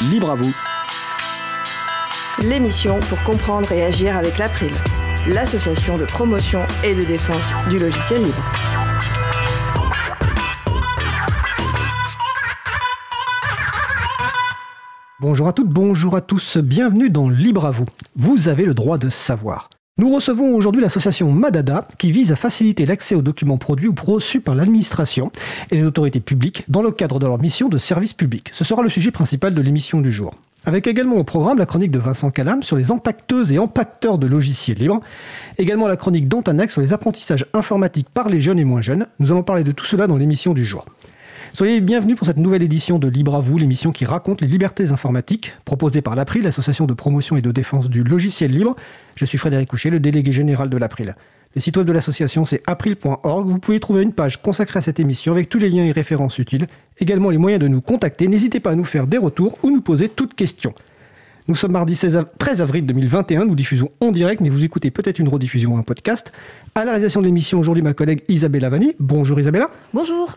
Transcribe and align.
Libre 0.00 0.30
à 0.30 0.36
vous. 0.36 0.54
L'émission 2.40 3.00
pour 3.00 3.20
comprendre 3.24 3.72
et 3.72 3.84
agir 3.84 4.16
avec 4.16 4.38
l'April, 4.38 4.70
l'association 5.26 5.98
de 5.98 6.04
promotion 6.04 6.60
et 6.84 6.94
de 6.94 7.02
défense 7.02 7.52
du 7.68 7.78
logiciel 7.78 8.22
libre. 8.22 8.44
Bonjour 15.18 15.48
à 15.48 15.52
toutes, 15.52 15.68
bonjour 15.68 16.14
à 16.14 16.20
tous, 16.20 16.58
bienvenue 16.58 17.10
dans 17.10 17.28
Libre 17.28 17.66
à 17.66 17.72
vous. 17.72 17.86
Vous 18.14 18.46
avez 18.46 18.66
le 18.66 18.74
droit 18.74 18.98
de 18.98 19.08
savoir. 19.08 19.68
Nous 20.00 20.14
recevons 20.14 20.54
aujourd'hui 20.54 20.80
l'association 20.80 21.32
Madada 21.32 21.88
qui 21.98 22.12
vise 22.12 22.30
à 22.30 22.36
faciliter 22.36 22.86
l'accès 22.86 23.16
aux 23.16 23.22
documents 23.22 23.58
produits 23.58 23.88
ou 23.88 23.94
reçus 24.00 24.40
par 24.40 24.54
l'administration 24.54 25.32
et 25.72 25.74
les 25.74 25.84
autorités 25.84 26.20
publiques 26.20 26.62
dans 26.68 26.82
le 26.82 26.92
cadre 26.92 27.18
de 27.18 27.26
leur 27.26 27.40
mission 27.40 27.68
de 27.68 27.78
service 27.78 28.12
public. 28.12 28.50
Ce 28.52 28.62
sera 28.62 28.80
le 28.82 28.90
sujet 28.90 29.10
principal 29.10 29.54
de 29.54 29.60
l'émission 29.60 30.00
du 30.00 30.12
jour. 30.12 30.36
Avec 30.64 30.86
également 30.86 31.16
au 31.16 31.24
programme 31.24 31.58
la 31.58 31.66
chronique 31.66 31.90
de 31.90 31.98
Vincent 31.98 32.30
Calam 32.30 32.62
sur 32.62 32.76
les 32.76 32.92
empaqueteuses 32.92 33.50
et 33.50 33.58
empaqueteurs 33.58 34.18
de 34.18 34.28
logiciels 34.28 34.78
libres. 34.78 35.00
Également 35.58 35.88
la 35.88 35.96
chronique 35.96 36.28
d'Antanex 36.28 36.72
sur 36.72 36.80
les 36.80 36.92
apprentissages 36.92 37.46
informatiques 37.52 38.08
par 38.08 38.28
les 38.28 38.40
jeunes 38.40 38.60
et 38.60 38.64
moins 38.64 38.82
jeunes. 38.82 39.08
Nous 39.18 39.32
allons 39.32 39.42
parler 39.42 39.64
de 39.64 39.72
tout 39.72 39.84
cela 39.84 40.06
dans 40.06 40.16
l'émission 40.16 40.54
du 40.54 40.64
jour. 40.64 40.84
Soyez 41.54 41.80
bienvenus 41.80 42.16
pour 42.16 42.26
cette 42.26 42.36
nouvelle 42.36 42.62
édition 42.62 42.98
de 42.98 43.08
Libre 43.08 43.34
à 43.34 43.40
vous, 43.40 43.58
l'émission 43.58 43.90
qui 43.90 44.04
raconte 44.04 44.40
les 44.40 44.46
libertés 44.46 44.90
informatiques, 44.90 45.54
proposée 45.64 46.02
par 46.02 46.14
l'April, 46.14 46.42
l'association 46.42 46.86
de 46.86 46.94
promotion 46.94 47.36
et 47.36 47.42
de 47.42 47.50
défense 47.50 47.88
du 47.88 48.04
logiciel 48.04 48.52
libre. 48.52 48.76
Je 49.14 49.24
suis 49.24 49.38
Frédéric 49.38 49.70
Couchet, 49.70 49.90
le 49.90 49.98
délégué 49.98 50.30
général 50.30 50.68
de 50.68 50.76
l'April. 50.76 51.16
Le 51.54 51.60
site 51.60 51.76
web 51.78 51.86
de 51.86 51.92
l'association, 51.92 52.44
c'est 52.44 52.62
april.org. 52.66 53.48
Vous 53.48 53.58
pouvez 53.58 53.80
trouver 53.80 54.02
une 54.02 54.12
page 54.12 54.42
consacrée 54.42 54.78
à 54.78 54.82
cette 54.82 55.00
émission 55.00 55.32
avec 55.32 55.48
tous 55.48 55.58
les 55.58 55.70
liens 55.70 55.84
et 55.84 55.92
références 55.92 56.38
utiles. 56.38 56.66
Également 56.98 57.30
les 57.30 57.38
moyens 57.38 57.62
de 57.62 57.68
nous 57.68 57.80
contacter. 57.80 58.28
N'hésitez 58.28 58.60
pas 58.60 58.70
à 58.70 58.74
nous 58.74 58.84
faire 58.84 59.06
des 59.06 59.18
retours 59.18 59.58
ou 59.62 59.70
nous 59.70 59.80
poser 59.80 60.08
toutes 60.08 60.34
questions. 60.34 60.74
Nous 61.48 61.54
sommes 61.54 61.72
mardi 61.72 61.98
13 62.38 62.60
avril 62.60 62.84
2021. 62.84 63.46
Nous 63.46 63.54
diffusons 63.54 63.90
en 64.00 64.10
direct, 64.10 64.42
mais 64.42 64.50
vous 64.50 64.64
écoutez 64.64 64.90
peut-être 64.90 65.18
une 65.18 65.28
rediffusion 65.28 65.74
ou 65.74 65.78
un 65.78 65.82
podcast. 65.82 66.30
À 66.74 66.80
la 66.80 66.90
réalisation 66.90 67.20
de 67.20 67.26
l'émission 67.26 67.58
aujourd'hui, 67.58 67.82
ma 67.82 67.94
collègue 67.94 68.22
Isabella 68.28 68.68
Vanni. 68.68 68.94
Bonjour 69.00 69.40
Isabella. 69.40 69.70
Bonjour. 69.94 70.36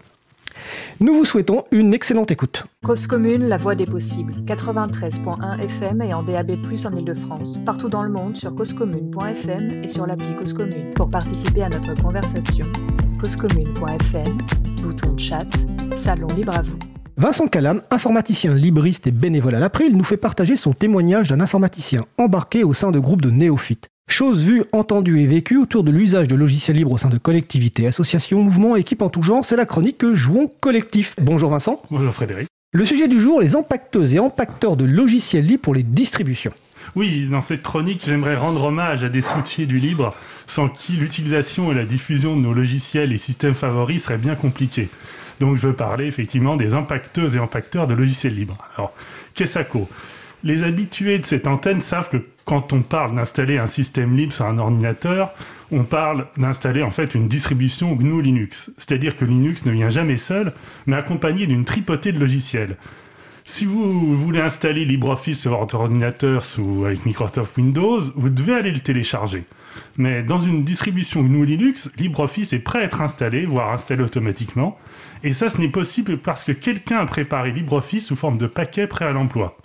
Nous 1.00 1.14
vous 1.14 1.26
souhaitons 1.26 1.64
une 1.72 1.94
excellente 1.94 2.32
écoute. 2.32 2.66
Cause 2.86 3.08
commune, 3.08 3.48
la 3.48 3.58
voix 3.58 3.76
des 3.76 3.86
possibles. 3.86 4.34
93.1 4.46 5.60
FM 5.60 6.02
et 6.02 6.14
en 6.14 6.24
DAB+, 6.24 6.52
en 6.52 6.98
Ile-de-France. 6.98 7.60
Partout 7.66 7.90
dans 7.90 8.04
le 8.04 8.10
monde 8.10 8.36
sur 8.36 8.56
causecommune.fm 8.56 9.84
et 9.84 9.88
sur 9.88 10.06
l'appli 10.06 10.36
Cause 10.40 10.54
Commune. 10.54 10.94
Pour 10.96 11.10
participer 11.10 11.64
à 11.64 11.70
notre 11.70 11.94
conversation, 12.02 12.66
causecommune.fm, 13.20 14.38
bouton 14.84 15.18
chat, 15.18 15.48
salon 15.96 16.28
libre 16.36 16.58
à 16.58 16.62
vous. 16.62 16.78
Vincent 17.18 17.48
Calam, 17.48 17.82
informaticien 17.92 18.54
libriste 18.54 19.06
et 19.06 19.12
bénévole 19.12 19.56
à 19.56 19.60
l'April, 19.60 19.96
nous 19.96 20.04
fait 20.04 20.18
partager 20.18 20.56
son 20.56 20.74
témoignage 20.74 21.30
d'un 21.30 21.40
informaticien 21.40 22.02
embarqué 22.18 22.64
au 22.64 22.74
sein 22.74 22.92
de 22.92 23.00
groupes 23.00 23.22
de 23.22 23.30
néophytes. 23.30 23.90
Chose 24.12 24.44
vue, 24.44 24.66
entendue 24.74 25.22
et 25.22 25.26
vécue 25.26 25.56
autour 25.56 25.86
de 25.86 25.92
l'usage 25.92 26.28
de 26.28 26.36
logiciels 26.36 26.76
libres 26.76 26.92
au 26.92 26.98
sein 26.98 27.08
de 27.08 27.18
collectivités, 27.18 27.88
associations, 27.88 28.44
mouvements, 28.44 28.76
équipes 28.76 29.04
en 29.04 29.10
tout 29.10 29.24
genre, 29.24 29.46
c'est 29.46 29.56
la 29.56 29.66
chronique 29.66 30.00
que 30.00 30.14
Jouons 30.14 30.52
Collectif. 30.60 31.16
Bonjour 31.22 31.50
Vincent. 31.50 31.82
Bonjour 31.90 32.14
Frédéric. 32.14 32.50
Le 32.74 32.84
sujet 32.84 33.08
du 33.08 33.22
jour, 33.22 33.40
les 33.40 33.56
empaqueteuses 33.56 34.14
et 34.14 34.20
empaqueteurs 34.20 34.76
de 34.76 34.84
logiciels 34.84 35.46
libres 35.46 35.62
pour 35.62 35.74
les 35.74 35.84
distributions. 35.84 36.52
Oui, 36.98 37.30
dans 37.32 37.40
cette 37.40 37.64
chronique, 37.64 38.04
j'aimerais 38.06 38.36
rendre 38.36 38.66
hommage 38.66 39.06
à 39.06 39.08
des 39.08 39.22
soutiers 39.22 39.66
du 39.66 39.80
libre, 39.80 40.14
sans 40.46 40.68
qui 40.68 40.92
l'utilisation 40.92 41.72
et 41.72 41.76
la 41.76 41.86
diffusion 41.86 42.36
de 42.36 42.42
nos 42.42 42.54
logiciels 42.54 43.14
et 43.14 43.18
systèmes 43.18 43.56
favoris 43.56 44.04
seraient 44.04 44.18
bien 44.18 44.36
compliquées. 44.36 44.90
Donc 45.40 45.56
je 45.56 45.68
veux 45.68 45.74
parler 45.74 46.08
effectivement 46.08 46.58
des 46.58 46.76
empaqueteuses 46.76 47.38
et 47.38 47.40
empaqueteurs 47.40 47.88
de 47.88 47.94
logiciels 47.94 48.36
libres. 48.36 48.58
Alors, 48.76 48.92
qu'est-ce 49.36 49.60
que 49.60 49.78
Les 50.44 50.64
habitués 50.64 51.18
de 51.18 51.26
cette 51.26 51.48
antenne 51.48 51.80
savent 51.80 52.10
que 52.10 52.18
quand 52.46 52.74
on 52.74 52.82
parle 52.82 53.16
d'installer 53.16 53.58
un 53.58 53.68
système 53.68 54.16
libre 54.16 54.34
sur 54.34 54.46
un 54.46 54.58
ordinateur, 54.58 55.34
on 55.72 55.84
parle 55.84 56.28
d'installer 56.38 56.84
en 56.84 56.92
fait 56.92 57.16
une 57.16 57.28
distribution 57.28 57.94
GNU 57.94 58.22
Linux. 58.22 58.72
C'est-à-dire 58.78 59.16
que 59.16 59.26
Linux 59.26 59.66
ne 59.66 59.72
vient 59.72 59.90
jamais 59.90 60.18
seul, 60.18 60.54
mais 60.86 60.96
accompagné 60.96 61.48
d'une 61.48 61.66
tripotée 61.66 62.12
de 62.12 62.20
logiciels. 62.20 62.78
Si 63.46 63.66
vous 63.66 64.16
voulez 64.18 64.40
installer 64.40 64.86
LibreOffice 64.86 65.42
sur 65.42 65.58
votre 65.58 65.76
ordinateur 65.76 66.44
sous, 66.44 66.86
avec 66.86 67.06
Microsoft 67.06 67.58
Windows, 67.58 68.00
vous 68.16 68.30
devez 68.30 68.54
aller 68.54 68.72
le 68.72 68.80
télécharger. 68.80 69.46
Mais 69.98 70.22
dans 70.22 70.40
une 70.40 70.64
distribution 70.64 71.24
GNU 71.24 71.46
Linux, 71.46 71.90
LibreOffice 71.98 72.54
est 72.54 72.60
prêt 72.60 72.80
à 72.80 72.84
être 72.84 73.02
installé, 73.02 73.46
voire 73.46 73.72
installé 73.72 74.04
automatiquement. 74.04 74.78
Et 75.24 75.34
ça, 75.34 75.50
ce 75.50 75.60
n'est 75.60 75.70
possible 75.70 76.18
parce 76.18 76.44
que 76.44 76.52
quelqu'un 76.52 77.00
a 77.00 77.06
préparé 77.06 77.52
LibreOffice 77.52 78.08
sous 78.08 78.16
forme 78.16 78.38
de 78.38 78.48
paquet 78.48 78.88
prêt 78.88 79.06
à 79.06 79.12
l'emploi. 79.12 79.58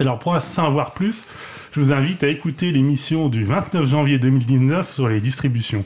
Alors 0.00 0.18
pour 0.18 0.32
en 0.32 0.40
savoir 0.40 0.92
plus, 0.92 1.24
je 1.72 1.80
vous 1.80 1.92
invite 1.92 2.22
à 2.24 2.28
écouter 2.28 2.70
l'émission 2.70 3.28
du 3.28 3.44
29 3.44 3.86
janvier 3.86 4.18
2019 4.18 4.92
sur 4.92 5.08
les 5.08 5.20
distributions. 5.20 5.84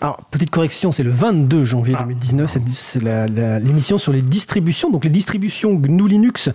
Alors, 0.00 0.22
petite 0.30 0.50
correction, 0.50 0.92
c'est 0.92 1.02
le 1.02 1.10
22 1.10 1.64
janvier 1.64 1.96
2019, 1.98 2.56
ah. 2.56 2.60
c'est 2.72 3.02
l'émission 3.02 3.98
sur 3.98 4.12
les 4.12 4.22
distributions. 4.22 4.90
Donc, 4.90 5.04
les 5.04 5.10
distributions 5.10 5.74
GNU 5.74 6.06
Linux, 6.06 6.50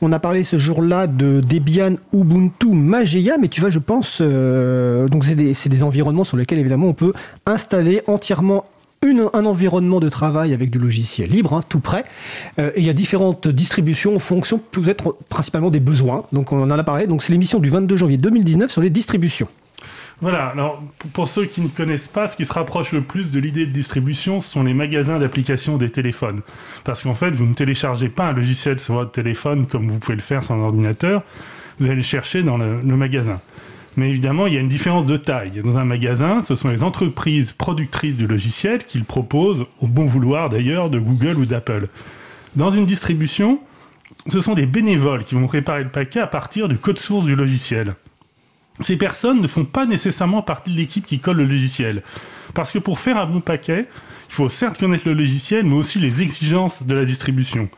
on 0.00 0.12
a 0.12 0.18
parlé 0.18 0.44
ce 0.44 0.56
jour-là 0.56 1.06
de 1.06 1.42
Debian, 1.42 1.96
Ubuntu, 2.14 2.68
Mageia, 2.68 3.36
mais 3.38 3.48
tu 3.48 3.60
vois, 3.60 3.68
je 3.68 3.80
pense, 3.80 4.20
euh, 4.22 5.08
donc 5.08 5.24
c'est 5.26 5.34
des, 5.34 5.52
des, 5.52 5.82
environnements 5.82 6.24
sur 6.24 6.38
lesquels, 6.38 6.58
évidemment, 6.58 6.86
on 6.86 6.94
peut 6.94 7.12
installer 7.44 8.00
entièrement 8.06 8.64
un 9.02 9.44
environnement 9.44 10.00
de 10.00 10.08
travail 10.08 10.52
avec 10.52 10.70
du 10.70 10.78
logiciel 10.78 11.30
libre, 11.30 11.52
hein, 11.52 11.60
tout 11.68 11.80
prêt. 11.80 12.04
Euh, 12.58 12.70
et 12.74 12.80
il 12.80 12.86
y 12.86 12.90
a 12.90 12.92
différentes 12.92 13.48
distributions 13.48 14.16
en 14.16 14.18
fonction 14.18 14.58
peut-être 14.58 15.16
principalement 15.28 15.70
des 15.70 15.80
besoins. 15.80 16.24
Donc 16.32 16.52
on 16.52 16.62
en 16.62 16.70
a 16.70 16.84
parlé. 16.84 17.06
Donc 17.06 17.22
c'est 17.22 17.32
l'émission 17.32 17.58
du 17.58 17.68
22 17.68 17.96
janvier 17.96 18.16
2019 18.16 18.70
sur 18.70 18.82
les 18.82 18.90
distributions. 18.90 19.48
Voilà, 20.22 20.46
alors 20.46 20.82
pour 21.12 21.28
ceux 21.28 21.44
qui 21.44 21.60
ne 21.60 21.68
connaissent 21.68 22.08
pas, 22.08 22.26
ce 22.26 22.36
qui 22.38 22.46
se 22.46 22.52
rapproche 22.52 22.92
le 22.92 23.02
plus 23.02 23.30
de 23.30 23.38
l'idée 23.38 23.66
de 23.66 23.70
distribution, 23.70 24.40
ce 24.40 24.50
sont 24.50 24.62
les 24.62 24.72
magasins 24.72 25.18
d'applications 25.18 25.76
des 25.76 25.90
téléphones. 25.90 26.40
Parce 26.84 27.02
qu'en 27.02 27.14
fait, 27.14 27.30
vous 27.32 27.44
ne 27.44 27.52
téléchargez 27.52 28.08
pas 28.08 28.24
un 28.24 28.32
logiciel 28.32 28.80
sur 28.80 28.94
votre 28.94 29.12
téléphone 29.12 29.66
comme 29.66 29.90
vous 29.90 29.98
pouvez 29.98 30.16
le 30.16 30.22
faire 30.22 30.42
sur 30.42 30.54
un 30.54 30.60
ordinateur, 30.60 31.22
vous 31.80 31.86
allez 31.86 31.96
le 31.96 32.02
chercher 32.02 32.42
dans 32.42 32.56
le 32.56 32.96
magasin. 32.96 33.40
Mais 33.96 34.10
évidemment, 34.10 34.46
il 34.46 34.54
y 34.54 34.56
a 34.58 34.60
une 34.60 34.68
différence 34.68 35.06
de 35.06 35.16
taille. 35.16 35.62
Dans 35.64 35.78
un 35.78 35.84
magasin, 35.84 36.40
ce 36.42 36.54
sont 36.54 36.68
les 36.68 36.82
entreprises 36.82 37.52
productrices 37.52 38.16
du 38.16 38.26
logiciel 38.26 38.84
qui 38.84 38.98
le 38.98 39.04
proposent, 39.04 39.64
au 39.80 39.86
bon 39.86 40.04
vouloir 40.04 40.50
d'ailleurs, 40.50 40.90
de 40.90 40.98
Google 40.98 41.38
ou 41.38 41.46
d'Apple. 41.46 41.88
Dans 42.56 42.70
une 42.70 42.84
distribution, 42.84 43.60
ce 44.28 44.40
sont 44.40 44.54
des 44.54 44.66
bénévoles 44.66 45.24
qui 45.24 45.34
vont 45.34 45.46
préparer 45.46 45.82
le 45.82 45.90
paquet 45.90 46.20
à 46.20 46.26
partir 46.26 46.68
du 46.68 46.76
code 46.76 46.98
source 46.98 47.24
du 47.24 47.34
logiciel. 47.34 47.94
Ces 48.80 48.96
personnes 48.96 49.40
ne 49.40 49.48
font 49.48 49.64
pas 49.64 49.86
nécessairement 49.86 50.42
partie 50.42 50.70
de 50.70 50.76
l'équipe 50.76 51.06
qui 51.06 51.18
colle 51.18 51.38
le 51.38 51.46
logiciel. 51.46 52.02
Parce 52.54 52.72
que 52.72 52.78
pour 52.78 52.98
faire 52.98 53.16
un 53.16 53.26
bon 53.26 53.40
paquet, 53.40 53.86
il 54.28 54.34
faut 54.34 54.48
certes 54.50 54.78
connaître 54.78 55.08
le 55.08 55.14
logiciel, 55.14 55.64
mais 55.64 55.74
aussi 55.74 55.98
les 55.98 56.20
exigences 56.20 56.82
de 56.82 56.94
la 56.94 57.06
distribution. 57.06 57.70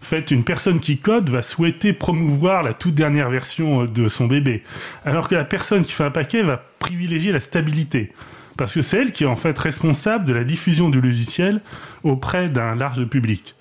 En 0.00 0.04
fait, 0.04 0.30
une 0.30 0.44
personne 0.44 0.80
qui 0.80 0.98
code 0.98 1.28
va 1.28 1.42
souhaiter 1.42 1.92
promouvoir 1.92 2.62
la 2.62 2.72
toute 2.72 2.94
dernière 2.94 3.30
version 3.30 3.82
euh, 3.82 3.86
de 3.86 4.08
son 4.08 4.26
bébé, 4.26 4.62
alors 5.04 5.28
que 5.28 5.34
la 5.34 5.44
personne 5.44 5.82
qui 5.82 5.92
fait 5.92 6.04
un 6.04 6.10
paquet 6.10 6.42
va 6.42 6.62
privilégier 6.78 7.32
la 7.32 7.40
stabilité, 7.40 8.12
parce 8.56 8.72
que 8.72 8.82
c'est 8.82 8.98
elle 8.98 9.12
qui 9.12 9.24
est 9.24 9.28
en 9.28 9.36
fait 9.36 9.58
responsable 9.58 10.24
de 10.24 10.32
la 10.32 10.44
diffusion 10.44 10.88
du 10.88 11.00
logiciel 11.00 11.60
auprès 12.04 12.48
d'un 12.48 12.74
large 12.74 13.04
public. 13.04 13.54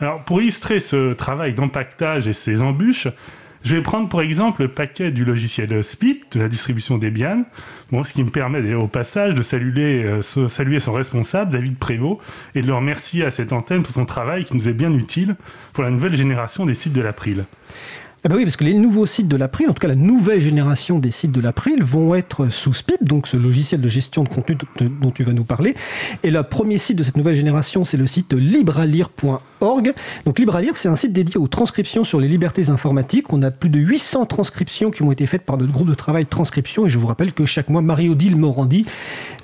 Alors, 0.00 0.24
pour 0.24 0.40
illustrer 0.40 0.80
ce 0.80 1.12
travail 1.12 1.52
d'empaquetage 1.52 2.26
et 2.26 2.32
ses 2.32 2.62
embûches, 2.62 3.08
je 3.62 3.76
vais 3.76 3.82
prendre 3.82 4.08
pour 4.08 4.22
exemple 4.22 4.62
le 4.62 4.68
paquet 4.68 5.10
du 5.10 5.24
logiciel 5.24 5.84
SPIP 5.84 6.32
de 6.32 6.40
la 6.40 6.48
distribution 6.48 6.96
Debian, 6.96 7.42
bon, 7.92 8.02
ce 8.04 8.12
qui 8.12 8.24
me 8.24 8.30
permet 8.30 8.72
au 8.74 8.86
passage 8.86 9.34
de 9.34 9.42
saluer, 9.42 10.04
euh, 10.04 10.22
saluer 10.22 10.80
son 10.80 10.92
responsable, 10.92 11.50
David 11.50 11.76
Prévost, 11.76 12.20
et 12.54 12.62
de 12.62 12.66
le 12.66 12.74
remercier 12.74 13.24
à 13.24 13.30
cette 13.30 13.52
antenne 13.52 13.82
pour 13.82 13.92
son 13.92 14.06
travail 14.06 14.44
qui 14.44 14.54
nous 14.54 14.68
est 14.68 14.72
bien 14.72 14.92
utile 14.94 15.36
pour 15.72 15.84
la 15.84 15.90
nouvelle 15.90 16.16
génération 16.16 16.64
des 16.64 16.74
sites 16.74 16.94
de 16.94 17.02
l'April. 17.02 17.44
Ah 18.22 18.28
bah 18.28 18.34
oui, 18.36 18.44
parce 18.44 18.56
que 18.56 18.64
les 18.64 18.74
nouveaux 18.74 19.06
sites 19.06 19.28
de 19.28 19.36
l'April, 19.36 19.70
en 19.70 19.72
tout 19.72 19.80
cas 19.80 19.88
la 19.88 19.94
nouvelle 19.94 20.40
génération 20.40 20.98
des 20.98 21.10
sites 21.10 21.32
de 21.32 21.40
l'April, 21.40 21.82
vont 21.82 22.14
être 22.14 22.52
sous 22.52 22.74
SPIP, 22.74 23.02
donc 23.02 23.26
ce 23.26 23.38
logiciel 23.38 23.80
de 23.80 23.88
gestion 23.88 24.24
de 24.24 24.28
contenu 24.28 24.58
dont 24.78 25.10
tu 25.10 25.24
vas 25.24 25.32
nous 25.32 25.44
parler. 25.44 25.74
Et 26.22 26.30
le 26.30 26.42
premier 26.42 26.76
site 26.76 26.98
de 26.98 27.02
cette 27.02 27.16
nouvelle 27.16 27.34
génération, 27.34 27.82
c'est 27.82 27.96
le 27.96 28.06
site 28.06 28.34
librealire.org. 28.34 29.94
Donc 30.26 30.38
LibreAlire, 30.38 30.76
c'est 30.76 30.88
un 30.88 30.96
site 30.96 31.14
dédié 31.14 31.38
aux 31.38 31.48
transcriptions 31.48 32.04
sur 32.04 32.20
les 32.20 32.28
libertés 32.28 32.68
informatiques. 32.68 33.32
On 33.32 33.42
a 33.42 33.50
plus 33.50 33.70
de 33.70 33.78
800 33.78 34.26
transcriptions 34.26 34.90
qui 34.90 35.02
ont 35.02 35.12
été 35.12 35.24
faites 35.26 35.46
par 35.46 35.56
notre 35.56 35.72
groupe 35.72 35.88
de 35.88 35.94
travail 35.94 36.26
transcription. 36.26 36.84
Et 36.84 36.90
je 36.90 36.98
vous 36.98 37.06
rappelle 37.06 37.32
que 37.32 37.46
chaque 37.46 37.70
mois, 37.70 37.80
Marie-Odile 37.80 38.36
Morandi, 38.36 38.84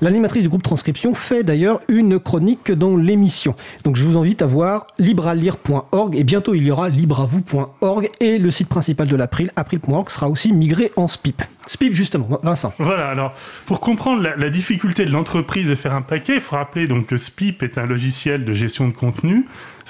l'animatrice 0.02 0.42
du 0.42 0.50
groupe 0.50 0.62
transcription, 0.62 1.14
fait 1.14 1.44
d'ailleurs 1.44 1.80
une 1.88 2.20
chronique 2.20 2.72
dans 2.72 2.94
l'émission. 2.94 3.54
Donc 3.84 3.96
je 3.96 4.04
vous 4.04 4.18
invite 4.18 4.42
à 4.42 4.46
voir 4.46 4.86
librealire.org 4.98 6.14
et 6.14 6.24
bientôt 6.24 6.54
il 6.54 6.64
y 6.64 6.70
aura 6.70 6.90
libreavou.org 6.90 8.10
et 8.20 8.36
le 8.36 8.50
site 8.50 8.65
principal 8.68 9.08
de 9.08 9.16
l'April, 9.16 9.50
April.org, 9.56 10.08
sera 10.10 10.28
aussi 10.28 10.52
migré 10.52 10.92
en 10.96 11.08
SPIP. 11.08 11.42
SPIP, 11.66 11.92
justement, 11.92 12.40
Vincent. 12.42 12.72
Voilà, 12.78 13.08
alors, 13.08 13.34
pour 13.66 13.80
comprendre 13.80 14.22
la, 14.22 14.50
difficulté 14.50 15.04
de 15.04 15.10
l'entreprise 15.10 15.68
de 15.68 15.74
faire 15.74 15.94
un 15.94 16.02
paquet, 16.02 16.34
il 16.36 16.40
faut 16.40 16.56
rappeler 16.56 16.86
donc 16.86 17.06
que 17.06 17.16
SPIP 17.16 17.62
est 17.62 17.78
un 17.78 17.86
logiciel 17.86 18.44
de 18.44 18.52
gestion 18.52 18.88
de 18.88 18.92
contenu, 18.92 19.46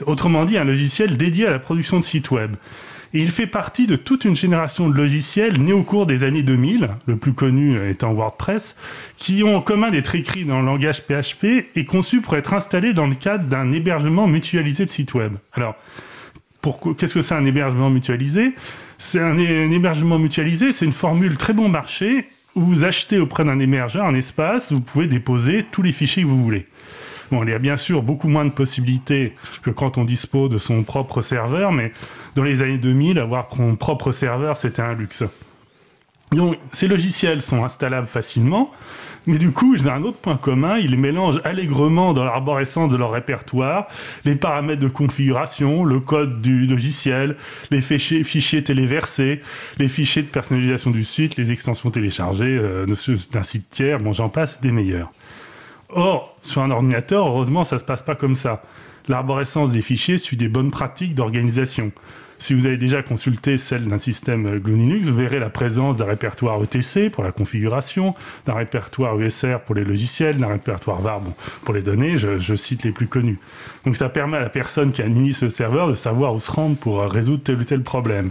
autrement 0.06 0.44
dit, 0.44 0.58
un 0.58 0.64
logiciel 0.64 1.16
dédié 1.16 1.46
à 1.46 1.50
la 1.50 1.58
production 1.58 1.98
de 1.98 2.04
sites 2.04 2.30
web. 2.30 2.56
Et 3.14 3.20
il 3.20 3.30
fait 3.30 3.46
partie 3.46 3.86
de 3.86 3.96
toute 3.96 4.24
une 4.24 4.36
génération 4.36 4.88
de 4.88 4.94
logiciels 4.94 5.58
nés 5.60 5.72
au 5.72 5.82
cours 5.82 6.06
des 6.06 6.24
années 6.24 6.42
2000, 6.42 6.90
le 7.06 7.16
plus 7.16 7.32
connu 7.32 7.78
étant 7.88 8.12
WordPress, 8.12 8.76
qui 9.16 9.42
ont 9.42 9.56
en 9.56 9.62
commun 9.62 9.90
d'être 9.90 10.14
écrits 10.14 10.44
dans 10.44 10.60
le 10.60 10.66
langage 10.66 11.02
PHP 11.02 11.66
et 11.76 11.84
conçus 11.84 12.20
pour 12.20 12.36
être 12.36 12.52
installés 12.52 12.92
dans 12.92 13.06
le 13.06 13.14
cadre 13.14 13.44
d'un 13.44 13.72
hébergement 13.72 14.26
mutualisé 14.26 14.84
de 14.84 14.90
sites 14.90 15.14
web. 15.14 15.34
Alors, 15.52 15.76
qu'est-ce 16.96 17.14
que 17.14 17.22
c'est 17.22 17.34
un 17.34 17.44
hébergement 17.44 17.90
mutualisé? 17.90 18.52
C'est 18.98 19.20
un, 19.20 19.36
hébergement 19.38 20.18
mutualisé, 20.18 20.72
c'est 20.72 20.84
une 20.84 20.92
formule 20.92 21.36
très 21.36 21.52
bon 21.52 21.68
marché 21.68 22.28
où 22.54 22.60
vous 22.62 22.84
achetez 22.84 23.18
auprès 23.18 23.44
d'un 23.44 23.58
hébergeur 23.58 24.06
un 24.06 24.14
espace 24.14 24.70
où 24.70 24.76
vous 24.76 24.80
pouvez 24.80 25.06
déposer 25.06 25.66
tous 25.70 25.82
les 25.82 25.92
fichiers 25.92 26.22
que 26.22 26.28
vous 26.28 26.42
voulez. 26.42 26.66
Bon, 27.30 27.42
il 27.42 27.50
y 27.50 27.52
a 27.52 27.58
bien 27.58 27.76
sûr 27.76 28.02
beaucoup 28.02 28.28
moins 28.28 28.44
de 28.44 28.50
possibilités 28.50 29.34
que 29.62 29.70
quand 29.70 29.98
on 29.98 30.04
dispose 30.04 30.48
de 30.48 30.58
son 30.58 30.84
propre 30.84 31.22
serveur, 31.22 31.72
mais 31.72 31.92
dans 32.36 32.44
les 32.44 32.62
années 32.62 32.78
2000, 32.78 33.18
avoir 33.18 33.48
son 33.54 33.76
propre 33.76 34.12
serveur, 34.12 34.56
c'était 34.56 34.82
un 34.82 34.94
luxe. 34.94 35.24
Donc, 36.32 36.58
ces 36.72 36.88
logiciels 36.88 37.40
sont 37.40 37.64
installables 37.64 38.08
facilement, 38.08 38.72
mais 39.26 39.38
du 39.38 39.50
coup, 39.50 39.74
ils 39.74 39.88
ont 39.88 39.92
un 39.92 40.02
autre 40.02 40.18
point 40.18 40.36
commun, 40.36 40.78
ils 40.78 40.96
mélangent 40.96 41.40
allègrement 41.44 42.12
dans 42.12 42.24
l'arborescence 42.24 42.90
de 42.90 42.96
leur 42.96 43.10
répertoire 43.10 43.86
les 44.24 44.36
paramètres 44.36 44.82
de 44.82 44.88
configuration, 44.88 45.84
le 45.84 46.00
code 46.00 46.42
du 46.42 46.66
logiciel, 46.66 47.36
les 47.70 47.80
fichiers, 47.80 48.62
téléversés, 48.62 49.40
les 49.78 49.88
fichiers 49.88 50.22
de 50.22 50.28
personnalisation 50.28 50.90
du 50.90 51.04
site, 51.04 51.36
les 51.36 51.52
extensions 51.52 51.90
téléchargées 51.90 52.58
euh, 52.60 52.86
d'un 53.32 53.42
site 53.42 53.70
tiers, 53.70 53.98
bon 53.98 54.12
j'en 54.12 54.28
passe, 54.28 54.60
des 54.60 54.70
meilleurs. 54.70 55.10
Or, 55.88 56.36
sur 56.42 56.62
un 56.62 56.70
ordinateur, 56.70 57.26
heureusement, 57.26 57.64
ça 57.64 57.76
ne 57.76 57.80
se 57.80 57.84
passe 57.84 58.02
pas 58.02 58.16
comme 58.16 58.34
ça. 58.34 58.62
L'arborescence 59.08 59.72
des 59.72 59.82
fichiers 59.82 60.18
suit 60.18 60.36
des 60.36 60.48
bonnes 60.48 60.70
pratiques 60.70 61.14
d'organisation. 61.14 61.92
Si 62.38 62.52
vous 62.52 62.66
avez 62.66 62.76
déjà 62.76 63.02
consulté 63.02 63.56
celle 63.56 63.88
d'un 63.88 63.98
système 63.98 64.58
GNU 64.58 64.76
Linux, 64.76 65.06
vous 65.06 65.14
verrez 65.14 65.38
la 65.38 65.48
présence 65.48 65.96
d'un 65.96 66.04
répertoire 66.04 66.62
ETC 66.62 67.10
pour 67.10 67.24
la 67.24 67.32
configuration, 67.32 68.14
d'un 68.44 68.54
répertoire 68.54 69.18
USR 69.18 69.60
pour 69.64 69.74
les 69.74 69.84
logiciels, 69.84 70.36
d'un 70.36 70.48
répertoire 70.48 71.00
VAR 71.00 71.22
pour 71.64 71.74
les 71.74 71.82
données, 71.82 72.18
je, 72.18 72.54
cite 72.54 72.84
les 72.84 72.92
plus 72.92 73.06
connus. 73.06 73.38
Donc 73.84 73.96
ça 73.96 74.08
permet 74.08 74.36
à 74.36 74.40
la 74.40 74.50
personne 74.50 74.92
qui 74.92 75.00
administre 75.00 75.40
ce 75.40 75.48
serveur 75.48 75.88
de 75.88 75.94
savoir 75.94 76.34
où 76.34 76.40
se 76.40 76.50
rendre 76.50 76.76
pour 76.76 77.00
résoudre 77.00 77.42
tel 77.42 77.56
ou 77.56 77.64
tel 77.64 77.82
problème. 77.82 78.30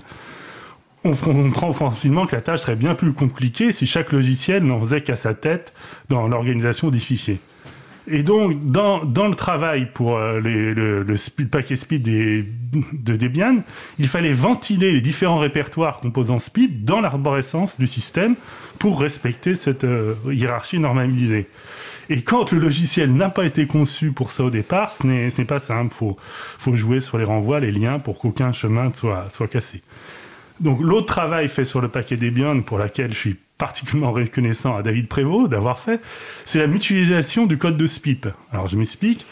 On 1.03 1.13
comprend 1.13 1.71
facilement 1.73 2.25
que 2.25 2.35
la 2.35 2.41
tâche 2.41 2.61
serait 2.61 2.75
bien 2.75 2.95
plus 2.95 3.13
compliquée 3.13 3.71
si 3.71 3.85
chaque 3.85 4.11
logiciel 4.11 4.63
n'en 4.63 4.79
faisait 4.79 5.01
qu'à 5.01 5.15
sa 5.15 5.33
tête 5.33 5.73
dans 6.09 6.27
l'organisation 6.27 6.89
des 6.89 6.99
fichiers. 6.99 7.39
Et 8.07 8.21
donc, 8.21 8.63
dans, 8.63 9.03
dans, 9.03 9.27
le 9.27 9.33
travail 9.33 9.89
pour 9.91 10.17
euh, 10.17 10.39
les, 10.39 10.73
le, 10.73 11.03
le, 11.03 11.45
paquet 11.47 11.75
SPIP 11.75 12.03
des, 12.03 12.45
de 12.93 13.15
Debian, 13.15 13.63
il 13.97 14.07
fallait 14.07 14.33
ventiler 14.33 14.91
les 14.91 15.01
différents 15.01 15.39
répertoires 15.39 15.99
composant 15.99 16.37
SPIP 16.37 16.85
dans 16.85 17.01
l'arborescence 17.01 17.79
du 17.79 17.87
système 17.87 18.35
pour 18.77 19.01
respecter 19.01 19.55
cette 19.55 19.85
euh, 19.85 20.13
hiérarchie 20.31 20.79
normalisée. 20.79 21.47
Et 22.09 22.21
quand 22.21 22.51
le 22.51 22.59
logiciel 22.59 23.11
n'a 23.11 23.29
pas 23.29 23.45
été 23.45 23.65
conçu 23.65 24.11
pour 24.11 24.31
ça 24.31 24.43
au 24.43 24.49
départ, 24.51 24.91
ce 24.91 25.07
n'est 25.07 25.45
pas 25.45 25.59
simple. 25.59 25.91
Il 25.91 25.97
faut, 25.97 26.17
faut, 26.59 26.75
jouer 26.75 26.99
sur 26.99 27.17
les 27.17 27.23
renvois, 27.23 27.59
les 27.59 27.71
liens 27.71 27.97
pour 27.97 28.19
qu'aucun 28.19 28.51
chemin 28.51 28.91
soit, 28.93 29.25
soit 29.29 29.47
cassé. 29.47 29.81
Donc 30.59 30.79
l'autre 30.81 31.07
travail 31.07 31.49
fait 31.49 31.65
sur 31.65 31.81
le 31.81 31.87
paquet 31.87 32.17
Debian, 32.17 32.61
pour 32.61 32.77
lequel 32.77 33.11
je 33.11 33.17
suis 33.17 33.35
particulièrement 33.57 34.11
reconnaissant 34.11 34.75
à 34.75 34.83
David 34.83 35.07
Prévost 35.07 35.49
d'avoir 35.49 35.79
fait, 35.79 36.01
c'est 36.43 36.59
la 36.59 36.67
mutualisation 36.67 37.45
du 37.45 37.57
code 37.57 37.77
de 37.77 37.87
SPIP. 37.87 38.27
Alors 38.51 38.67
je 38.67 38.77
m'explique. 38.77 39.25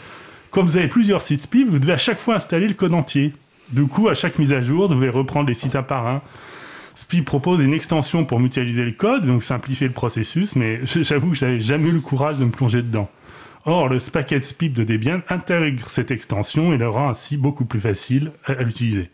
Comme 0.50 0.66
vous 0.66 0.76
avez 0.76 0.88
plusieurs 0.88 1.20
sites 1.20 1.42
SPIP, 1.42 1.68
vous 1.68 1.78
devez 1.78 1.92
à 1.92 1.98
chaque 1.98 2.18
fois 2.18 2.36
installer 2.36 2.68
le 2.68 2.74
code 2.74 2.94
entier. 2.94 3.32
Du 3.70 3.86
coup, 3.86 4.08
à 4.08 4.14
chaque 4.14 4.38
mise 4.38 4.52
à 4.52 4.60
jour, 4.60 4.88
vous 4.88 4.94
devez 4.94 5.08
reprendre 5.08 5.48
les 5.48 5.54
sites 5.54 5.74
un 5.74 5.82
par 5.82 6.06
un. 6.06 6.22
SPIP 6.94 7.24
propose 7.24 7.60
une 7.60 7.74
extension 7.74 8.24
pour 8.24 8.38
mutualiser 8.38 8.84
le 8.84 8.92
code, 8.92 9.26
donc 9.26 9.42
simplifier 9.42 9.88
le 9.88 9.92
processus, 9.92 10.54
mais 10.54 10.80
j'avoue 10.84 11.30
que 11.30 11.36
j'avais 11.36 11.58
jamais 11.58 11.88
eu 11.88 11.92
le 11.92 12.00
courage 12.00 12.38
de 12.38 12.44
me 12.44 12.50
plonger 12.50 12.82
dedans. 12.82 13.10
Or, 13.66 13.88
le 13.88 13.98
paquet 14.12 14.40
SPIP 14.40 14.74
de 14.74 14.84
Debian 14.84 15.22
intègre 15.28 15.88
cette 15.88 16.10
extension 16.10 16.72
et 16.72 16.76
le 16.76 16.88
rend 16.88 17.08
ainsi 17.08 17.36
beaucoup 17.36 17.64
plus 17.64 17.80
facile 17.80 18.30
à 18.44 18.52
l'utiliser. 18.54 19.10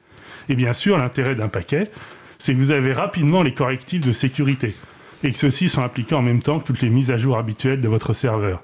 Et 0.49 0.57
bien 0.57 0.73
sûr, 0.73 0.99
l'intérêt 0.99 1.37
d'un 1.37 1.49
paquet, 1.49 1.91
c'est 2.39 2.53
que 2.53 2.59
vous 2.59 2.73
avez 2.73 2.93
rapidement 2.93 3.43
les 3.43 3.55
correctifs 3.55 4.05
de 4.05 4.13
sécurité 4.13 4.75
et 5.23 5.33
que 5.33 5.39
ceux-ci 5.39 5.69
sont 5.69 5.83
appliqués 5.83 6.15
en 6.15 6.23
même 6.23 6.43
temps 6.43 6.59
que 6.59 6.67
toutes 6.67 6.83
les 6.83 6.91
mises 6.91 7.11
à 7.11 7.17
jour 7.17 7.37
habituelles 7.37 7.81
de 7.81 7.89
votre 7.89 8.13
serveur. 8.13 8.63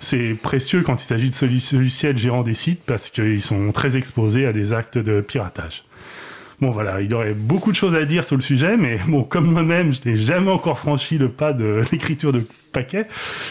C'est 0.00 0.34
précieux 0.34 0.82
quand 0.82 1.00
il 1.02 1.04
s'agit 1.04 1.30
de 1.30 1.76
logiciels 1.76 2.18
gérant 2.18 2.42
des 2.42 2.54
sites 2.54 2.82
parce 2.84 3.08
qu'ils 3.10 3.40
sont 3.40 3.72
très 3.72 3.96
exposés 3.96 4.46
à 4.46 4.52
des 4.52 4.72
actes 4.72 4.98
de 4.98 5.20
piratage. 5.20 5.84
Bon 6.60 6.70
voilà, 6.70 7.00
il 7.00 7.12
aurait 7.14 7.34
beaucoup 7.34 7.72
de 7.72 7.76
choses 7.76 7.96
à 7.96 8.04
dire 8.04 8.22
sur 8.22 8.36
le 8.36 8.42
sujet, 8.42 8.76
mais 8.76 8.98
bon, 9.08 9.24
comme 9.24 9.50
moi-même, 9.50 9.92
je 9.92 10.08
n'ai 10.08 10.16
jamais 10.16 10.50
encore 10.50 10.78
franchi 10.78 11.18
le 11.18 11.28
pas 11.28 11.52
de 11.52 11.82
l'écriture 11.92 12.32
de 12.32 12.46
paquets, 12.72 13.06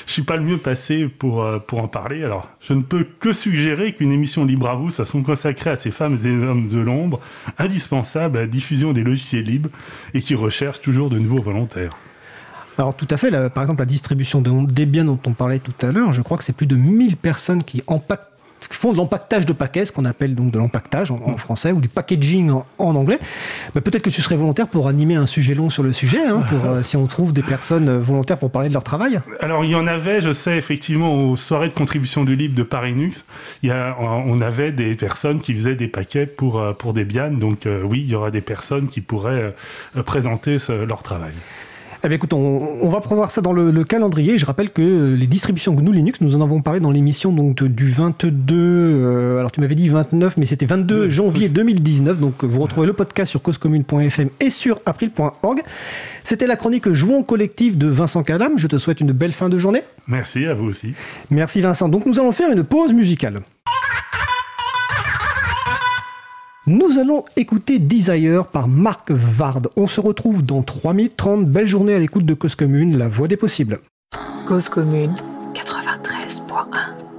je 0.06 0.12
suis 0.14 0.22
pas 0.22 0.36
le 0.36 0.44
mieux 0.44 0.58
passé 0.58 1.08
pour, 1.08 1.44
euh, 1.44 1.60
pour 1.60 1.80
en 1.80 1.88
parler. 1.88 2.24
Alors, 2.24 2.50
je 2.62 2.74
ne 2.74 2.82
peux 2.82 3.06
que 3.20 3.34
suggérer 3.34 3.94
qu'une 3.94 4.12
émission 4.12 4.46
libre 4.46 4.70
à 4.70 4.76
vous 4.76 4.92
soit 4.92 5.06
consacrée 5.24 5.72
à 5.72 5.76
ces 5.76 5.92
femmes 5.92 6.18
et 6.24 6.30
hommes 6.30 6.68
de 6.68 6.80
l'ombre, 6.80 7.20
indispensables 7.58 8.38
à 8.38 8.42
la 8.42 8.48
diffusion 8.48 8.94
des 8.94 9.04
logiciels 9.04 9.46
libres 9.46 9.70
et 10.14 10.22
qui 10.22 10.36
recherchent 10.36 10.82
toujours 10.82 11.10
de 11.10 11.18
nouveaux 11.18 11.42
volontaires. 11.42 11.96
Alors 12.78 12.96
tout 12.96 13.08
à 13.10 13.18
fait, 13.18 13.31
par 13.50 13.64
exemple 13.64 13.81
la 13.81 13.86
distribution 13.86 14.42
des 14.42 14.86
biens 14.86 15.06
dont 15.06 15.20
on 15.25 15.34
parlait 15.34 15.60
tout 15.60 15.74
à 15.86 15.92
l'heure, 15.92 16.12
je 16.12 16.22
crois 16.22 16.38
que 16.38 16.44
c'est 16.44 16.54
plus 16.54 16.68
de 16.68 16.75
1000 16.75 17.18
personnes 17.18 17.64
qui 17.64 17.81
font 18.72 18.92
de 18.92 18.98
l'empaquetage 18.98 19.46
de 19.46 19.54
paquets, 19.54 19.86
ce 19.86 19.92
qu'on 19.92 20.06
appelle 20.06 20.36
donc 20.36 20.52
de 20.52 20.58
l'empaquetage 20.58 21.12
en, 21.12 21.38
français, 21.38 21.72
ou 21.72 21.81
du 21.81 21.88
packaging 21.88 22.52
en, 22.52 22.96
anglais. 22.96 23.20
Bah, 23.75 23.81
peut-être 23.81 24.02
que 24.02 24.10
tu 24.10 24.22
serais 24.22 24.36
volontaire 24.36 24.68
pour 24.68 24.88
animer 24.88 25.16
un 25.16 25.25
sujet 25.25 25.54
long 25.54 25.70
sur 25.70 25.84
le 25.84 25.94
sujet, 25.94 26.25
hein, 26.25 26.42
pour, 26.48 26.66
euh, 26.66 26.84
si 26.84 26.98
on 26.98 27.08
trouve 27.08 27.34
des 27.34 27.42
personnes 27.42 27.90
euh, 27.90 28.00
volontaires 28.00 28.38
pour 28.38 28.52
parler 28.52 28.70
de 28.70 28.74
leur 28.74 28.84
travail. 28.84 29.19
Alors 29.40 29.66
il 29.66 29.72
y 29.72 29.76
en 29.76 29.88
avait, 29.88 30.22
je 30.22 30.34
sais 30.34 30.58
effectivement, 30.58 31.30
aux 31.30 31.36
soirées 31.36 31.69
de 31.69 31.74
contribution 31.74 32.24
du 32.24 32.36
libre 32.36 32.56
de 32.56 32.64
Paris 32.64 32.94
Nux, 32.94 33.26
il 33.62 33.69
y 33.69 33.72
a, 33.72 33.96
on 34.00 34.40
avait 34.42 34.72
des 34.72 34.96
personnes 34.96 35.42
qui 35.42 35.54
faisaient 35.54 35.76
des 35.76 35.88
paquets 35.88 36.26
pour, 36.26 36.60
euh, 36.60 36.74
pour 36.74 36.94
Debian, 36.94 37.31
donc 37.31 37.68
oui, 37.84 38.02
il 38.06 38.12
y 38.12 38.16
aura 38.16 38.31
des 38.31 38.42
personnes 38.42 38.88
qui 38.88 39.02
pourraient 39.02 39.54
présenter 40.06 40.58
leur 40.88 41.04
travail. 41.04 41.34
Eh 42.06 42.10
bien, 42.10 42.18
écoute, 42.18 42.34
on, 42.34 42.90
va 42.90 43.00
prévoir 43.00 43.32
ça 43.32 43.40
dans 43.40 43.54
le, 43.54 43.84
calendrier. 43.86 44.38
Je 44.38 44.46
rappelle 44.46 44.72
que 44.72 45.16
les 45.16 45.26
distributions 45.26 45.74
GNU 45.74 45.94
Linux, 45.94 46.20
nous 46.20 46.36
en 46.36 46.42
avons 46.42 46.62
parlé 46.62 46.82
dans 46.82 46.92
l'émission 46.92 47.32
donc 47.32 47.64
du 47.64 47.90
22. 47.92 48.56
Euh, 48.58 49.40
alors, 49.40 49.54
tu 49.54 49.62
m'avais 49.62 49.76
dit 49.76 49.88
29, 49.88 50.36
mais 50.36 50.46
c'était 50.46 50.66
22 50.66 51.08
janvier 51.08 51.48
2019. 51.48 52.20
Donc, 52.20 52.44
vous 52.44 52.60
retrouvez 52.60 52.88
le 52.88 52.94
podcast 52.94 53.30
sur 53.30 53.42
causecommune.fm 53.42 54.30
et 54.42 54.50
sur 54.50 54.81
april.org. 54.86 55.62
C'était 56.26 56.48
la 56.48 56.57
chronique 56.57 56.92
Jouons 56.92 57.24
collectif 57.24 57.78
de 57.78 57.88
Vincent 57.88 58.24
Calam. 58.24 58.57
Je 58.57 58.68
te 58.68 58.78
souhaite 58.78 59.00
une 59.00 59.14
belle 59.14 59.31
fin 59.31 59.48
de 59.48 59.57
journée. 59.57 59.83
Merci 60.07 60.45
à 60.45 60.54
vous 60.54 60.66
aussi. 60.66 60.94
Merci 61.30 61.62
Vincent. 61.62 61.88
Donc, 61.88 62.06
nous 62.06 62.19
allons 62.19 62.33
faire 62.33 62.52
une 62.52 62.66
pause 62.66 62.92
musicale. 62.92 63.44
Nous 66.66 66.98
allons 66.98 67.26
écouter 67.36 67.78
Desire 67.78 68.48
par 68.48 68.70
Marc 68.70 69.12
Vard. 69.12 69.64
On 69.76 69.86
se 69.86 70.00
retrouve 70.00 70.44
dans 70.44 70.62
3 70.62 70.94
minutes 70.94 71.18
30. 71.18 71.46
Belle 71.46 71.68
journée 71.68 71.94
à 71.94 72.00
l'écoute 72.00 72.26
de 72.26 72.34
Cause 72.34 72.56
Commune, 72.56 72.98
la 72.98 73.10
voix 73.10 73.28
des 73.28 73.36
possibles. 73.36 73.82
Cause 74.48 74.70
Commune 74.70 75.14
93.1 75.54 77.13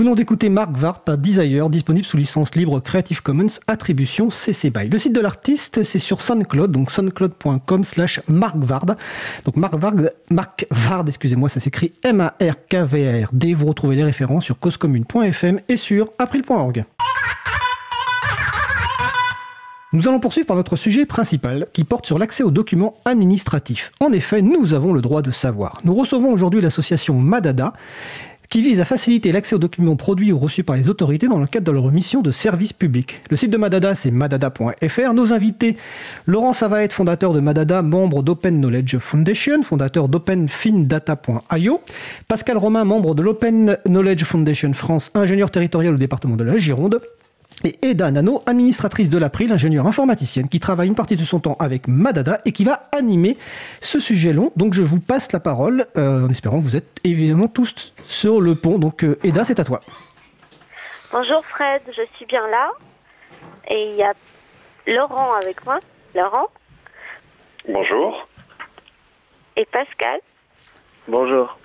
venons 0.00 0.14
d'écouter 0.14 0.48
Mark 0.48 0.74
Vard 0.78 1.00
par 1.00 1.18
Desire, 1.18 1.68
disponible 1.68 2.06
sous 2.06 2.16
licence 2.16 2.54
libre 2.54 2.80
Creative 2.80 3.22
Commons, 3.22 3.60
attribution 3.66 4.30
CC 4.30 4.70
BY. 4.70 4.88
Le 4.88 4.96
site 4.96 5.12
de 5.12 5.20
l'artiste, 5.20 5.82
c'est 5.82 5.98
sur 5.98 6.22
SoundCloud, 6.22 6.72
donc 6.72 6.90
soundcloud.com 6.90 7.84
slash 7.84 8.22
Mark 8.26 8.56
Vard. 8.56 8.86
Donc 9.44 9.56
Mark 9.56 9.74
Vard, 9.74 9.92
Mark 10.30 10.66
Vard 10.70 11.04
excusez-moi, 11.06 11.50
ça 11.50 11.60
s'écrit 11.60 11.92
M-A-R-K-V-A-R-D. 12.02 13.52
Vous 13.52 13.66
retrouvez 13.66 13.94
les 13.96 14.04
références 14.04 14.46
sur 14.46 14.58
causecommune.fm 14.58 15.60
et 15.68 15.76
sur 15.76 16.08
april.org. 16.18 16.86
Nous 19.92 20.06
allons 20.06 20.20
poursuivre 20.20 20.46
par 20.46 20.56
notre 20.56 20.76
sujet 20.76 21.04
principal 21.04 21.66
qui 21.72 21.82
porte 21.82 22.06
sur 22.06 22.16
l'accès 22.16 22.44
aux 22.44 22.52
documents 22.52 22.94
administratifs. 23.04 23.90
En 23.98 24.12
effet, 24.12 24.40
nous 24.40 24.72
avons 24.72 24.92
le 24.92 25.00
droit 25.00 25.20
de 25.20 25.32
savoir. 25.32 25.80
Nous 25.84 25.94
recevons 25.94 26.30
aujourd'hui 26.32 26.60
l'association 26.60 27.18
Madada 27.18 27.72
qui 28.50 28.62
vise 28.62 28.80
à 28.80 28.84
faciliter 28.84 29.30
l'accès 29.30 29.54
aux 29.54 29.60
documents 29.60 29.94
produits 29.94 30.32
ou 30.32 30.38
reçus 30.38 30.64
par 30.64 30.74
les 30.74 30.88
autorités 30.88 31.28
dans 31.28 31.38
le 31.38 31.46
cadre 31.46 31.66
de 31.66 31.70
leur 31.70 31.90
mission 31.92 32.20
de 32.20 32.32
service 32.32 32.72
public. 32.72 33.22
Le 33.30 33.36
site 33.36 33.50
de 33.50 33.56
Madada, 33.56 33.94
c'est 33.94 34.10
madada.fr. 34.10 35.14
Nos 35.14 35.32
invités, 35.32 35.76
Laurent 36.26 36.52
Savaet, 36.52 36.88
fondateur 36.88 37.32
de 37.32 37.38
Madada, 37.38 37.80
membre 37.82 38.24
d'Open 38.24 38.60
Knowledge 38.60 38.98
Foundation, 38.98 39.62
fondateur 39.62 40.08
d'OpenFinData.io, 40.08 41.80
Pascal 42.26 42.58
Romain, 42.58 42.84
membre 42.84 43.14
de 43.14 43.22
l'Open 43.22 43.78
Knowledge 43.86 44.24
Foundation 44.24 44.72
France, 44.72 45.12
ingénieur 45.14 45.52
territorial 45.52 45.94
au 45.94 45.98
département 45.98 46.34
de 46.34 46.42
la 46.42 46.56
Gironde, 46.56 47.00
et 47.64 47.78
Eda 47.82 48.10
Nano, 48.10 48.42
administratrice 48.46 49.10
de 49.10 49.18
l'April, 49.18 49.52
ingénieure 49.52 49.86
informaticienne, 49.86 50.48
qui 50.48 50.60
travaille 50.60 50.88
une 50.88 50.94
partie 50.94 51.16
de 51.16 51.24
son 51.24 51.40
temps 51.40 51.56
avec 51.58 51.88
Madada 51.88 52.40
et 52.44 52.52
qui 52.52 52.64
va 52.64 52.88
animer 52.92 53.36
ce 53.80 54.00
sujet 54.00 54.32
long. 54.32 54.52
Donc 54.56 54.74
je 54.74 54.82
vous 54.82 55.00
passe 55.00 55.32
la 55.32 55.40
parole, 55.40 55.86
euh, 55.96 56.26
en 56.26 56.30
espérant 56.30 56.58
que 56.58 56.64
vous 56.64 56.76
êtes 56.76 56.98
évidemment 57.04 57.48
tous 57.48 57.92
sur 58.06 58.40
le 58.40 58.54
pont. 58.54 58.78
Donc 58.78 59.04
euh, 59.04 59.18
Eda, 59.22 59.44
c'est 59.44 59.60
à 59.60 59.64
toi. 59.64 59.80
Bonjour 61.12 61.44
Fred, 61.44 61.82
je 61.88 62.02
suis 62.16 62.26
bien 62.26 62.46
là. 62.48 62.70
Et 63.68 63.90
il 63.90 63.96
y 63.96 64.02
a 64.02 64.14
Laurent 64.86 65.34
avec 65.34 65.64
moi. 65.66 65.78
Laurent 66.14 66.48
Bonjour. 67.68 68.26
Et 69.56 69.66
Pascal. 69.66 70.20
Bonjour. 71.06 71.59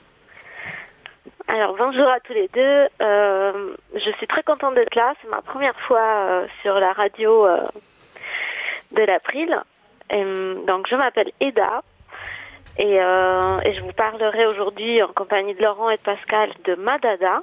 Alors 1.47 1.75
bonjour 1.75 2.07
à 2.07 2.19
tous 2.21 2.33
les 2.33 2.47
deux. 2.47 2.87
Euh, 3.01 3.75
je 3.93 4.11
suis 4.17 4.25
très 4.25 4.41
contente 4.41 4.73
d'être 4.73 4.95
là. 4.95 5.13
C'est 5.21 5.29
ma 5.29 5.43
première 5.43 5.79
fois 5.81 5.99
euh, 6.01 6.47
sur 6.63 6.79
la 6.79 6.91
radio 6.91 7.45
euh, 7.45 7.67
de 8.93 9.03
l'April. 9.03 9.61
Donc 10.09 10.87
je 10.87 10.95
m'appelle 10.95 11.31
Eda 11.39 11.83
et, 12.77 12.97
je 12.97 13.81
vous 13.81 13.93
parlerai 13.93 14.45
aujourd'hui 14.47 15.01
en 15.01 15.07
compagnie 15.07 15.53
de 15.53 15.61
Laurent 15.63 15.89
et 15.89 15.97
de 15.97 16.01
Pascal 16.01 16.51
de 16.63 16.75
Madada. 16.75 17.41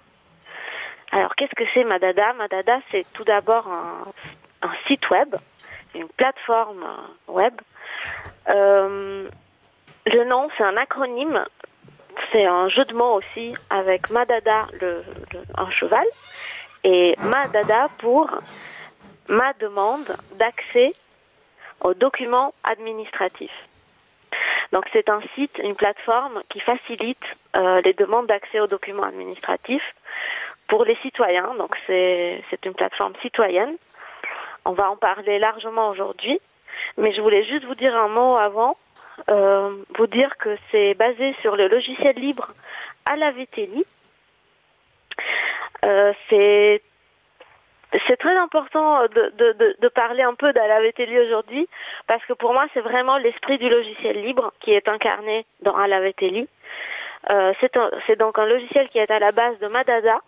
Alors 1.12 1.35
qu'est-ce 1.37 1.54
que 1.54 1.64
c'est 1.73 1.85
Madada? 1.85 2.32
Madada 2.35 2.78
c'est 2.90 3.06
tout 3.12 3.25
d'abord 3.25 3.68
un, 3.68 4.04
un, 4.62 4.71
site 4.87 5.11
web, 5.11 5.35
une 5.94 6.09
plateforme 6.09 6.87
web. 7.28 7.54
le 8.47 10.25
nom 10.25 10.49
c'est 10.56 10.64
un 10.64 10.76
acronyme 10.76 11.44
c'est 12.33 12.47
un 12.47 12.69
jeu 12.69 12.85
de 12.87 12.95
mots 12.95 13.15
aussi 13.15 13.55
avec 13.71 14.11
Madada, 14.11 14.67
le, 14.81 15.05
un 15.57 15.71
cheval, 15.71 16.07
et 16.83 17.15
Madada 17.21 17.89
pour 17.99 18.29
ma 19.29 19.53
demande 19.55 20.17
d'accès 20.33 20.93
aux 21.83 21.95
documents 21.95 22.55
administratifs. 22.65 23.69
Donc 24.73 24.87
c'est 24.93 25.11
un 25.11 25.21
site, 25.35 25.61
une 25.62 25.77
plateforme 25.77 26.43
qui 26.49 26.61
facilite 26.61 27.23
euh, 27.57 27.83
les 27.83 27.93
demandes 27.93 28.27
d'accès 28.27 28.61
aux 28.61 28.67
documents 28.67 29.03
administratifs 29.03 29.95
pour 30.67 30.85
les 30.85 30.97
citoyens. 30.97 31.55
Donc 31.59 31.77
c'est 31.87 32.43
une 32.65 32.75
plateforme 32.75 33.12
citoyenne. 33.21 33.77
On 34.65 34.73
va 34.73 34.91
en 34.91 34.97
parler 34.97 35.39
largement 35.39 35.89
aujourd'hui, 35.89 36.41
mais 36.97 37.12
je 37.12 37.21
voulais 37.21 37.45
juste 37.45 37.65
vous 37.65 37.75
dire 37.75 37.95
un 37.95 38.09
mot 38.09 38.37
avant 38.37 38.77
vous 39.29 40.07
dire 40.07 40.37
que 40.38 40.57
c'est 40.71 40.95
basé 40.95 41.35
sur 41.41 41.57
le 41.57 41.69
logiciel 41.69 42.17
libre 42.17 42.49
à 43.05 43.17
la 43.17 43.33
Euh, 45.85 46.12
c'est 46.29 46.81
très 48.19 48.37
important 48.37 49.02
de, 49.09 49.88
parler 49.88 50.23
un 50.23 50.35
peu 50.35 50.52
d'Alaveteli 50.52 51.19
aujourd'hui 51.19 51.69
parce 52.07 52.25
que 52.25 52.33
pour 52.33 52.52
moi 52.52 52.67
c'est 52.73 52.81
vraiment 52.81 53.19
l'esprit 53.19 53.59
du 53.59 53.69
logiciel 53.69 54.23
libre 54.23 54.52
qui 54.61 54.73
est 54.73 54.88
incarné 54.88 55.45
dans 55.61 55.76
Alaveteli. 55.76 56.49
Euh, 57.31 57.52
c'est 57.61 58.19
donc 58.19 58.38
un 58.38 58.47
logiciel 58.47 58.88
qui 58.88 58.99
est 58.99 59.11
à 59.11 59.19
la 59.19 59.33
base 59.33 59.59
de 59.61 59.69
Madada, 59.69 60.21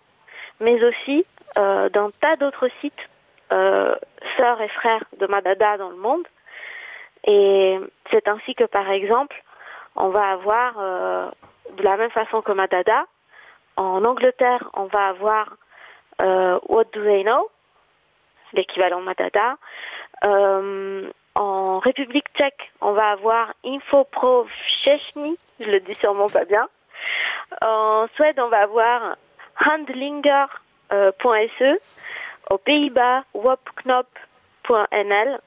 mais 0.60 0.82
aussi 0.84 1.24
euh, 1.58 1.88
d'un 1.88 2.10
tas 2.20 2.36
d'autres 2.36 2.68
sites 2.80 3.08
euh, 3.52 3.94
sœurs 4.36 4.60
et 4.60 4.68
frères 4.68 5.04
de 5.18 5.26
Madada 5.26 5.76
dans 5.76 5.90
le 5.90 5.96
monde. 5.96 6.26
Et 7.26 7.80
c'est 8.10 8.28
ainsi 8.28 8.54
que, 8.54 8.64
par 8.64 8.90
exemple, 8.90 9.42
on 9.96 10.08
va 10.08 10.30
avoir, 10.30 10.74
euh, 10.78 11.30
de 11.76 11.82
la 11.82 11.96
même 11.96 12.10
façon 12.10 12.42
que 12.42 12.52
Madada, 12.52 13.06
en 13.76 14.04
Angleterre, 14.04 14.70
on 14.74 14.84
va 14.84 15.08
avoir 15.08 15.56
euh, 16.22 16.60
What 16.68 16.84
Do 16.92 17.02
They 17.02 17.24
Know, 17.24 17.50
l'équivalent 18.52 19.00
Madada. 19.00 19.56
Euh, 20.24 21.10
en 21.34 21.80
République 21.80 22.28
tchèque, 22.36 22.70
on 22.80 22.92
va 22.92 23.10
avoir 23.10 23.52
Infopro 23.64 24.46
Chechny, 24.84 25.36
je 25.58 25.68
le 25.68 25.80
dis 25.80 25.96
sûrement 25.96 26.28
pas 26.28 26.44
bien. 26.44 26.68
En 27.62 28.06
Suède, 28.14 28.38
on 28.38 28.46
va 28.48 28.62
avoir 28.62 29.16
handlinger.se. 29.64 31.78
Aux 32.50 32.58
Pays-Bas, 32.58 33.24
wopknop.nl. 33.32 35.40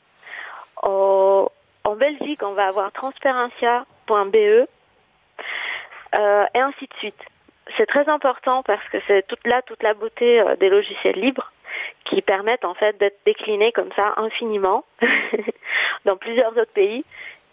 Au, 0.83 1.51
en 1.87 1.95
Belgique, 1.95 2.43
on 2.43 2.51
va 2.51 2.67
avoir 2.67 2.91
transparencia.be 2.91 4.35
euh, 4.35 4.65
et 6.53 6.59
ainsi 6.59 6.85
de 6.85 6.93
suite. 6.97 7.23
C'est 7.77 7.85
très 7.85 8.09
important 8.09 8.61
parce 8.63 8.83
que 8.89 8.97
c'est 9.07 9.25
toute 9.25 9.47
là 9.47 9.61
toute 9.61 9.81
la 9.83 9.93
beauté 9.93 10.41
euh, 10.41 10.57
des 10.57 10.69
logiciels 10.69 11.15
libres 11.15 11.53
qui 12.03 12.21
permettent 12.21 12.65
en 12.65 12.73
fait 12.73 12.97
d'être 12.97 13.19
déclinés 13.25 13.71
comme 13.71 13.91
ça 13.95 14.15
infiniment 14.17 14.83
dans 16.05 16.17
plusieurs 16.17 16.51
autres 16.57 16.73
pays. 16.73 17.05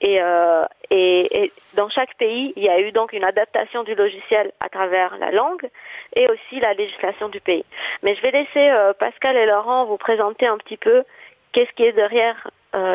Euh, 0.03 0.65
et, 0.91 1.53
dans 1.75 1.89
chaque 1.89 2.17
pays, 2.17 2.53
il 2.57 2.65
y 2.65 2.69
a 2.69 2.81
eu 2.81 2.91
donc 2.91 3.13
une 3.13 3.25
adaptation 3.25 3.85
du 3.85 3.95
logiciel 3.95 4.51
à 4.59 4.69
travers 4.69 5.17
la 5.19 5.31
langue 5.31 5.69
et 6.17 6.29
aussi 6.29 6.59
la 6.59 6.75
législation 6.75 7.29
du 7.29 7.41
pays. 7.41 7.65
Mais 8.03 8.17
je 8.17 8.23
vais 8.23 8.33
laisser 8.33 8.73
Pascal 8.99 9.37
et 9.37 9.47
Laurent 9.47 9.87
vous 9.87 9.97
présenter 9.97 10.47
un 10.47 10.59
petit 10.59 10.77
peu 10.77 11.05
qu'est-ce 11.53 11.73
qui 11.73 11.85
est 11.85 11.93
derrière 11.93 12.37
euh, 12.47 12.51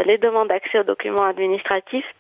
les 0.06 0.18
demandes 0.18 0.50
d'accès 0.50 0.80
aux 0.80 0.84
documents 0.84 1.26
administratifs. 1.26 2.14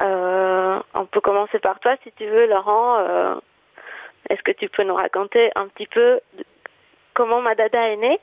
Euh, 0.00 0.78
on 0.94 1.06
peut 1.06 1.20
commencer 1.20 1.58
par 1.58 1.78
toi 1.80 1.96
si 2.02 2.12
tu 2.12 2.26
veux, 2.26 2.46
Laurent. 2.46 2.98
Euh, 2.98 3.34
est-ce 4.28 4.42
que 4.42 4.52
tu 4.52 4.68
peux 4.68 4.82
nous 4.84 4.94
raconter 4.94 5.50
un 5.54 5.68
petit 5.68 5.86
peu 5.86 6.20
comment 7.12 7.40
Madada 7.40 7.88
est 7.88 7.96
né 7.96 8.18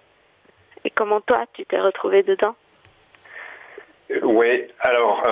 et 0.83 0.89
comment 0.89 1.21
toi 1.21 1.45
tu 1.53 1.65
t'es 1.65 1.79
retrouvé 1.79 2.23
dedans? 2.23 2.55
Oui, 4.23 4.67
alors 4.81 5.23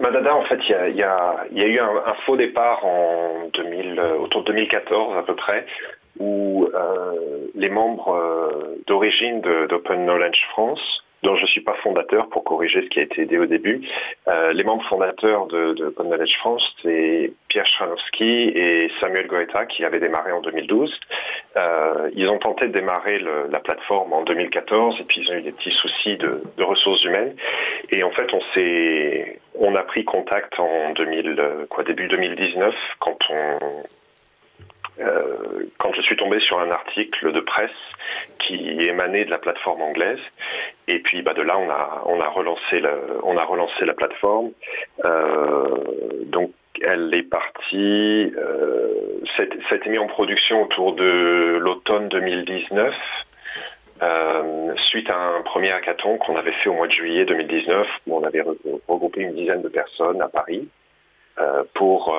Madada, 0.00 0.34
en 0.34 0.42
fait, 0.42 0.58
il 0.68 0.96
y 0.96 1.04
a, 1.04 1.46
eu 1.52 1.78
un, 1.78 2.14
faux 2.26 2.36
départ 2.36 2.84
en 2.84 3.48
2000, 3.52 4.00
autour 4.18 4.40
de 4.40 4.46
2014 4.46 5.16
à 5.16 5.22
peu 5.22 5.36
près, 5.36 5.66
où 6.18 6.68
les 7.54 7.70
membres 7.70 8.74
d'origine 8.88 9.40
d'Open 9.40 10.04
Knowledge 10.04 10.44
France 10.48 11.04
dont 11.22 11.36
je 11.36 11.42
ne 11.42 11.46
suis 11.46 11.60
pas 11.60 11.74
fondateur 11.74 12.28
pour 12.28 12.44
corriger 12.44 12.82
ce 12.82 12.88
qui 12.88 13.00
a 13.00 13.02
été 13.02 13.26
dit 13.26 13.38
au 13.38 13.46
début. 13.46 13.82
Euh, 14.28 14.52
les 14.52 14.64
membres 14.64 14.84
fondateurs 14.84 15.46
de, 15.46 15.74
de 15.74 15.94
Knowledge 15.98 16.36
France, 16.38 16.74
c'est 16.82 17.32
Pierre 17.48 17.66
Schranowski 17.66 18.48
et 18.54 18.90
Samuel 19.00 19.26
Goetha 19.26 19.66
qui 19.66 19.84
avaient 19.84 20.00
démarré 20.00 20.32
en 20.32 20.40
2012. 20.40 20.98
Euh, 21.56 22.10
ils 22.14 22.28
ont 22.28 22.38
tenté 22.38 22.68
de 22.68 22.72
démarrer 22.72 23.18
le, 23.18 23.48
la 23.50 23.60
plateforme 23.60 24.12
en 24.12 24.22
2014 24.22 25.00
et 25.00 25.04
puis 25.04 25.20
ils 25.22 25.30
ont 25.30 25.34
eu 25.34 25.42
des 25.42 25.52
petits 25.52 25.72
soucis 25.72 26.16
de, 26.16 26.42
de 26.56 26.62
ressources 26.62 27.04
humaines. 27.04 27.34
Et 27.90 28.02
en 28.02 28.10
fait, 28.10 28.32
on 28.32 28.40
s'est, 28.54 29.40
on 29.54 29.74
a 29.74 29.82
pris 29.82 30.04
contact 30.04 30.58
en 30.58 30.92
2000, 30.92 31.66
quoi, 31.68 31.84
début 31.84 32.08
2019 32.08 32.74
quand 32.98 33.18
on 33.30 33.58
euh, 35.00 35.64
quand 35.78 35.92
je 35.94 36.02
suis 36.02 36.16
tombé 36.16 36.40
sur 36.40 36.60
un 36.60 36.70
article 36.70 37.32
de 37.32 37.40
presse 37.40 37.70
qui 38.38 38.82
émanait 38.82 39.24
de 39.24 39.30
la 39.30 39.38
plateforme 39.38 39.82
anglaise. 39.82 40.20
Et 40.88 40.98
puis 40.98 41.22
bah, 41.22 41.34
de 41.34 41.42
là, 41.42 41.58
on 41.58 41.70
a, 42.20 42.28
relancé, 42.28 42.80
la, 42.80 43.94
plateforme. 43.94 44.50
Euh, 45.04 45.66
donc 46.26 46.52
elle 46.82 47.14
est 47.14 47.22
partie, 47.22 48.32
euh, 48.36 49.20
ça 49.36 49.44
a 49.70 49.74
été 49.74 49.90
mis 49.90 49.98
en 49.98 50.06
production 50.06 50.62
autour 50.62 50.94
de 50.94 51.58
l'automne 51.60 52.08
2019. 52.08 52.94
Euh, 54.02 54.72
suite 54.76 55.10
à 55.10 55.18
un 55.18 55.42
premier 55.42 55.72
hackathon 55.72 56.16
qu'on 56.16 56.36
avait 56.36 56.52
fait 56.52 56.70
au 56.70 56.74
mois 56.74 56.86
de 56.86 56.92
juillet 56.92 57.26
2019, 57.26 57.86
où 58.06 58.16
on 58.16 58.24
avait 58.24 58.42
regroupé 58.88 59.20
une 59.20 59.34
dizaine 59.34 59.60
de 59.60 59.68
personnes 59.68 60.22
à 60.22 60.28
Paris 60.28 60.68
pour 61.74 62.14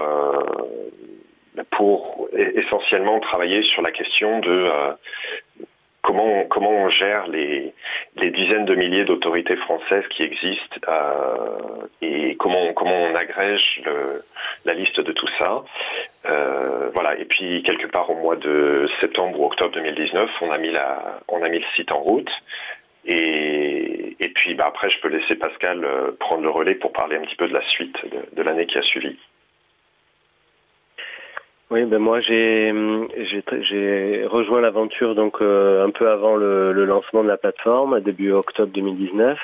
pour 1.72 2.30
essentiellement 2.34 3.20
travailler 3.20 3.64
sur 3.64 3.82
la 3.82 3.92
question 3.92 4.40
de 4.40 4.70
comment, 6.02 6.46
comment 6.46 6.72
on 6.72 6.90
gère 6.90 7.28
les, 7.28 7.74
les 8.18 8.32
dizaines 8.32 8.66
de 8.66 8.76
milliers 8.76 9.06
d'autorités 9.06 9.56
françaises 9.56 10.08
qui 10.10 10.24
existent 10.24 10.80
euh, 10.88 11.88
et 12.02 12.36
comment, 12.36 12.74
comment 12.74 12.96
on 13.04 13.16
agrège 13.16 13.82
le, 13.86 14.24
la 14.66 14.74
liste 14.74 15.00
de 15.00 15.12
tout 15.12 15.28
ça. 15.38 15.64
Euh, 16.26 16.90
voilà. 16.94 17.18
Et 17.18 17.26
puis 17.26 17.64
quelque 17.64 17.88
part 17.88 18.10
au 18.10 18.16
mois 18.16 18.36
de 18.36 18.90
septembre 19.00 19.40
ou 19.40 19.46
octobre 19.46 19.74
2019, 19.74 20.30
on 20.42 20.52
a 20.52 20.58
mis, 20.58 20.72
la, 20.72 21.20
on 21.28 21.42
a 21.44 21.50
mis 21.50 21.60
le 21.60 21.66
site 21.76 21.92
en 21.92 22.00
route. 22.00 22.32
Et, 23.06 24.16
et 24.20 24.30
puis 24.30 24.54
bah, 24.54 24.66
après, 24.68 24.90
je 24.90 25.00
peux 25.00 25.08
laisser 25.08 25.36
Pascal 25.36 25.84
euh, 25.84 26.12
prendre 26.20 26.44
le 26.44 26.50
relais 26.50 26.76
pour 26.76 26.94
parler 26.94 27.16
un 27.18 27.22
petit 27.22 27.36
peu 27.36 27.48
de 27.48 27.54
la 27.54 27.62
suite 27.70 27.98
de 28.34 28.42
l'année 28.42 28.66
qui 28.66 28.78
a 28.78 28.84
suivi. 28.84 29.18
Oui, 31.72 31.86
ben 31.86 32.00
moi 32.00 32.20
j'ai 32.20 32.74
j'ai 33.62 34.26
rejoint 34.26 34.60
l'aventure 34.60 35.16
donc 35.16 35.38
euh, 35.40 35.88
un 35.88 35.90
peu 35.90 36.10
avant 36.10 36.36
le, 36.36 36.74
le, 36.74 36.84
lancement 36.84 37.24
de 37.24 37.30
la 37.30 37.38
plateforme, 37.38 38.02
début 38.02 38.34
octobre 38.34 38.74
2019, 38.74 39.40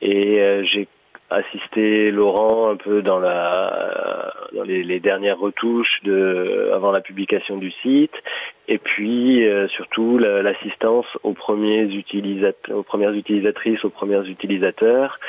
et 0.00 0.40
euh, 0.40 0.64
j'ai 0.64 0.88
assisté 1.28 2.10
Laurent 2.10 2.70
un 2.70 2.76
peu 2.76 3.02
dans 3.02 3.18
la 3.18 4.32
dans 4.54 4.62
les, 4.62 4.82
les, 4.82 4.98
dernières 4.98 5.38
retouches 5.38 6.00
de 6.04 6.70
avant 6.72 6.90
la 6.90 7.02
publication 7.02 7.58
du 7.58 7.70
site, 7.70 8.14
et 8.68 8.78
puis 8.78 9.46
euh, 9.46 9.68
surtout 9.68 10.16
l'assistance 10.16 11.06
aux 11.22 11.34
premiers 11.34 11.82
utilisateurs, 11.82 12.78
aux 12.78 12.82
premières 12.82 13.12
utilisatrices, 13.12 13.84
aux 13.84 13.90
premiers 13.90 14.26
utilisateurs. 14.26 15.20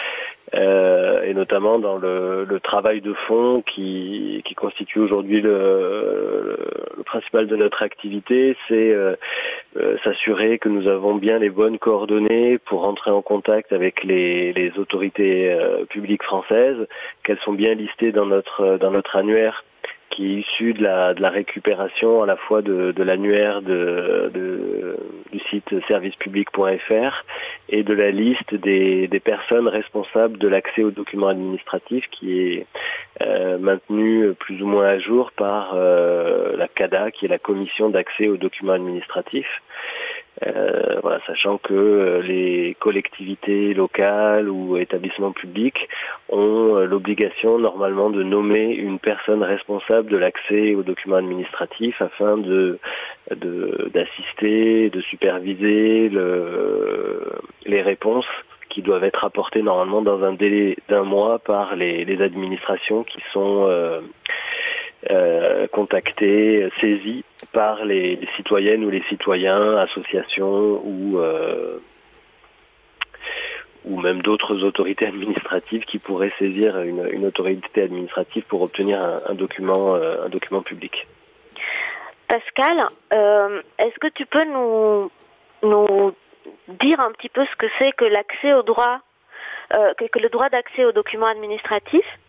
Euh, 0.55 1.23
et 1.23 1.33
notamment 1.33 1.79
dans 1.79 1.97
le, 1.97 2.45
le, 2.45 2.59
travail 2.59 3.01
de 3.01 3.13
fond 3.13 3.63
qui, 3.65 4.41
qui 4.45 4.53
constitue 4.53 4.99
aujourd'hui 4.99 5.41
le, 5.41 6.57
le, 6.95 7.03
principal 7.03 7.47
de 7.47 7.55
notre 7.55 7.81
activité, 7.81 8.55
c'est 8.67 8.91
euh, 8.91 9.15
euh, 9.77 9.97
s'assurer 10.03 10.59
que 10.59 10.69
nous 10.69 10.87
avons 10.87 11.15
bien 11.15 11.39
les 11.39 11.49
bonnes 11.49 11.79
coordonnées 11.79 12.59
pour 12.59 12.81
rentrer 12.81 13.09
en 13.09 13.23
contact 13.23 13.73
avec 13.73 14.03
les, 14.03 14.53
les 14.53 14.77
autorités 14.77 15.57
publiques 15.89 16.23
françaises, 16.23 16.87
qu'elles 17.23 17.39
sont 17.39 17.53
bien 17.53 17.73
listées 17.73 18.11
dans 18.11 18.27
notre 18.27 18.77
dans 18.77 18.91
notre 18.91 19.15
annuaire 19.15 19.63
qui 20.13 20.25
est 20.25 20.39
issu 20.41 20.73
de 20.73 20.83
la, 20.83 21.13
de 21.13 21.21
la 21.21 21.29
récupération 21.29 22.21
à 22.21 22.27
la 22.27 22.35
fois 22.35 22.61
de, 22.61 22.91
de 22.91 23.03
l'annuaire 23.03 23.61
de, 23.63 24.29
de, 24.33 24.93
du 25.31 25.39
site 25.49 25.73
servicepublic.fr 25.87 27.25
et 27.69 27.83
de 27.83 27.93
la 27.93 28.11
liste 28.11 28.53
des, 28.53 29.07
des, 29.07 29.19
personnes 29.19 29.67
responsables 29.67 30.37
de 30.37 30.47
l'accès 30.47 30.83
aux 30.83 30.91
documents 30.91 31.29
administratifs 31.29 32.07
qui 32.11 32.39
est 32.39 32.67
euh, 33.21 33.57
maintenu 33.57 34.33
plus 34.35 34.61
ou 34.61 34.67
moins 34.67 34.85
à 34.85 34.99
jour 34.99 35.31
par 35.31 35.71
euh, 35.73 36.55
la 36.57 36.67
CADA 36.67 37.09
qui 37.09 37.25
est 37.25 37.29
la 37.29 37.39
commission 37.39 37.89
d'accès 37.89 38.27
aux 38.27 38.37
documents 38.37 38.73
administratifs. 38.73 39.61
Euh, 40.47 41.19
sachant 41.25 41.57
que 41.57 41.73
euh, 41.73 42.21
les 42.21 42.75
collectivités 42.79 43.73
locales 43.73 44.49
ou 44.49 44.77
établissements 44.77 45.31
publics 45.31 45.87
ont 46.29 46.75
euh, 46.75 46.85
l'obligation 46.85 47.57
normalement 47.59 48.09
de 48.09 48.23
nommer 48.23 48.73
une 48.73 48.99
personne 48.99 49.41
responsable 49.43 50.09
de 50.09 50.17
l'accès 50.17 50.75
aux 50.75 50.83
documents 50.83 51.15
administratifs 51.17 52.01
afin 52.01 52.37
d'assister, 53.93 54.89
de, 54.89 55.01
superviser 55.01 56.09
le, 56.09 57.23
les 57.65 57.81
réponses 57.81 58.27
qui 58.69 58.81
doivent 58.81 59.03
être 59.03 59.23
apportées 59.23 59.61
normalement 59.61 60.01
dans 60.01 60.23
un 60.23 60.33
délai 60.33 60.77
d'un 60.89 61.03
mois 61.03 61.39
par 61.39 61.75
les, 61.75 62.21
administrations 62.21 63.03
qui 63.03 63.21
sont 63.31 63.69
euh, 65.11 65.67
contactées, 65.67 66.69
saisies 66.79 67.25
par 67.51 67.83
les, 67.83 68.19
citoyennes 68.37 68.85
ou 68.85 68.89
les 68.89 69.01
citoyens, 69.03 69.75
associations 69.77 70.81
ou 70.83 71.19
euh, 71.19 71.79
ou 73.83 73.99
même 73.99 74.21
d'autres 74.21 74.63
autorités 74.63 75.05
administratives 75.05 75.83
qui 75.83 75.99
pourraient 75.99 76.31
saisir 76.39 76.81
une, 76.81 77.25
autorité 77.25 77.81
administrative 77.81 78.43
pour 78.43 78.61
obtenir 78.61 79.01
un, 79.27 79.33
document 79.33 79.95
euh, 79.95 80.25
un 80.25 80.29
document 80.29 80.61
public. 80.61 81.05
Pascal, 82.29 82.87
est-ce 83.11 83.99
que 83.99 84.07
tu 84.07 84.25
peux 84.25 84.45
nous 84.45 85.11
nous 85.63 86.15
dire 86.69 87.01
un 87.01 87.11
petit 87.11 87.29
peu 87.29 87.45
ce 87.45 87.55
que 87.57 87.67
c'est 87.77 87.91
que 87.91 88.05
l'accès 88.05 88.53
au 88.53 88.63
droit 88.63 88.99
que, 89.69 90.19
le 90.19 90.29
droit 90.29 90.49
d'accès 90.49 90.85
aux 90.85 90.93
documents 90.93 91.27
administratifs 91.27 92.19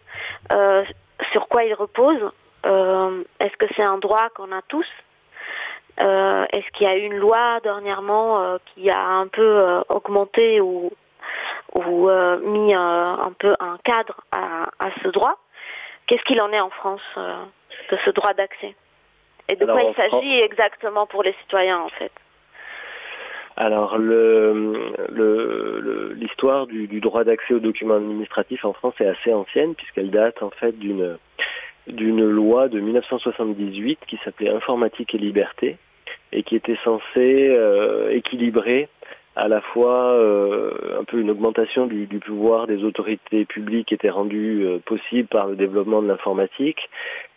sur 1.32 1.46
quoi 1.46 1.62
il 1.64 1.74
repose 1.74 2.32
est-ce 2.64 3.56
que 3.56 3.66
c'est 3.76 3.82
un 3.82 3.98
droit 3.98 4.28
qu'on 4.30 4.52
a 4.52 4.62
tous 4.62 4.86
euh, 6.00 6.44
Est-ce 6.52 6.70
qu'il 6.72 6.86
y 6.86 6.90
a 6.90 6.96
eu 6.96 7.02
une 7.02 7.16
loi 7.16 7.60
dernièrement 7.62 8.40
euh, 8.40 8.58
qui 8.66 8.90
a 8.90 9.00
un 9.00 9.28
peu 9.28 9.42
euh, 9.42 9.82
augmenté 9.88 10.60
ou, 10.60 10.90
ou 11.74 12.10
mis 12.42 12.74
un 12.74 13.32
peu 13.38 13.54
un 13.60 13.78
cadre 13.84 14.20
à, 14.32 14.68
à 14.78 14.90
ce 15.02 15.08
droit? 15.08 15.38
Qu'est-ce 16.06 16.24
qu'il 16.24 16.40
en 16.40 16.52
est 16.52 16.60
en 16.60 16.70
France 16.70 17.02
de 17.16 17.96
ce 18.04 18.10
droit 18.10 18.34
d'accès? 18.34 18.74
Et 19.48 19.56
de 19.56 19.64
Alors, 19.64 19.78
quoi 19.78 19.90
il 19.90 19.94
s'agit 19.94 20.40
exactement 20.40 21.06
pour 21.06 21.22
les 21.22 21.34
citoyens 21.42 21.80
en 21.80 21.88
fait? 21.88 22.12
Alors 23.56 23.96
l'histoire 26.16 26.66
du, 26.66 26.88
du, 26.88 27.00
droit 27.00 27.22
d'accès 27.22 27.54
aux 27.54 27.60
documents 27.60 27.94
administratifs 27.94 28.64
en 28.64 28.72
France 28.72 28.94
est 29.00 29.06
assez 29.06 29.32
ancienne 29.32 29.76
puisqu'elle 29.76 30.10
date 30.10 30.42
en 30.42 30.50
fait 30.50 30.76
d'une 30.76 31.18
d'une 31.86 32.24
loi 32.24 32.68
de 32.68 32.80
1978 32.80 33.98
qui 34.06 34.18
s'appelait 34.24 34.50
Informatique 34.50 35.14
et 35.14 35.18
Liberté 35.18 35.78
et 36.32 36.42
qui 36.42 36.56
était 36.56 36.78
censée 36.84 37.54
euh, 37.56 38.10
équilibrer 38.10 38.88
à 39.36 39.48
la 39.48 39.60
fois 39.60 40.12
euh, 40.12 41.00
un 41.00 41.02
peu 41.02 41.18
une 41.18 41.28
augmentation 41.28 41.86
du, 41.86 42.06
pouvoir 42.24 42.68
des 42.68 42.84
autorités 42.84 43.44
publiques 43.44 43.88
qui 43.88 43.94
était 43.94 44.10
rendue 44.10 44.64
euh, 44.64 44.78
possible 44.78 45.26
par 45.26 45.48
le 45.48 45.56
développement 45.56 46.02
de 46.02 46.06
l'informatique 46.06 46.88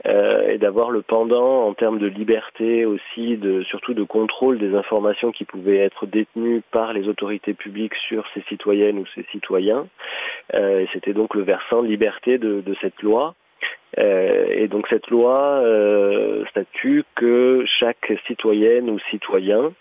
et 0.05 0.57
d'avoir 0.57 0.91
le 0.91 1.01
pendant 1.01 1.67
en 1.67 1.73
termes 1.73 1.97
de 1.97 2.07
liberté 2.07 2.86
aussi, 2.86 3.36
de, 3.36 3.62
surtout 3.63 3.93
de 3.93 4.03
contrôle 4.03 4.57
des 4.57 4.73
informations 4.73 5.31
qui 5.31 5.43
pouvaient 5.43 5.79
être 5.79 6.05
détenues 6.05 6.62
par 6.71 6.93
les 6.93 7.10
autorités 7.10 7.53
publiques 7.53 7.95
sur 7.95 8.23
ces 8.33 8.41
citoyennes 8.43 8.99
ou 8.99 9.05
ces 9.15 9.25
citoyens. 9.31 9.88
C'était 10.93 11.13
donc 11.13 11.36
le 11.36 11.41
versant 11.41 11.81
liberté 11.81 12.38
de 12.38 12.75
cette 12.79 13.01
loi. 13.01 13.36
Euh, 13.97 14.47
et 14.50 14.67
donc 14.67 14.88
cette 14.89 15.08
loi 15.08 15.62
euh, 15.63 16.45
statue 16.47 17.04
que 17.15 17.63
chaque 17.65 18.13
citoyenne 18.28 18.89
ou 18.89 19.00
citoyen 19.10 19.71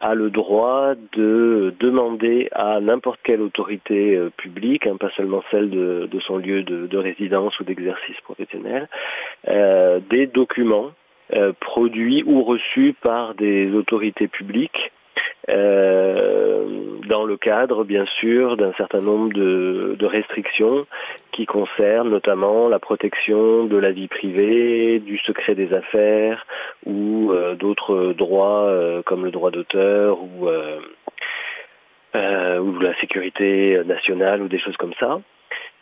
a 0.00 0.14
le 0.14 0.30
droit 0.30 0.94
de 1.12 1.74
demander 1.80 2.48
à 2.52 2.80
n'importe 2.80 3.20
quelle 3.22 3.40
autorité 3.40 4.16
euh, 4.16 4.30
publique, 4.36 4.86
hein, 4.86 4.96
pas 4.96 5.10
seulement 5.16 5.42
celle 5.50 5.70
de, 5.70 6.08
son 6.20 6.36
lieu 6.36 6.62
de, 6.62 6.86
de 6.86 6.98
résidence 6.98 7.58
ou 7.58 7.64
d'exercice 7.64 8.20
professionnel, 8.20 8.88
des 9.46 10.26
documents 10.26 10.92
produits 11.60 12.22
ou 12.24 12.42
reçus 12.42 12.94
par 13.02 13.34
des 13.34 13.70
autorités 13.74 14.28
publiques 14.28 14.92
euh, 15.50 16.64
dans 17.06 17.24
le 17.24 17.36
cadre, 17.36 17.84
bien 17.84 18.06
sûr, 18.06 18.56
d'un 18.56 18.72
certain 18.74 19.00
nombre 19.00 19.32
de, 19.32 19.96
de, 19.98 20.06
restrictions 20.06 20.86
qui 21.32 21.44
concernent 21.44 22.08
notamment 22.08 22.68
la 22.68 22.78
protection 22.78 23.64
de 23.64 23.76
la 23.76 23.92
vie 23.92 24.08
privée, 24.08 25.00
du 25.00 25.18
secret 25.18 25.54
des 25.54 25.72
affaires 25.74 26.46
ou 26.86 27.32
euh, 27.32 27.54
d'autres 27.54 28.14
droits 28.16 28.64
euh, 28.64 29.02
comme 29.02 29.24
le 29.24 29.30
droit 29.30 29.50
d'auteur 29.50 30.22
ou, 30.22 30.48
ou 32.16 32.78
la 32.78 32.94
sécurité 33.00 33.80
nationale 33.84 34.40
ou 34.40 34.48
des 34.48 34.58
choses 34.58 34.76
comme 34.76 34.94
ça. 34.98 35.20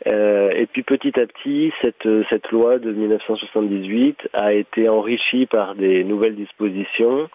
Euh, 0.06 0.50
et 0.50 0.66
puis 0.66 0.82
petit 0.82 1.18
à 1.18 1.26
petit, 1.26 1.72
cette, 1.80 2.08
cette 2.28 2.50
loi 2.50 2.78
de 2.78 2.92
1978 2.92 4.28
a 4.32 4.52
été 4.52 4.88
enrichie 4.88 5.46
par 5.46 5.74
des 5.74 6.04
nouvelles 6.04 6.34
dispositions, 6.34 7.28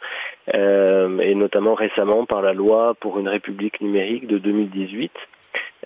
euh, 0.54 1.20
et 1.20 1.36
notamment 1.36 1.76
récemment 1.76 2.26
par 2.26 2.42
la 2.42 2.54
loi 2.54 2.94
pour 3.00 3.20
une 3.20 3.28
république 3.28 3.82
numérique 3.82 4.28
de 4.28 4.38
2018. 4.38 5.12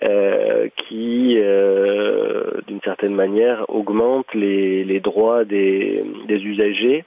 Euh, 0.04 0.68
qui, 0.76 1.36
euh, 1.38 2.60
d'une 2.66 2.80
certaine 2.80 3.14
manière, 3.14 3.64
augmente 3.68 4.34
les, 4.34 4.98
droits 4.98 5.44
des, 5.44 6.02
usagers 6.28 7.04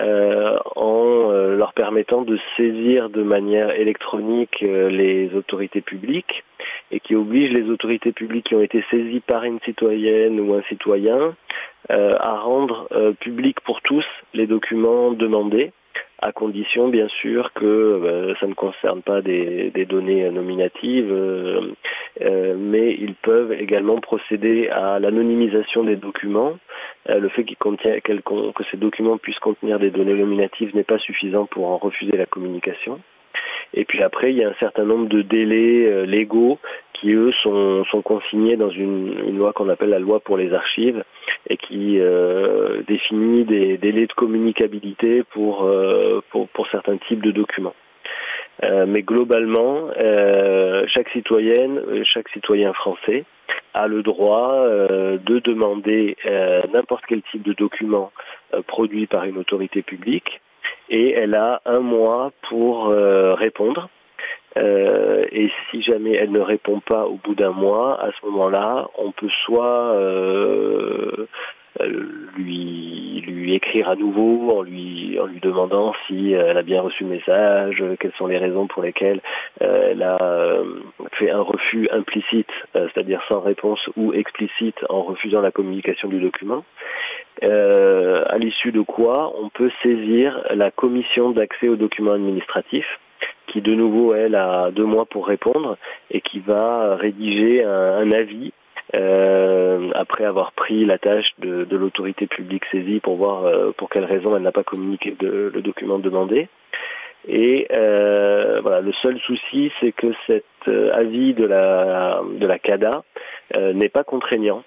euh, 0.00 0.58
en 0.74 1.30
leur 1.30 1.72
permettant 1.74 2.22
de 2.22 2.36
saisir 2.56 3.08
de 3.08 3.22
manière 3.22 3.78
électronique 3.78 4.62
les 4.62 5.30
autorités 5.34 5.80
publiques 5.80 6.42
et 6.90 6.98
qui 6.98 7.14
oblige 7.14 7.52
les 7.52 7.70
autorités 7.70 8.10
publiques 8.10 8.46
qui 8.46 8.56
ont 8.56 8.62
été 8.62 8.82
saisies 8.90 9.20
par 9.20 9.44
une 9.44 9.60
citoyenne 9.60 10.40
ou 10.40 10.54
un 10.54 10.62
citoyen 10.62 11.36
à 11.88 12.38
rendre 12.40 12.88
public 13.20 13.60
pour 13.60 13.80
tous 13.82 14.04
les 14.32 14.46
documents 14.46 15.12
demandés 15.12 15.72
à 16.18 16.32
condition 16.32 16.88
bien 16.88 17.08
sûr 17.08 17.52
que 17.52 17.64
euh, 17.64 18.34
ça 18.36 18.46
ne 18.46 18.54
concerne 18.54 19.02
pas 19.02 19.20
des, 19.20 19.70
données 19.88 20.30
nominatives, 20.30 21.10
euh, 21.10 21.72
euh, 22.22 22.54
mais 22.58 22.94
ils 22.98 23.14
peuvent 23.14 23.52
également 23.52 24.00
procéder 24.00 24.68
à 24.68 24.98
l'anonymisation 24.98 25.84
des 25.84 25.96
documents 25.96 26.58
le 27.06 27.28
fait 27.28 27.44
que 27.44 28.64
ces 28.70 28.76
documents 28.76 29.18
puissent 29.18 29.38
contenir 29.38 29.78
des 29.78 29.90
données 29.90 30.14
nominatives 30.14 30.74
n'est 30.74 30.84
pas 30.84 30.98
suffisant 30.98 31.46
pour 31.46 31.68
en 31.68 31.76
refuser 31.76 32.16
la 32.16 32.26
communication. 32.26 33.00
Et 33.72 33.84
puis 33.84 34.02
après, 34.02 34.30
il 34.30 34.36
y 34.36 34.44
a 34.44 34.48
un 34.48 34.54
certain 34.60 34.84
nombre 34.84 35.08
de 35.08 35.22
délais 35.22 35.86
euh, 35.86 36.04
légaux 36.04 36.58
qui, 36.92 37.12
eux, 37.12 37.32
sont, 37.42 37.84
consignés 38.04 38.56
dans 38.56 38.70
une, 38.70 39.36
loi 39.36 39.52
qu'on 39.52 39.68
appelle 39.68 39.90
la 39.90 39.98
loi 39.98 40.20
pour 40.20 40.36
les 40.36 40.52
archives 40.52 41.02
et 41.48 41.56
qui 41.56 41.98
euh, 42.00 42.82
définit 42.86 43.44
des 43.44 43.78
délais 43.78 44.06
de 44.06 44.12
communicabilité 44.12 45.22
pour, 45.24 45.64
euh, 45.64 46.20
pour, 46.30 46.66
certains 46.68 46.96
types 46.98 47.22
de 47.22 47.30
documents. 47.30 47.74
mais 48.62 49.02
globalement, 49.02 49.90
chaque 50.86 51.08
citoyenne, 51.10 52.04
chaque 52.04 52.28
citoyen 52.28 52.72
français 52.72 53.24
a 53.74 53.88
le 53.88 54.02
droit 54.02 54.66
de 55.30 55.38
demander 55.40 56.16
n'importe 56.72 57.04
quel 57.08 57.22
type 57.22 57.42
de 57.42 57.52
document 57.52 58.12
produit 58.66 59.06
par 59.06 59.24
une 59.24 59.38
autorité 59.38 59.82
publique 59.82 60.40
et 60.88 61.12
elle 61.12 61.34
a 61.34 61.60
un 61.64 61.80
mois 61.80 62.32
pour 62.48 62.88
euh, 62.88 63.34
répondre. 63.34 63.88
Euh, 64.56 65.24
et 65.32 65.50
si 65.70 65.82
jamais 65.82 66.12
elle 66.12 66.30
ne 66.30 66.40
répond 66.40 66.80
pas 66.80 67.06
au 67.06 67.14
bout 67.16 67.34
d'un 67.34 67.50
mois, 67.50 68.00
à 68.00 68.10
ce 68.12 68.26
moment-là, 68.26 68.88
on 68.98 69.10
peut 69.10 69.30
soit 69.44 69.94
euh, 69.94 71.26
lui, 72.36 73.22
lui 73.26 73.54
écrire 73.54 73.88
à 73.88 73.96
nouveau 73.96 74.58
en 74.58 74.62
lui, 74.62 75.18
demandant 75.42 75.92
si 76.06 76.32
elle 76.32 76.56
a 76.56 76.62
bien 76.62 76.80
reçu 76.80 77.04
le 77.04 77.10
message, 77.10 77.82
quelles 77.98 78.12
sont 78.16 78.26
les 78.26 78.38
raisons 78.38 78.66
pour 78.66 78.82
lesquelles 78.82 79.20
elle 79.60 80.02
a 80.02 80.62
fait 81.12 81.30
un 81.30 81.40
refus 81.40 81.88
implicite, 81.90 82.50
c'est-à-dire 82.74 83.22
sans 83.28 83.40
réponse, 83.40 83.90
ou 83.96 84.12
explicite 84.12 84.76
en 84.88 85.02
refusant 85.02 85.40
la 85.40 85.50
communication 85.50 86.08
du 86.08 86.20
document. 86.20 86.64
Euh, 87.42 88.24
à 88.28 88.38
l'issue 88.38 88.70
de 88.70 88.80
quoi 88.80 89.34
on 89.40 89.48
peut 89.48 89.70
saisir 89.82 90.40
la 90.54 90.70
commission 90.70 91.30
d'accès 91.30 91.68
aux 91.68 91.76
documents 91.76 92.12
administratifs 92.12 93.00
qui 93.46 93.60
de 93.60 93.74
nouveau 93.74 94.14
elle 94.14 94.36
a 94.36 94.70
deux 94.70 94.84
mois 94.84 95.04
pour 95.04 95.26
répondre 95.26 95.76
et 96.10 96.20
qui 96.20 96.38
va 96.38 96.96
rédiger 96.96 97.64
un, 97.64 98.10
avis 98.12 98.52
euh, 98.94 99.90
après 99.94 100.24
avoir 100.24 100.52
pris 100.52 100.84
la 100.84 100.98
tâche 100.98 101.34
de, 101.38 101.76
l'autorité 101.76 102.26
publique 102.26 102.64
saisie 102.66 103.00
pour 103.00 103.16
voir 103.16 103.44
euh, 103.44 103.72
pour 103.76 103.88
quelle 103.88 104.04
raison 104.04 104.36
elle 104.36 104.42
n'a 104.42 104.52
pas 104.52 104.64
communiqué 104.64 105.16
le 105.20 105.62
document 105.62 105.98
demandé. 105.98 106.48
Et 107.26 107.66
voilà, 107.70 108.80
le 108.80 108.92
seul 108.92 109.18
souci, 109.20 109.72
c'est 109.80 109.92
que 109.92 110.08
cet 110.26 110.44
avis 110.92 111.32
de 111.32 111.46
la, 111.46 112.20
de 112.38 112.46
la 112.46 112.58
CADA 112.58 113.02
n'est 113.72 113.88
pas 113.88 114.04
contraignant. 114.04 114.62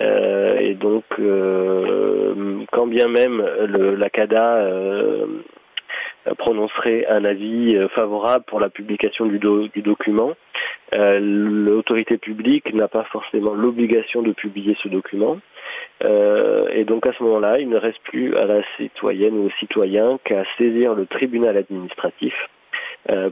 Euh, 0.00 0.58
et 0.58 0.74
donc, 0.74 1.04
euh, 1.18 2.64
quand 2.72 2.86
bien 2.86 3.08
même 3.08 3.44
le, 3.66 3.94
la 3.94 4.08
CADA 4.08 4.56
euh, 4.56 5.26
prononcerait 6.38 7.06
un 7.06 7.24
avis 7.24 7.76
favorable 7.94 8.44
pour 8.46 8.60
la 8.60 8.68
publication 8.68 9.26
du, 9.26 9.38
du 9.38 9.82
document, 9.82 10.32
l'autorité 10.92 12.18
publique 12.18 12.72
n'a 12.74 12.88
pas 12.88 13.04
forcément 13.04 13.54
l'obligation 13.54 14.22
de 14.22 14.32
publier 14.32 14.76
ce 14.82 14.88
document. 14.88 15.38
et 16.02 16.84
donc 16.84 17.06
à 17.06 17.12
ce 17.12 17.22
moment-là, 17.22 17.58
il 17.58 17.68
ne 17.68 17.76
reste 17.76 18.02
plus 18.02 18.36
à 18.36 18.44
la 18.44 18.62
citoyenne 18.76 19.38
ou 19.38 19.46
au 19.46 19.50
citoyen 19.58 20.18
qu'à 20.24 20.44
saisir 20.58 20.94
le 20.94 21.06
tribunal 21.06 21.56
administratif 21.56 22.34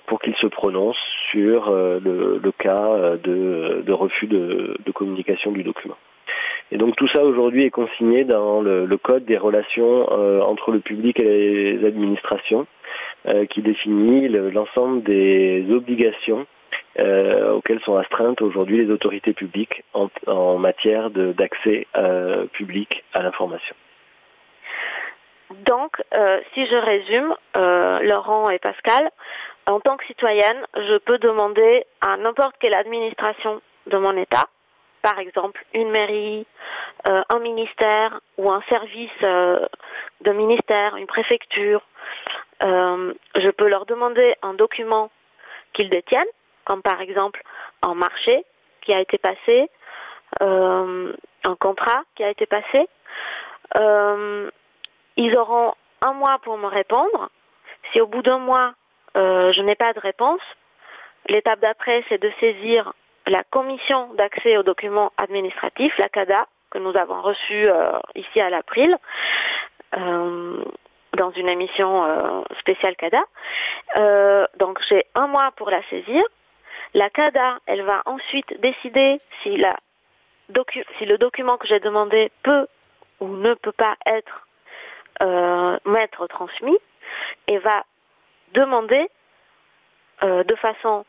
pour 0.06 0.20
qu'il 0.20 0.34
se 0.36 0.46
prononce 0.46 0.98
sur 1.30 1.70
le, 1.70 2.52
cas 2.58 3.16
de, 3.22 3.92
refus 3.92 4.26
de 4.26 4.92
communication 4.92 5.52
du 5.52 5.62
document. 5.62 5.96
Et 6.70 6.76
donc 6.76 6.96
tout 6.96 7.08
ça 7.08 7.22
aujourd'hui 7.22 7.64
est 7.64 7.70
consigné 7.70 8.24
dans 8.24 8.60
le, 8.60 8.86
code 8.96 9.24
des 9.24 9.38
relations 9.38 10.06
euh, 10.10 10.40
entre 10.40 10.70
le 10.70 10.80
public 10.80 11.18
et 11.18 11.76
les 11.76 11.86
administrations, 11.86 12.66
euh, 13.26 13.46
qui 13.46 13.62
définit 13.62 14.28
l'ensemble 14.28 15.02
des 15.02 15.64
obligations 15.70 16.46
euh, 16.98 17.52
auxquelles 17.52 17.80
sont 17.80 17.96
astreintes 17.96 18.42
aujourd'hui 18.42 18.84
les 18.84 18.92
autorités 18.92 19.32
publiques 19.32 19.84
en, 19.94 20.58
matière 20.58 21.10
d'accès 21.10 21.86
public 22.52 23.04
à 23.14 23.22
l'information. 23.22 23.74
Donc, 25.64 25.96
si 26.52 26.66
je 26.66 26.76
résume, 26.76 27.34
Laurent 28.04 28.50
et 28.50 28.58
Pascal, 28.58 29.10
en 29.66 29.80
tant 29.80 29.96
que 29.96 30.04
citoyenne, 30.06 30.66
je 30.76 30.98
peux 30.98 31.18
demander 31.18 31.84
à 32.02 32.16
n'importe 32.18 32.56
quelle 32.58 32.74
administration 32.74 33.62
de 33.86 33.96
mon 33.96 34.14
État 34.16 34.44
par 35.08 35.18
exemple 35.20 35.64
une 35.72 35.90
mairie, 35.90 36.46
euh, 37.06 37.22
un 37.30 37.38
ministère 37.38 38.20
ou 38.36 38.50
un 38.50 38.60
service 38.68 39.22
euh, 39.22 39.66
de 40.20 40.32
ministère, 40.32 40.96
une 40.96 41.06
préfecture, 41.06 41.80
euh, 42.62 43.14
je 43.34 43.50
peux 43.50 43.68
leur 43.68 43.86
demander 43.86 44.36
un 44.42 44.52
document 44.52 45.10
qu'ils 45.72 45.88
détiennent, 45.88 46.34
comme 46.64 46.82
par 46.82 47.00
exemple 47.00 47.42
un 47.80 47.94
marché 47.94 48.44
qui 48.82 48.92
a 48.92 49.00
été 49.00 49.16
passé, 49.16 49.70
un 50.40 51.56
contrat 51.58 52.02
qui 52.14 52.22
a 52.22 52.28
été 52.28 52.46
passé. 52.46 52.86
ils 55.16 55.36
auront 55.38 55.72
un 56.02 56.12
mois 56.12 56.38
pour 56.42 56.58
me 56.58 56.66
répondre. 56.66 57.30
Si 57.90 58.00
au 58.00 58.06
bout 58.06 58.22
d'un 58.22 58.38
mois, 58.38 58.74
je 59.14 59.62
n'ai 59.62 59.74
pas 59.74 59.92
de 59.94 60.00
réponse, 60.00 60.42
l'étape 61.28 61.60
d'après, 61.60 62.04
c'est 62.08 62.20
de 62.20 62.30
saisir 62.40 62.92
la 63.28 63.42
commission 63.44 64.12
d'accès 64.14 64.56
aux 64.56 64.62
documents 64.62 65.12
administratifs, 65.16 65.96
la 65.98 66.08
CADA, 66.08 66.46
que 66.70 66.78
nous 66.78 66.96
avons 66.96 67.20
reçue 67.22 67.68
euh, 67.68 67.92
ici 68.14 68.40
à 68.40 68.50
l'April, 68.50 68.96
euh, 69.96 70.64
dans 71.16 71.30
une 71.32 71.48
émission 71.48 72.04
euh, 72.04 72.42
spéciale 72.60 72.96
CADA. 72.96 73.24
donc 74.58 74.80
j'ai 74.88 75.04
un 75.14 75.26
mois 75.26 75.50
pour 75.52 75.70
la 75.70 75.82
saisir. 75.84 76.22
La 76.94 77.10
CADA, 77.10 77.58
elle 77.66 77.82
va 77.82 78.02
ensuite 78.06 78.60
décider 78.60 79.20
si, 79.42 79.56
le 79.56 81.16
document 81.16 81.56
que 81.58 81.66
j'ai 81.66 81.80
demandé 81.80 82.30
peut 82.42 82.66
ou 83.20 83.28
ne 83.28 83.54
peut 83.54 83.72
pas 83.72 83.96
être 84.06 84.46
transmis 86.28 86.78
et 87.46 87.58
va 87.58 87.84
demander 88.52 89.08
de 90.22 90.54
façon 90.56 91.04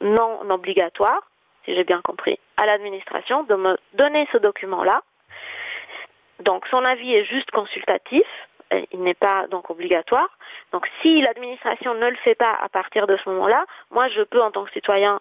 non 0.00 0.40
obligatoire, 0.50 1.22
si 1.64 1.74
j'ai 1.74 1.84
bien 1.84 2.00
compris, 2.02 2.38
à 2.56 2.66
l'administration 2.66 3.42
de 3.44 3.54
me 3.54 3.76
donner 3.94 4.26
ce 4.32 4.38
document-là. 4.38 5.02
Donc 6.40 6.66
son 6.68 6.84
avis 6.84 7.14
est 7.14 7.24
juste 7.24 7.50
consultatif, 7.50 8.26
il 8.92 9.02
n'est 9.02 9.14
pas 9.14 9.46
donc 9.48 9.70
obligatoire. 9.70 10.28
Donc 10.72 10.88
si 11.00 11.20
l'administration 11.20 11.94
ne 11.94 12.08
le 12.08 12.16
fait 12.16 12.34
pas 12.34 12.56
à 12.60 12.68
partir 12.68 13.06
de 13.06 13.16
ce 13.16 13.28
moment-là, 13.30 13.64
moi 13.90 14.08
je 14.08 14.22
peux 14.22 14.40
en 14.40 14.50
tant 14.50 14.64
que 14.64 14.72
citoyen 14.72 15.20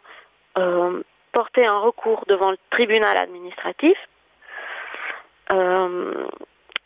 euh, 0.58 1.02
porter 1.32 1.66
un 1.66 1.80
recours 1.80 2.24
devant 2.28 2.52
le 2.52 2.58
tribunal 2.70 3.18
administratif. 3.18 3.98
Euh, 5.54 6.28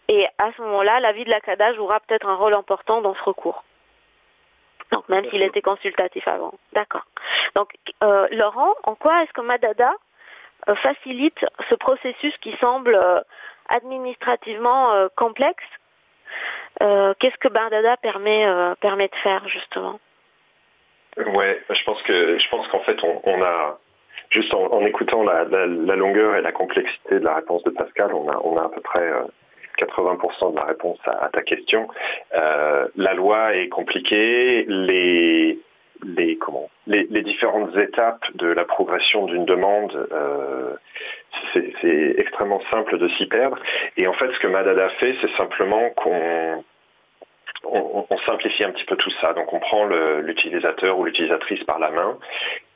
et 0.08 0.28
à 0.38 0.52
ce 0.56 0.62
moment-là, 0.62 1.00
l'avis 1.00 1.24
de 1.24 1.30
la 1.30 1.40
CADA 1.40 1.74
jouera 1.74 2.00
peut-être 2.02 2.28
un 2.28 2.36
rôle 2.36 2.54
important 2.54 3.02
dans 3.02 3.16
ce 3.16 3.24
recours. 3.24 3.64
Donc 4.92 5.08
même 5.10 5.26
s'il 5.30 5.42
était 5.42 5.62
consultatif 5.62 6.28
avant. 6.28 6.54
D'accord. 6.74 7.06
Donc 7.56 7.70
euh, 8.04 8.28
Laurent, 8.32 8.74
en 8.84 8.96
quoi 8.96 9.24
est-ce 9.24 9.34
que 9.34 9.42
Madada 9.42 9.92
euh, 10.70 10.76
facilite 10.76 11.46
ce 11.70 11.76
processus 11.76 12.38
qui 12.38 12.52
semble 12.58 12.96
euh, 12.96 13.20
administrativement 13.70 15.08
complexe 15.16 15.64
Qu'est-ce 16.80 17.38
que 17.38 17.50
Madada 17.50 17.96
permet, 17.98 18.46
permet 18.80 19.08
de 19.08 19.16
faire 19.16 19.48
justement? 19.48 20.00
Ouais, 21.18 21.62
je 21.70 21.84
pense 21.84 22.02
que 22.04 22.38
je 22.38 22.50
pense 22.50 22.68
qu'en 22.70 22.80
fait 22.80 22.98
on, 23.04 23.42
a 23.44 23.78
juste 24.30 24.54
en, 24.54 24.82
écoutant 24.82 25.24
la, 25.24 25.44
longueur 25.96 26.36
et 26.36 26.42
la 26.42 26.52
complexité 26.52 27.20
de 27.20 27.26
la 27.26 27.36
réponse 27.36 27.64
de 27.64 27.70
Pascal, 27.70 28.14
on 28.14 28.30
a, 28.30 28.38
on 28.44 28.58
a 28.58 28.64
à 28.66 28.70
peu 28.70 28.82
près 28.82 29.10
80% 29.82 30.52
de 30.52 30.56
la 30.58 30.66
réponse 30.66 31.00
à, 31.06 31.30
ta 31.30 31.42
question. 31.42 31.88
Euh, 32.36 32.88
la 32.96 33.14
loi 33.14 33.56
est 33.56 33.70
compliquée, 33.70 34.66
les, 34.68 35.60
les, 36.04 36.38
comment, 36.38 36.70
les, 36.88 37.22
différentes 37.22 37.76
étapes 37.78 38.26
de 38.36 38.48
l'approbation 38.48 39.26
d'une 39.26 39.46
demande, 39.46 40.08
euh, 40.12 40.74
c'est 41.54 42.16
extrêmement 42.18 42.62
simple 42.72 42.98
de 42.98 43.08
s'y 43.10 43.26
perdre. 43.28 43.58
Et 43.98 44.08
en 44.08 44.14
fait, 44.14 44.32
ce 44.32 44.40
que 44.40 44.48
Madada 44.48 44.90
fait, 45.00 45.16
c'est 45.22 45.36
simplement 45.38 45.90
qu'on 45.92 46.64
on, 47.64 48.06
simplifie 48.26 48.64
un 48.64 48.72
petit 48.72 48.86
peu 48.86 48.96
tout 48.96 49.10
ça. 49.22 49.34
Donc 49.34 49.52
on 49.54 49.60
prend 49.60 49.86
l'utilisateur 49.86 50.98
ou 51.00 51.06
l'utilisatrice 51.06 51.64
par 51.64 51.80
la 51.80 51.92
main 51.92 52.18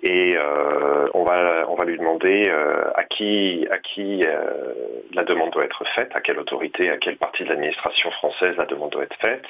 et 0.02 0.36
euh, 0.38 1.08
on, 1.14 1.24
va, 1.24 1.66
on 1.70 1.76
va 1.76 1.86
lui 1.86 1.98
demander 1.98 2.48
euh, 2.50 2.92
à 2.96 3.04
qui, 3.04 3.68
à 3.72 3.78
qui 3.78 4.24
euh, 4.26 4.74
la 5.14 5.24
demande 5.24 5.52
doit 5.52 5.66
être 5.66 5.84
faite, 5.96 6.12
à 6.14 6.22
quelle 6.22 6.40
autorité, 6.40 6.90
à 6.90 6.98
quelle 6.98 7.18
partie 7.18 7.44
de 7.44 7.50
l'administration 7.50 8.12
française 8.12 8.56
la 8.58 8.66
demande 8.66 8.92
doit 8.92 9.04
être 9.04 9.18
faite. 9.20 9.46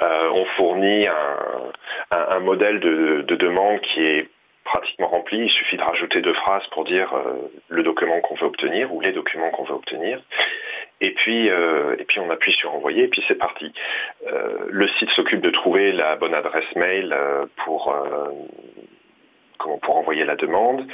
on 0.00 0.44
fournit 0.56 1.06
un, 2.10 2.40
modèle 2.40 2.80
de, 2.80 3.22
de, 3.22 3.36
demande 3.36 3.80
qui 3.80 4.04
est 4.04 4.28
pratiquement 4.72 5.08
rempli. 5.08 5.38
Il 5.38 5.50
suffit 5.50 5.76
de 5.76 5.82
rajouter 5.82 6.20
deux 6.20 6.34
phrases 6.34 6.66
pour 6.68 6.84
dire 6.84 7.12
le 7.68 7.82
document 7.82 8.20
qu'on 8.20 8.34
veut 8.34 8.46
obtenir 8.46 8.92
ou 8.94 9.00
les 9.00 9.12
documents 9.12 9.50
qu'on 9.50 9.64
veut 9.64 9.74
obtenir. 9.74 10.20
Et 11.00 11.12
puis, 11.12 11.46
et 11.46 12.04
puis 12.06 12.20
on 12.20 12.30
appuie 12.30 12.52
sur 12.52 12.74
envoyer, 12.74 13.04
et 13.04 13.08
puis 13.08 13.24
c'est 13.26 13.34
parti. 13.38 13.72
le 14.68 14.88
site 14.98 15.10
s'occupe 15.10 15.40
de 15.40 15.50
trouver 15.50 15.92
la 15.92 16.16
bonne 16.16 16.34
adresse 16.34 16.74
mail 16.76 17.16
pour 17.64 17.94
pour 19.82 19.96
envoyer 19.96 20.24
la 20.24 20.36
demande. 20.36 20.86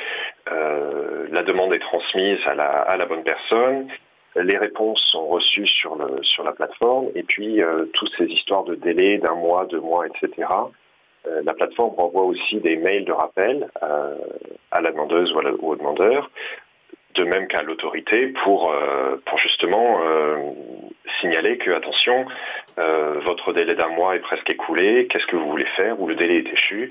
la 0.46 1.42
demande 1.42 1.72
est 1.74 1.80
transmise 1.80 2.38
à 2.46 2.54
la, 2.54 2.70
à 2.70 2.96
la 2.96 3.06
bonne 3.06 3.24
personne 3.24 3.88
les 4.42 4.58
réponses 4.58 5.02
sont 5.10 5.26
reçues 5.26 5.66
sur, 5.66 5.96
le, 5.96 6.22
sur 6.22 6.44
la 6.44 6.52
plateforme 6.52 7.08
et 7.14 7.22
puis 7.22 7.62
euh, 7.62 7.86
toutes 7.94 8.12
ces 8.16 8.26
histoires 8.26 8.64
de 8.64 8.74
délai 8.74 9.18
d'un 9.18 9.34
mois, 9.34 9.66
deux 9.66 9.80
mois, 9.80 10.06
etc. 10.06 10.48
Euh, 11.26 11.42
la 11.44 11.54
plateforme 11.54 11.94
renvoie 11.96 12.24
aussi 12.24 12.56
des 12.56 12.76
mails 12.76 13.04
de 13.04 13.12
rappel 13.12 13.68
euh, 13.82 14.16
à 14.70 14.80
la 14.80 14.90
demandeuse 14.90 15.32
ou, 15.32 15.68
au 15.68 15.76
demandeur, 15.76 16.30
de 17.14 17.24
même 17.24 17.48
qu'à 17.48 17.62
l'autorité 17.62 18.28
pour, 18.44 18.74
pour 19.24 19.38
justement 19.38 20.00
signaler 21.18 21.56
que, 21.56 21.70
attention, 21.70 22.26
votre 22.76 23.54
délai 23.54 23.74
d'un 23.74 23.88
mois 23.88 24.16
est 24.16 24.20
presque 24.20 24.50
écoulé, 24.50 25.06
qu'est-ce 25.06 25.26
que 25.26 25.36
vous 25.36 25.48
voulez 25.48 25.64
faire, 25.76 25.98
ou 25.98 26.08
le 26.08 26.14
délai 26.14 26.36
est 26.36 26.52
échu, 26.52 26.90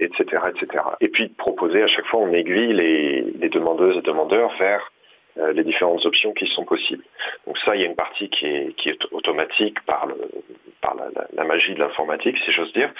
etc., 0.00 0.42
etc. 0.48 0.84
Et 1.00 1.08
puis 1.08 1.28
de 1.28 1.34
proposer 1.34 1.82
à 1.82 1.86
chaque 1.86 2.06
fois, 2.06 2.20
on 2.20 2.32
aiguille 2.32 2.72
les, 2.72 3.48
demandeuses 3.48 3.96
et 3.96 4.02
demandeurs 4.02 4.52
vers 4.58 4.80
euh, 4.80 5.03
les 5.36 5.64
différentes 5.64 6.04
options 6.06 6.32
qui 6.32 6.46
sont 6.46 6.64
possibles. 6.64 7.04
Donc 7.46 7.58
ça, 7.58 7.74
il 7.74 7.80
y 7.80 7.84
a 7.84 7.86
une 7.86 7.96
partie 7.96 8.28
qui 8.28 8.46
est, 8.46 8.74
qui 8.76 8.88
est 8.88 9.04
automatique 9.10 9.80
par, 9.84 10.06
le, 10.06 10.16
par 10.80 10.94
la, 10.94 11.06
la, 11.32 11.44
magie 11.44 11.74
de 11.74 11.80
l'informatique, 11.80 12.38
si 12.44 12.52
j'ose 12.52 12.72
dire. 12.72 12.92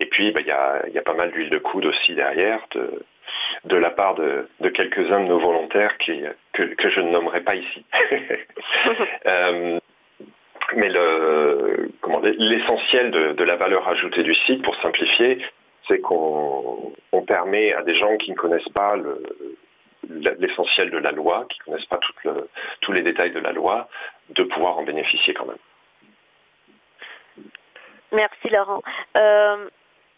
Et 0.00 0.06
puis, 0.06 0.32
bah, 0.32 0.40
il, 0.40 0.46
y 0.46 0.52
a, 0.52 0.84
il 0.88 0.94
y 0.94 0.98
a 0.98 1.02
pas 1.02 1.14
mal 1.14 1.30
d'huile 1.32 1.50
de 1.50 1.58
coude 1.58 1.86
aussi 1.86 2.14
derrière 2.14 2.60
de, 2.70 3.04
de 3.64 3.76
la 3.76 3.90
part 3.90 4.14
de, 4.14 4.48
de 4.60 4.68
quelques-uns 4.68 5.20
de 5.20 5.28
nos 5.28 5.38
volontaires 5.38 5.96
qui, 5.98 6.22
que, 6.52 6.62
que, 6.62 6.88
je 6.88 7.00
ne 7.00 7.10
nommerai 7.10 7.42
pas 7.42 7.54
ici. 7.54 7.84
euh, 9.26 9.78
mais 10.76 10.88
l'essentiel 12.38 13.10
de, 13.10 13.32
de, 13.32 13.44
la 13.44 13.56
valeur 13.56 13.86
ajoutée 13.88 14.22
du 14.22 14.34
site, 14.34 14.62
pour 14.62 14.74
simplifier, 14.76 15.38
c'est 15.88 16.00
qu'on 16.00 16.92
on 17.12 17.22
permet 17.22 17.72
à 17.74 17.82
des 17.82 17.94
gens 17.94 18.16
qui 18.16 18.30
ne 18.30 18.36
connaissent 18.36 18.68
pas 18.70 18.96
le, 18.96 19.22
l'essentiel 20.08 20.90
de 20.90 20.98
la 20.98 21.12
loi, 21.12 21.46
qui 21.48 21.58
ne 21.60 21.64
connaissent 21.64 21.86
pas 21.86 22.00
tous 22.80 22.92
les 22.92 23.02
détails 23.02 23.32
de 23.32 23.40
la 23.40 23.52
loi, 23.52 23.88
de 24.30 24.42
pouvoir 24.42 24.78
en 24.78 24.82
bénéficier 24.82 25.34
quand 25.34 25.46
même. 25.46 25.58
Merci 28.12 28.50
Laurent. 28.50 28.82
Euh, 29.16 29.68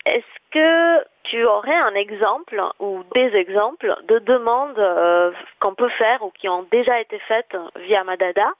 est-ce 0.04 0.50
que 0.50 1.04
tu 1.22 1.44
aurais 1.44 1.76
un 1.76 1.94
exemple 1.94 2.60
ou 2.80 3.04
des 3.14 3.36
exemples 3.36 3.94
de 4.08 4.18
demandes 4.18 4.78
euh, 4.78 5.32
qu'on 5.60 5.74
peut 5.74 5.88
faire 5.90 6.22
ou 6.22 6.30
qui 6.30 6.48
ont 6.48 6.66
déjà 6.70 7.00
été 7.00 7.18
faites 7.20 7.56
via 7.76 8.02
Madada? 8.04 8.52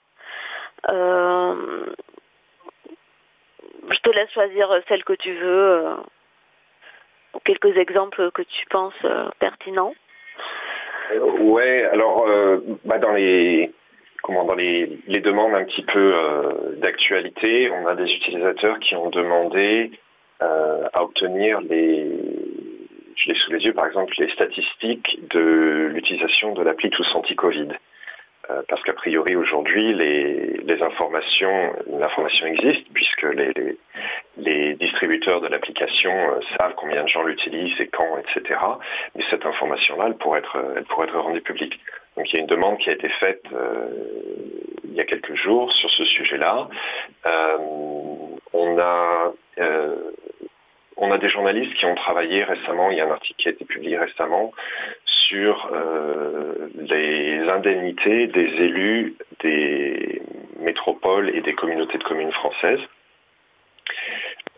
Euh, 0.89 1.93
Je 3.91 3.99
te 3.99 4.09
laisse 4.09 4.31
choisir 4.31 4.81
celle 4.87 5.03
que 5.03 5.13
tu 5.13 5.33
veux 5.33 5.97
ou 7.33 7.39
quelques 7.39 7.77
exemples 7.77 8.31
que 8.31 8.41
tu 8.41 8.65
penses 8.67 9.05
pertinents. 9.39 9.93
Ouais, 11.39 11.83
alors 11.91 12.27
euh, 12.27 12.59
bah 12.83 12.97
dans 12.97 13.13
les 13.13 13.71
comment 14.21 14.43
dans 14.43 14.55
les, 14.55 14.99
les, 15.07 15.19
demandes 15.19 15.53
un 15.53 15.63
petit 15.63 15.83
peu 15.83 16.13
euh, 16.15 16.75
d'actualité, 16.77 17.69
on 17.71 17.87
a 17.87 17.95
des 17.95 18.11
utilisateurs 18.11 18.79
qui 18.79 18.95
ont 18.95 19.09
demandé 19.09 19.91
euh, 20.41 20.87
à 20.93 21.03
obtenir 21.03 21.61
les 21.61 22.09
je 23.15 23.29
l'ai 23.29 23.35
sous 23.35 23.51
les 23.51 23.63
yeux 23.65 23.73
par 23.73 23.85
exemple 23.85 24.13
les 24.17 24.29
statistiques 24.29 25.19
de 25.29 25.89
l'utilisation 25.93 26.53
de 26.53 26.63
l'appli 26.63 26.89
Tous 26.89 27.07
Anti-Covid. 27.15 27.69
Euh, 28.49 28.61
parce 28.67 28.81
qu'a 28.83 28.93
priori 28.93 29.35
aujourd'hui 29.35 29.93
les, 29.93 30.57
les, 30.63 30.83
informations, 30.83 31.73
l'information 31.87 32.45
existe 32.45 32.85
puisque 32.93 33.23
les, 33.23 33.51
les, 33.55 33.77
les 34.37 34.75
distributeurs 34.75 35.41
de 35.41 35.47
l'application 35.47 36.11
euh, 36.11 36.39
savent 36.59 36.75
combien 36.75 37.03
de 37.03 37.07
gens 37.07 37.23
l'utilisent 37.23 37.79
et 37.79 37.87
quand, 37.87 38.17
etc. 38.17 38.59
Mais 39.15 39.23
cette 39.29 39.45
information-là, 39.45 40.05
elle 40.07 40.17
pourrait 40.17 40.39
être, 40.39 40.57
elle 40.75 40.83
pourrait 40.83 41.07
être 41.07 41.19
rendue 41.19 41.41
publique. 41.41 41.79
Donc 42.17 42.31
il 42.31 42.35
y 42.35 42.39
a 42.39 42.41
une 42.41 42.47
demande 42.47 42.77
qui 42.77 42.89
a 42.89 42.93
été 42.93 43.09
faite 43.09 43.43
euh, 43.53 43.87
il 44.83 44.93
y 44.93 45.01
a 45.01 45.05
quelques 45.05 45.35
jours 45.35 45.71
sur 45.73 45.89
ce 45.89 46.05
sujet-là. 46.05 46.69
Euh, 47.25 47.57
on 48.53 48.79
a 48.79 49.33
on 50.97 51.11
a 51.11 51.17
des 51.17 51.29
journalistes 51.29 51.73
qui 51.73 51.85
ont 51.85 51.95
travaillé 51.95 52.43
récemment, 52.43 52.89
il 52.89 52.97
y 52.97 53.01
a 53.01 53.05
un 53.05 53.11
article 53.11 53.41
qui 53.41 53.47
a 53.47 53.51
été 53.51 53.65
publié 53.65 53.97
récemment, 53.97 54.51
sur 55.05 55.69
euh, 55.73 56.69
les 56.75 57.39
indemnités 57.49 58.27
des 58.27 58.47
élus 58.63 59.15
des 59.41 60.21
métropoles 60.59 61.29
et 61.35 61.41
des 61.41 61.53
communautés 61.53 61.97
de 61.97 62.03
communes 62.03 62.31
françaises. 62.31 62.81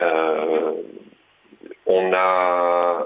Euh, 0.02 0.74
on 1.86 2.14
a 2.14 3.06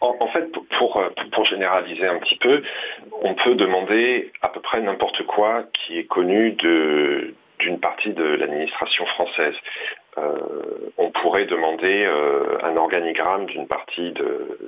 en, 0.00 0.26
fait, 0.28 0.50
pour, 0.78 1.02
pour, 1.32 1.44
généraliser 1.44 2.06
un 2.06 2.18
petit 2.18 2.36
peu, 2.36 2.62
on 3.22 3.34
peut 3.34 3.54
demander 3.54 4.32
à 4.42 4.48
peu 4.48 4.60
près 4.60 4.80
n'importe 4.80 5.24
quoi 5.24 5.64
qui 5.72 5.98
est 5.98 6.04
connu 6.04 6.52
d'une 6.52 7.80
partie 7.80 8.10
de 8.10 8.24
l'administration 8.24 9.06
française. 9.06 9.54
Euh, 10.18 10.90
on 10.96 11.10
pourrait 11.10 11.46
demander 11.46 12.04
euh, 12.06 12.58
un 12.62 12.76
organigramme 12.76 13.46
d'une 13.46 13.66
partie 13.66 14.12
de, 14.12 14.58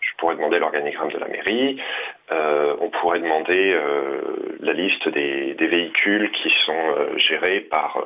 je 0.00 0.14
pourrais 0.18 0.36
demander 0.36 0.58
l'organigramme 0.58 1.10
de 1.10 1.18
la 1.18 1.28
mairie, 1.28 1.80
euh, 2.30 2.76
on 2.80 2.88
pourrait 2.90 3.20
demander 3.20 3.76
la 4.60 4.72
liste 4.72 5.08
des, 5.08 5.54
véhicules 5.54 6.30
qui 6.30 6.50
sont 6.66 7.16
gérés 7.16 7.60
par 7.60 8.02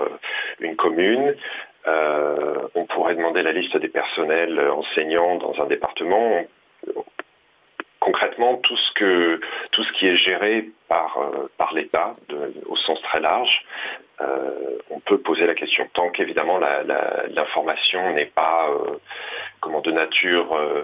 une 0.61 0.77
commune, 0.77 1.35
on 1.87 2.87
pourrait 2.89 3.15
demander 3.15 3.43
la 3.43 3.53
liste 3.53 3.77
des 3.77 3.89
personnels 3.89 4.59
enseignants 4.71 5.37
dans 5.37 5.61
un 5.61 5.67
département. 5.67 6.45
Concrètement, 8.01 8.57
tout 8.57 8.77
ce, 8.77 8.93
que, 8.93 9.41
tout 9.73 9.83
ce 9.83 9.93
qui 9.93 10.07
est 10.07 10.17
géré 10.17 10.71
par, 10.89 11.19
par 11.57 11.75
l'État 11.75 12.17
au 12.67 12.77
sens 12.77 13.01
très 13.03 13.21
large, 13.21 13.65
euh, 14.21 14.79
on 14.91 14.99
peut 15.01 15.19
poser 15.19 15.47
la 15.47 15.55
question. 15.55 15.89
Tant 15.93 16.11
qu'évidemment 16.11 16.59
l'information 16.59 18.13
n'est 18.15 18.27
pas 18.27 18.69
euh, 18.71 18.97
comment 19.61 19.81
de 19.81 19.93
nature 19.93 20.57
euh, 20.57 20.83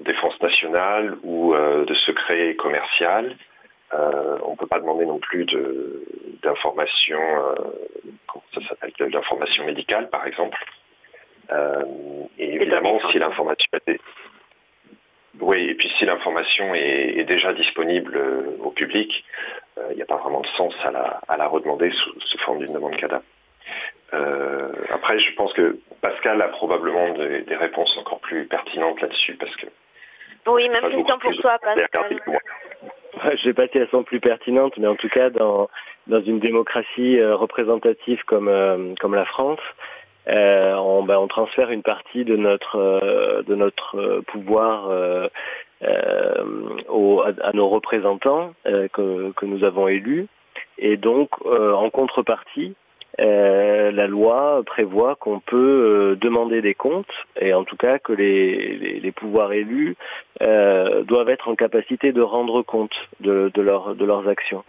défense 0.00 0.40
nationale 0.42 1.16
ou 1.22 1.54
de 1.54 1.94
secret 1.94 2.54
commercial, 2.54 3.36
on 3.92 4.52
ne 4.52 4.56
peut 4.56 4.66
pas 4.66 4.80
demander 4.80 5.06
non 5.06 5.18
plus 5.18 5.44
d'information, 6.42 7.20
ça 8.54 8.60
s'appelle, 8.68 8.92
l'information 9.12 9.64
médicale 9.64 10.08
par 10.08 10.26
exemple. 10.26 10.58
et 12.38 12.54
évidemment, 12.54 12.98
si 13.10 13.18
l'information 13.18 13.68
oui, 15.40 15.68
et 15.70 15.74
puis 15.74 15.88
si 15.98 16.04
l'information 16.04 16.74
est, 16.74 17.24
déjà 17.24 17.52
disponible 17.52 18.20
au 18.60 18.70
public, 18.70 19.24
il 19.90 19.96
n'y 19.96 20.02
a 20.02 20.06
pas 20.06 20.16
vraiment 20.16 20.40
de 20.40 20.46
sens 20.48 20.74
à 20.84 20.90
la, 20.90 21.20
à 21.28 21.36
la 21.36 21.46
redemander 21.46 21.90
sous, 21.90 22.38
forme 22.38 22.58
d'une 22.58 22.72
demande 22.72 22.96
CADA. 22.96 23.22
Euh, 24.14 24.72
après, 24.90 25.18
je 25.18 25.34
pense 25.34 25.52
que 25.52 25.78
Pascal 26.00 26.40
a 26.40 26.48
probablement 26.48 27.10
des, 27.10 27.56
réponses 27.56 27.96
encore 27.98 28.20
plus 28.20 28.46
pertinentes 28.46 29.00
là-dessus, 29.00 29.34
parce 29.34 29.54
que... 29.56 29.66
Oui, 30.46 30.68
même 30.68 30.90
question 30.90 31.18
pour 31.18 31.36
toi, 31.36 31.58
Pascal. 31.58 32.20
Je 33.36 33.44
vais 33.44 33.54
pas 33.54 33.66
si 33.66 33.78
elles 33.78 33.88
sont 33.90 34.04
plus 34.04 34.20
pertinentes, 34.20 34.76
mais 34.78 34.86
en 34.86 34.94
tout 34.94 35.08
cas, 35.08 35.28
dans, 35.28 35.68
dans 36.06 36.22
une 36.22 36.38
démocratie 36.38 37.18
euh, 37.18 37.34
représentative 37.34 38.22
comme, 38.24 38.48
euh, 38.48 38.94
comme 39.00 39.14
la 39.14 39.24
France, 39.24 39.60
on, 40.28 41.02
ben, 41.02 41.18
on, 41.18 41.28
transfère 41.28 41.70
une 41.70 41.82
partie 41.82 42.24
de 42.24 42.36
notre, 42.36 43.42
de 43.46 43.54
notre 43.54 44.20
pouvoir 44.26 44.90
euh, 45.84 46.34
à, 47.42 47.52
nos 47.52 47.68
représentants 47.68 48.52
euh, 48.66 48.88
que, 48.88 49.46
nous 49.46 49.62
avons 49.62 49.86
élus. 49.86 50.26
Et 50.76 50.96
donc, 50.96 51.30
euh, 51.46 51.72
en 51.72 51.88
contrepartie, 51.90 52.74
la 53.18 54.06
loi 54.06 54.62
prévoit 54.64 55.16
qu'on 55.16 55.40
peut 55.40 56.16
demander 56.20 56.62
des 56.62 56.74
comptes, 56.74 57.26
et 57.40 57.52
en 57.52 57.64
tout 57.64 57.76
cas 57.76 57.98
que 57.98 58.12
les, 58.12 59.00
les, 59.00 59.12
pouvoirs 59.12 59.52
élus 59.52 59.96
doivent 60.40 61.28
être 61.28 61.48
en 61.48 61.56
capacité 61.56 62.12
de 62.12 62.20
rendre 62.20 62.62
compte 62.62 63.08
de, 63.18 63.50
de, 63.52 63.62
leur, 63.62 63.96
de 63.96 64.04
leurs 64.04 64.28
actions. 64.28 64.62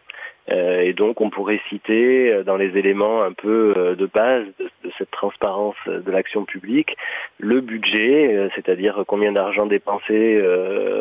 Euh, 0.52 0.82
et 0.82 0.94
donc 0.94 1.22
on 1.22 1.30
pourrait 1.30 1.62
citer 1.70 2.32
euh, 2.32 2.44
dans 2.44 2.58
les 2.58 2.78
éléments 2.78 3.24
un 3.24 3.34
peu 3.34 3.74
euh, 3.78 3.96
de 3.96 4.06
base 4.06 4.46
de, 4.60 4.70
cette 4.98 5.12
transparence 5.12 5.76
de 5.86 6.12
l'action 6.12 6.46
publique 6.46 6.98
le 7.38 7.62
budget, 7.62 8.50
c'est-à-dire 8.56 9.04
combien 9.08 9.32
d'argent 9.32 9.66
dépensé 9.66 10.42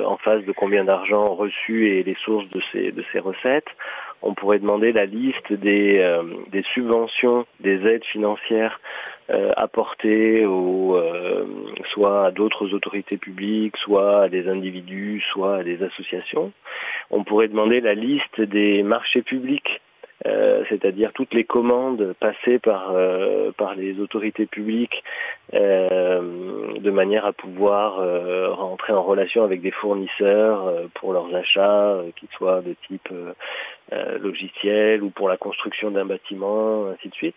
en 0.04 0.16
face 0.18 0.44
de 0.44 0.52
combien 0.52 0.84
d'argent 0.84 1.34
reçu 1.34 1.88
et 1.88 2.02
les 2.02 2.14
sources 2.14 2.48
de 2.50 2.60
ces, 2.70 2.92
de 2.92 3.02
ces 3.12 3.18
recettes. 3.18 3.68
On 4.22 4.34
pourrait 4.34 4.58
demander 4.58 4.92
la 4.92 5.06
liste 5.06 5.52
des, 5.52 6.20
des 6.50 6.62
subventions, 6.74 7.46
des 7.60 7.86
aides 7.86 8.04
financières 8.04 8.80
euh, 9.30 9.52
apporter 9.58 10.46
au, 10.46 10.96
euh, 10.96 11.44
soit 11.92 12.24
à 12.24 12.30
d'autres 12.30 12.72
autorités 12.72 13.18
publiques, 13.18 13.76
soit 13.76 14.22
à 14.22 14.28
des 14.30 14.48
individus, 14.48 15.22
soit 15.32 15.56
à 15.56 15.62
des 15.62 15.82
associations. 15.82 16.50
On 17.10 17.24
pourrait 17.24 17.48
demander 17.48 17.82
la 17.82 17.92
liste 17.92 18.40
des 18.40 18.82
marchés 18.82 19.20
publics 19.20 19.82
euh, 20.26 20.64
c'est-à-dire 20.68 21.12
toutes 21.12 21.32
les 21.34 21.44
commandes 21.44 22.14
passées 22.18 22.58
par, 22.58 22.94
par 23.56 23.74
les 23.74 24.00
autorités 24.00 24.46
publiques 24.46 25.04
de 25.52 26.90
manière 26.90 27.24
à 27.24 27.32
pouvoir 27.32 27.96
rentrer 28.56 28.92
en 28.92 29.02
relation 29.02 29.44
avec 29.44 29.60
des 29.60 29.70
fournisseurs 29.70 30.72
pour 30.94 31.12
leurs 31.12 31.34
achats, 31.34 32.02
qu'ils 32.16 32.28
soient 32.30 32.60
de 32.60 32.74
type 32.86 33.08
logiciel 34.20 35.02
ou 35.02 35.10
pour 35.10 35.28
la 35.28 35.36
construction 35.36 35.90
d'un 35.90 36.04
bâtiment, 36.04 36.86
ainsi 36.88 37.08
de 37.08 37.14
suite. 37.14 37.36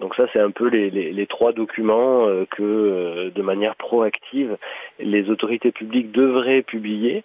Donc 0.00 0.14
ça, 0.14 0.26
c'est 0.32 0.40
un 0.40 0.50
peu 0.50 0.68
les, 0.68 1.26
trois 1.26 1.52
documents 1.52 2.26
euh, 2.26 2.44
que, 2.44 2.62
euh, 2.62 3.30
de 3.30 3.42
manière 3.42 3.76
proactive, 3.76 4.56
les 4.98 5.30
autorités 5.30 5.72
publiques 5.72 6.12
devraient 6.12 6.62
publier. 6.62 7.24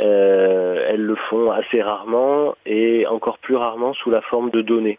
Euh, 0.00 0.86
elles 0.88 1.02
le 1.02 1.16
font 1.16 1.50
assez 1.50 1.82
rarement 1.82 2.54
et 2.66 3.06
encore 3.06 3.38
plus 3.38 3.56
rarement 3.56 3.92
sous 3.94 4.10
la 4.10 4.20
forme 4.20 4.50
de 4.50 4.62
données. 4.62 4.98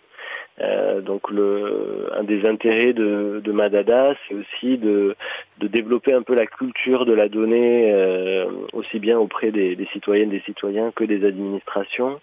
donc 1.02 1.32
le, 1.32 2.10
un 2.14 2.24
des 2.24 2.46
intérêts 2.46 2.92
de, 2.92 3.52
Madada, 3.52 4.14
c'est 4.28 4.36
aussi 4.36 4.78
de, 4.78 5.16
développer 5.62 6.14
un 6.14 6.22
peu 6.22 6.36
la 6.36 6.46
culture 6.46 7.06
de 7.06 7.14
la 7.14 7.30
donnée, 7.30 7.94
aussi 8.74 9.00
bien 9.00 9.18
auprès 9.18 9.52
des, 9.52 9.78
des, 9.78 9.86
citoyennes, 9.88 10.30
des 10.30 10.42
citoyens 10.42 10.92
que 10.92 11.06
des 11.06 11.26
administrations, 11.26 12.20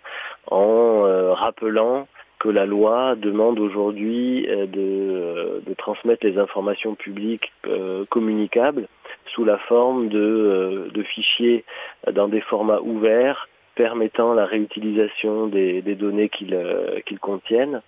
en 0.51 1.33
rappelant 1.33 2.07
que 2.38 2.49
la 2.49 2.66
loi 2.66 3.14
demande 3.16 3.59
aujourd'hui 3.59 4.46
euh, 4.49 4.66
euh, 4.77 5.61
de, 5.66 5.75
transmettre 5.75 6.27
les 6.27 6.38
informations 6.38 6.94
publiques 6.94 7.53
euh, 7.66 8.05
communicables 8.09 8.88
sous 9.27 9.44
la 9.44 9.59
forme 9.59 10.09
de, 10.09 10.90
fichiers 11.05 11.64
dans 12.12 12.29
des 12.29 12.40
formats 12.40 12.81
ouverts 12.81 13.49
permettant 13.75 14.35
la 14.35 14.44
réutilisation 14.44 15.46
des, 15.46 15.83
données 15.83 16.29
qu'ils 16.29 17.20
contiennent. 17.20 17.83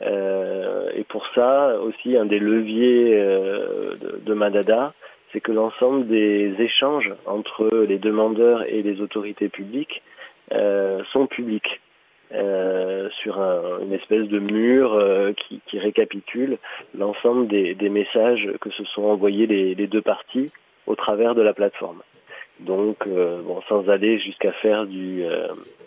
et 0.00 1.04
pour 1.08 1.26
ça, 1.34 1.78
aussi, 1.80 2.16
un 2.16 2.24
des 2.24 2.38
leviers 2.38 3.16
de, 3.16 4.20
de 4.24 4.34
Madada, 4.34 4.94
c'est 5.32 5.40
que 5.40 5.52
l'ensemble 5.52 6.06
des 6.06 6.54
échanges 6.58 7.12
entre 7.26 7.68
les 7.86 7.98
demandeurs 7.98 8.62
et 8.62 8.82
les 8.82 9.02
autorités 9.02 9.48
publiques 9.48 10.02
sont 10.50 11.26
publics. 11.26 11.80
Euh, 12.34 13.08
sur 13.22 13.38
une 13.38 13.94
espèce 13.94 14.28
de 14.28 14.38
mur 14.38 14.92
euh, 14.92 15.32
qui, 15.32 15.78
récapitule 15.78 16.58
l'ensemble 16.94 17.48
des, 17.48 17.88
messages 17.88 18.50
que 18.60 18.68
se 18.68 18.84
sont 18.84 19.04
envoyés 19.04 19.46
les, 19.46 19.86
deux 19.86 20.02
parties 20.02 20.52
au 20.86 20.94
travers 20.94 21.34
de 21.34 21.40
la 21.40 21.54
plateforme. 21.54 22.02
Donc, 22.60 23.06
euh, 23.06 23.40
bon, 23.40 23.62
sans 23.66 23.88
aller 23.88 24.18
jusqu'à 24.18 24.52
faire 24.52 24.84
du, 24.84 25.24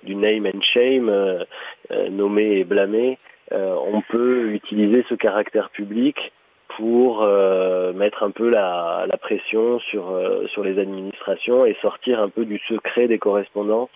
du, 0.01 0.15
name 0.15 0.47
and 0.47 0.61
shame, 0.61 1.45
nommer 2.09 2.57
et 2.57 2.63
blâmer, 2.63 3.19
on 3.51 4.01
peut 4.09 4.49
utiliser 4.51 5.05
ce 5.09 5.13
caractère 5.13 5.69
public 5.69 6.31
pour 6.69 7.23
mettre 7.93 8.23
un 8.23 8.31
peu 8.31 8.49
la, 8.49 9.05
la 9.07 9.17
pression 9.17 9.77
sur, 9.77 10.19
sur 10.47 10.63
les 10.63 10.79
administrations 10.79 11.67
et 11.67 11.75
sortir 11.83 12.19
un 12.19 12.29
peu 12.29 12.45
du 12.45 12.57
secret 12.67 13.07
des 13.07 13.19
correspondances 13.19 13.91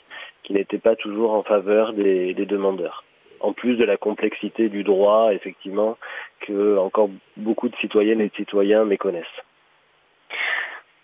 qui 0.46 0.54
n'était 0.54 0.78
pas 0.78 0.96
toujours 0.96 1.34
en 1.34 1.44
faveur 1.44 1.94
des, 1.94 2.34
demandeurs. 2.34 3.04
En 3.40 3.52
plus 3.52 3.76
de 3.76 3.84
la 3.84 3.98
complexité 3.98 4.70
du 4.70 4.84
droit, 4.84 5.34
effectivement, 5.34 5.98
que 6.42 6.78
encore 6.78 7.10
beaucoup 7.36 7.68
de 7.68 7.76
citoyennes 7.78 8.22
et 8.22 8.30
de 8.30 8.36
citoyens 8.36 8.86
méconnaissent. 8.86 9.26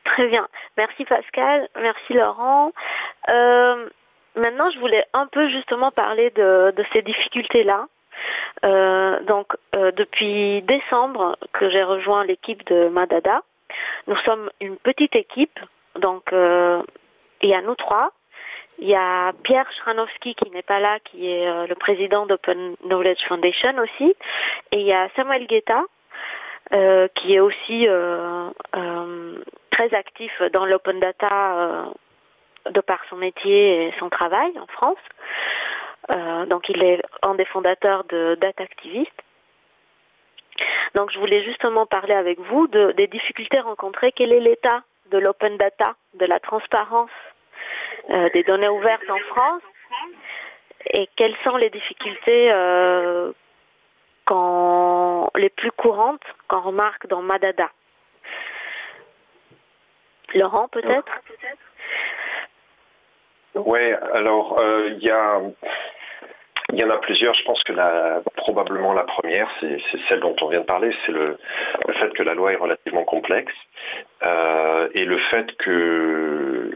Très 0.05 0.27
bien. 0.27 0.47
Merci 0.77 1.05
Pascal, 1.05 1.67
merci 1.75 2.13
Laurent. 2.13 2.71
Euh, 3.29 3.89
maintenant, 4.35 4.69
je 4.69 4.79
voulais 4.79 5.05
un 5.13 5.27
peu 5.27 5.49
justement 5.49 5.91
parler 5.91 6.29
de, 6.31 6.73
ces 6.93 7.01
difficultés-là. 7.01 7.87
Euh, 8.65 9.19
donc, 9.23 9.47
euh, 9.75 9.91
depuis 9.91 10.61
décembre 10.63 11.37
que 11.53 11.69
j'ai 11.69 11.83
rejoint 11.83 12.25
l'équipe 12.25 12.65
de 12.67 12.89
Madada, 12.89 13.41
nous 14.07 14.17
sommes 14.17 14.49
une 14.59 14.77
petite 14.77 15.15
équipe. 15.15 15.59
Donc, 15.95 16.31
il 16.31 17.49
y 17.49 17.53
a 17.53 17.61
nous 17.61 17.75
trois. 17.75 18.11
Il 18.81 18.89
y 18.89 18.95
a 18.95 19.31
Pierre 19.43 19.71
Schranowski 19.73 20.33
qui 20.33 20.49
n'est 20.49 20.63
pas 20.63 20.79
là, 20.79 20.99
qui 20.99 21.29
est 21.29 21.47
euh, 21.47 21.67
le 21.67 21.75
président 21.75 22.25
d'Open 22.25 22.75
Knowledge 22.83 23.23
Foundation 23.27 23.77
aussi. 23.77 24.15
Et 24.71 24.79
il 24.79 24.87
y 24.87 24.91
a 24.91 25.07
Samuel 25.15 25.45
Guetta, 25.45 25.83
euh, 26.73 27.07
qui 27.13 27.35
est 27.35 27.39
aussi 27.39 27.87
euh, 27.87 28.49
très 29.69 29.93
actif 29.93 30.31
dans 30.51 30.65
l'open 30.65 30.99
data 30.99 31.93
de 32.71 32.81
par 32.81 32.99
son 33.07 33.17
métier 33.17 33.87
et 33.87 33.93
son 33.99 34.09
travail 34.09 34.51
en 34.59 34.67
France. 34.67 36.47
donc 36.47 36.67
il 36.69 36.83
est 36.83 37.01
un 37.21 37.35
des 37.35 37.45
fondateurs 37.45 38.03
de 38.05 38.35
Data 38.41 38.63
Activist. 38.63 39.13
Donc 40.95 41.11
je 41.11 41.19
voulais 41.19 41.43
justement 41.43 41.85
parler 41.85 42.15
avec 42.15 42.39
vous 42.39 42.67
des 42.67 43.07
difficultés 43.07 43.59
rencontrées. 43.59 44.11
Quel 44.11 44.31
est 44.31 44.39
l'état 44.39 44.83
de 45.11 45.19
l'open 45.19 45.57
data, 45.57 45.95
de 46.15 46.25
la 46.25 46.39
transparence 46.39 47.11
euh, 48.09 48.29
des 48.33 48.43
données 48.43 48.67
ouvertes 48.67 49.09
en 49.09 49.19
France 49.19 49.61
et 50.91 51.07
quelles 51.15 51.35
sont 51.43 51.57
les 51.57 51.69
difficultés 51.69 52.51
euh, 52.51 53.31
les 55.35 55.49
plus 55.49 55.71
courantes 55.71 56.23
qu'on 56.47 56.61
remarque 56.61 57.07
dans 57.07 57.21
Madada? 57.21 57.69
Laurent, 60.33 60.67
peut-être? 60.69 61.11
Oui, 63.55 63.91
alors 64.13 64.59
euh, 64.59 64.89
il 64.95 65.03
y 65.03 65.11
a 65.11 65.41
il 66.73 66.79
y 66.79 66.83
en 66.85 66.89
a 66.89 66.97
plusieurs. 66.97 67.33
Je 67.33 67.43
pense 67.43 67.61
que 67.63 67.73
la, 67.73 68.21
probablement 68.37 68.93
la 68.93 69.03
première, 69.03 69.49
c'est 69.59 69.77
celle 70.07 70.21
dont 70.21 70.35
on 70.41 70.47
vient 70.47 70.61
de 70.61 70.65
parler, 70.65 70.95
c'est 71.05 71.11
le, 71.11 71.37
fait 71.99 72.13
que 72.13 72.23
la 72.23 72.33
loi 72.33 72.53
est 72.53 72.55
relativement 72.55 73.03
complexe 73.03 73.53
et 74.23 75.03
le 75.03 75.17
fait 75.29 75.53
que 75.57 76.71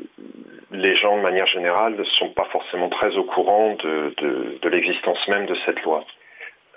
les 0.72 0.96
gens, 0.96 1.18
de 1.18 1.22
manière 1.22 1.46
générale, 1.46 1.96
ne 1.96 2.04
sont 2.04 2.30
pas 2.30 2.46
forcément 2.46 2.90
très 2.90 3.18
au 3.18 3.24
courant 3.24 3.76
de, 3.76 4.70
l'existence 4.70 5.28
même 5.28 5.46
de 5.46 5.56
cette 5.66 5.82
loi. 5.84 6.04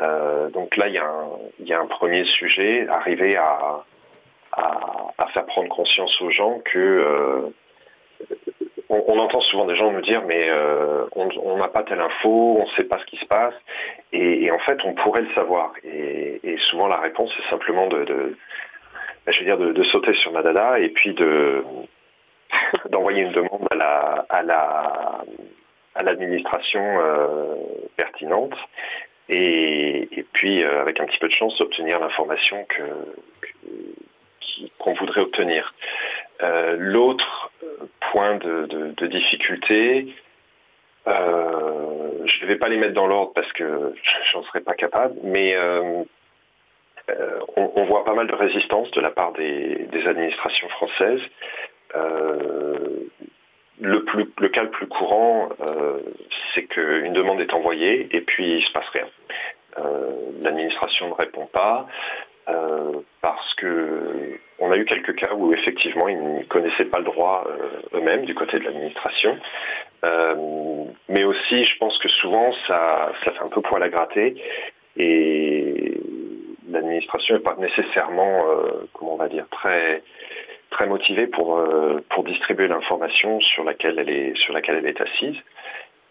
Euh, 0.00 0.48
donc 0.50 0.76
là, 0.76 0.88
il 0.88 0.94
y, 0.94 1.72
a 1.72 1.80
un, 1.80 1.86
premier 1.86 2.24
sujet, 2.24 2.86
arriver 2.88 3.36
à, 3.36 3.84
faire 5.32 5.46
prendre 5.46 5.68
conscience 5.68 6.20
aux 6.22 6.30
gens 6.30 6.60
que... 6.64 6.78
Euh, 6.78 7.50
on, 8.88 9.18
entend 9.18 9.40
souvent 9.40 9.66
des 9.66 9.76
gens 9.76 9.92
nous 9.92 10.00
dire 10.00 10.22
mais 10.26 10.46
euh, 10.48 11.04
on 11.14 11.56
n'a 11.56 11.68
pas 11.68 11.82
telle 11.82 12.00
info, 12.00 12.56
on 12.58 12.62
ne 12.62 12.70
sait 12.70 12.84
pas 12.84 12.98
ce 12.98 13.04
qui 13.04 13.16
se 13.16 13.26
passe, 13.26 13.54
et, 14.12 14.50
en 14.50 14.58
fait 14.60 14.82
on 14.84 14.94
pourrait 14.94 15.22
le 15.22 15.34
savoir. 15.34 15.72
Et, 15.84 16.56
souvent 16.70 16.88
la 16.88 16.96
réponse 16.96 17.30
est 17.38 17.50
simplement 17.50 17.86
de, 17.86 18.34
je 19.26 19.38
veux 19.38 19.44
dire 19.44 19.58
de, 19.58 19.82
sauter 19.84 20.14
sur 20.14 20.32
Madada 20.32 20.80
et 20.80 20.88
puis 20.88 21.12
de, 21.14 21.62
d'envoyer 22.90 23.22
une 23.22 23.32
demande 23.32 23.66
à 23.70 23.74
la 23.74 24.26
à 24.28 24.42
la 24.42 25.24
à 25.98 26.02
l'administration 26.04 26.82
euh, 27.00 27.56
pertinente 27.96 28.54
et, 29.28 30.24
puis 30.32 30.62
euh, 30.62 30.80
avec 30.80 31.00
un 31.00 31.06
petit 31.06 31.18
peu 31.18 31.28
de 31.28 31.32
chance 31.32 31.58
d'obtenir 31.58 31.98
l'information 31.98 32.64
que, 32.64 32.82
qu'on 34.78 34.94
voudrait 34.94 35.20
obtenir. 35.20 35.74
Euh, 36.42 36.76
l'autre 36.78 37.50
point 38.12 38.36
de, 38.36 39.06
difficulté, 39.06 40.14
je 41.06 41.12
ne 41.12 42.46
vais 42.46 42.56
pas 42.56 42.68
les 42.68 42.78
mettre 42.78 42.94
dans 42.94 43.06
l'ordre 43.06 43.32
parce 43.34 43.52
que 43.52 43.94
j'en 44.32 44.42
serais 44.44 44.60
pas 44.60 44.74
capable, 44.74 45.14
mais 45.24 45.56
on, 45.58 46.06
voit 47.84 48.04
pas 48.04 48.14
mal 48.14 48.26
de 48.28 48.34
résistance 48.34 48.90
de 48.92 49.00
la 49.00 49.10
part 49.10 49.32
des 49.32 50.06
administrations 50.06 50.68
françaises 50.68 51.22
le, 53.80 54.04
plus, 54.04 54.26
le 54.38 54.48
cas 54.48 54.62
le 54.62 54.70
plus 54.70 54.86
courant, 54.86 55.50
euh, 55.68 55.98
c'est 56.54 56.64
qu'une 56.64 57.12
demande 57.12 57.40
est 57.40 57.52
envoyée 57.52 58.08
et 58.14 58.20
puis 58.20 58.46
il 58.46 58.56
ne 58.56 58.60
se 58.60 58.72
passe 58.72 58.88
rien. 58.92 59.06
Euh, 59.78 60.10
l'administration 60.40 61.08
ne 61.08 61.14
répond 61.14 61.46
pas 61.46 61.86
parce 63.20 63.54
que 63.56 64.38
on 64.58 64.70
a 64.70 64.78
eu 64.78 64.86
quelques 64.86 65.14
cas 65.16 65.34
où 65.34 65.52
effectivement 65.52 66.08
ils 66.08 66.18
ne 66.18 66.42
connaissaient 66.44 66.86
pas 66.86 66.98
le 66.98 67.04
droit 67.04 67.46
eux-mêmes 67.92 68.24
du 68.24 68.34
côté 68.34 68.58
de 68.58 68.64
l'administration. 68.64 69.36
mais 70.02 71.24
aussi, 71.24 71.64
je 71.64 71.76
pense 71.76 71.98
que 71.98 72.08
souvent 72.08 72.50
ça 72.66 73.12
fait 73.22 73.38
un 73.44 73.48
peu 73.48 73.60
poil 73.60 73.82
à 73.82 73.90
gratter 73.90 74.42
et 74.96 76.00
l'administration 76.70 77.34
n'est 77.34 77.42
pas 77.42 77.56
nécessairement, 77.58 78.44
comment 78.94 79.12
on 79.12 79.18
va 79.18 79.28
dire, 79.28 79.46
très 79.50 80.02
très 80.70 80.86
motivée 80.86 81.26
pour, 81.26 81.58
euh, 81.58 82.04
pour 82.10 82.24
distribuer 82.24 82.68
l'information 82.68 83.40
sur 83.40 83.64
laquelle 83.64 83.98
elle 83.98 84.10
est 84.10 84.36
sur 84.36 84.52
laquelle 84.52 84.76
elle 84.76 84.86
est 84.86 85.00
assise. 85.00 85.36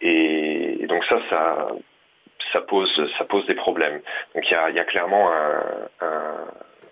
Et, 0.01 0.85
donc 0.87 1.03
ça, 1.05 1.17
ça, 2.53 2.61
pose 2.61 3.11
ça 3.17 3.25
pose 3.25 3.45
des 3.45 3.55
problèmes. 3.55 4.01
Donc 4.35 4.49
il 4.49 4.53
y 4.53 4.79
a, 4.79 4.83
clairement 4.85 5.31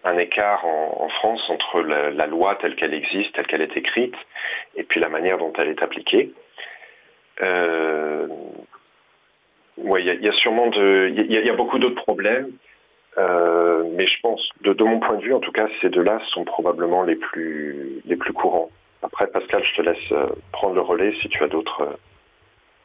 un, 0.04 0.18
écart 0.18 0.66
en, 0.66 1.10
France 1.10 1.50
entre 1.50 1.82
la, 1.82 2.28
loi 2.28 2.56
telle 2.56 2.76
qu'elle 2.76 2.94
existe, 2.94 3.34
telle 3.34 3.48
qu'elle 3.48 3.62
est 3.62 3.78
écrite, 3.78 4.16
et 4.76 4.84
puis 4.84 5.00
la 5.00 5.10
manière 5.10 5.38
dont 5.38 5.54
elle 5.58 5.70
est 5.70 5.84
appliquée. 5.84 6.34
Euh, 7.42 8.28
il 9.78 10.24
y, 10.24 10.28
a 10.28 10.32
sûrement 10.32 10.68
de, 10.68 11.10
y, 11.10 11.50
a 11.50 11.54
beaucoup 11.54 11.80
d'autres 11.80 12.02
problèmes, 12.02 12.52
euh, 13.18 13.84
mais 13.92 14.08
je 14.08 14.20
pense, 14.22 14.50
de, 14.62 14.84
mon 14.84 15.00
point 15.00 15.16
de 15.16 15.22
vue, 15.22 15.34
en 15.34 15.40
tout 15.40 15.52
cas, 15.52 15.68
ces 15.82 15.90
deux-là 15.90 16.20
sont 16.28 16.44
probablement 16.44 17.04
les 17.04 17.16
plus, 17.16 18.02
les 18.06 18.16
plus 18.16 18.34
courants. 18.34 18.70
Après, 19.02 19.28
Pascal, 19.28 19.64
je 19.64 19.76
te 19.76 19.82
laisse 19.82 20.12
euh, 20.12 20.28
prendre 20.52 20.76
le 20.76 20.82
relais 20.82 21.14
si 21.22 21.30
tu 21.30 21.44
as 21.44 21.48
d'autres, 21.48 21.82
euh, 21.82 21.98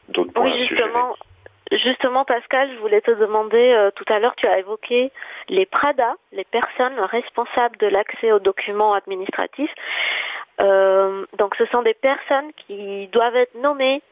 d'autres 0.09 0.33
points 0.33 0.45
oui, 0.45 0.67
justement, 0.67 1.15
Justement, 1.73 2.25
Pascal, 2.25 2.69
je 2.75 2.81
voulais 2.81 3.01
te 3.01 3.13
demander, 3.13 3.91
tout 3.95 4.05
à 4.09 4.19
l'heure, 4.19 4.35
tu 4.35 4.45
as 4.49 4.59
évoqué 4.59 5.13
les 5.49 5.67
PRADA, 5.67 6.17
les 6.33 6.43
personnes 6.43 6.99
responsables 6.99 7.77
de 7.77 7.87
l'accès 7.87 8.33
aux 8.33 8.41
documents 8.41 8.93
administratifs. 8.93 9.73
donc, 10.59 11.55
ce 11.57 11.65
sont 11.67 11.83
des 11.83 11.95
personnes 11.95 12.51
qui 12.57 13.07
doivent 13.13 13.37
être 13.37 13.55
nommées 13.55 14.03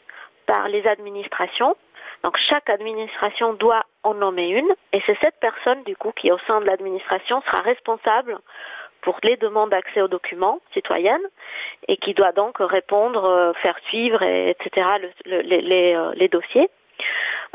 par 0.47 0.69
les 0.69 0.87
administrations 0.87 1.77
donc 2.25 2.37
chaque 2.37 2.69
administration 2.71 3.55
doit 3.55 3.85
en 4.03 4.15
nommer 4.15 4.49
une 4.49 4.75
et 4.93 5.01
c'est 5.07 5.19
cette 5.21 5.39
personne 5.41 5.83
du 5.85 5.97
coup 5.97 6.13
qui 6.13 6.33
au 6.33 6.39
sein 6.47 6.61
de 6.61 6.67
l'administration 6.67 7.41
sera 7.43 7.61
responsable 7.61 8.39
pour 9.03 9.19
les 9.23 9.37
demandes 9.37 9.71
d'accès 9.71 10.03
aux 10.03 10.09
documents 10.09 10.61
citoyennes 10.73 11.27
et 11.87 11.97
qui 11.97 12.15
doit 12.15 12.33
donc 12.33 12.59
répondre, 12.59 13.25
euh, 13.25 13.53
faire 13.55 13.79
suivre, 13.89 14.23
etc. 14.23 14.87
Euh, 15.29 16.13
les, 16.15 16.29
dossiers. 16.29 16.69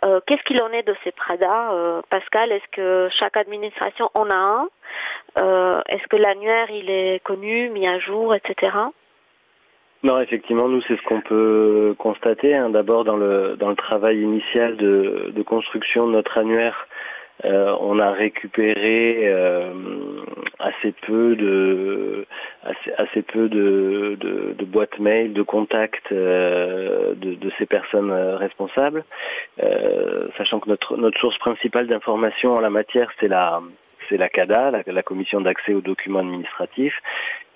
Euh, 0.06 0.20
qu'est-ce 0.26 0.44
qu'il 0.44 0.62
en 0.62 0.72
est 0.72 0.84
de 0.84 0.96
ces 1.04 1.12
PRADA 1.12 2.02
Pascal, 2.10 2.52
est-ce 2.52 2.68
que 2.72 3.10
chaque 3.12 3.38
administration 3.38 4.10
en 4.14 4.30
a 4.30 4.36
un? 4.36 5.82
Est-ce 5.90 6.08
que 6.08 6.16
l'annuaire 6.16 6.72
il 6.72 6.90
est 6.90 7.22
connu, 7.24 7.70
mis 7.70 7.88
à 7.88 8.00
jour, 8.00 8.34
etc. 8.34 8.72
Non, 10.04 10.20
effectivement, 10.20 10.68
nous, 10.68 10.82
c'est 10.82 10.98
ce 10.98 11.02
qu'on 11.04 11.22
peut 11.22 11.96
constater. 11.98 12.54
Hein. 12.54 12.70
D'abord, 12.70 13.06
dans 13.06 13.16
le, 13.16 13.56
dans 13.58 13.70
le 13.70 13.76
travail 13.76 14.20
initial 14.20 14.76
de, 14.76 15.32
de 15.34 15.44
construction 15.44 16.08
de 16.08 16.12
notre 16.12 16.38
annuaire, 16.38 16.88
euh, 17.46 17.76
on 17.80 18.00
a 18.00 18.12
récupéré 18.12 19.22
euh, 19.24 19.74
assez 20.60 20.92
peu 20.92 21.36
de 21.36 22.26
assez, 22.98 23.22
peu 23.22 23.50
de, 23.50 24.18
de, 24.20 24.54
de, 24.58 24.66
boîtes 24.66 25.00
mail, 25.00 25.34
de 25.34 25.42
contacts 25.42 26.12
euh, 26.12 27.16
de, 27.16 27.34
de, 27.34 27.52
ces 27.58 27.66
personnes 27.66 28.12
responsables, 28.12 29.04
sachant 30.38 30.60
que 30.60 30.70
notre, 30.70 30.96
notre 30.96 31.20
source 31.20 31.38
principale 31.40 31.88
d'information 31.88 32.54
en 32.56 32.60
la 32.60 32.70
matière, 32.70 33.12
c'est 33.20 33.28
la 33.28 33.62
c'est 34.14 34.18
la 34.20 34.30
CADA, 34.30 34.84
la, 34.86 35.02
commission 35.02 35.42
d'accès 35.42 35.74
aux 35.74 35.82
documents 35.82 36.20
administratifs, 36.20 37.02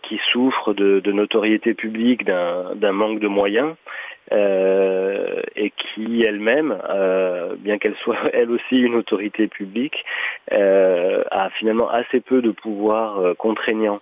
qui 0.02 0.20
souffre 0.32 0.74
de, 0.74 1.12
notoriété 1.12 1.76
publique 1.76 2.26
d'un 2.26 2.92
manque 2.92 3.20
de 3.20 3.28
moyens 3.28 3.76
euh, 4.32 5.42
et 5.56 5.70
qui 5.70 6.24
elle-même, 6.24 6.76
euh, 6.90 7.56
bien 7.60 7.78
qu'elle 7.78 7.96
soit 7.98 8.18
elle 8.34 8.50
aussi 8.50 8.82
une 8.82 8.96
autorité 8.96 9.48
publique, 9.48 10.04
euh, 10.52 11.24
a 11.30 11.52
finalement 11.52 11.90
assez 11.90 12.22
peu 12.22 12.42
de 12.42 12.50
pouvoir 12.50 13.36
contraignant 13.38 14.02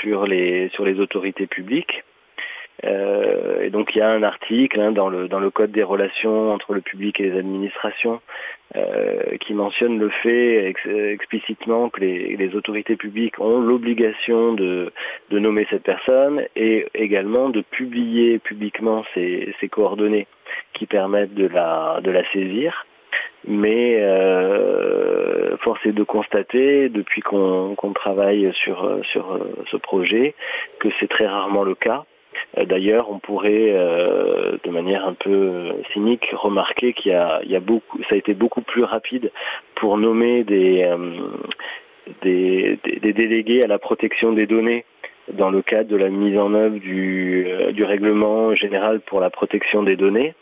sur 0.00 0.26
les 0.28 0.70
autorités 1.00 1.48
publiques. 1.48 2.04
Euh, 2.84 3.62
et 3.62 3.70
donc 3.70 3.94
il 3.94 3.98
y 3.98 4.02
a 4.02 4.10
un 4.10 4.22
article 4.22 4.80
hein, 4.80 4.92
dans, 4.92 5.08
le, 5.08 5.28
dans 5.28 5.40
le 5.40 5.50
code 5.50 5.70
des 5.70 5.82
relations 5.82 6.50
entre 6.50 6.72
le 6.72 6.80
public 6.80 7.20
et 7.20 7.24
les 7.24 7.38
administrations 7.38 8.20
euh, 8.76 9.36
qui 9.40 9.52
mentionne 9.52 9.98
le 9.98 10.08
fait 10.08 10.72
explicitement 11.12 11.90
que 11.90 12.00
les, 12.00 12.36
les, 12.36 12.54
autorités 12.54 12.96
publiques 12.96 13.38
ont 13.38 13.60
l'obligation 13.60 14.54
de, 14.54 14.92
de, 15.30 15.38
nommer 15.38 15.66
cette 15.68 15.82
personne 15.82 16.46
et 16.56 16.86
également 16.94 17.50
de 17.50 17.60
publier 17.60 18.38
publiquement 18.38 19.04
ces, 19.12 19.54
ces 19.60 19.68
coordonnées 19.68 20.26
qui 20.72 20.86
permettent 20.86 21.34
de 21.34 21.48
la, 21.48 22.00
de 22.02 22.10
la 22.10 22.24
saisir. 22.32 22.86
Mais 23.46 23.96
euh, 24.00 25.56
force 25.58 25.84
est 25.86 25.92
de 25.92 26.02
constater, 26.02 26.88
depuis 26.90 27.22
qu'on 27.22 27.74
travaille 27.94 28.52
sur, 28.52 29.00
sur 29.04 29.40
ce 29.66 29.76
projet, 29.76 30.34
que 30.78 30.88
c'est 30.98 31.08
très 31.08 31.26
rarement 31.26 31.64
le 31.64 31.74
cas. 31.74 32.04
Euh, 32.58 32.64
d'ailleurs, 32.64 33.10
on 33.10 33.18
pourrait, 33.18 33.70
euh, 33.70 34.56
de 34.64 34.70
manière 34.70 35.06
un 35.06 35.14
peu 35.14 35.72
cynique, 35.92 36.28
remarquer 36.32 36.92
qu'il 36.92 37.12
y 37.12 37.14
a, 37.14 37.60
beaucoup, 37.60 37.98
ça 38.08 38.14
a 38.14 38.18
été 38.18 38.34
beaucoup 38.34 38.62
plus 38.62 38.82
rapide 38.82 39.30
pour 39.74 39.96
nommer 39.98 40.44
des, 40.44 40.84
euh, 40.84 41.12
des, 42.22 42.78
délégués 42.84 43.62
à 43.62 43.66
la 43.66 43.78
protection 43.78 44.32
des 44.32 44.46
données 44.46 44.84
dans 45.32 45.50
le 45.50 45.62
cadre 45.62 45.88
de 45.88 45.96
la 45.96 46.08
mise 46.08 46.36
en 46.38 46.54
œuvre 46.54 46.78
du, 46.78 47.46
règlement 47.84 48.54
général 48.54 49.00
pour 49.00 49.20
la 49.20 49.30
protection 49.30 49.82
des 49.82 49.96
données. 49.96 50.34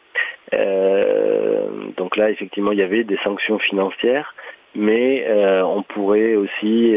donc 1.97 2.17
là, 2.17 2.31
effectivement, 2.31 2.73
il 2.73 2.79
y 2.79 2.83
avait 2.83 3.05
des 3.05 3.19
sanctions 3.19 3.59
financières, 3.59 4.35
mais 4.79 5.27
on 5.63 5.83
pourrait 5.83 6.37
aussi 6.37 6.97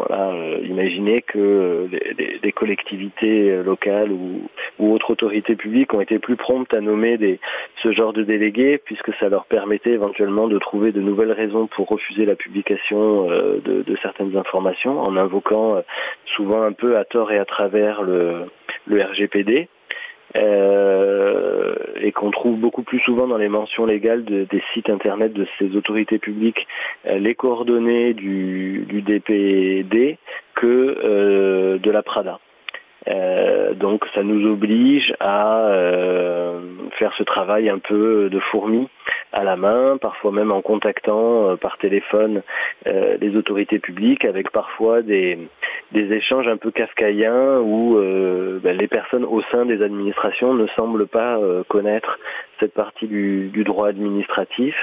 voilà, 0.00 0.30
euh, 0.30 0.60
imaginer 0.64 1.20
que 1.20 1.88
des 2.42 2.52
collectivités 2.52 3.62
locales 3.62 4.10
ou, 4.12 4.48
autres 4.78 5.10
autorités 5.10 5.56
publiques 5.56 5.92
ont 5.92 6.00
été 6.00 6.18
plus 6.18 6.36
promptes 6.36 6.72
à 6.72 6.80
nommer 6.80 7.38
ce 7.82 7.92
genre 7.92 8.12
de 8.12 8.22
délégués, 8.22 8.78
puisque 8.78 9.14
ça 9.16 9.28
leur 9.28 9.44
permettait 9.44 9.92
éventuellement 9.92 10.48
de 10.48 10.58
trouver 10.58 10.90
de 10.92 11.00
nouvelles 11.00 11.32
raisons 11.32 11.66
pour 11.66 11.88
refuser 11.88 12.24
la 12.24 12.34
publication 12.34 13.30
euh, 13.30 13.60
de, 13.62 13.96
certaines 14.02 14.36
informations, 14.36 15.00
en 15.00 15.16
invoquant 15.16 15.76
euh, 15.76 15.80
souvent 16.24 16.62
un 16.62 16.72
peu 16.72 16.96
à 16.96 17.04
tort 17.04 17.30
et 17.30 17.38
à 17.38 17.44
travers 17.44 18.02
le 18.02 18.48
RGPD. 18.90 19.68
Euh, 20.36 21.74
et 21.96 22.12
qu'on 22.12 22.30
trouve 22.30 22.58
beaucoup 22.58 22.82
plus 22.82 23.00
souvent 23.00 23.26
dans 23.26 23.36
les 23.36 23.48
mentions 23.48 23.84
légales 23.84 24.24
de, 24.24 24.44
des 24.44 24.62
sites 24.72 24.88
internet 24.88 25.32
de 25.32 25.46
ces 25.58 25.76
autorités 25.76 26.18
publiques 26.18 26.68
euh, 27.06 27.18
les 27.18 27.34
coordonnées 27.34 28.14
du, 28.14 28.86
du 28.88 29.02
DPD 29.02 30.18
que 30.54 30.98
euh, 31.04 31.78
de 31.78 31.90
la 31.90 32.02
Prada. 32.02 32.38
Euh, 33.08 33.74
donc 33.74 34.04
ça 34.14 34.22
nous 34.22 34.46
oblige 34.50 35.14
à 35.20 35.68
euh, 35.68 36.60
faire 36.98 37.12
ce 37.14 37.22
travail 37.22 37.70
un 37.70 37.78
peu 37.78 38.28
de 38.28 38.38
fourmi 38.38 38.88
à 39.32 39.42
la 39.42 39.56
main, 39.56 39.96
parfois 39.96 40.32
même 40.32 40.52
en 40.52 40.60
contactant 40.60 41.50
euh, 41.50 41.56
par 41.56 41.78
téléphone 41.78 42.42
les 43.20 43.36
autorités 43.36 43.78
publiques, 43.78 44.24
avec 44.24 44.50
parfois 44.50 45.02
des, 45.02 45.38
échanges 45.94 46.48
un 46.48 46.56
peu 46.56 46.70
kafkaïens 46.70 47.58
où 47.60 47.96
ben, 48.62 48.76
les 48.76 48.88
personnes 48.88 49.24
au 49.24 49.42
sein 49.52 49.66
des 49.66 49.82
administrations 49.82 50.54
ne 50.54 50.66
semblent 50.68 51.06
pas 51.06 51.38
connaître 51.68 52.18
cette 52.58 52.72
partie 52.72 53.06
du 53.06 53.64
droit 53.64 53.88
administratif 53.88 54.74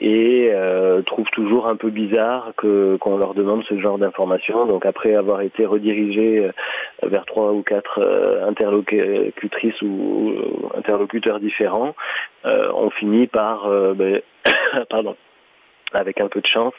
et 0.00 0.50
euh, 0.52 1.02
trouvent 1.02 1.30
toujours 1.30 1.66
un 1.66 1.76
peu 1.76 1.90
bizarre 1.90 2.52
que 2.56 2.96
qu'on 2.96 3.18
leur 3.18 3.34
demande 3.34 3.62
ce 3.64 3.78
genre 3.78 3.98
d'informations. 3.98 4.64
Donc 4.66 4.86
après 4.86 5.14
avoir 5.14 5.42
été 5.42 5.66
redirigé 5.66 6.38
euh, 6.38 6.52
vers 7.02 7.26
trois 7.26 7.52
ou 7.52 7.62
quatre 7.62 8.00
euh, 8.00 8.48
interlocutrices 8.48 9.82
ou, 9.82 10.34
interlocuteurs 10.76 11.40
différents, 11.40 11.94
euh, 12.46 12.70
on 12.74 12.90
finit 12.90 13.26
par, 13.26 13.68
ben, 13.94 14.20
pardon, 14.88 15.16
avec 15.92 16.20
un 16.20 16.28
peu 16.28 16.40
de 16.40 16.46
chance, 16.46 16.74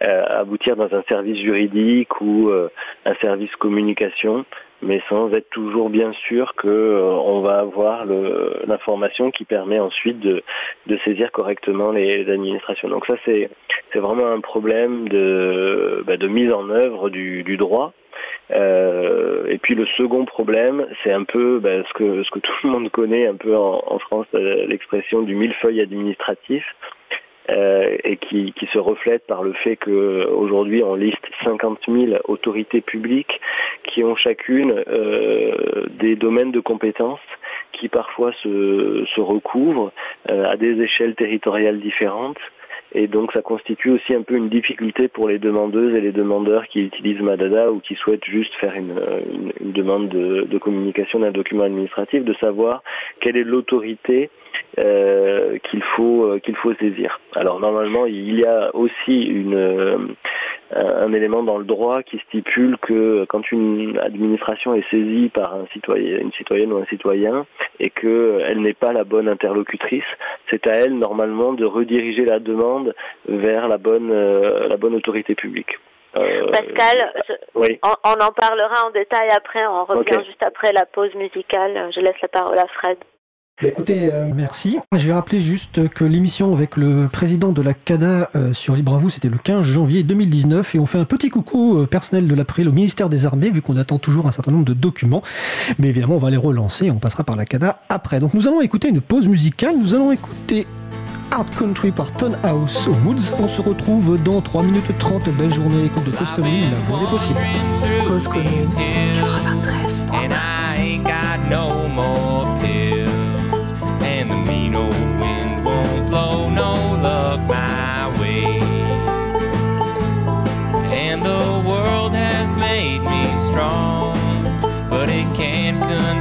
aboutir 0.00 0.76
dans 0.76 0.94
un 0.94 1.02
service 1.08 1.38
juridique 1.38 2.20
ou 2.20 2.50
un 3.06 3.14
service 3.22 3.54
communication 3.56 4.44
mais 4.82 5.00
sans 5.08 5.32
être 5.32 5.48
toujours 5.50 5.90
bien 5.90 6.12
sûr 6.28 6.54
qu'on 6.54 6.68
euh, 6.68 7.40
va 7.42 7.58
avoir 7.58 8.04
l'information 8.66 9.30
qui 9.30 9.44
permet 9.44 9.78
ensuite 9.78 10.20
de, 10.20 10.42
saisir 11.04 11.32
correctement 11.32 11.90
les, 11.90 12.30
administrations. 12.30 12.88
Donc 12.88 13.06
ça 13.06 13.14
c'est 13.24 13.50
vraiment 13.94 14.26
un 14.26 14.40
problème 14.40 15.08
de, 15.08 16.02
bah, 16.06 16.16
de 16.16 16.28
mise 16.28 16.52
en 16.52 16.68
œuvre 16.70 17.10
du, 17.10 17.56
droit. 17.56 17.92
Euh, 18.50 19.46
et 19.48 19.58
puis 19.58 19.74
le 19.74 19.86
second 19.96 20.24
problème, 20.24 20.86
c'est 21.02 21.12
un 21.12 21.24
peu 21.24 21.58
bah, 21.58 21.82
ce, 21.88 21.92
que, 21.94 22.22
ce 22.22 22.30
que 22.30 22.38
tout 22.40 22.52
le 22.64 22.70
monde 22.70 22.90
connaît 22.90 23.26
un 23.26 23.36
peu 23.36 23.56
en, 23.56 23.82
en 23.86 23.98
France, 23.98 24.26
euh, 24.34 24.66
l'expression 24.66 25.22
du 25.22 25.34
millefeuille 25.34 25.80
administratif. 25.80 26.64
Euh, 27.50 27.98
et 28.04 28.16
qui, 28.16 28.54
se 28.72 28.78
reflète 28.78 29.26
par 29.26 29.42
le 29.42 29.52
fait 29.52 29.76
qu'aujourd'hui 29.76 30.82
on 30.82 30.94
liste 30.94 31.28
50 31.42 31.80
000 31.86 32.14
autorités 32.24 32.80
publiques 32.80 33.38
qui 33.82 34.02
ont 34.02 34.16
chacune 34.16 34.82
euh, 34.88 35.84
des 35.90 36.16
domaines 36.16 36.52
de 36.52 36.60
compétences 36.60 37.20
qui 37.72 37.90
parfois 37.90 38.32
se, 38.42 39.04
se 39.14 39.20
recouvrent 39.20 39.92
euh, 40.30 40.50
à 40.50 40.56
des 40.56 40.80
échelles 40.80 41.14
territoriales 41.16 41.80
différentes. 41.80 42.38
Et 42.94 43.08
donc 43.08 43.32
ça 43.32 43.42
constitue 43.42 43.90
aussi 43.90 44.14
un 44.14 44.22
peu 44.22 44.34
une 44.36 44.48
difficulté 44.48 45.08
pour 45.08 45.28
les 45.28 45.38
demandeuses 45.38 45.96
et 45.96 46.00
les 46.00 46.12
demandeurs 46.12 46.68
qui 46.68 46.80
utilisent 46.84 47.20
Madada 47.20 47.72
ou 47.72 47.80
qui 47.80 47.96
souhaitent 47.96 48.24
juste 48.24 48.54
faire 48.54 48.74
une, 48.76 48.94
une, 49.60 49.72
demande 49.72 50.08
de, 50.08 50.42
de 50.42 50.58
communication 50.58 51.18
d'un 51.18 51.32
document 51.32 51.64
administratif, 51.64 52.24
de 52.24 52.34
savoir 52.34 52.82
quelle 53.18 53.36
est 53.36 53.44
l'autorité 53.44 54.30
euh, 54.78 55.58
qu'il 55.58 55.82
faut 55.82 56.24
euh, 56.24 56.38
qu'il 56.38 56.54
faut 56.54 56.72
saisir. 56.74 57.20
Alors 57.34 57.58
normalement 57.58 58.06
il 58.06 58.38
y 58.38 58.44
a 58.44 58.74
aussi 58.74 59.22
une 59.22 60.14
un 60.72 61.12
élément 61.12 61.42
dans 61.42 61.58
le 61.58 61.64
droit 61.64 62.02
qui 62.02 62.18
stipule 62.28 62.78
que 62.78 63.24
quand 63.28 63.50
une 63.52 63.98
administration 63.98 64.74
est 64.74 64.88
saisie 64.90 65.28
par 65.28 65.54
un 65.54 65.66
citoyen, 65.72 66.18
une 66.18 66.32
citoyenne 66.32 66.72
ou 66.72 66.78
un 66.78 66.86
citoyen 66.86 67.46
et 67.80 67.90
qu'elle 67.90 68.60
n'est 68.60 68.74
pas 68.74 68.92
la 68.92 69.04
bonne 69.04 69.28
interlocutrice, 69.28 70.04
c'est 70.50 70.66
à 70.66 70.72
elle 70.72 70.98
normalement 70.98 71.52
de 71.52 71.64
rediriger 71.64 72.24
la 72.24 72.38
demande 72.38 72.94
vers 73.28 73.68
la 73.68 73.78
bonne, 73.78 74.12
la 74.12 74.76
bonne 74.76 74.94
autorité 74.94 75.34
publique. 75.34 75.78
Pascal, 76.14 77.12
on, 77.54 78.20
en 78.20 78.32
parlera 78.32 78.86
en 78.86 78.90
détail 78.90 79.30
après, 79.30 79.66
on 79.66 79.84
revient 79.84 80.24
juste 80.24 80.42
après 80.42 80.72
la 80.72 80.86
pause 80.86 81.14
musicale. 81.14 81.90
Je 81.92 82.00
laisse 82.00 82.20
la 82.22 82.28
parole 82.28 82.58
à 82.58 82.66
Fred. 82.68 82.98
Bah, 83.62 83.68
écoutez, 83.68 84.12
euh, 84.12 84.28
merci. 84.34 84.78
Je 84.96 85.06
vais 85.06 85.12
rappeler 85.12 85.40
juste 85.40 85.88
que 85.88 86.04
l'émission 86.04 86.52
avec 86.52 86.76
le 86.76 87.06
président 87.06 87.52
de 87.52 87.62
la 87.62 87.72
CADA 87.72 88.28
euh, 88.34 88.52
sur 88.52 88.74
Libre 88.74 88.94
à 88.94 88.98
vous, 88.98 89.10
c'était 89.10 89.28
le 89.28 89.38
15 89.38 89.64
janvier 89.64 90.02
2019 90.02 90.74
et 90.74 90.80
on 90.80 90.86
fait 90.86 90.98
un 90.98 91.04
petit 91.04 91.28
coucou 91.28 91.78
euh, 91.78 91.86
personnel 91.86 92.26
de 92.26 92.34
l'April 92.34 92.68
au 92.68 92.72
ministère 92.72 93.08
des 93.08 93.26
Armées 93.26 93.50
vu 93.50 93.62
qu'on 93.62 93.76
attend 93.76 94.00
toujours 94.00 94.26
un 94.26 94.32
certain 94.32 94.50
nombre 94.50 94.64
de 94.64 94.74
documents. 94.74 95.22
Mais 95.78 95.90
évidemment, 95.90 96.16
on 96.16 96.18
va 96.18 96.30
les 96.30 96.36
relancer 96.36 96.86
et 96.86 96.90
on 96.90 96.98
passera 96.98 97.22
par 97.22 97.36
la 97.36 97.44
CADA 97.44 97.78
après. 97.88 98.18
Donc 98.18 98.34
nous 98.34 98.48
allons 98.48 98.60
écouter 98.60 98.88
une 98.88 99.00
pause 99.00 99.28
musicale. 99.28 99.76
Nous 99.78 99.94
allons 99.94 100.10
écouter 100.10 100.66
Art 101.30 101.46
Country 101.56 101.92
par 101.92 102.10
Ton 102.12 102.32
House 102.42 102.88
Woods. 103.04 103.34
On 103.38 103.46
se 103.46 103.60
retrouve 103.60 104.20
dans 104.20 104.40
3 104.40 104.64
minutes 104.64 104.98
30. 104.98 105.28
Belle 105.38 105.54
journée, 105.54 105.84
écoute 105.84 106.04
de 106.04 106.10
Cause 106.10 106.32
Commune, 106.32 106.72
la 106.72 106.78
voie 106.88 107.02
est 107.06 107.10
possible. 107.10 107.38
Cause 108.08 108.26
Commune 108.26 108.74
93. 109.20 110.02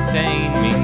Contain 0.03 0.61
me 0.61 0.82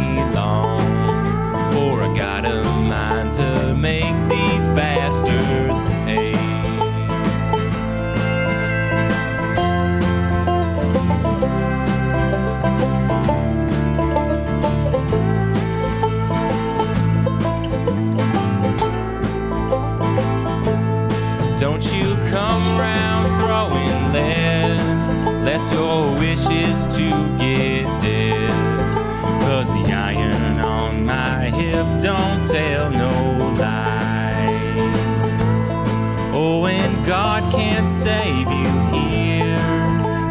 your 25.68 26.18
wish 26.18 26.50
is 26.50 26.88
to 26.96 27.10
get 27.38 27.84
dead. 28.02 28.50
Cause 29.42 29.70
the 29.74 29.92
iron 29.94 30.58
on 30.60 31.06
my 31.06 31.50
hip 31.50 31.86
don't 32.00 32.42
tell 32.42 32.90
no 32.90 33.38
lies. 33.60 33.82
Oh, 36.34 36.66
and 36.66 37.06
God 37.06 37.44
can't 37.52 37.90
save 37.90 38.48
you 38.48 38.72
here. 38.96 39.68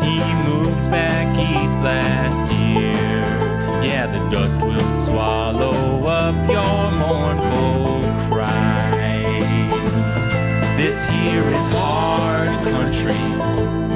He 0.00 0.18
moved 0.48 0.90
back 0.90 1.36
east 1.36 1.80
last 1.82 2.50
year. 2.50 2.94
Yeah, 3.84 4.06
the 4.06 4.30
dust 4.30 4.62
will 4.62 4.92
swallow 4.92 6.06
up 6.06 6.36
your 6.48 6.90
mournful 7.02 8.00
cries. 8.28 10.24
This 10.78 11.10
here 11.10 11.46
is 11.52 11.68
hard 11.70 12.48
country. 12.64 13.87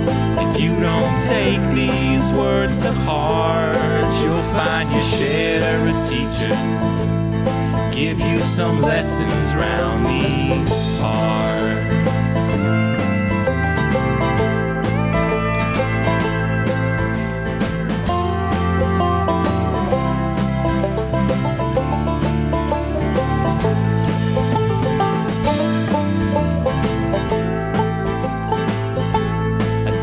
You 0.63 0.79
don't 0.81 1.19
take 1.27 1.63
these 1.75 2.31
words 2.33 2.81
to 2.81 2.93
heart, 2.93 3.77
you'll 4.23 4.49
find 4.55 4.89
your 4.93 5.03
share 5.03 5.89
of 5.89 5.97
teachers 6.09 7.23
give 7.93 8.19
you 8.21 8.43
some 8.43 8.81
lessons 8.81 9.55
round 9.55 10.07
these 10.07 10.99
parts. 10.99 11.82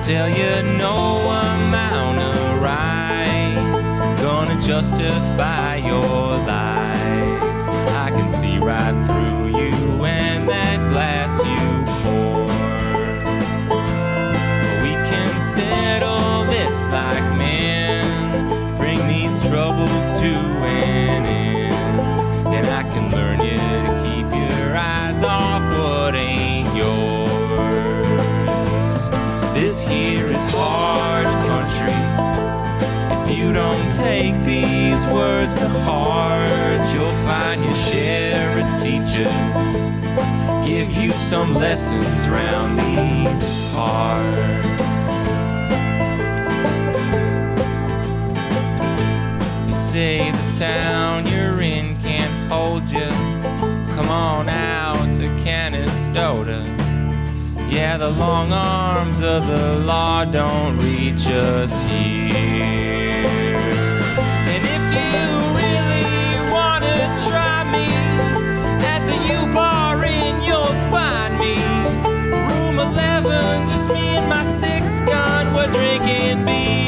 Tell 0.10 0.28
you 0.28 0.64
no 0.80 0.96
amount 1.30 2.18
of 2.18 2.64
right 2.64 4.18
gonna 4.20 4.60
justify 4.60 5.76
your 5.76 6.36
lies. 6.50 7.68
I 8.06 8.10
can 8.10 8.28
see 8.28 8.58
right 8.58 8.96
through 9.06 9.60
you 9.60 10.04
and 10.04 10.50
that 10.50 10.80
glass 10.90 11.38
you 11.46 11.64
pour. 12.02 12.48
We 14.82 14.94
can 15.12 15.40
settle 15.40 16.44
this 16.46 16.88
like 16.88 17.38
men, 17.38 18.78
bring 18.78 19.08
these 19.08 19.40
troubles 19.48 20.12
to 20.22 20.26
an 20.26 21.26
end. 21.28 21.69
Take 34.00 34.36
these 34.46 35.06
words 35.08 35.56
to 35.56 35.68
heart, 35.68 36.50
you'll 36.94 37.20
find 37.28 37.64
your 37.64 37.76
share 37.76 38.60
of 38.60 38.82
teachers 38.82 39.92
give 40.70 40.92
you 40.92 41.12
some 41.12 41.56
lessons 41.56 42.30
round 42.30 42.78
these 42.78 43.70
parts. 43.74 45.28
You 49.68 49.74
say 49.74 50.32
the 50.32 50.60
town 50.60 51.26
you're 51.28 51.60
in 51.62 51.98
can't 51.98 52.52
hold 52.52 52.88
you. 52.90 53.10
Come 53.96 54.10
on 54.10 54.48
out 54.48 55.12
to 55.14 55.28
Canastota. 55.44 56.64
Yeah, 57.70 57.98
the 57.98 58.12
long 58.12 58.54
arms 58.54 59.22
of 59.22 59.48
the 59.48 59.76
law 59.80 60.24
don't 60.24 60.78
reach 60.78 61.28
us 61.28 61.82
here. 61.90 63.09
My 74.30 74.44
six 74.44 75.00
gun, 75.02 75.54
we're 75.56 75.72
drinking 75.72 76.46
beer. 76.46 76.79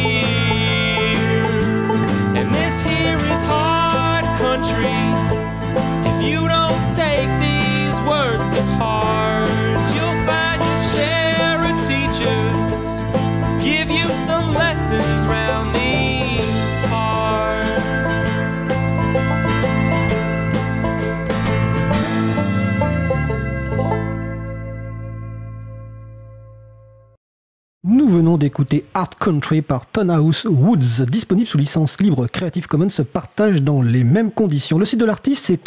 Venons 28.22 28.38
d'écouter 28.38 28.86
Art 28.93 29.09
Country 29.19 29.63
par 29.63 29.88
Tonhouse 29.88 30.45
Woods, 30.45 31.05
disponible 31.07 31.47
sous 31.47 31.57
licence 31.57 31.99
libre 31.99 32.28
Creative 32.28 32.67
Commons, 32.67 32.89
se 32.89 33.01
partage 33.01 33.63
dans 33.63 33.82
les 33.82 34.03
mêmes 34.03 34.30
conditions. 34.30 34.78
Le 34.78 34.86
site 34.86 34.99
de 34.99 35.05
l'artiste, 35.05 35.45
c'est 35.45 35.57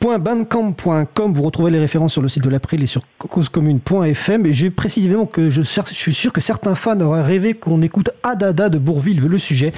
tonhousewoods.bandcamp.com. 0.00 1.34
Vous 1.34 1.42
retrouvez 1.42 1.70
les 1.70 1.78
références 1.78 2.12
sur 2.12 2.22
le 2.22 2.28
site 2.28 2.42
de 2.42 2.50
l'April 2.50 2.82
et 2.82 2.86
sur 2.86 3.02
causecommune.fm. 3.18 4.46
Et 4.46 4.52
j'ai 4.52 4.70
précisément 4.70 5.26
que 5.26 5.50
je, 5.50 5.62
suis 5.62 6.14
sûr 6.14 6.32
que 6.32 6.40
certains 6.40 6.74
fans 6.74 7.00
auraient 7.00 7.22
rêvé 7.22 7.54
qu'on 7.54 7.82
écoute 7.82 8.10
Adada 8.22 8.68
de 8.68 8.78
Bourville, 8.78 9.20
le 9.20 9.38
sujet. 9.38 9.72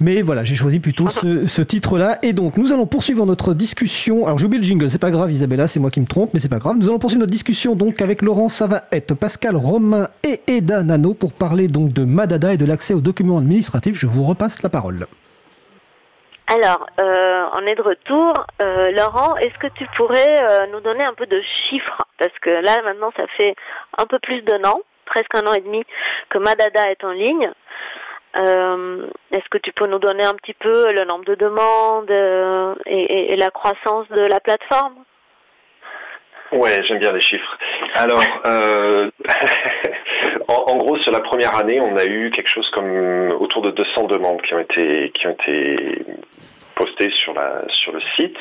Mais 0.00 0.22
voilà, 0.22 0.44
j'ai 0.44 0.56
choisi 0.56 0.80
plutôt 0.80 1.08
ce, 1.08 1.46
ce 1.46 1.62
titre-là. 1.62 2.18
Et 2.22 2.32
donc, 2.32 2.56
nous 2.56 2.72
allons 2.72 2.86
poursuivre 2.86 3.24
notre 3.26 3.54
discussion. 3.54 4.26
Alors, 4.26 4.38
j'ai 4.38 4.46
oublié 4.46 4.60
le 4.60 4.66
jingle, 4.66 4.90
c'est 4.90 4.98
pas 4.98 5.10
grave, 5.10 5.32
Isabella, 5.32 5.68
c'est 5.68 5.80
moi 5.80 5.90
qui 5.90 6.00
me 6.00 6.06
trompe, 6.06 6.30
mais 6.34 6.40
c'est 6.40 6.48
pas 6.48 6.58
grave. 6.58 6.76
Nous 6.78 6.88
allons 6.88 6.98
poursuivre 6.98 7.20
notre 7.20 7.32
discussion 7.32 7.74
donc 7.74 8.02
avec 8.02 8.22
Laurent 8.22 8.48
Savaette, 8.48 9.14
Pascal 9.14 9.56
Romain 9.56 10.08
et 10.24 10.40
Eda 10.46 10.82
Nano 10.82 11.14
pour 11.14 11.32
parler 11.32 11.66
donc 11.68 11.92
de 11.92 12.04
Madada 12.04 12.54
et 12.54 12.56
de 12.56 12.64
l'accès 12.64 12.94
aux 12.94 13.00
documents 13.00 13.38
administratifs. 13.38 13.98
Je 13.98 14.06
vous 14.06 14.24
repasse 14.24 14.62
la 14.62 14.68
parole. 14.68 15.06
Alors, 16.52 16.84
euh, 16.98 17.46
on 17.52 17.64
est 17.64 17.76
de 17.76 17.82
retour. 17.82 18.44
Euh, 18.60 18.90
Laurent, 18.90 19.36
est-ce 19.36 19.56
que 19.60 19.68
tu 19.68 19.86
pourrais 19.96 20.42
euh, 20.42 20.66
nous 20.72 20.80
donner 20.80 21.04
un 21.04 21.14
peu 21.14 21.26
de 21.26 21.40
chiffres? 21.42 22.02
Parce 22.18 22.36
que 22.40 22.50
là 22.50 22.82
maintenant 22.82 23.12
ça 23.16 23.28
fait 23.36 23.54
un 23.96 24.04
peu 24.06 24.18
plus 24.18 24.42
d'un 24.42 24.64
an, 24.64 24.82
presque 25.04 25.32
un 25.36 25.46
an 25.46 25.52
et 25.52 25.60
demi 25.60 25.84
que 26.28 26.38
Madada 26.38 26.90
est 26.90 27.04
en 27.04 27.12
ligne. 27.12 27.52
Euh, 28.36 29.06
Est-ce 29.30 29.48
que 29.48 29.58
tu 29.58 29.72
peux 29.72 29.86
nous 29.86 30.00
donner 30.00 30.24
un 30.24 30.34
petit 30.34 30.54
peu 30.54 30.92
le 30.92 31.04
nombre 31.04 31.24
de 31.24 31.36
demandes 31.36 32.10
et, 32.84 33.36
la 33.36 33.50
croissance 33.52 34.08
de 34.08 34.22
la 34.22 34.40
plateforme? 34.40 34.96
Ouais, 36.52 36.82
j'aime 36.82 36.98
bien 36.98 37.12
les 37.12 37.20
chiffres. 37.20 37.58
Alors, 37.94 38.24
euh, 38.44 39.10
en, 40.48 40.76
gros, 40.76 40.96
sur 40.98 41.12
la 41.12 41.20
première 41.20 41.54
année, 41.56 41.80
on 41.80 41.96
a 41.96 42.04
eu 42.04 42.30
quelque 42.30 42.48
chose 42.48 42.68
comme 42.70 43.30
autour 43.38 43.62
de 43.62 43.70
200 43.70 44.04
demandes 44.04 44.42
qui 44.42 44.54
ont 44.54 44.58
été 44.58 45.10
qui 45.14 45.28
ont 45.28 45.30
été 45.30 46.04
postées 46.74 47.10
sur 47.10 47.34
la 47.34 47.62
sur 47.68 47.92
le 47.92 48.00
site. 48.16 48.36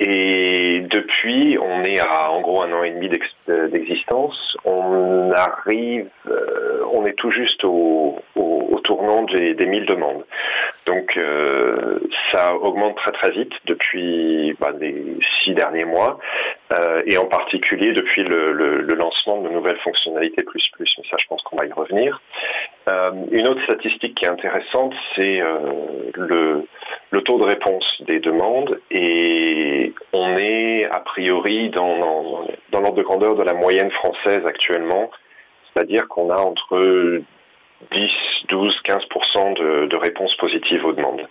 Et 0.00 0.80
depuis, 0.90 1.56
on 1.60 1.84
est 1.84 2.00
à 2.00 2.32
en 2.32 2.40
gros 2.40 2.62
un 2.62 2.72
an 2.72 2.82
et 2.82 2.90
demi 2.90 3.08
d'existence. 3.46 4.56
On 4.64 5.30
arrive, 5.30 6.08
euh, 6.26 6.82
on 6.92 7.06
est 7.06 7.12
tout 7.12 7.30
juste 7.30 7.62
au, 7.64 8.18
au, 8.34 8.68
au 8.72 8.80
tournant 8.80 9.22
des, 9.22 9.54
des 9.54 9.66
1000 9.66 9.84
demandes. 9.84 10.24
Donc 10.86 11.16
euh, 11.16 11.98
ça 12.32 12.54
augmente 12.56 12.96
très 12.96 13.12
très 13.12 13.30
vite 13.30 13.52
depuis 13.66 14.56
bah, 14.58 14.72
les 14.78 15.16
six 15.42 15.52
derniers 15.54 15.84
mois 15.84 16.18
euh, 16.72 17.02
et 17.06 17.18
en 17.18 17.26
particulier 17.26 17.92
depuis 17.92 18.24
le, 18.24 18.52
le, 18.52 18.80
le, 18.80 18.94
lancement 18.94 19.42
de 19.42 19.50
nouvelles 19.50 19.78
fonctionnalités 19.78 20.42
plus 20.42 20.68
plus. 20.72 20.92
Mais 20.98 21.04
ça, 21.08 21.16
je 21.18 21.26
pense 21.26 21.42
qu'on 21.42 21.56
va 21.56 21.66
y 21.66 21.72
revenir. 21.72 22.20
Euh, 22.88 23.10
une 23.30 23.46
autre 23.46 23.62
statistique 23.64 24.14
qui 24.14 24.24
est 24.24 24.28
intéressante, 24.28 24.94
c'est 25.14 25.40
euh, 25.42 26.10
le, 26.14 26.66
le 27.10 27.22
taux 27.22 27.38
de 27.38 27.44
réponse 27.44 28.02
des 28.06 28.18
demandes 28.18 28.80
et 28.90 29.92
on 30.12 30.36
est 30.36 30.86
a 30.86 31.00
priori 31.00 31.68
dans, 31.70 31.98
dans, 31.98 32.46
dans 32.72 32.80
l'ordre 32.80 32.96
de 32.96 33.02
grandeur 33.02 33.34
de 33.34 33.42
la 33.42 33.54
moyenne 33.54 33.90
française 33.90 34.46
actuellement, 34.46 35.10
c'est-à-dire 35.72 36.08
qu'on 36.08 36.30
a 36.30 36.38
entre 36.38 37.22
10, 37.90 38.10
12, 38.48 38.80
15% 38.84 39.88
de, 39.88 39.96
réponses 39.96 40.34
positives 40.36 40.84
aux 40.84 40.92
demandes. 40.92 41.26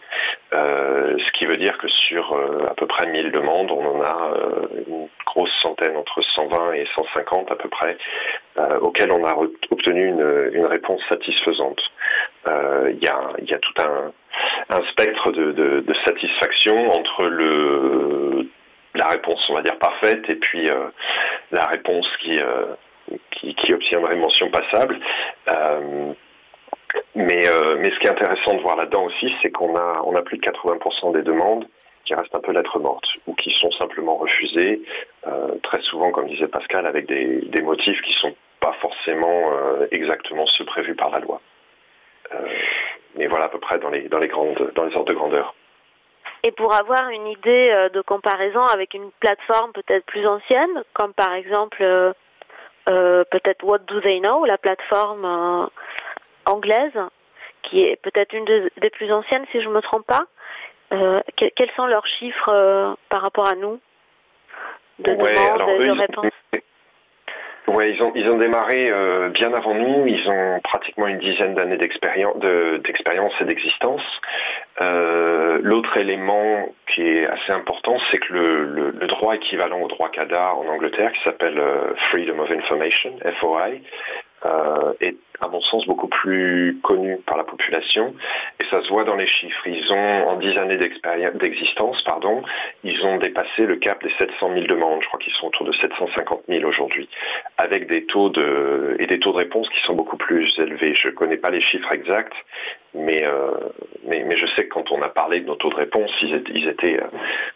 Euh, 0.54 1.16
ce 1.20 1.32
qui 1.32 1.46
veut 1.46 1.58
dire 1.58 1.78
que 1.78 1.88
sur 1.88 2.34
euh, 2.34 2.66
à 2.68 2.74
peu 2.74 2.88
près 2.88 3.06
1000 3.06 3.32
demandes, 3.32 3.72
on 3.72 3.86
en 3.86 4.02
a 4.02 4.34
euh, 4.34 4.68
une 4.88 5.08
grosse 5.26 5.54
centaine, 5.62 5.96
entre 5.96 6.22
120 6.22 6.74
et 6.74 6.86
150 6.96 7.52
à 7.52 7.56
peu 7.56 7.70
près, 7.70 7.98
auxquelles 8.82 9.12
on 9.12 9.24
a 9.24 9.36
obtenu 9.70 10.08
une, 10.08 10.66
réponse 10.66 11.02
satisfaisante. 11.08 11.82
Il 12.48 13.00
y, 13.00 13.08
a, 13.08 13.60
tout 13.60 13.74
un, 13.82 14.82
spectre 14.90 15.32
de, 15.32 15.94
satisfaction 16.06 16.92
entre 16.92 17.30
la 18.96 19.08
réponse, 19.08 19.46
on 19.50 19.54
va 19.54 19.62
dire, 19.62 19.78
parfaite 19.78 20.30
et 20.30 20.36
puis 20.36 20.68
la 21.52 21.66
réponse 21.66 22.10
qui, 22.18 22.40
qui, 23.32 23.56
qui, 23.56 23.74
obtiendrait 23.74 24.16
mention 24.16 24.50
passable. 24.50 25.00
Mais, 27.16 27.48
euh, 27.48 27.76
mais 27.80 27.92
ce 27.92 28.00
qui 28.00 28.08
est 28.08 28.12
intéressant 28.12 28.56
de 28.56 28.62
voir 28.62 28.76
là-dedans 28.76 29.04
aussi, 29.06 29.34
c'est 29.42 29.52
qu'on 29.52 29.76
a, 29.76 30.02
on 30.06 30.16
a 30.16 30.22
plus 30.22 30.38
de 30.38 30.44
80% 30.44 31.14
des 31.14 31.22
demandes 31.22 31.68
qui 32.06 32.16
restent 32.16 32.34
un 32.34 32.40
peu 32.40 32.52
lettres 32.52 32.80
mortes 32.80 33.10
ou 33.28 33.34
qui 33.34 33.52
sont 33.52 33.72
simplement 33.72 34.16
refusées, 34.16 34.82
euh, 35.28 35.56
très 35.62 35.82
souvent, 35.82 36.12
comme 36.12 36.28
disait 36.28 36.48
Pascal, 36.48 36.88
avec 36.88 37.06
des, 37.06 37.62
motifs 37.62 38.02
qui 38.02 38.14
sont 38.14 38.34
pas 38.60 38.74
forcément 38.82 39.52
euh, 39.54 39.88
exactement 39.92 40.46
ceux 40.46 40.66
prévus 40.66 40.96
par 40.96 41.12
la 41.12 41.20
loi. 41.20 41.42
mais 43.16 43.28
voilà 43.28 43.46
à 43.46 43.50
peu 43.50 43.60
près 43.60 43.78
dans 43.80 43.90
les, 43.90 44.08
dans 44.08 44.20
les, 44.20 44.28
grandes, 44.28 44.72
dans 44.76 44.86
les 44.86 44.96
ordres 44.96 45.10
de 45.10 45.14
grandeur. 45.14 45.54
Et 46.44 46.52
pour 46.52 46.74
avoir 46.74 47.10
une 47.10 47.28
idée 47.28 47.90
de 47.94 48.02
comparaison 48.02 48.62
avec 48.62 48.94
une 48.94 49.12
plateforme 49.20 49.74
peut-être 49.74 50.06
plus 50.06 50.26
ancienne, 50.26 50.84
comme 50.94 51.14
par 51.14 51.34
exemple 51.34 51.84
peut-être 52.86 53.64
What 53.64 53.80
Do 53.80 54.00
They 54.00 54.20
Know, 54.22 54.46
la 54.46 54.58
plateforme 54.58 55.70
anglaise, 56.50 56.98
qui 57.64 57.84
est 57.84 57.96
peut-être 58.02 58.34
une 58.34 58.46
de, 58.46 58.72
des 58.78 58.90
plus 58.90 59.12
anciennes 59.12 59.46
si 59.52 59.62
je 59.62 59.70
ne 59.70 59.74
me 59.74 59.82
trompe 59.82 60.06
pas. 60.06 60.26
Euh, 60.92 61.22
que, 61.38 61.46
quels 61.56 61.70
sont 61.72 61.86
leurs 61.86 62.08
chiffres 62.08 62.50
euh, 62.50 62.94
par 63.10 63.22
rapport 63.22 63.48
à 63.48 63.56
nous 63.56 63.80
de 65.00 65.12
ouais, 65.12 65.34
de 65.34 66.30
ils 67.78 68.02
ont 68.04 68.12
ils 68.16 68.30
ont 68.30 68.38
démarré 68.38 68.90
euh, 68.90 69.30
bien 69.30 69.54
avant 69.54 69.74
nous. 69.74 70.08
Ils 70.08 70.30
ont 70.30 70.60
pratiquement 70.62 71.08
une 71.08 71.20
dizaine 71.20 71.56
d'années 71.56 71.78
d'expérience 71.78 72.38
d'expérience 72.84 73.34
et 73.42 73.46
d'existence. 73.46 74.02
Euh, 74.82 75.60
L'autre 75.62 75.98
élément 75.98 76.70
qui 76.88 77.02
est 77.02 77.26
assez 77.26 77.52
important, 77.52 77.98
c'est 78.10 78.18
que 78.18 78.34
le, 78.34 78.66
le, 78.66 78.92
le, 78.92 79.08
droit 79.08 79.36
équivalent 79.36 79.82
au 79.82 79.88
droit 79.88 80.10
CADA 80.10 80.54
en 80.54 80.68
Angleterre, 80.68 81.12
qui 81.12 81.22
s'appelle 81.24 81.60
euh, 81.60 81.94
Freedom 82.10 82.40
of 82.40 82.50
Information 82.52 83.12
(FOI), 83.40 83.72
euh, 84.46 84.94
est 85.02 85.18
à 85.42 85.48
mon 85.48 85.62
sens 85.62 85.86
beaucoup 85.86 86.08
plus 86.08 86.80
connu 86.84 87.18
par 87.26 87.38
la 87.38 87.44
population 87.44 88.14
et 88.62 88.66
ça 88.66 88.82
se 88.82 88.90
voit 88.90 89.04
dans 89.06 89.16
les 89.16 89.28
chiffres. 89.28 89.68
Ils 89.68 89.92
ont 89.92 90.28
en 90.28 90.36
10 90.36 90.58
années 90.58 90.78
d'existence, 90.78 92.02
pardon, 92.04 92.42
ils 92.84 93.06
ont 93.06 93.18
dépassé 93.18 93.66
le 93.66 93.78
cap 93.78 94.04
des 94.04 94.12
700 94.18 94.54
000 94.54 94.68
demandes. 94.68 95.02
Je 95.02 95.08
crois 95.08 95.20
qu'ils 95.20 95.34
sont 95.34 95.48
autour 95.48 95.66
de 95.66 95.72
750 95.72 96.44
000 96.50 96.66
aujourd'hui, 96.66 97.08
avec 97.58 97.88
des 97.88 98.06
taux 98.06 98.30
de 98.30 98.98
et 99.00 99.08
des 99.08 99.20
taux 99.20 99.32
de 99.32 99.38
réponse 99.38 99.70
qui 99.70 99.80
sont 99.82 99.94
beaucoup 99.94 100.18
plus 100.18 100.58
élevés. 100.60 100.94
Je 100.94 101.10
connais 101.10 101.38
pas 101.38 101.52
les 101.52 101.62
chiffres 101.62 101.92
exacts, 101.94 102.36
mais 102.94 103.24
euh, 103.24 103.52
mais, 104.06 104.24
mais 104.26 104.38
je 104.38 104.46
sais 104.48 104.66
que 104.66 104.74
quand 104.74 104.92
on 104.92 105.02
a 105.02 105.10
parlé 105.10 105.40
de 105.42 105.46
nos 105.46 105.56
taux 105.56 105.70
de 105.70 105.76
réponse, 105.76 106.12
ils 106.22 106.34
étaient, 106.34 106.52
ils 106.54 106.68
étaient 106.68 107.00
euh, 107.00 107.08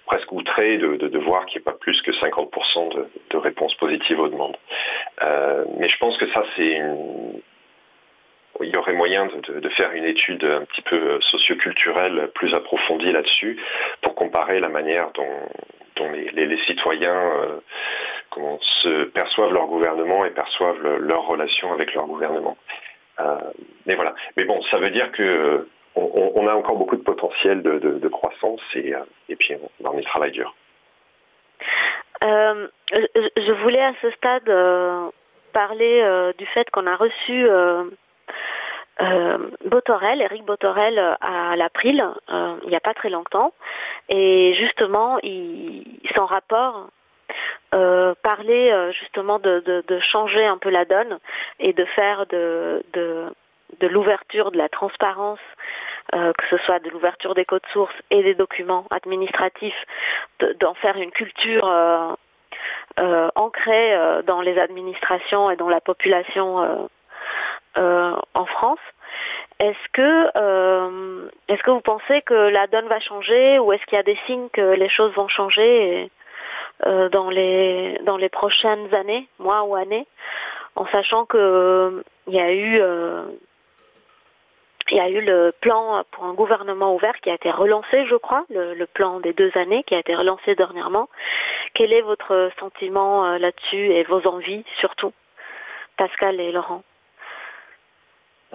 presque 0.05 0.31
outrés 0.31 0.77
de, 0.77 0.95
de, 0.95 1.07
de 1.07 1.19
voir 1.19 1.45
qu'il 1.45 1.59
n'y 1.59 1.67
a 1.67 1.71
pas 1.71 1.77
plus 1.77 2.01
que 2.01 2.11
50% 2.11 2.95
de, 2.95 3.07
de 3.29 3.37
réponses 3.37 3.75
positives 3.75 4.19
aux 4.19 4.29
demandes. 4.29 4.57
Euh, 5.21 5.65
mais 5.77 5.89
je 5.89 5.97
pense 5.97 6.17
que 6.17 6.27
ça 6.31 6.43
c'est 6.55 6.71
une 6.71 7.41
il 8.61 8.69
y 8.69 8.77
aurait 8.77 8.93
moyen 8.93 9.25
de, 9.25 9.69
faire 9.69 9.91
une 9.93 10.05
étude 10.05 10.43
un 10.43 10.63
petit 10.65 10.81
peu 10.83 11.19
socioculturelle 11.21 12.29
plus 12.35 12.53
approfondie 12.53 13.11
là-dessus 13.11 13.59
pour 14.01 14.15
comparer 14.15 14.59
la 14.59 14.69
manière 14.69 15.11
dont, 15.13 16.09
les, 16.35 16.57
citoyens 16.65 17.15
euh, 17.15 17.59
comment, 18.29 18.59
se 18.61 19.05
perçoivent 19.05 19.53
leur 19.53 19.67
gouvernement 19.67 20.25
et 20.25 20.29
perçoivent 20.29 20.81
le, 20.81 20.97
leur 20.97 21.25
relation 21.27 21.73
avec 21.73 21.93
leur 21.93 22.05
gouvernement. 22.05 22.57
Euh, 23.19 23.37
mais 23.85 23.95
voilà. 23.95 24.13
Mais 24.37 24.45
bon, 24.45 24.61
ça 24.63 24.77
veut 24.77 24.91
dire 24.91 25.11
que 25.11 25.67
on, 25.95 26.47
a 26.47 26.55
encore 26.55 26.77
beaucoup 26.77 26.95
de 26.95 27.03
potentiel 27.03 27.61
de, 27.61 28.07
croissance 28.07 28.61
et, 28.75 28.95
puis 29.35 29.53
on, 29.83 29.89
on 29.89 29.99
y 29.99 30.03
travaille 30.03 30.31
dur. 30.31 30.55
Euh, 32.23 32.67
je 32.91 33.51
voulais 33.63 33.83
à 33.83 33.93
ce 34.01 34.11
stade 34.11 34.47
euh, 34.47 35.09
parler 35.51 36.01
euh, 36.01 36.33
du 36.37 36.45
fait 36.45 36.69
qu'on 36.69 36.87
a 36.87 36.95
reçu 36.95 37.47
Botorel, 39.65 40.21
Eric 40.21 40.45
Botorel 40.45 41.17
à 41.19 41.55
l'April, 41.55 42.05
il 42.29 42.69
n'y 42.69 42.75
a 42.75 42.79
pas 42.79 42.93
très 42.93 43.09
longtemps, 43.09 43.53
et 44.07 44.53
justement, 44.53 45.17
il, 45.23 45.99
son 46.15 46.25
rapport 46.25 46.89
parlait 47.71 48.91
justement 48.93 49.39
de, 49.39 49.99
changer 49.99 50.45
un 50.45 50.57
peu 50.57 50.69
la 50.69 50.85
donne 50.85 51.19
et 51.59 51.73
de 51.73 51.85
faire 51.85 52.27
de, 52.27 52.83
de 53.79 53.87
l'ouverture, 53.87 54.51
de 54.51 54.57
la 54.57 54.69
transparence, 54.69 55.39
euh, 56.15 56.33
que 56.33 56.45
ce 56.47 56.57
soit 56.65 56.79
de 56.79 56.89
l'ouverture 56.89 57.33
des 57.33 57.45
codes 57.45 57.65
sources 57.71 57.95
et 58.09 58.23
des 58.23 58.35
documents 58.35 58.85
administratifs, 58.91 59.85
d'en 60.59 60.73
faire 60.75 60.97
une 60.97 61.11
culture 61.11 61.67
euh, 62.99 63.29
ancrée 63.35 63.97
dans 64.25 64.41
les 64.41 64.59
administrations 64.59 65.49
et 65.49 65.55
dans 65.55 65.69
la 65.69 65.81
population 65.81 66.89
euh, 67.75 68.15
en 68.35 68.45
France. 68.45 68.79
Est-ce 69.57 69.89
que, 69.93 70.29
euh, 70.37 71.27
est-ce 71.47 71.63
que 71.63 71.71
vous 71.71 71.81
pensez 71.81 72.21
que 72.21 72.35
la 72.35 72.67
donne 72.67 72.87
va 72.87 72.99
changer 72.99 73.57
ou 73.57 73.73
est-ce 73.73 73.83
qu'il 73.87 73.95
y 73.95 73.99
a 73.99 74.03
des 74.03 74.17
signes 74.27 74.49
que 74.49 74.75
les 74.75 74.89
choses 74.89 75.11
vont 75.13 75.27
changer 75.27 76.11
euh, 76.85 77.09
dans 77.09 77.31
les 77.31 77.99
dans 78.03 78.17
les 78.17 78.29
prochaines 78.29 78.93
années, 78.93 79.27
mois 79.39 79.63
ou 79.63 79.73
années, 79.73 80.05
en 80.75 80.85
sachant 80.85 81.25
que 81.25 82.03
il 82.27 82.35
y 82.35 82.39
a 82.39 82.53
eu 82.53 82.79
il 84.93 84.97
y 84.97 84.99
a 84.99 85.09
eu 85.09 85.21
le 85.21 85.51
plan 85.59 86.03
pour 86.11 86.25
un 86.25 86.35
gouvernement 86.35 86.93
ouvert 86.93 87.19
qui 87.19 87.31
a 87.31 87.33
été 87.33 87.49
relancé, 87.49 88.05
je 88.05 88.15
crois, 88.15 88.45
le, 88.51 88.85
plan 88.85 89.19
des 89.19 89.33
deux 89.33 89.51
années 89.55 89.83
qui 89.83 89.95
a 89.95 89.99
été 89.99 90.13
relancé 90.13 90.53
dernièrement. 90.53 91.09
Quel 91.73 91.91
est 91.91 92.01
votre 92.01 92.51
sentiment 92.59 93.37
là-dessus 93.37 93.87
et 93.91 94.03
vos 94.03 94.27
envies 94.27 94.63
surtout, 94.79 95.11
Pascal 95.97 96.39
et 96.39 96.51
Laurent? 96.51 96.83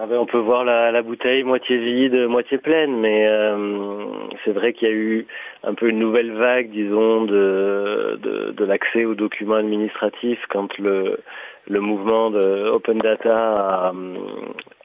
Ah 0.00 0.06
ben 0.06 0.18
on 0.18 0.26
peut 0.26 0.38
voir 0.38 0.64
la, 0.64 1.02
bouteille 1.02 1.42
moitié 1.42 1.76
vide, 1.76 2.28
moitié 2.28 2.58
pleine, 2.58 3.00
mais 3.00 3.26
euh, 3.26 4.06
c'est 4.44 4.52
vrai 4.52 4.72
qu'il 4.72 4.86
y 4.86 4.92
a 4.92 4.94
eu 4.94 5.26
un 5.64 5.74
peu 5.74 5.88
une 5.88 5.98
nouvelle 5.98 6.30
vague, 6.30 6.70
disons, 6.70 7.24
de 7.24 8.64
l'accès 8.64 9.04
aux 9.04 9.16
documents 9.16 9.56
administratifs 9.56 10.46
quand 10.48 10.78
le, 10.78 11.18
le 11.66 11.80
mouvement 11.80 12.30
de 12.30 12.68
Open 12.68 12.98
Data 12.98 13.54
a, 13.88 13.92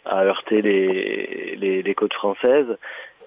a 0.06 0.24
heurté 0.24 0.62
les, 0.62 1.56
les, 1.58 1.82
les 1.82 1.96
codes 1.96 2.14
françaises. 2.14 2.78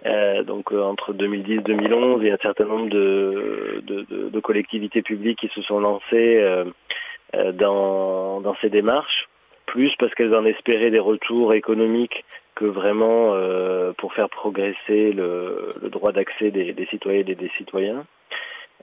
Euh, 0.05 0.43
donc 0.43 0.73
euh, 0.73 0.83
entre 0.83 1.13
2010 1.13 1.53
et 1.55 1.59
2011, 1.59 2.21
il 2.23 2.29
y 2.29 2.31
a 2.31 2.35
un 2.35 2.39
certain 2.39 2.65
nombre 2.65 2.89
de, 2.89 3.83
de, 3.85 4.03
de, 4.03 4.29
de 4.29 4.41
collectivités 4.41 5.03
publiques 5.03 5.39
qui 5.41 5.49
se 5.49 5.63
sont 5.63 5.81
lancées 5.81 6.39
euh, 6.41 7.53
dans, 7.53 8.41
dans 8.41 8.55
ces 8.57 8.71
démarches, 8.71 9.29
plus 9.67 9.95
parce 9.99 10.15
qu'elles 10.15 10.35
en 10.35 10.45
espéraient 10.45 10.91
des 10.91 11.01
retours 11.01 11.55
économiques 11.55 12.25
que 12.55 12.65
vraiment 12.65 13.35
euh, 13.35 13.93
pour 13.95 14.15
faire 14.15 14.29
progresser 14.29 15.13
le, 15.13 15.75
le 15.83 15.91
droit 15.91 16.13
d'accès 16.13 16.51
des, 16.51 16.73
des 16.73 16.87
citoyennes 16.87 17.29
et 17.29 17.35
des 17.35 17.51
citoyens. 17.57 18.07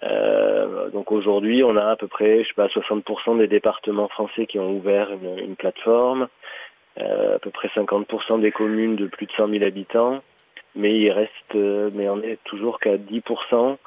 Euh, 0.03 0.89
donc 0.89 1.11
aujourd'hui, 1.11 1.63
on 1.63 1.77
a 1.77 1.85
à 1.85 1.95
peu 1.95 2.07
près, 2.07 2.43
je 2.43 2.47
sais 2.49 2.53
pas, 2.55 2.67
60% 2.67 3.37
des 3.37 3.47
départements 3.47 4.07
français 4.07 4.45
qui 4.45 4.59
ont 4.59 4.71
ouvert 4.71 5.11
une, 5.11 5.39
une 5.39 5.55
plateforme, 5.55 6.23
euh, 6.23 6.27
à 6.97 7.39
peu 7.39 7.49
près 7.49 7.69
50% 7.69 8.39
des 8.39 8.51
communes 8.51 8.95
de 8.95 9.07
plus 9.07 9.25
de 9.25 9.31
100 9.31 9.47
000 9.49 9.63
habitants, 9.63 10.21
mais 10.75 10.97
il 10.97 11.11
reste, 11.11 11.55
euh, 11.55 11.89
mais 11.93 12.09
on 12.09 12.21
est 12.21 12.39
toujours 12.43 12.79
qu'à 12.79 12.97
10% 12.97 13.77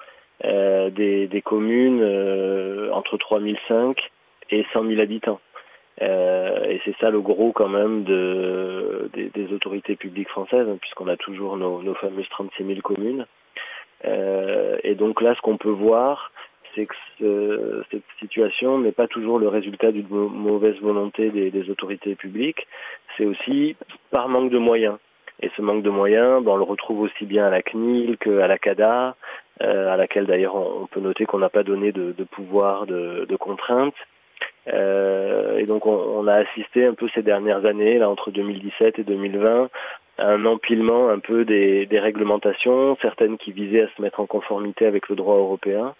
euh, 0.44 0.90
des, 0.90 1.42
communes 1.42 2.00
euh, 2.02 2.90
entre 2.92 3.16
3005 3.16 4.10
et 4.50 4.64
100 4.72 4.86
000 4.86 5.00
habitants. 5.00 5.40
Euh, 6.02 6.64
et 6.64 6.80
c'est 6.84 6.94
ça 6.98 7.10
le 7.10 7.22
gros 7.22 7.52
quand 7.52 7.68
même 7.68 8.04
de, 8.04 9.10
des, 9.14 9.30
des 9.30 9.52
autorités 9.52 9.96
publiques 9.96 10.28
françaises, 10.28 10.68
hein, 10.68 10.76
puisqu'on 10.78 11.08
a 11.08 11.16
toujours 11.16 11.56
nos, 11.56 11.82
nos, 11.82 11.94
fameuses 11.94 12.28
36 12.28 12.66
000 12.66 12.80
communes. 12.82 13.26
Euh, 14.04 14.76
et 14.84 14.94
donc 14.94 15.22
là, 15.22 15.34
ce 15.34 15.40
qu'on 15.40 15.56
peut 15.56 15.70
voir, 15.70 16.32
c'est 16.76 16.86
que 16.86 16.94
ce, 17.18 17.82
cette 17.90 18.04
situation 18.20 18.78
n'est 18.78 18.92
pas 18.92 19.08
toujours 19.08 19.38
le 19.38 19.48
résultat 19.48 19.90
d'une 19.90 20.06
mauvaise 20.08 20.78
volonté 20.80 21.30
des, 21.30 21.70
autorités 21.70 22.14
publiques, 22.14 22.68
c'est 23.16 23.24
aussi 23.24 23.76
par 24.10 24.28
manque 24.28 24.50
de 24.50 24.58
moyens. 24.58 24.98
Et 25.42 25.50
ce 25.56 25.62
manque 25.62 25.82
de 25.82 25.90
moyens, 25.90 26.42
ben, 26.44 26.52
on 26.52 26.56
le 26.56 26.62
retrouve 26.62 27.00
aussi 27.00 27.26
bien 27.26 27.46
à 27.46 27.50
la 27.50 27.62
CNIL 27.62 28.16
qu'à 28.18 28.46
la 28.46 28.58
CADA, 28.58 29.16
euh, 29.62 29.92
à 29.92 29.96
laquelle 29.96 30.26
d'ailleurs 30.26 30.54
on, 30.54 30.86
peut 30.86 31.00
noter 31.00 31.26
qu'on 31.26 31.38
n'a 31.38 31.50
pas 31.50 31.62
donné 31.62 31.92
de, 31.92 32.12
pouvoir 32.30 32.86
de, 32.86 33.36
contrainte. 33.38 33.96
Euh, 34.68 35.58
et 35.58 35.64
donc 35.64 35.86
on, 35.86 35.92
on, 35.92 36.26
a 36.26 36.34
assisté 36.34 36.86
un 36.86 36.94
peu 36.94 37.08
ces 37.08 37.22
dernières 37.22 37.64
années, 37.64 37.98
là 37.98 38.08
entre 38.10 38.30
2017 38.30 38.98
et 38.98 39.04
2020, 39.04 39.64
à 39.64 39.68
un 40.18 40.44
empilement 40.46 41.08
un 41.10 41.18
peu 41.18 41.44
des, 41.44 41.86
des, 41.86 42.00
réglementations, 42.00 42.96
certaines 43.02 43.36
qui 43.36 43.52
visaient 43.52 43.82
à 43.82 43.88
se 43.96 44.00
mettre 44.00 44.20
en 44.20 44.26
conformité 44.26 44.86
avec 44.86 45.08
le 45.08 45.16
droit 45.16 45.36
européen, 45.36 45.94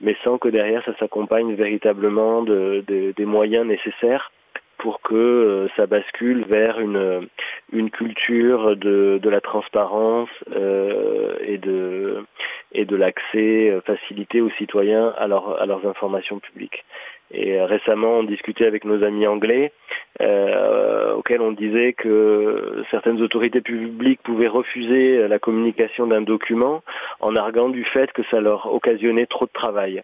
mais 0.00 0.16
sans 0.24 0.38
que 0.38 0.48
derrière 0.48 0.84
ça 0.84 0.96
s'accompagne 0.98 1.54
véritablement 1.54 2.42
de, 2.42 2.82
de, 2.86 3.12
des 3.16 3.24
moyens 3.24 3.66
nécessaires 3.66 4.32
pour 4.78 5.02
que 5.02 5.14
euh, 5.14 5.68
ça 5.76 5.86
bascule 5.86 6.44
vers 6.44 6.80
une, 6.80 7.28
une 7.72 7.90
culture 7.90 8.76
de, 8.76 9.20
de 9.22 9.30
la 9.30 9.40
transparence 9.40 10.30
euh, 10.52 11.34
et 11.40 11.58
de, 11.58 12.24
et 12.72 12.86
de 12.86 12.96
l'accès 12.96 13.78
facilité 13.84 14.40
aux 14.40 14.50
citoyens 14.50 15.12
à, 15.18 15.28
leur, 15.28 15.60
à 15.60 15.66
leurs 15.66 15.86
informations 15.86 16.38
publiques. 16.38 16.84
Et 17.32 17.60
euh, 17.60 17.64
récemment, 17.64 18.18
on 18.18 18.22
discutait 18.24 18.66
avec 18.66 18.84
nos 18.84 19.04
amis 19.04 19.26
anglais, 19.26 19.72
euh, 20.20 21.14
auxquels 21.14 21.40
on 21.40 21.52
disait 21.52 21.92
que 21.92 22.82
certaines 22.90 23.22
autorités 23.22 23.60
publiques 23.60 24.22
pouvaient 24.22 24.48
refuser 24.48 25.28
la 25.28 25.38
communication 25.38 26.06
d'un 26.06 26.22
document 26.22 26.82
en 27.20 27.36
arguant 27.36 27.68
du 27.68 27.84
fait 27.84 28.12
que 28.12 28.22
ça 28.24 28.40
leur 28.40 28.72
occasionnait 28.72 29.26
trop 29.26 29.46
de 29.46 29.52
travail. 29.52 30.02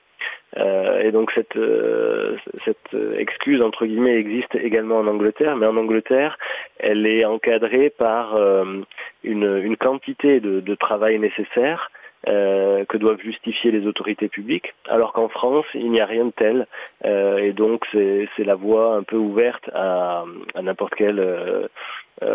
Euh, 0.57 1.01
et 1.01 1.13
donc 1.13 1.33
cette, 1.33 1.57
euh, 1.57 2.37
cette 2.65 2.97
excuse 3.19 3.61
entre 3.61 3.85
guillemets 3.85 4.17
existe 4.17 4.55
également 4.55 4.99
en 4.99 5.07
Angleterre, 5.07 5.57
mais 5.57 5.67
en 5.67 5.77
Angleterre, 5.77 6.39
elle 6.79 7.07
est 7.07 7.25
encadrée 7.25 7.91
par 7.91 8.37
euh, 8.37 8.81
une, 9.23 9.61
une, 9.63 9.77
quantité 9.77 10.41
de, 10.41 10.61
de 10.61 10.75
travail 10.75 11.19
nécessaire 11.19 11.91
euh, 12.29 12.85
que 12.87 12.97
doivent 12.97 13.21
justifier 13.21 13.71
les 13.71 13.87
autorités 13.87 14.29
publiques, 14.29 14.75
alors 14.89 15.13
qu'en 15.13 15.29
France, 15.29 15.65
il 15.75 15.93
n'y 15.93 16.01
a 16.01 16.07
rien 16.07 16.25
de 16.25 16.33
tel. 16.33 16.67
Euh, 17.05 17.37
et 17.37 17.53
donc, 17.53 17.87
c'est 17.93 18.29
la 18.39 18.57
voie 18.57 18.97
un 18.97 19.05
peu 19.05 19.15
ouverte 19.15 19.71
à, 19.73 20.25
n'importe 20.61 20.97
quelle 20.97 21.21
euh, 21.21 21.69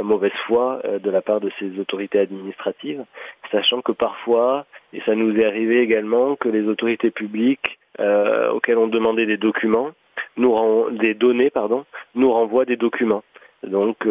mauvaise 0.02 0.32
foi 0.48 0.82
de 1.04 1.10
la 1.10 1.22
part 1.22 1.42
de 1.42 1.52
ces 1.60 1.78
autorités 1.78 2.20
administratives, 2.20 3.04
sachant 3.52 3.82
que 3.82 3.92
parfois, 3.92 4.66
et 4.94 5.02
ça 5.02 5.14
nous 5.14 5.38
est 5.38 5.44
arrivé 5.44 5.82
également, 5.82 6.38
que 6.38 6.48
les 6.48 6.68
autorités 6.70 7.12
publiques 7.12 7.78
auxquelles 8.00 8.78
on 8.78 8.88
demandait 8.88 9.26
des 9.26 9.38
documents, 9.38 9.92
des 10.38 11.14
données, 11.16 11.50
pardon, 11.50 11.86
nous 12.16 12.32
renvoient 12.32 12.66
des 12.66 12.78
documents. 12.78 13.24
Donc, 13.64 14.08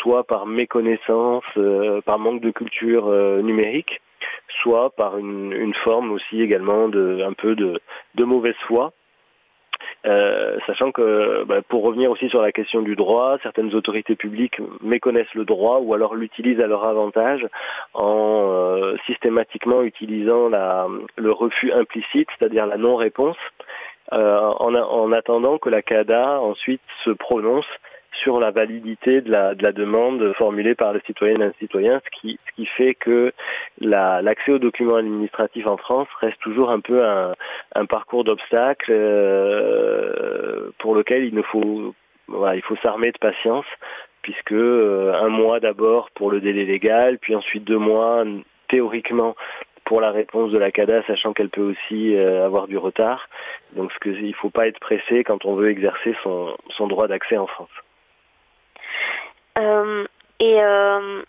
soit 0.00 0.22
par 0.24 0.46
méconnaissance, 0.46 1.44
par 2.04 2.18
manque 2.20 2.40
de 2.40 2.52
culture 2.52 3.10
numérique, 3.42 4.00
soit 4.62 4.90
par 4.90 5.18
une, 5.18 5.74
forme 5.82 6.12
aussi 6.12 6.40
également 6.40 6.88
de 6.88 7.22
un 7.22 7.32
peu 7.32 7.54
de, 7.54 7.80
mauvaise 8.24 8.56
foi. 8.66 8.92
Euh, 10.06 10.58
sachant 10.66 10.92
que 10.92 11.44
bah, 11.44 11.60
pour 11.68 11.82
revenir 11.82 12.10
aussi 12.10 12.28
sur 12.28 12.40
la 12.40 12.52
question 12.52 12.80
du 12.80 12.94
droit, 12.94 13.38
certaines 13.42 13.74
autorités 13.74 14.14
publiques 14.16 14.58
méconnaissent 14.82 15.34
le 15.34 15.44
droit 15.44 15.80
ou 15.80 15.94
alors 15.94 16.14
l'utilisent 16.14 16.60
à 16.60 16.66
leur 16.66 16.84
avantage 16.84 17.46
en 17.92 18.46
euh, 18.48 18.96
systématiquement 19.06 19.82
utilisant 19.82 20.48
le 21.16 21.30
refus 21.32 21.72
implicite, 21.72 22.28
c'est-à-dire 22.38 22.66
la 22.66 22.76
non-réponse, 22.76 23.36
euh, 24.12 24.38
en, 24.38 24.74
en, 24.74 25.12
attendant 25.12 25.58
que 25.58 25.70
la 25.70 25.82
CADA 25.82 26.38
ensuite 26.40 26.82
se 27.04 27.10
prononce 27.10 27.66
sur 28.22 28.40
la 28.40 28.50
validité 28.50 29.20
de 29.20 29.30
la, 29.30 29.54
de 29.54 29.62
la 29.62 29.72
demande 29.72 30.32
formulée 30.34 30.74
par 30.74 30.92
le 30.92 31.00
citoyen 31.06 31.40
et 31.40 31.44
un 31.44 31.52
citoyen, 31.58 32.00
ce 32.04 32.20
qui, 32.20 32.38
ce 32.46 32.52
qui 32.54 32.66
fait 32.66 32.94
que 32.94 33.32
l'accès 33.80 34.50
la, 34.50 34.54
aux 34.54 34.58
documents 34.58 34.96
administratifs 34.96 35.66
en 35.66 35.76
France 35.76 36.08
reste 36.20 36.38
toujours 36.40 36.70
un 36.70 36.80
peu 36.80 37.04
un, 37.04 37.34
un 37.74 37.86
parcours 37.86 38.24
d'obstacles 38.24 38.90
euh, 38.90 40.70
pour 40.78 40.94
lequel 40.94 41.24
il 41.24 41.34
ne 41.34 41.42
faut 41.42 41.94
voilà, 42.26 42.56
il 42.56 42.62
faut 42.62 42.76
s'armer 42.76 43.12
de 43.12 43.18
patience 43.18 43.66
puisque 44.22 44.52
euh, 44.52 45.12
un 45.14 45.28
mois 45.28 45.60
d'abord 45.60 46.10
pour 46.12 46.30
le 46.30 46.40
délai 46.40 46.64
légal, 46.64 47.18
puis 47.18 47.34
ensuite 47.34 47.64
deux 47.64 47.78
mois 47.78 48.24
théoriquement 48.68 49.36
pour 49.84 50.00
la 50.00 50.10
réponse 50.10 50.50
de 50.50 50.58
la 50.58 50.70
CADA, 50.70 51.02
sachant 51.06 51.34
qu'elle 51.34 51.50
peut 51.50 51.60
aussi 51.60 52.16
euh, 52.16 52.46
avoir 52.46 52.66
du 52.66 52.78
retard. 52.78 53.28
Donc 53.76 53.92
ce 53.92 53.98
que, 53.98 54.08
il 54.08 54.28
ne 54.28 54.32
faut 54.32 54.50
pas 54.50 54.66
être 54.66 54.80
pressé 54.80 55.24
quand 55.24 55.44
on 55.44 55.54
veut 55.54 55.68
exercer 55.68 56.16
son, 56.22 56.56
son 56.70 56.86
droit 56.86 57.06
d'accès 57.06 57.36
en 57.36 57.46
France. 57.46 57.70
Euh, 59.58 60.06
et, 60.40 60.62
euh, 60.62 61.22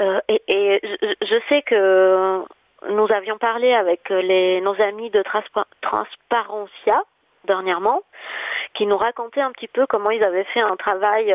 euh, 0.00 0.20
je, 0.30 1.40
sais 1.48 1.62
que 1.62 2.42
nous 2.88 3.12
avions 3.12 3.38
parlé 3.38 3.72
avec 3.72 4.08
les, 4.08 4.60
nos 4.60 4.80
amis 4.80 5.10
de 5.10 5.22
Transpa 5.22 5.66
Transparencia 5.80 7.02
dernièrement, 7.44 8.02
qui 8.74 8.86
nous 8.86 8.96
racontaient 8.96 9.40
un 9.40 9.52
petit 9.52 9.68
peu 9.68 9.86
comment 9.86 10.10
ils 10.10 10.22
avaient 10.22 10.44
fait 10.44 10.60
un 10.60 10.76
travail 10.76 11.34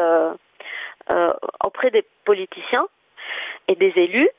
auprès 1.63 1.91
des 1.91 2.05
politiciens 2.25 2.87
et 3.67 3.75
des 3.75 3.93
élus 3.95 4.29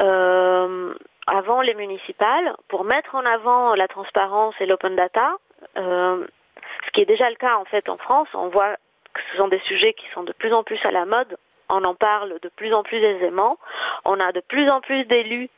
avant 0.00 1.60
les 1.62 1.74
municipales 1.74 2.56
pour 2.68 2.84
mettre 2.84 3.14
en 3.14 3.24
avant 3.24 3.74
la 3.74 3.86
transparence 3.86 4.54
et 4.60 4.66
l'open 4.66 4.96
data, 4.96 5.36
ce 5.76 6.90
qui 6.92 7.02
est 7.02 7.06
déjà 7.06 7.30
le 7.30 7.36
cas 7.36 7.56
en 7.56 7.64
fait 7.66 7.88
en 7.88 7.98
France. 7.98 8.28
On 8.34 8.48
voit 8.48 8.76
ce 9.30 9.36
sont 9.36 9.48
des 9.48 9.60
sujets 9.60 9.92
qui 9.92 10.06
sont 10.10 10.22
de 10.22 10.32
plus 10.32 10.52
en 10.52 10.62
plus 10.62 10.78
à 10.84 10.90
la 10.90 11.04
mode. 11.04 11.36
On 11.68 11.84
en 11.84 11.94
parle 11.94 12.38
de 12.40 12.48
plus 12.48 12.72
en 12.72 12.82
plus 12.82 12.98
aisément. 12.98 13.58
On 14.04 14.20
a 14.20 14.32
de 14.32 14.40
plus 14.40 14.68
en 14.70 14.80
plus 14.80 15.04
d'élus 15.04 15.50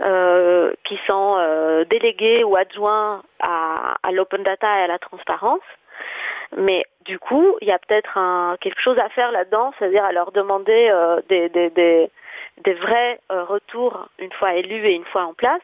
euh, 0.00 0.72
qui 0.82 0.98
sont 1.06 1.36
euh, 1.38 1.84
délégués 1.84 2.42
ou 2.42 2.56
adjoints 2.56 3.22
à, 3.38 4.10
l'open 4.10 4.42
data 4.42 4.80
et 4.80 4.82
à 4.82 4.86
la 4.88 4.98
transparence. 4.98 5.62
Mais 6.56 6.84
du 7.04 7.20
coup, 7.20 7.56
il 7.60 7.68
y 7.68 7.70
a 7.70 7.78
peut-être 7.78 8.18
quelque 8.58 8.80
chose 8.80 8.98
à 8.98 9.08
faire 9.10 9.30
là-dedans, 9.30 9.72
c'est-à-dire 9.78 10.04
à 10.04 10.10
leur 10.10 10.32
demander 10.32 10.88
euh, 10.90 11.20
des, 11.28 12.10
vrais 12.74 13.20
retours 13.30 14.08
une 14.18 14.32
fois 14.32 14.54
élus 14.54 14.84
et 14.84 14.94
une 14.94 15.04
fois 15.04 15.26
en 15.26 15.34
place, 15.34 15.62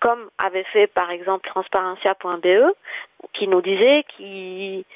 comme 0.00 0.30
avait 0.38 0.64
fait 0.64 0.86
par 0.86 1.10
exemple 1.10 1.46
transparencia.be, 1.46 2.72
qui 3.34 3.46
nous 3.46 3.60
disait 3.60 4.04
qui 4.16 4.86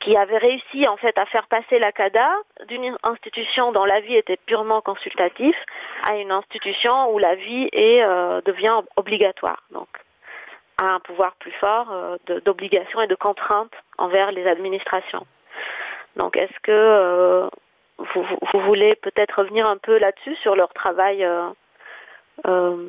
qui 0.00 0.16
avait 0.16 0.38
réussi 0.38 0.86
en 0.86 0.96
fait 0.96 1.18
à 1.18 1.26
faire 1.26 1.46
passer 1.48 1.78
la 1.78 1.92
CADA 1.92 2.30
d'une 2.68 2.96
institution 3.02 3.72
dont 3.72 3.84
l'avis 3.84 4.14
était 4.14 4.36
purement 4.36 4.80
consultatif 4.80 5.56
à 6.08 6.16
une 6.16 6.30
institution 6.30 7.12
où 7.12 7.18
l'avis 7.18 7.68
est 7.72 8.02
euh, 8.02 8.40
devient 8.42 8.80
obligatoire. 8.96 9.62
Donc 9.72 9.88
à 10.80 10.94
un 10.94 11.00
pouvoir 11.00 11.34
plus 11.36 11.52
fort 11.52 11.88
euh, 11.90 12.16
d'obligation 12.44 13.00
et 13.00 13.06
de 13.06 13.14
contrainte 13.14 13.72
envers 13.98 14.32
les 14.32 14.46
administrations. 14.46 15.26
Donc 16.16 16.36
est-ce 16.36 16.60
que 16.62 16.70
euh, 16.70 17.48
vous, 17.98 18.24
vous, 18.52 18.60
voulez 18.60 18.94
peut-être 18.94 19.40
revenir 19.40 19.66
un 19.66 19.76
peu 19.76 19.98
là-dessus 19.98 20.36
sur 20.36 20.54
leur 20.54 20.72
travail 20.72 21.26
euh, 22.46 22.88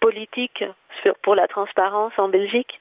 politique 0.00 0.64
sur, 1.02 1.14
pour 1.16 1.34
la 1.34 1.46
transparence 1.46 2.12
en 2.18 2.28
Belgique? 2.28 2.80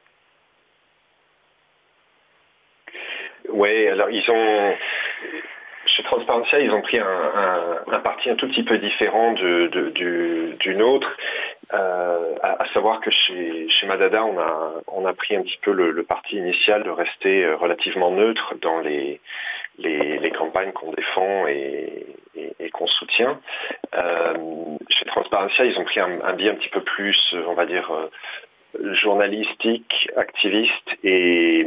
Oui, 3.53 3.87
alors 3.87 4.09
ils 4.09 4.29
ont 4.31 4.75
chez 5.85 6.01
Transparencia, 6.03 6.59
ils 6.59 6.71
ont 6.71 6.81
pris 6.81 6.97
un, 6.97 7.99
parti 8.03 8.29
un 8.29 8.35
tout 8.35 8.47
petit 8.47 8.63
peu 8.63 8.79
différent 8.79 9.33
du, 9.33 9.69
du 10.59 10.75
nôtre. 10.75 11.15
à, 11.71 12.65
savoir 12.73 12.99
que 12.99 13.11
chez, 13.11 13.85
Madada, 13.85 14.25
on 14.25 15.05
a, 15.05 15.13
pris 15.13 15.35
un 15.35 15.43
petit 15.43 15.59
peu 15.61 15.71
le, 15.71 16.03
parti 16.03 16.37
initial 16.37 16.83
de 16.83 16.89
rester 16.89 17.45
relativement 17.53 18.11
neutre 18.11 18.55
dans 18.61 18.79
les, 18.79 19.21
campagnes 20.35 20.71
qu'on 20.71 20.91
défend 20.93 21.45
et, 21.47 22.07
qu'on 22.73 22.87
soutient. 22.87 23.39
chez 24.89 25.05
Transparencia, 25.05 25.65
ils 25.65 25.77
ont 25.77 25.83
pris 25.83 25.99
un, 25.99 26.21
un 26.23 26.33
biais 26.33 26.49
un 26.49 26.55
petit 26.55 26.69
peu 26.69 26.81
plus, 26.81 27.35
on 27.47 27.53
va 27.53 27.65
dire, 27.67 27.91
journalistique, 28.93 30.09
activiste 30.15 30.97
et, 31.03 31.65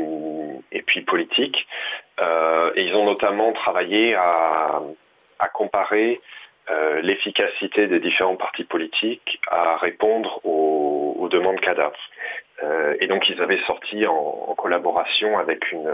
et 0.72 0.82
puis 0.82 1.02
politique. 1.02 1.66
Euh, 2.20 2.72
ils 2.76 2.94
ont 2.94 3.04
notamment 3.04 3.52
travaillé 3.52 4.14
à, 4.14 4.82
à 5.38 5.48
comparer 5.48 6.20
euh, 6.70 7.00
l'efficacité 7.02 7.86
des 7.86 8.00
différents 8.00 8.36
partis 8.36 8.64
politiques 8.64 9.40
à 9.48 9.76
répondre 9.76 10.40
aux, 10.44 11.16
aux 11.18 11.28
demandes 11.28 11.60
CADA. 11.60 11.92
Euh, 12.62 12.96
et 13.00 13.06
donc 13.06 13.28
ils 13.28 13.40
avaient 13.40 13.62
sorti 13.66 14.06
en, 14.06 14.14
en 14.48 14.54
collaboration 14.54 15.38
avec 15.38 15.70
une 15.72 15.90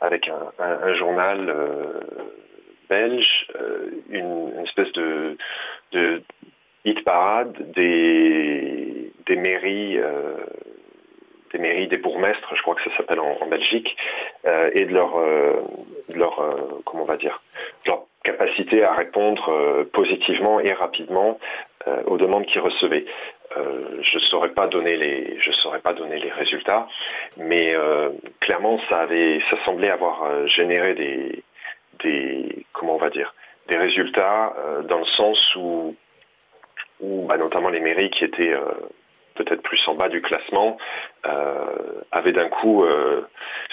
avec 0.00 0.28
un, 0.28 0.52
un, 0.58 0.94
journal 0.94 1.48
euh, 1.48 2.00
belge 2.90 3.46
une, 4.10 4.52
une, 4.56 4.64
espèce 4.64 4.92
de, 4.92 5.38
de 5.92 6.22
hit 6.84 7.02
parade 7.04 7.54
des, 7.72 9.12
des 9.26 9.36
mairies 9.36 9.98
des 11.52 11.58
mairies, 11.58 11.88
des 11.88 11.98
bourgmestres, 11.98 12.54
je 12.54 12.62
crois 12.62 12.74
que 12.74 12.82
ça 12.82 12.96
s'appelle 12.96 13.20
en, 13.20 13.46
Belgique, 13.46 13.96
euh, 14.46 14.70
et 14.74 14.84
de 14.84 14.92
leur, 14.92 15.16
euh, 15.16 15.62
leur 16.14 16.40
euh, 16.40 16.82
comment 16.84 17.04
on 17.04 17.06
va 17.06 17.16
dire, 17.16 17.42
leur 17.86 18.04
capacité 18.22 18.82
à 18.82 18.92
répondre 18.92 19.84
positivement 19.92 20.58
et 20.58 20.72
rapidement 20.72 21.38
aux 22.06 22.16
demandes 22.16 22.44
qu'ils 22.46 22.60
recevaient. 22.60 23.04
je 23.54 24.14
ne 24.16 24.22
saurais 24.22 24.48
pas 24.48 24.66
donner 24.66 24.96
les, 24.96 25.38
saurais 25.62 25.78
pas 25.78 25.92
donner 25.92 26.18
les 26.18 26.30
résultats, 26.30 26.88
mais 27.36 27.72
clairement 28.40 28.80
ça 28.88 28.98
avait, 29.02 29.40
ça 29.48 29.64
semblait 29.64 29.90
avoir 29.90 30.48
généré 30.48 30.94
des, 30.94 31.44
des, 32.02 32.66
comment 32.72 32.96
on 32.96 32.98
va 32.98 33.10
dire, 33.10 33.32
des 33.68 33.76
résultats 33.76 34.56
dans 34.88 34.98
le 34.98 35.04
sens 35.04 35.54
où, 35.54 35.94
où 36.98 37.26
bah, 37.26 37.36
notamment 37.36 37.68
les 37.68 37.78
mairies 37.78 38.10
qui 38.10 38.24
étaient 38.24 38.56
peut-être 39.36 39.62
plus 39.62 39.80
en 39.86 39.94
bas 39.94 40.08
du 40.08 40.20
classement, 40.20 40.76
euh, 41.26 41.64
avait 42.10 42.32
d'un 42.32 42.48
coup, 42.48 42.84
euh, 42.84 43.22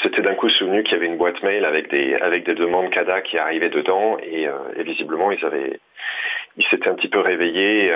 c'était 0.02 0.22
d'un 0.22 0.36
coup 0.36 0.50
souvenu 0.50 0.84
qu'il 0.84 0.94
y 0.94 0.98
avait 0.98 1.08
une 1.08 1.18
boîte 1.18 1.42
mail 1.44 1.66
avec 1.66 1.90
des 1.90 2.16
avec 2.16 2.46
des 2.46 2.56
demandes 2.56 2.90
CADA 2.90 3.22
qui 3.22 3.38
arrivaient 3.38 3.70
dedans 3.70 4.18
et, 4.22 4.48
euh, 4.48 4.54
visiblement 4.78 5.32
ils 5.32 5.44
avaient 5.46 5.80
ils 6.58 6.66
s'étaient 6.68 6.90
un 6.90 6.96
petit 6.96 7.08
peu 7.08 7.20
réveillés 7.20 7.92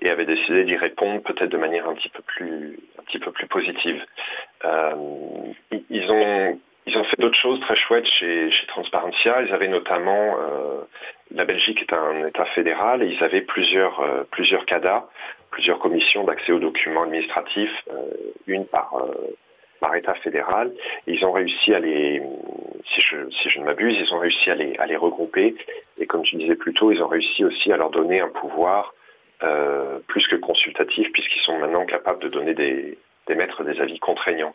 et 0.00 0.10
avaient 0.10 0.24
décidé 0.24 0.64
d'y 0.64 0.76
répondre 0.76 1.22
peut-être 1.22 1.50
de 1.50 1.58
manière 1.58 1.88
un 1.88 1.94
petit 1.94 2.08
peu 2.08 2.22
plus 2.22 2.78
un 2.98 3.02
petit 3.04 3.18
peu 3.18 3.30
plus 3.30 3.46
positive. 3.46 4.04
Ils 5.90 6.10
ont 6.10 6.58
ils 6.86 6.98
ont 6.98 7.04
fait 7.04 7.20
d'autres 7.20 7.38
choses 7.38 7.60
très 7.60 7.76
chouettes 7.76 8.06
chez, 8.06 8.50
chez 8.50 8.66
Transparencia. 8.66 9.42
Ils 9.42 9.52
avaient 9.52 9.68
notamment 9.68 10.36
la 11.30 11.44
Belgique 11.44 11.82
est 11.82 11.92
un 11.92 12.26
État 12.26 12.46
fédéral 12.46 13.02
et 13.02 13.06
ils 13.06 13.22
avaient 13.22 13.42
plusieurs 13.42 14.02
plusieurs 14.30 14.64
CADA 14.66 15.06
plusieurs 15.54 15.78
commissions 15.78 16.24
d'accès 16.24 16.50
aux 16.50 16.58
documents 16.58 17.04
administratifs, 17.04 17.84
euh, 17.88 18.10
une 18.48 18.66
par, 18.66 18.92
euh, 18.96 19.36
par 19.78 19.94
État 19.94 20.14
fédéral. 20.14 20.72
ils 21.06 21.24
ont 21.24 21.30
réussi 21.30 21.72
à 21.72 21.78
les, 21.78 22.20
si 22.92 23.00
je, 23.00 23.30
si 23.30 23.48
je 23.50 23.60
ne 23.60 23.64
m'abuse, 23.64 23.96
ils 24.00 24.12
ont 24.12 24.18
réussi 24.18 24.50
à 24.50 24.56
les, 24.56 24.76
à 24.78 24.86
les 24.86 24.96
regrouper. 24.96 25.54
Et 25.98 26.06
comme 26.06 26.22
tu 26.22 26.34
disais 26.36 26.56
plus 26.56 26.74
tôt, 26.74 26.90
ils 26.90 27.00
ont 27.04 27.06
réussi 27.06 27.44
aussi 27.44 27.70
à 27.72 27.76
leur 27.76 27.90
donner 27.90 28.20
un 28.20 28.30
pouvoir 28.30 28.94
euh, 29.44 30.00
plus 30.08 30.26
que 30.26 30.34
consultatif, 30.34 31.12
puisqu'ils 31.12 31.42
sont 31.42 31.56
maintenant 31.58 31.86
capables 31.86 32.20
de 32.20 32.28
donner 32.28 32.54
des, 32.54 32.98
d'émettre 33.28 33.62
des 33.62 33.80
avis 33.80 34.00
contraignants. 34.00 34.54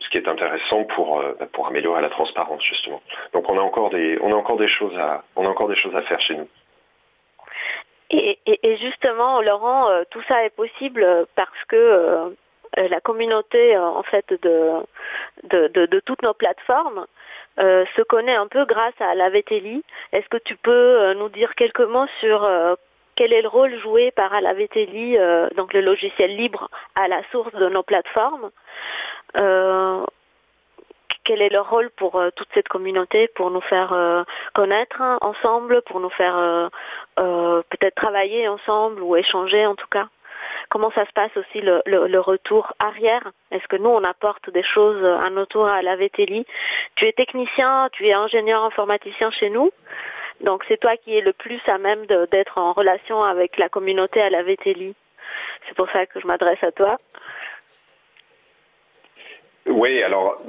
Ce 0.00 0.08
qui 0.08 0.16
est 0.16 0.28
intéressant 0.28 0.84
pour, 0.84 1.22
pour 1.52 1.66
améliorer 1.66 2.00
la 2.00 2.08
transparence 2.08 2.64
justement. 2.64 3.02
Donc 3.34 3.50
on 3.50 3.58
a 3.58 3.60
encore 3.60 3.90
des 3.90 4.18
on 4.22 4.32
a 4.32 4.34
encore 4.34 4.56
des 4.56 4.66
choses 4.66 4.96
à 4.96 5.22
on 5.36 5.44
a 5.44 5.48
encore 5.48 5.68
des 5.68 5.76
choses 5.76 5.94
à 5.94 6.00
faire 6.00 6.20
chez 6.20 6.34
nous. 6.34 6.48
Et, 8.10 8.38
et, 8.46 8.76
justement, 8.76 9.40
Laurent, 9.40 9.88
euh, 9.90 10.04
tout 10.10 10.22
ça 10.28 10.44
est 10.44 10.54
possible 10.54 11.26
parce 11.34 11.64
que 11.68 12.34
euh, 12.78 12.88
la 12.88 13.00
communauté 13.00 13.76
euh, 13.76 13.84
en 13.84 14.02
fait 14.02 14.26
de, 14.42 14.80
de, 15.44 15.86
de, 15.86 16.00
toutes 16.00 16.22
nos 16.22 16.34
plateformes 16.34 17.06
euh, 17.60 17.84
se 17.96 18.02
connaît 18.02 18.34
un 18.34 18.48
peu 18.48 18.64
grâce 18.64 18.98
à 19.00 19.14
la. 19.14 19.28
Est-ce 19.28 20.28
que 20.28 20.38
tu 20.38 20.56
peux 20.56 21.14
nous 21.14 21.28
dire 21.28 21.54
quelques 21.54 21.80
mots 21.80 22.06
sur 22.20 22.48
quel 23.16 23.32
est 23.32 23.42
le 23.42 23.48
rôle 23.48 23.76
joué 23.78 24.10
par 24.10 24.40
la 24.40 24.54
VTLI, 24.54 25.18
donc 25.56 25.72
le 25.72 25.80
logiciel 25.80 26.36
libre 26.36 26.68
à 26.94 27.08
la 27.08 27.22
source 27.30 27.52
de 27.54 27.68
nos 27.68 27.82
plateformes 27.82 28.50
quel 31.24 31.42
est 31.42 31.48
leur 31.48 31.68
rôle 31.68 31.90
pour 31.90 32.16
euh, 32.16 32.30
toute 32.30 32.48
cette 32.54 32.68
communauté, 32.68 33.28
pour 33.28 33.50
nous 33.50 33.60
faire 33.60 33.92
euh, 33.92 34.22
connaître 34.52 35.02
ensemble, 35.22 35.82
pour 35.82 36.00
nous 36.00 36.10
faire 36.10 36.36
euh, 36.36 37.62
peut-être 37.70 37.94
travailler 37.94 38.46
ensemble 38.48 39.02
ou 39.02 39.16
échanger 39.16 39.66
en 39.66 39.74
tout 39.74 39.88
cas. 39.88 40.08
Comment 40.68 40.90
ça 40.90 41.06
se 41.06 41.12
passe 41.12 41.34
aussi 41.36 41.62
le, 41.62 41.82
le, 41.86 42.20
retour 42.20 42.74
arrière? 42.78 43.32
Est-ce 43.50 43.66
que 43.66 43.76
nous 43.76 43.88
on 43.88 44.04
apporte 44.04 44.50
des 44.50 44.62
choses 44.62 45.02
à 45.02 45.30
notre 45.30 45.52
tour 45.52 45.66
à 45.66 45.80
la 45.82 45.96
VTLI 45.96 46.46
Tu 46.96 47.06
es 47.06 47.12
technicien, 47.12 47.88
tu 47.92 48.06
es 48.06 48.12
ingénieur 48.12 48.62
informaticien 48.62 49.30
chez 49.30 49.48
nous, 49.48 49.70
donc 50.42 50.64
c'est 50.68 50.76
toi 50.76 50.96
qui 50.96 51.16
es 51.16 51.22
le 51.22 51.32
plus 51.32 51.60
à 51.66 51.78
même 51.78 52.04
d'être 52.06 52.58
en 52.58 52.72
relation 52.72 53.22
avec 53.22 53.56
la 53.56 53.68
communauté 53.70 54.20
à 54.20 54.30
la 54.30 54.42
VTLI. 54.42 54.94
C'est 55.66 55.74
pour 55.74 55.88
ça 55.90 56.06
que 56.06 56.20
je 56.20 56.26
m'adresse 56.26 56.62
à 56.62 56.72
toi. 56.72 56.98
Oui, 59.66 60.02
alors 60.02 60.42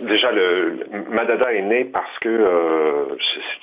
déjà 0.00 0.30
le 0.30 0.86
Madada 1.08 1.52
est 1.52 1.62
né 1.62 1.84
parce 1.86 2.18
que 2.20 2.28
euh, 2.28 3.16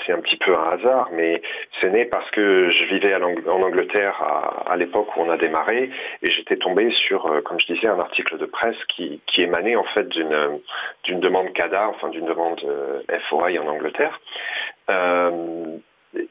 c'est 0.06 0.12
un 0.12 0.20
petit 0.20 0.36
peu 0.36 0.54
un 0.54 0.70
hasard, 0.72 1.10
mais 1.14 1.42
c'est 1.80 1.90
né 1.90 2.04
parce 2.04 2.30
que 2.32 2.70
je 2.70 2.84
vivais 2.86 3.16
en 3.16 3.62
Angleterre 3.62 4.22
à, 4.66 4.76
l'époque 4.76 5.16
où 5.16 5.22
on 5.22 5.30
a 5.30 5.38
démarré 5.38 5.92
et 6.22 6.30
j'étais 6.30 6.58
tombé 6.58 6.92
sur, 6.92 7.26
euh, 7.26 7.42
comme 7.42 7.58
je 7.58 7.74
disais, 7.74 7.88
un 7.88 8.00
article 8.00 8.38
de 8.38 8.46
presse 8.46 8.84
qui, 8.90 9.22
qui 9.28 9.44
émanait 9.44 9.78
en 9.78 9.86
fait 9.86 10.10
d'une 10.10 10.60
d'une 11.06 11.22
demande 11.22 11.54
CADA, 11.54 11.88
enfin 11.88 12.10
d'une 12.10 12.26
demande 12.26 12.62
euh, 12.66 13.02
FOI 13.30 13.58
en 13.60 13.68
Angleterre. 13.68 14.20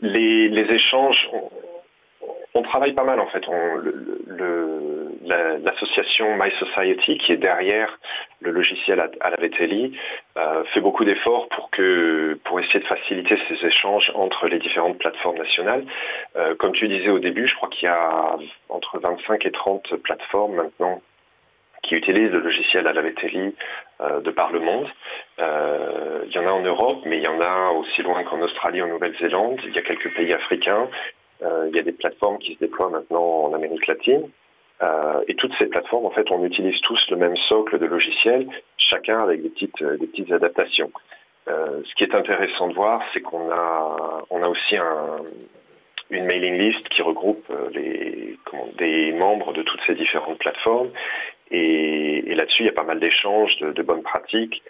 les, 0.03 0.49
les 0.49 0.75
échanges, 0.75 1.31
on 2.57 2.63
travaille 2.63 2.95
pas 2.95 3.05
mal 3.05 3.21
en 3.21 3.27
fait. 3.27 3.45
L'association 5.65 6.37
My 6.37 6.51
Society, 6.53 7.19
qui 7.19 7.33
est 7.33 7.37
derrière 7.37 7.99
le 8.41 8.51
logiciel 8.51 9.01
à, 9.21 9.31
la 9.31 9.37
VTLI, 9.37 9.99
euh, 10.39 10.65
fait 10.65 10.81
beaucoup 10.81 11.05
d'efforts 11.05 11.49
pour 11.49 12.61
essayer 12.61 12.81
de 12.81 12.87
faciliter 12.87 13.39
ces 13.49 13.67
échanges 13.67 14.11
entre 14.15 14.49
les 14.49 14.59
différentes 14.59 14.99
plateformes 14.99 15.39
nationales. 15.39 15.85
Euh, 16.37 16.55
comme 16.55 16.73
tu 16.73 16.89
disais 16.89 17.11
au 17.11 17.19
début, 17.19 17.47
je 17.47 17.55
crois 17.57 17.69
qu'il 17.69 17.87
y 17.87 17.93
a 17.93 18.37
entre 18.69 18.99
25 18.99 19.45
et 19.47 19.51
30 19.51 19.97
plateformes 19.97 20.55
maintenant 20.55 21.03
qui 21.83 21.95
utilisent 21.95 22.33
le 22.33 22.41
logiciel 22.41 22.87
à 22.89 22.93
la 22.93 23.03
euh, 23.03 24.21
de 24.21 24.31
par 24.31 24.51
le 24.51 24.61
monde. 24.61 24.89
il 25.39 26.33
y 26.33 26.39
en 26.39 26.47
a 26.47 26.51
en 26.51 26.63
Europe, 26.63 27.03
mais 27.05 27.19
il 27.19 27.23
y 27.23 27.29
en 27.29 27.41
a 27.41 27.71
aussi 27.71 28.03
loin 28.03 28.25
qu'en 28.25 28.41
Australie, 28.41 28.83
en 28.83 28.89
Nouvelle-Zélande. 28.89 29.61
Il 29.65 29.75
y 29.75 29.79
a 29.79 29.83
quelques 29.83 30.13
pays 30.15 30.33
africains. 30.33 30.89
Euh, 31.43 31.67
il 31.69 31.77
y 31.77 31.79
a 31.79 31.83
des 31.83 31.93
plateformes 31.93 32.39
qui 32.39 32.55
se 32.55 32.59
déploient 32.59 32.91
maintenant 32.91 33.45
en 33.45 33.53
Amérique 33.53 33.87
latine. 33.87 34.29
Euh, 34.83 35.23
et 35.27 35.35
toutes 35.35 35.55
ces 35.59 35.67
plateformes, 35.67 36.07
en 36.07 36.11
fait, 36.11 36.31
on 36.31 36.45
utilise 36.45 36.81
tous 36.83 37.11
le 37.11 37.17
même 37.17 37.37
socle 37.37 37.79
de 37.79 37.87
logiciels, 37.87 38.47
chacun 38.77 39.21
avec 39.21 39.43
des 39.43 39.49
petites, 39.49 39.83
euh, 39.83 40.35
adaptations. 40.35 40.91
Ce 41.49 41.95
qui 41.95 42.03
est 42.03 42.15
intéressant 42.15 42.67
de 42.67 42.75
voir, 42.75 43.01
c'est 43.13 43.21
qu'on 43.21 43.53
a, 43.53 44.25
on 44.31 44.43
a 44.43 44.49
aussi 44.49 44.77
un, 44.77 45.23
une 46.11 46.25
mailing 46.25 46.59
list 46.59 46.89
qui 46.89 47.03
regroupe 47.03 47.47
des 47.73 49.13
membres 49.13 49.53
de 49.53 49.63
toutes 49.63 49.81
ces 49.87 49.95
différentes 49.95 50.39
plateformes. 50.39 50.91
Et, 51.51 52.35
là-dessus, 52.35 52.63
il 52.63 52.67
y 52.67 52.71
a 52.71 52.73
pas 52.73 52.83
mal 52.83 53.01
d'échanges, 53.01 53.57
de, 53.59 53.83
bonnes 53.83 54.03
pratiques, 54.03 54.63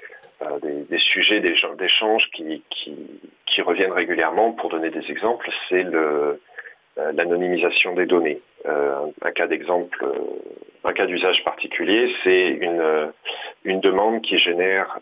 euh, 0.43 0.59
des, 0.61 0.83
des, 0.85 0.99
sujets 0.99 1.41
d'échange 1.41 2.31
qui, 2.31 3.63
reviennent 3.63 3.93
régulièrement. 3.93 4.53
Pour 4.53 4.69
donner 4.69 4.91
des 4.91 5.11
exemples, 5.11 5.51
c'est 5.69 5.83
le, 5.83 6.41
l'anonymisation 6.97 7.95
des 7.95 8.07
données. 8.07 8.41
Euh, 8.67 9.07
un, 9.23 9.31
cas 9.31 9.47
d'exemple, 9.47 10.05
euh, 10.05 10.15
un 10.85 10.93
cas 10.93 11.07
d'usage 11.07 11.45
particulier, 11.45 12.13
c'est 12.25 12.49
une, 12.49 13.13
une 13.65 13.81
demande 13.81 14.23
qui 14.23 14.39
génère 14.39 14.99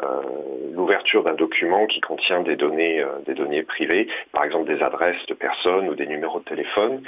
l'ouverture 0.73 1.23
d'un 1.23 1.35
document 1.35 1.87
qui 1.87 2.01
contient 2.01 2.41
des 2.41 2.57
données, 2.57 3.05
des 3.27 3.35
données 3.35 3.63
privées, 3.63 4.09
par 4.33 4.45
exemple 4.45 4.67
des 4.67 4.83
adresses 4.83 5.25
de 5.27 5.35
personnes 5.35 5.89
ou 5.89 5.95
des 5.95 6.07
numéros 6.07 6.41
de 6.41 6.45
téléphone. 6.45 7.03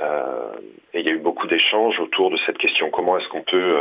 et 0.00 1.00
il 1.00 1.06
y 1.06 1.08
a 1.08 1.12
eu 1.12 1.18
beaucoup 1.18 1.48
d'échanges 1.48 1.98
autour 1.98 2.30
de 2.30 2.36
cette 2.46 2.58
question. 2.58 2.90
Comment 2.90 3.18
est-ce 3.18 3.28
qu'on 3.28 3.42
peut 3.42 3.76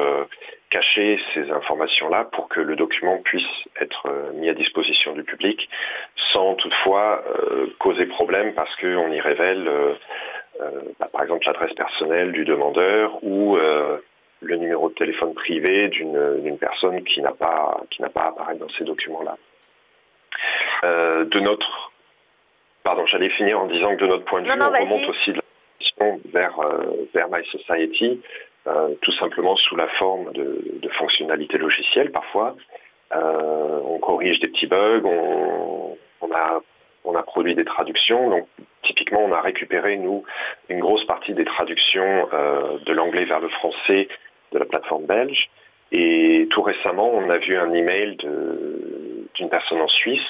cacher 0.72 1.20
ces 1.36 1.52
informations-là 1.52 2.26
pour 2.26 2.50
que 2.50 2.60
le 2.60 2.76
document 2.76 3.18
puisse 3.20 3.50
être 3.80 4.08
mis 4.34 4.50
à 4.50 4.56
disposition 4.56 5.14
du 5.14 5.24
public 5.24 5.70
sans 6.34 6.56
toutefois 6.56 7.24
causer 7.78 8.08
problème 8.08 8.54
parce 8.56 8.76
qu'on 8.78 9.12
y 9.12 9.20
révèle 9.20 9.70
bah, 11.00 11.10
par 11.12 11.24
exemple 11.24 11.46
l'adresse 11.46 11.74
personnelle 11.74 12.32
du 12.32 12.46
demandeur 12.46 13.24
ou 13.24 13.58
le 14.42 14.56
numéro 14.56 14.90
de 14.90 14.94
téléphone 14.94 15.34
privé 15.34 15.90
d'une 15.90 16.58
personne 16.60 17.04
qui 17.04 17.22
n'a 17.22 17.32
pas 17.32 17.82
qui 17.90 18.02
n'a 18.02 18.10
pas 18.10 18.22
à 18.22 18.28
apparaître 18.30 18.60
dans 18.60 18.70
ces 18.70 18.84
documents-là. 18.84 19.38
de 20.84 21.40
notre 21.40 21.92
pardon, 22.84 23.06
j'allais 23.06 23.30
finir 23.30 23.60
en 23.60 23.68
disant 23.68 23.96
que 23.96 24.02
de 24.02 24.08
notre 24.08 24.26
point 24.26 24.42
de 24.42 24.48
vue, 24.48 24.60
on 24.60 24.66
remonte 24.66 25.10
aussi 25.10 25.32
de 25.32 25.42
la 26.00 26.16
vers 26.34 26.60
vers 27.14 27.30
My 27.30 27.46
Society, 27.46 28.22
tout 29.02 29.12
simplement 29.14 29.56
sous 29.56 29.76
la 29.76 29.88
forme 29.88 30.32
de, 30.34 30.62
de 30.82 30.90
fonctionnalités 30.90 31.58
logicielles 31.58 32.12
parfois. 32.12 32.56
on 33.14 34.00
corrige 34.00 34.40
des 34.40 34.50
petits 34.50 34.68
bugs, 34.68 35.04
on, 35.06 35.98
on 36.22 36.32
a 36.34 36.62
on 37.10 37.16
a 37.16 37.24
produit 37.24 37.56
des 37.56 37.66
traductions. 37.66 38.30
Donc, 38.30 38.48
typiquement, 38.84 39.22
on 39.24 39.32
a 39.32 39.42
récupéré, 39.42 39.98
nous, 39.98 40.24
une 40.70 40.80
grosse 40.80 41.06
partie 41.06 41.34
des 41.34 41.46
traductions 41.46 42.30
euh, 42.34 42.78
de 42.86 42.94
l'anglais 42.94 43.26
vers 43.26 43.40
le 43.40 43.50
français 43.50 44.08
de 44.52 44.60
la 44.60 44.66
plateforme 44.66 45.06
belge. 45.06 45.50
Et 45.92 46.48
tout 46.52 46.62
récemment, 46.62 47.10
on 47.14 47.30
a 47.30 47.38
vu 47.38 47.58
un 47.58 47.72
email 47.72 48.16
d'une 48.16 49.50
personne 49.50 49.82
en 49.82 49.88
Suisse 49.88 50.28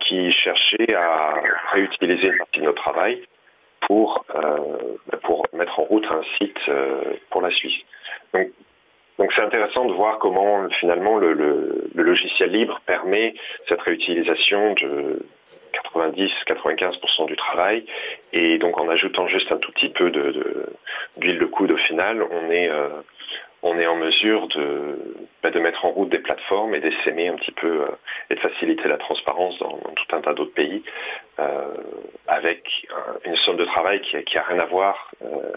qui 0.00 0.32
cherchait 0.32 0.94
à 0.94 1.42
réutiliser 1.72 2.28
une 2.28 2.38
partie 2.38 2.60
de 2.60 2.64
notre 2.64 2.82
travail 2.82 3.22
pour, 3.82 4.24
euh, 4.34 4.56
mettre 5.52 5.80
en 5.80 5.84
route 5.84 6.06
un 6.10 6.22
site 6.38 6.58
euh, 6.68 7.02
pour 7.30 7.42
la 7.42 7.50
Suisse. 7.50 7.78
Donc, 8.32 8.48
donc 9.18 9.32
c'est 9.32 9.42
intéressant 9.42 9.84
de 9.86 9.92
voir 9.92 10.18
comment 10.18 10.68
finalement 10.70 11.18
le, 11.18 11.32
le, 11.32 11.90
logiciel 11.94 12.50
libre 12.50 12.80
permet 12.86 13.34
cette 13.68 13.82
réutilisation 13.82 14.74
de, 14.74 15.26
90-95% 15.72 17.26
du 17.26 17.36
travail. 17.36 17.84
Et 18.32 18.58
donc 18.58 18.78
en 18.78 18.88
ajoutant 18.88 19.26
juste 19.26 19.50
un 19.52 19.58
tout 19.58 19.72
petit 19.72 19.90
peu 19.90 20.10
d'huile 20.10 21.38
de, 21.38 21.44
coude 21.46 21.72
au 21.72 21.76
final, 21.76 22.22
on 22.22 22.50
est, 22.50 22.68
euh, 22.68 22.88
on 23.62 23.78
est 23.78 23.86
en 23.86 23.96
mesure 23.96 24.48
de, 24.48 24.98
bah, 25.42 25.50
de 25.50 25.60
mettre 25.60 25.84
en 25.84 25.90
route 25.90 26.08
des 26.08 26.18
plateformes 26.18 26.74
et 26.74 26.80
d'essaimer 26.80 27.28
un 27.28 27.36
petit 27.36 27.52
peu 27.52 27.82
euh, 27.82 27.88
et 28.30 28.34
de 28.34 28.40
faciliter 28.40 28.88
la 28.88 28.98
transparence 28.98 29.58
dans, 29.58 29.78
tout 29.78 30.16
un 30.16 30.20
tas 30.20 30.34
d'autres 30.34 30.54
pays 30.54 30.82
euh, 31.38 31.74
avec 32.26 32.86
une 33.24 33.36
somme 33.36 33.56
de 33.56 33.64
travail 33.64 34.00
qui 34.00 34.16
n'a 34.16 34.42
rien 34.42 34.60
à 34.60 34.66
voir 34.66 35.10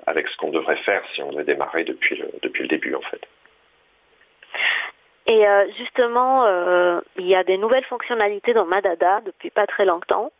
avec 0.05 0.27
ce 0.27 0.37
qu'on 0.37 0.51
devrait 0.51 0.77
faire 0.77 1.03
si 1.13 1.21
on 1.21 1.31
devait 1.31 1.43
démarrer 1.43 1.83
depuis 1.83 2.15
le, 2.15 2.29
depuis 2.41 2.63
le 2.63 2.67
début 2.67 2.95
en 2.95 3.01
fait. 3.01 3.21
Et 5.27 5.47
euh, 5.47 5.65
justement, 5.77 6.45
euh, 6.45 6.99
il 7.17 7.27
y 7.27 7.35
a 7.35 7.43
des 7.43 7.57
nouvelles 7.57 7.85
fonctionnalités 7.85 8.53
dans 8.53 8.65
Madada 8.65 9.21
depuis 9.25 9.51
pas 9.51 9.67
très 9.67 9.85
longtemps, 9.85 10.31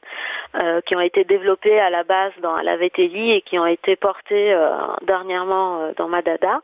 euh, 0.56 0.82
qui 0.82 0.96
ont 0.96 1.02
été 1.02 1.24
développées 1.24 1.80
à 1.80 1.90
la 1.92 2.04
base 2.04 2.32
dans 2.42 2.56
la 2.56 2.78
VTI 2.78 3.32
et 3.32 3.42
qui 3.42 3.60
ont 3.60 3.68
été 3.68 3.96
portées 3.96 4.58
dernièrement 5.04 5.92
dans 5.98 6.08
Madada. 6.08 6.62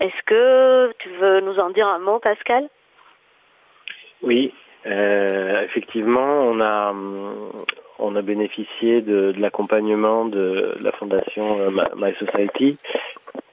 Est-ce 0.00 0.22
que 0.24 0.92
tu 0.98 1.10
veux 1.10 1.40
nous 1.40 1.58
en 1.58 1.70
dire 1.70 1.86
un 1.86 1.98
mot, 1.98 2.18
Pascal? 2.18 2.68
Oui, 4.22 4.54
effectivement, 4.84 6.42
on 6.42 6.60
a 6.60 6.94
on 8.00 8.14
a 8.14 8.22
bénéficié 8.22 9.02
de, 9.02 9.32
de 9.32 9.40
l'accompagnement 9.40 10.24
de 10.24 10.76
la 10.80 10.92
fondation 10.92 11.70
My 11.96 12.14
Society 12.14 12.78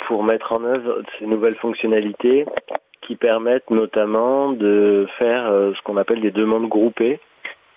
pour 0.08 0.24
mettre 0.24 0.54
en 0.54 0.64
œuvre 0.64 1.02
ces 1.18 1.26
nouvelles 1.26 1.56
fonctionnalités 1.56 2.46
qui 3.06 3.16
permettent 3.16 3.70
notamment 3.70 4.52
de 4.52 5.08
faire 5.18 5.48
euh, 5.48 5.74
ce 5.76 5.82
qu'on 5.84 5.98
appelle 5.98 6.22
des 6.22 6.32
demandes 6.32 6.68
groupées, 6.68 7.20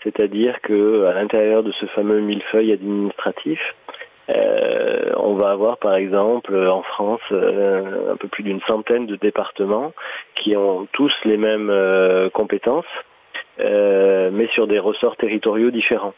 c'est-à-dire 0.03 0.61
que 0.61 1.05
à 1.05 1.13
l'intérieur 1.13 1.63
de 1.63 1.73
ce 1.73 1.87
fameux 1.87 2.21
millefeuille 2.21 2.73
administratif, 2.73 3.61
euh, 4.31 5.13
on 5.17 5.35
va 5.35 5.51
avoir 5.51 5.79
par 5.79 5.95
exemple 5.95 6.57
en 6.57 6.83
France 6.83 7.21
euh, 7.33 8.13
un 8.13 8.17
peu 8.17 8.29
plus 8.29 8.43
d'une 8.43 8.61
centaine 8.63 9.07
de 9.07 9.17
départements 9.17 9.93
qui 10.35 10.57
ont 10.57 10.87
tous 10.93 11.13
les 11.25 11.37
mêmes 11.37 11.73
compétences, 12.33 12.87
mais 13.59 14.47
sur 14.53 14.67
des 14.67 14.79
ressorts 14.79 15.17
territoriaux 15.17 15.71
différents. 15.71 16.15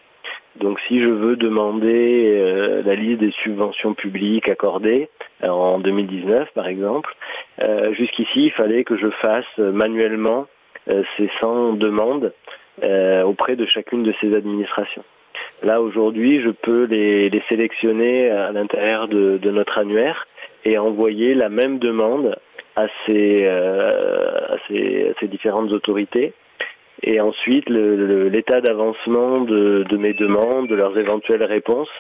Donc 0.56 0.80
si 0.88 1.00
je 1.00 1.08
veux 1.08 1.36
demander 1.36 2.34
euh, 2.36 2.82
la 2.84 2.94
liste 2.94 3.20
des 3.20 3.30
subventions 3.30 3.94
publiques 3.94 4.48
accordées 4.48 5.08
euh, 5.44 5.48
en 5.48 5.78
2019 5.78 6.52
par 6.54 6.66
exemple, 6.66 7.14
euh, 7.62 7.92
jusqu'ici 7.94 8.46
il 8.46 8.50
fallait 8.50 8.84
que 8.84 8.96
je 8.96 9.08
fasse 9.08 9.58
manuellement 9.58 10.46
ces 11.16 11.30
100 11.40 11.74
demandes 11.74 12.32
auprès 13.24 13.54
de 13.54 13.66
chacune 13.66 14.02
de 14.02 14.12
ces 14.20 14.34
administrations. 14.34 15.04
Là 15.62 15.80
aujourd'hui 15.80 16.40
je 16.40 16.48
peux 16.50 16.84
les, 16.84 17.30
sélectionner 17.48 18.30
à 18.30 18.50
l'intérieur 18.50 19.06
de, 19.06 19.38
notre 19.50 19.78
annuaire 19.78 20.26
et 20.64 20.78
envoyer 20.78 21.34
la 21.34 21.48
même 21.48 21.78
demande 21.78 22.36
à 22.74 22.86
ces 23.06 23.46
différentes 25.28 25.70
autorités 25.70 26.32
et 27.02 27.20
ensuite 27.20 27.68
l'état 27.68 28.60
d'avancement 28.60 29.40
de, 29.40 29.96
mes 29.96 30.12
demandes, 30.12 30.68
de 30.68 30.74
leurs 30.74 30.98
éventuelles 30.98 31.44
réponses. 31.44 31.90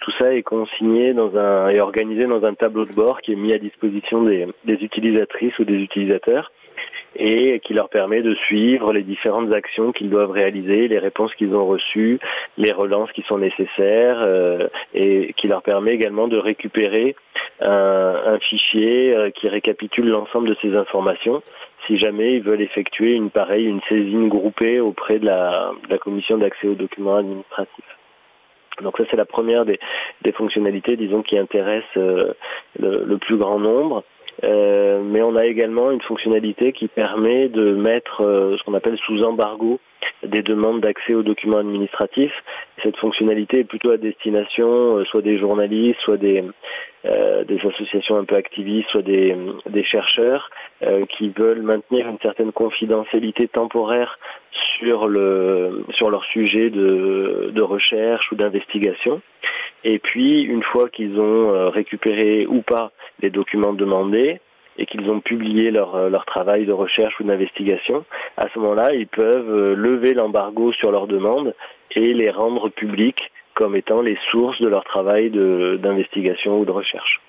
Tout 0.00 0.10
ça 0.12 0.34
est 0.34 0.42
consigné 0.42 1.12
dans 1.12 1.36
un 1.36 1.68
et 1.68 1.80
organisé 1.80 2.24
dans 2.24 2.44
un 2.44 2.54
tableau 2.54 2.86
de 2.86 2.92
bord 2.94 3.20
qui 3.20 3.32
est 3.32 3.36
mis 3.36 3.52
à 3.52 3.58
disposition 3.58 4.22
des, 4.22 4.46
utilisatrices 4.66 5.58
ou 5.58 5.64
des 5.64 5.82
utilisateurs 5.82 6.52
et 7.14 7.60
qui 7.60 7.74
leur 7.74 7.90
permet 7.90 8.22
de 8.22 8.34
suivre 8.34 8.94
les 8.94 9.02
différentes 9.02 9.52
actions 9.52 9.92
qu'ils 9.92 10.08
doivent 10.08 10.30
réaliser, 10.30 10.88
les 10.88 10.98
réponses 10.98 11.34
qu'ils 11.34 11.54
ont 11.54 11.66
reçues, 11.66 12.18
les 12.56 12.72
relances 12.72 13.12
qui 13.12 13.20
sont 13.22 13.36
nécessaires 13.36 14.20
euh, 14.20 14.68
et 14.94 15.34
qui 15.34 15.48
leur 15.48 15.62
permet 15.62 15.92
également 15.92 16.28
de 16.28 16.38
récupérer 16.38 17.16
un, 17.60 18.14
un 18.24 18.38
fichier 18.38 19.14
euh, 19.14 19.28
qui 19.30 19.48
récapitule 19.48 20.08
l'ensemble 20.08 20.48
de 20.48 20.56
ces 20.62 20.74
informations 20.74 21.42
si 21.86 21.96
jamais 21.96 22.36
ils 22.36 22.42
veulent 22.42 22.60
effectuer 22.60 23.14
une 23.14 23.30
pareille, 23.30 23.66
une 23.66 23.80
saisine 23.82 24.28
groupée 24.28 24.80
auprès 24.80 25.18
de 25.18 25.26
la, 25.26 25.72
commission 26.00 26.38
d'accès 26.38 26.68
aux 26.68 26.74
documents 26.74 27.16
administratifs. 27.16 27.96
Donc 28.82 28.96
ça 28.96 29.04
c'est 29.10 29.16
la 29.16 29.26
première 29.26 29.64
des, 29.64 29.78
fonctionnalités, 30.32 30.96
disons, 30.96 31.22
qui 31.22 31.36
intéresse 31.36 31.84
euh, 31.96 32.32
le, 32.78 33.16
plus 33.18 33.36
grand 33.36 33.58
nombre. 33.58 34.04
Euh, 34.44 35.02
mais 35.02 35.20
on 35.22 35.36
a 35.36 35.44
également 35.44 35.90
une 35.90 36.00
fonctionnalité 36.00 36.72
qui 36.72 36.88
permet 36.88 37.48
de 37.48 37.72
mettre 37.74 38.22
euh, 38.22 38.56
ce 38.56 38.62
qu'on 38.64 38.74
appelle 38.74 38.96
sous 38.98 39.22
embargo 39.22 39.80
des 40.22 40.42
demandes 40.42 40.80
d'accès 40.80 41.14
aux 41.14 41.22
documents 41.22 41.58
administratifs. 41.58 42.34
Cette 42.82 42.96
fonctionnalité 42.96 43.60
est 43.60 43.64
plutôt 43.64 43.90
à 43.90 43.96
destination 43.96 44.98
euh, 44.98 45.04
soit 45.04 45.22
des 45.22 45.38
journalistes, 45.38 46.00
soit 46.00 46.16
des, 46.16 46.44
des 47.04 47.66
associations 47.66 48.16
un 48.16 48.24
peu 48.24 48.36
activistes, 48.36 48.90
soit 48.90 49.02
des, 49.02 49.34
chercheurs 49.84 50.50
qui 51.08 51.30
veulent 51.30 51.62
maintenir 51.62 52.06
une 52.08 52.18
certaine 52.20 52.52
confidentialité 52.52 53.48
temporaire 53.48 54.18
sur, 54.78 55.08
le, 55.08 55.84
sur 55.90 56.10
leur 56.10 56.24
sujet 56.24 56.68
de 56.68 57.62
recherche 57.62 58.30
ou 58.32 58.34
d'investigation. 58.34 59.22
Et 59.84 59.98
puis, 59.98 60.42
une 60.42 60.62
fois 60.62 60.90
qu'ils 60.90 61.18
ont 61.18 61.70
récupéré 61.70 62.46
ou 62.46 62.60
pas 62.60 62.92
les 63.22 63.30
documents 63.30 63.72
demandés 63.72 64.40
et 64.78 64.86
qu'ils 64.86 65.10
ont 65.10 65.20
publié 65.20 65.70
leur, 65.70 65.94
euh, 65.94 66.08
leur 66.08 66.24
travail 66.24 66.64
de 66.66 66.72
recherche 66.72 67.18
ou 67.20 67.24
d'investigation, 67.24 68.04
à 68.36 68.48
ce 68.48 68.58
moment-là, 68.58 68.94
ils 68.94 69.06
peuvent 69.06 69.50
euh, 69.50 69.74
lever 69.74 70.14
l'embargo 70.14 70.72
sur 70.72 70.90
leurs 70.90 71.06
demandes 71.06 71.54
et 71.92 72.14
les 72.14 72.30
rendre 72.30 72.68
publics 72.68 73.30
comme 73.54 73.76
étant 73.76 74.00
les 74.00 74.16
sources 74.30 74.60
de 74.60 74.68
leur 74.68 74.84
travail 74.84 75.30
d'investigation 75.30 76.60
ou 76.60 76.64
de 76.64 76.70
recherche. 76.70 77.20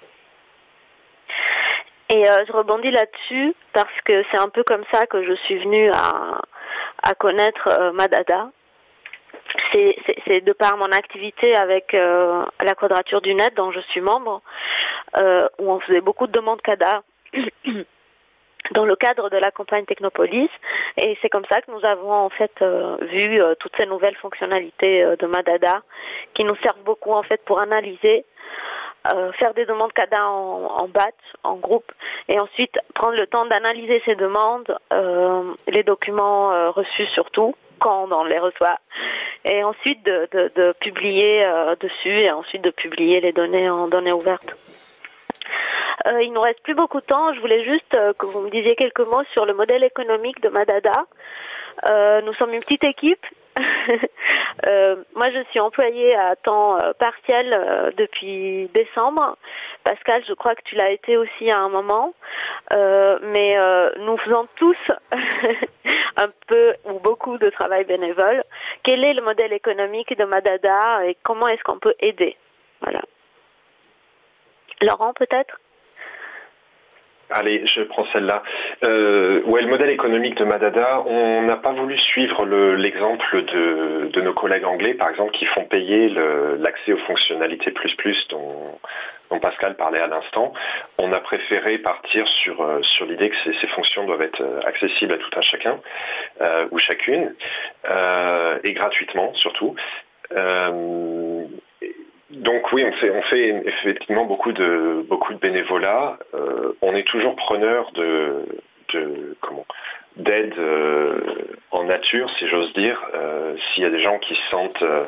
Et 2.10 2.30
euh, 2.30 2.38
je 2.48 2.52
rebondis 2.52 2.92
là-dessus 2.92 3.54
parce 3.74 4.02
que 4.06 4.24
c'est 4.32 4.38
un 4.38 4.50
peu 4.50 4.64
comme 4.64 4.84
ça 4.92 5.06
que 5.08 5.24
je 5.24 5.34
suis 5.34 5.58
venue 5.58 5.90
à, 5.92 6.42
à 7.04 7.14
connaître 7.16 7.92
Madada 7.94 8.52
c'est 9.74 10.42
de 10.42 10.54
par 10.54 10.78
mon 10.78 10.92
activité 10.92 11.56
avec 11.56 11.94
euh, 11.94 12.44
la 12.64 12.76
Quadrature 12.76 13.22
du 13.22 13.34
Net, 13.34 13.56
dont 13.56 13.72
je 13.72 13.80
suis 13.80 14.02
membre, 14.02 14.42
euh, 15.18 15.48
où 15.60 15.72
on 15.72 15.80
faisait 15.80 16.02
beaucoup 16.02 16.28
de 16.28 16.32
demandes 16.32 16.62
CADA 16.62 17.04
dans 18.72 18.86
le 18.86 18.96
cadre 18.96 19.30
de 19.30 19.38
la 19.38 19.52
campagne 19.52 19.86
Technopolis. 19.86 20.50
Et 20.98 21.18
c'est 21.22 21.30
comme 21.30 21.46
ça 21.46 21.62
que 21.62 21.72
nous 21.72 21.84
avons 21.84 22.14
en 22.14 22.30
fait 22.30 22.52
euh, 22.62 22.98
vu 23.02 23.42
toutes 23.60 23.76
ces 23.76 23.86
nouvelles 23.86 24.16
fonctionnalités 24.16 25.04
de 25.18 25.26
Madada 25.26 25.82
qui 26.34 26.44
nous 26.44 26.56
servent 26.58 26.84
beaucoup 26.84 27.12
en 27.12 27.24
fait 27.24 27.44
pour 27.44 27.60
analyser. 27.60 28.26
faire 29.40 29.56
des 29.56 29.66
demandes 29.66 29.94
CADA 29.94 30.24
en, 30.28 30.84
en 30.84 30.88
batch, 30.88 31.24
en 31.44 31.56
groupe, 31.56 31.92
et 32.28 32.40
ensuite 32.40 32.78
prendre 32.94 33.18
le 33.18 33.26
temps 33.26 33.48
d'analyser 33.48 34.00
ces 34.06 34.16
demandes, 34.16 34.78
les 35.68 35.84
documents 35.84 36.72
reçus 36.72 37.08
surtout, 37.08 37.56
quand 37.82 38.08
on 38.12 38.24
les 38.24 38.38
reçoit, 38.38 38.78
et 39.44 39.64
ensuite 39.64 40.04
de, 40.06 40.74
publier 40.80 41.44
euh, 41.44 41.76
dessus 41.80 42.10
et 42.10 42.32
ensuite 42.32 42.64
de 42.64 42.70
publier 42.70 43.20
les 43.22 43.34
données 43.34 43.70
en 43.70 43.88
données 43.88 44.12
ouvertes. 44.12 44.56
Euh, 46.08 46.22
il 46.22 46.34
nous 46.34 46.42
reste 46.42 46.62
plus 46.62 46.76
beaucoup 46.76 47.02
de 47.02 47.06
temps. 47.06 47.34
Je 47.34 47.40
voulais 47.40 47.64
juste 47.64 47.94
euh, 47.94 48.14
que 48.14 48.26
vous 48.26 48.42
me 48.42 48.50
disiez 48.50 48.76
quelques 48.76 49.02
mots 49.02 49.24
sur 49.34 49.46
le 49.46 49.54
modèle 49.54 49.84
économique 49.84 50.42
de 50.42 50.50
Madada. 50.50 51.06
nous 52.24 52.34
sommes 52.34 52.54
une 52.54 52.62
petite 52.62 52.84
équipe. 52.84 53.26
Euh, 54.68 54.98
moi, 55.16 55.30
je 55.32 55.42
suis 55.50 55.60
employée 55.60 56.14
à 56.16 56.36
temps 56.36 56.78
euh, 56.78 56.94
partiel 56.94 57.52
euh, 57.54 57.90
depuis 57.98 58.70
décembre. 58.74 59.38
Pascal, 59.84 60.24
je 60.28 60.34
crois 60.34 60.56
que 60.56 60.62
tu 60.64 60.76
l'as 60.76 60.92
été 60.92 61.18
aussi 61.18 61.50
à 61.50 61.58
un 61.60 61.70
moment. 61.70 62.14
Euh, 62.74 63.18
mais 63.24 63.58
euh, 63.58 63.92
nous 64.00 64.18
faisons 64.18 64.48
tous 64.56 64.78
un 66.18 66.30
peu 66.48 66.76
ou 66.86 67.00
beaucoup 67.00 67.38
de 67.38 67.50
travail 67.50 67.86
bénévole. 67.86 68.44
Quel 68.84 69.04
est 69.04 69.14
le 69.14 69.22
modèle 69.22 69.54
économique 69.54 70.16
de 70.18 70.26
Madada 70.26 71.06
et 71.06 71.18
comment 71.24 71.48
est-ce 71.48 71.64
qu'on 71.64 71.80
peut 71.80 71.96
aider? 72.00 72.36
Voilà. 72.82 73.02
Laurent, 74.82 75.14
peut-être? 75.14 75.61
Allez, 77.34 77.66
je 77.66 77.82
prends 77.84 78.06
celle-là. 78.12 78.44
Euh, 78.84 79.42
ouais, 79.44 79.62
le 79.62 79.68
modèle 79.68 79.90
économique 79.90 80.36
de 80.36 80.44
Madada, 80.44 81.02
on 81.06 81.44
n'a 81.44 81.56
pas 81.56 81.72
voulu 81.72 81.98
suivre 81.98 82.46
le- 82.46 82.76
l'exemple 82.76 83.44
de, 83.46 84.22
nos 84.22 84.34
collègues 84.34 84.66
anglais, 84.66 84.94
par 84.94 85.10
exemple, 85.10 85.32
qui 85.32 85.46
font 85.46 85.64
payer 85.64 86.10
l'accès 86.60 86.94
aux 86.94 86.98
fonctionnalités 86.98 87.72
plus 87.72 87.96
plus 87.96 88.28
dont, 88.30 88.78
Pascal 89.42 89.76
parlait 89.76 90.02
à 90.02 90.08
l'instant. 90.08 90.52
On 91.00 91.14
a 91.14 91.20
préféré 91.20 91.78
partir 91.78 92.28
sur, 92.28 92.62
euh, 92.62 92.82
sur 92.84 93.06
l'idée 93.06 93.30
que 93.30 93.54
ces, 93.54 93.68
fonctions 93.68 94.06
doivent 94.06 94.22
être 94.22 94.42
euh, 94.42 94.60
accessibles 94.66 95.14
à 95.14 95.18
tout 95.18 95.32
un 95.36 95.42
chacun 95.42 95.80
ou 96.72 96.78
chacune, 96.80 97.34
et 98.64 98.74
gratuitement 98.74 99.34
surtout. 99.36 99.76
Donc 102.32 102.72
oui, 102.72 102.84
on 102.86 102.92
fait, 102.94 103.10
on 103.12 103.22
fait 103.24 103.64
effectivement 103.66 104.26
beaucoup 104.26 104.52
de, 104.52 105.06
beaucoup 105.08 105.34
de 105.34 105.40
bénévolat. 105.40 106.18
Euh, 106.34 106.74
on 106.82 106.96
est 106.96 107.08
toujours 107.08 107.36
preneur 107.36 107.92
de, 107.94 108.46
de 108.94 109.36
comment 109.42 109.66
d'aide 110.18 110.54
euh, 110.58 111.22
en 111.72 111.84
nature, 111.84 112.30
si 112.38 112.48
j'ose 112.48 112.74
dire. 112.74 113.02
Euh, 113.14 113.56
S'il 113.58 113.84
y 113.84 113.86
a 113.86 113.90
des 113.90 114.00
gens 114.00 114.20
qui 114.20 114.36
se 114.36 114.50
sentent 114.50 114.84
euh, 114.84 115.06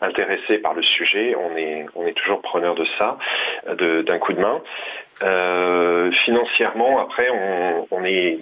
intéressés 0.00 0.58
par 0.58 0.72
le 0.74 0.82
sujet, 0.82 1.36
on 1.36 1.56
est, 1.56 1.86
on 1.94 2.06
est 2.06 2.14
toujours 2.14 2.40
preneur 2.40 2.74
de 2.74 2.86
ça, 2.98 3.18
d'un 3.74 4.18
coup 4.18 4.32
de 4.32 4.40
main. 4.40 4.62
Euh, 5.22 6.10
financièrement, 6.12 6.98
après, 6.98 7.28
on, 7.30 7.86
on 7.90 8.04
est 8.04 8.38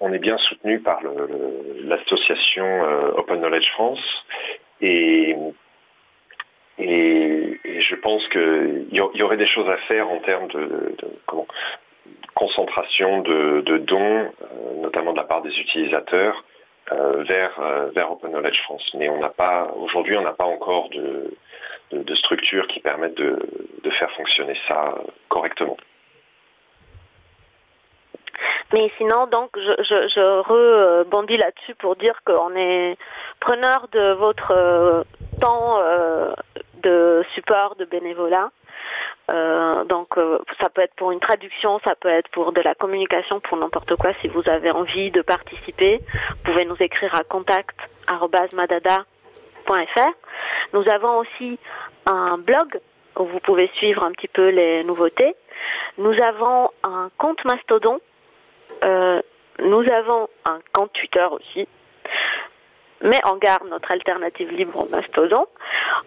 on 0.00 0.12
est 0.12 0.18
bien 0.18 0.36
soutenu 0.36 0.80
par 0.80 1.00
l'association 1.84 2.66
euh, 2.66 3.12
Open 3.16 3.38
Knowledge 3.40 3.70
France 3.70 4.26
et 4.80 5.36
et, 6.78 7.60
je 7.80 7.94
pense 7.96 8.26
qu'il 8.28 8.88
y, 8.92 9.22
aurait 9.22 9.36
des 9.36 9.46
choses 9.46 9.68
à 9.68 9.76
faire 9.76 10.08
en 10.10 10.18
termes 10.18 10.48
de, 10.48 10.96
concentration 12.34 13.20
de, 13.20 13.78
dons, 13.78 14.32
euh, 14.42 14.74
notamment 14.82 15.12
de 15.12 15.18
la 15.18 15.24
part 15.24 15.42
des 15.42 15.56
utilisateurs, 15.60 16.44
euh, 16.92 17.22
vers, 17.22 17.58
euh, 17.60 17.90
Open 18.10 18.30
Knowledge 18.30 18.60
France. 18.62 18.90
Mais 18.94 19.08
on 19.08 19.18
n'a 19.18 19.28
pas, 19.28 19.70
aujourd'hui, 19.76 20.16
on 20.16 20.22
n'a 20.22 20.32
pas 20.32 20.44
encore 20.44 20.88
de, 20.90 21.34
de, 21.92 22.02
de 22.02 22.14
structures 22.14 22.66
qui 22.66 22.80
permettent 22.80 23.16
de, 23.16 23.38
faire 23.90 24.10
fonctionner 24.12 24.56
ça 24.66 24.96
correctement. 25.28 25.76
Mais 28.72 28.90
sinon, 28.98 29.28
donc, 29.28 29.50
je, 29.56 29.72
je, 29.78 30.40
rebondis 30.40 31.36
là-dessus 31.36 31.76
pour 31.76 31.94
dire 31.94 32.20
qu'on 32.24 32.56
est 32.56 32.96
preneur 33.38 33.86
de 33.92 34.14
votre 34.14 35.04
temps 35.40 35.78
de 36.84 37.24
support, 37.34 37.74
de 37.76 37.84
bénévolat. 37.84 38.50
Euh, 39.30 39.84
donc, 39.84 40.18
euh, 40.18 40.38
ça 40.60 40.68
peut 40.68 40.82
être 40.82 40.94
pour 40.94 41.12
une 41.12 41.20
traduction, 41.20 41.80
ça 41.84 41.94
peut 41.94 42.08
être 42.08 42.28
pour 42.30 42.52
de 42.52 42.60
la 42.60 42.74
communication, 42.74 43.38
pour 43.40 43.56
n'importe 43.56 43.96
quoi. 43.96 44.12
Si 44.20 44.28
vous 44.28 44.46
avez 44.48 44.70
envie 44.70 45.10
de 45.10 45.22
participer, 45.22 46.02
vous 46.30 46.42
pouvez 46.44 46.66
nous 46.66 46.76
écrire 46.80 47.14
à 47.14 47.24
contact@madada.fr. 47.24 50.08
Nous 50.72 50.88
avons 50.88 51.18
aussi 51.18 51.58
un 52.06 52.38
blog 52.38 52.80
où 53.16 53.24
vous 53.24 53.40
pouvez 53.40 53.68
suivre 53.74 54.04
un 54.04 54.12
petit 54.12 54.28
peu 54.28 54.50
les 54.50 54.84
nouveautés. 54.84 55.34
Nous 55.98 56.14
avons 56.22 56.70
un 56.82 57.10
compte 57.16 57.44
Mastodon 57.44 57.98
euh, 58.84 59.22
nous 59.60 59.88
avons 59.90 60.28
un 60.44 60.58
compte 60.72 60.92
Twitter 60.92 61.26
aussi, 61.30 61.66
mais 63.04 63.20
on 63.26 63.36
garde 63.36 63.68
notre 63.68 63.92
alternative 63.92 64.50
libre 64.50 64.84
au 64.84 64.88
Mastodon. 64.88 65.46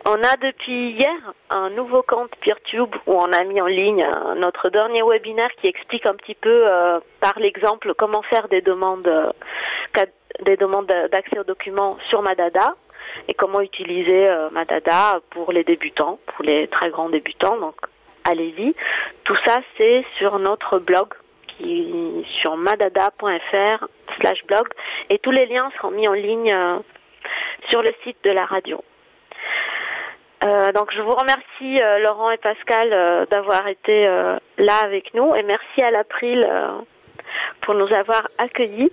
On 0.06 0.16
a 0.24 0.36
depuis 0.38 0.90
hier 0.90 1.16
un 1.50 1.70
nouveau 1.70 2.02
compte 2.02 2.36
PeerTube 2.42 2.94
où 3.06 3.14
on 3.14 3.32
a 3.32 3.44
mis 3.44 3.62
en 3.62 3.68
ligne 3.68 4.06
notre 4.36 4.70
dernier 4.70 5.04
webinaire 5.04 5.52
qui 5.62 5.68
explique 5.68 6.06
un 6.08 6.16
petit 6.16 6.36
peu 6.36 6.64
euh, 6.68 7.00
par 7.22 7.40
l'exemple 7.40 7.94
comment 7.94 8.24
faire 8.24 8.48
des 8.50 8.62
demandes, 8.62 9.08
euh, 9.08 9.32
des 10.44 10.58
demandes 10.58 10.88
d'accès 11.12 11.40
aux 11.40 11.44
documents 11.44 11.98
sur 12.10 12.24
Madada 12.24 12.76
et 13.28 13.36
comment 13.36 13.62
utiliser 13.62 14.28
euh, 14.28 14.50
Madada 14.50 15.20
pour 15.30 15.52
les 15.52 15.64
débutants, 15.64 16.20
pour 16.26 16.44
les 16.44 16.68
très 16.68 16.90
grands 16.90 17.10
débutants. 17.10 17.58
Donc 17.58 17.76
allez-y. 18.24 18.74
Tout 19.24 19.38
ça 19.46 19.60
c'est 19.78 20.04
sur 20.18 20.40
notre 20.40 20.80
blog 20.80 21.10
qui 21.58 22.26
sur 22.42 22.58
madada.fr 22.58 23.88
slash 24.20 24.46
blog 24.46 24.68
et 25.10 25.20
tous 25.20 25.32
les 25.32 25.46
liens 25.46 25.70
seront 25.78 25.92
mis 25.92 26.08
en 26.08 26.14
ligne 26.14 26.52
euh, 26.52 26.78
sur 27.70 27.82
le 27.82 27.94
site 28.04 28.18
de 28.24 28.32
la 28.32 28.46
radio. 28.46 28.84
Euh, 30.44 30.72
donc 30.72 30.94
je 30.94 31.02
vous 31.02 31.12
remercie 31.12 31.82
euh, 31.82 32.00
Laurent 32.00 32.32
et 32.32 32.38
Pascal 32.38 33.28
d'avoir 33.30 33.68
été 33.68 34.06
là 34.58 34.78
avec 34.84 35.14
nous 35.14 35.36
et 35.36 35.44
merci 35.44 35.82
à 35.82 35.92
l'April 35.92 36.48
pour 37.62 37.74
nous 37.74 37.92
avoir 37.94 38.28
accueillis. 38.38 38.92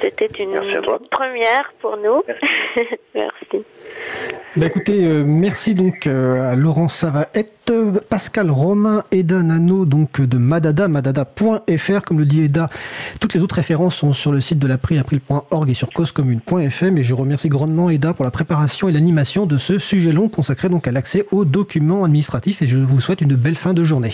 C'était 0.00 0.26
une 0.26 0.60
première 1.10 1.72
pour 1.80 1.96
nous. 1.96 2.22
Merci. 3.14 3.64
Bah 4.56 4.66
écoutez, 4.66 5.04
euh, 5.04 5.22
merci 5.24 5.74
donc 5.74 6.08
euh, 6.08 6.50
à 6.50 6.56
Laurent 6.56 6.88
Savaette, 6.88 7.70
euh, 7.70 8.00
Pascal 8.08 8.50
Romain, 8.50 9.04
Eda 9.12 9.44
Nano 9.44 9.84
donc 9.84 10.20
de 10.20 10.38
Madada, 10.38 10.88
madada.fr. 10.88 12.04
Comme 12.04 12.18
le 12.18 12.24
dit 12.24 12.42
Eda, 12.42 12.68
toutes 13.20 13.32
les 13.34 13.44
autres 13.44 13.54
références 13.54 13.94
sont 13.94 14.12
sur 14.12 14.32
le 14.32 14.40
site 14.40 14.58
de 14.58 14.66
l'April, 14.66 14.98
april.org 14.98 15.70
et 15.70 15.74
sur 15.74 15.90
causecommune.fm. 15.90 16.98
Et 16.98 17.04
je 17.04 17.14
remercie 17.14 17.48
grandement 17.48 17.90
Eda 17.90 18.12
pour 18.12 18.24
la 18.24 18.32
préparation 18.32 18.88
et 18.88 18.92
l'animation 18.92 19.46
de 19.46 19.56
ce 19.56 19.78
sujet 19.78 20.10
long 20.10 20.28
consacré 20.28 20.68
donc 20.68 20.88
à 20.88 20.90
l'accès 20.90 21.26
aux 21.30 21.44
documents 21.44 22.02
administratifs. 22.02 22.60
Et 22.60 22.66
je 22.66 22.76
vous 22.76 23.00
souhaite 23.00 23.20
une 23.20 23.36
belle 23.36 23.54
fin 23.56 23.72
de 23.72 23.84
journée. 23.84 24.12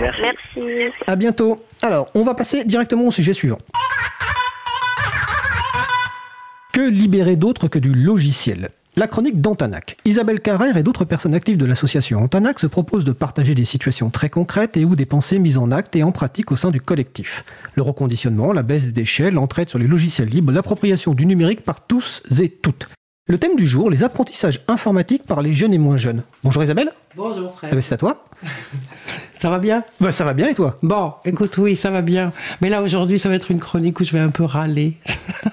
Merci. 0.00 0.22
Merci. 0.56 0.94
À 1.06 1.14
bientôt. 1.14 1.62
Alors, 1.82 2.08
on 2.14 2.22
va 2.22 2.32
passer 2.32 2.64
directement 2.64 3.08
au 3.08 3.10
sujet 3.10 3.34
suivant. 3.34 3.58
Que 6.72 6.88
libérer 6.88 7.36
d'autre 7.36 7.68
que 7.68 7.78
du 7.78 7.92
logiciel? 7.92 8.70
La 8.98 9.06
chronique 9.06 9.40
d'Antanac. 9.40 9.96
Isabelle 10.04 10.40
Carrère 10.40 10.76
et 10.76 10.82
d'autres 10.82 11.04
personnes 11.04 11.34
actives 11.34 11.56
de 11.56 11.64
l'association 11.64 12.18
Antanac 12.18 12.58
se 12.58 12.66
proposent 12.66 13.04
de 13.04 13.12
partager 13.12 13.54
des 13.54 13.64
situations 13.64 14.10
très 14.10 14.28
concrètes 14.28 14.76
et 14.76 14.84
ou 14.84 14.96
des 14.96 15.06
pensées 15.06 15.38
mises 15.38 15.58
en 15.58 15.70
acte 15.70 15.94
et 15.94 16.02
en 16.02 16.10
pratique 16.10 16.50
au 16.50 16.56
sein 16.56 16.72
du 16.72 16.80
collectif. 16.80 17.44
Le 17.74 17.82
reconditionnement, 17.82 18.52
la 18.52 18.62
baisse 18.62 18.92
des 18.92 19.02
échelles, 19.02 19.34
l'entraide 19.34 19.68
sur 19.68 19.78
les 19.78 19.86
logiciels 19.86 20.28
libres, 20.28 20.50
l'appropriation 20.50 21.14
du 21.14 21.26
numérique 21.26 21.62
par 21.62 21.86
tous 21.86 22.22
et 22.40 22.48
toutes. 22.48 22.88
Le 23.30 23.36
thème 23.36 23.56
du 23.56 23.66
jour, 23.66 23.90
les 23.90 24.04
apprentissages 24.04 24.60
informatiques 24.68 25.24
par 25.24 25.42
les 25.42 25.52
jeunes 25.52 25.74
et 25.74 25.78
moins 25.78 25.98
jeunes. 25.98 26.22
Bonjour 26.42 26.64
Isabelle, 26.64 26.90
Bonjour 27.14 27.50
Eh 27.54 27.56
frère. 27.58 27.70
ben, 27.74 27.82
c'est 27.82 27.94
à 27.94 27.98
toi. 27.98 28.24
Ça 29.38 29.50
va 29.50 29.58
bien? 29.60 29.84
Bah, 30.00 30.10
ça 30.10 30.24
va 30.24 30.34
bien 30.34 30.48
et 30.48 30.54
toi? 30.54 30.78
Bon, 30.82 31.12
écoute, 31.24 31.58
oui, 31.58 31.76
ça 31.76 31.92
va 31.92 32.02
bien. 32.02 32.32
Mais 32.60 32.68
là, 32.68 32.82
aujourd'hui, 32.82 33.20
ça 33.20 33.28
va 33.28 33.36
être 33.36 33.52
une 33.52 33.60
chronique 33.60 34.00
où 34.00 34.04
je 34.04 34.10
vais 34.10 34.18
un 34.18 34.30
peu 34.30 34.42
râler. 34.42 34.94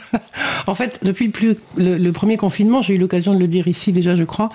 en 0.67 0.73
fait, 0.73 0.99
depuis 1.03 1.27
le, 1.27 1.31
plus- 1.31 1.55
le- 1.77 1.97
le 1.97 2.11
premier 2.11 2.35
confinement, 2.35 2.81
j'ai 2.81 2.95
eu 2.95 2.97
l'occasion 2.97 3.35
de 3.35 3.39
le 3.39 3.47
dire 3.47 3.67
ici 3.67 3.91
déjà, 3.91 4.15
je 4.15 4.23
crois, 4.23 4.49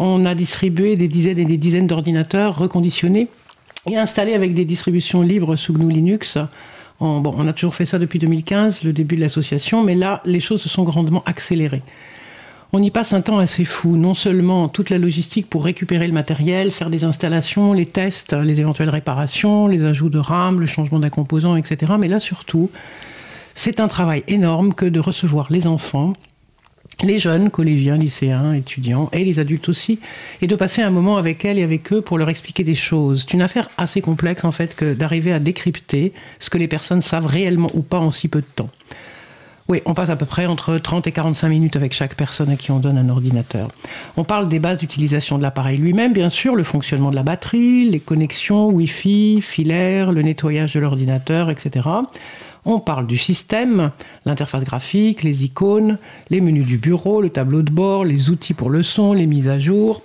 on 0.00 0.26
a 0.26 0.34
distribué 0.34 0.96
des 0.96 1.08
dizaines 1.08 1.38
et 1.38 1.46
des 1.46 1.56
dizaines 1.56 1.86
d'ordinateurs 1.86 2.58
reconditionnés 2.58 3.28
et 3.90 3.96
installés 3.96 4.34
avec 4.34 4.52
des 4.52 4.66
distributions 4.66 5.22
libres 5.22 5.56
sous 5.56 5.72
GNU 5.72 5.90
Linux. 5.90 6.36
On, 7.00 7.20
bon, 7.20 7.34
on 7.38 7.48
a 7.48 7.54
toujours 7.54 7.74
fait 7.74 7.86
ça 7.86 7.98
depuis 7.98 8.18
2015, 8.18 8.82
le 8.84 8.92
début 8.92 9.16
de 9.16 9.22
l'association, 9.22 9.82
mais 9.82 9.94
là, 9.94 10.20
les 10.26 10.40
choses 10.40 10.60
se 10.60 10.68
sont 10.68 10.82
grandement 10.84 11.22
accélérées. 11.24 11.82
On 12.76 12.82
y 12.82 12.90
passe 12.90 13.12
un 13.12 13.20
temps 13.20 13.38
assez 13.38 13.64
fou, 13.64 13.96
non 13.96 14.14
seulement 14.14 14.66
toute 14.66 14.90
la 14.90 14.98
logistique 14.98 15.48
pour 15.48 15.62
récupérer 15.62 16.08
le 16.08 16.12
matériel, 16.12 16.72
faire 16.72 16.90
des 16.90 17.04
installations, 17.04 17.72
les 17.72 17.86
tests, 17.86 18.32
les 18.32 18.60
éventuelles 18.60 18.90
réparations, 18.90 19.68
les 19.68 19.84
ajouts 19.84 20.08
de 20.08 20.18
RAM, 20.18 20.58
le 20.58 20.66
changement 20.66 20.98
d'un 20.98 21.08
composant, 21.08 21.54
etc. 21.54 21.92
Mais 22.00 22.08
là 22.08 22.18
surtout, 22.18 22.72
c'est 23.54 23.78
un 23.78 23.86
travail 23.86 24.24
énorme 24.26 24.74
que 24.74 24.86
de 24.86 24.98
recevoir 24.98 25.52
les 25.52 25.68
enfants, 25.68 26.14
les 27.04 27.20
jeunes, 27.20 27.48
collégiens, 27.48 27.96
lycéens, 27.96 28.54
étudiants, 28.54 29.08
et 29.12 29.24
les 29.24 29.38
adultes 29.38 29.68
aussi, 29.68 30.00
et 30.42 30.48
de 30.48 30.56
passer 30.56 30.82
un 30.82 30.90
moment 30.90 31.16
avec 31.16 31.44
elles 31.44 31.60
et 31.60 31.62
avec 31.62 31.92
eux 31.92 32.00
pour 32.00 32.18
leur 32.18 32.28
expliquer 32.28 32.64
des 32.64 32.74
choses. 32.74 33.24
C'est 33.24 33.34
une 33.34 33.42
affaire 33.42 33.68
assez 33.78 34.00
complexe 34.00 34.42
en 34.42 34.50
fait 34.50 34.74
que 34.74 34.94
d'arriver 34.94 35.32
à 35.32 35.38
décrypter 35.38 36.12
ce 36.40 36.50
que 36.50 36.58
les 36.58 36.66
personnes 36.66 37.02
savent 37.02 37.26
réellement 37.26 37.70
ou 37.72 37.82
pas 37.82 38.00
en 38.00 38.10
si 38.10 38.26
peu 38.26 38.40
de 38.40 38.52
temps. 38.56 38.70
Oui, 39.66 39.80
on 39.86 39.94
passe 39.94 40.10
à 40.10 40.16
peu 40.16 40.26
près 40.26 40.44
entre 40.44 40.76
30 40.76 41.06
et 41.06 41.12
45 41.12 41.48
minutes 41.48 41.76
avec 41.76 41.94
chaque 41.94 42.16
personne 42.16 42.50
à 42.50 42.56
qui 42.56 42.70
on 42.70 42.80
donne 42.80 42.98
un 42.98 43.08
ordinateur. 43.08 43.70
On 44.18 44.24
parle 44.24 44.50
des 44.50 44.58
bases 44.58 44.76
d'utilisation 44.76 45.38
de 45.38 45.42
l'appareil 45.42 45.78
lui-même, 45.78 46.12
bien 46.12 46.28
sûr, 46.28 46.54
le 46.54 46.64
fonctionnement 46.64 47.10
de 47.10 47.16
la 47.16 47.22
batterie, 47.22 47.88
les 47.88 48.00
connexions 48.00 48.68
Wi-Fi, 48.68 49.40
filaires, 49.40 50.12
le 50.12 50.20
nettoyage 50.20 50.74
de 50.74 50.80
l'ordinateur, 50.80 51.48
etc. 51.48 51.88
On 52.66 52.78
parle 52.78 53.06
du 53.06 53.16
système, 53.16 53.90
l'interface 54.26 54.64
graphique, 54.64 55.22
les 55.22 55.44
icônes, 55.44 55.96
les 56.28 56.42
menus 56.42 56.66
du 56.66 56.76
bureau, 56.76 57.22
le 57.22 57.30
tableau 57.30 57.62
de 57.62 57.70
bord, 57.70 58.04
les 58.04 58.28
outils 58.28 58.54
pour 58.54 58.68
le 58.68 58.82
son, 58.82 59.14
les 59.14 59.26
mises 59.26 59.48
à 59.48 59.58
jour, 59.58 60.02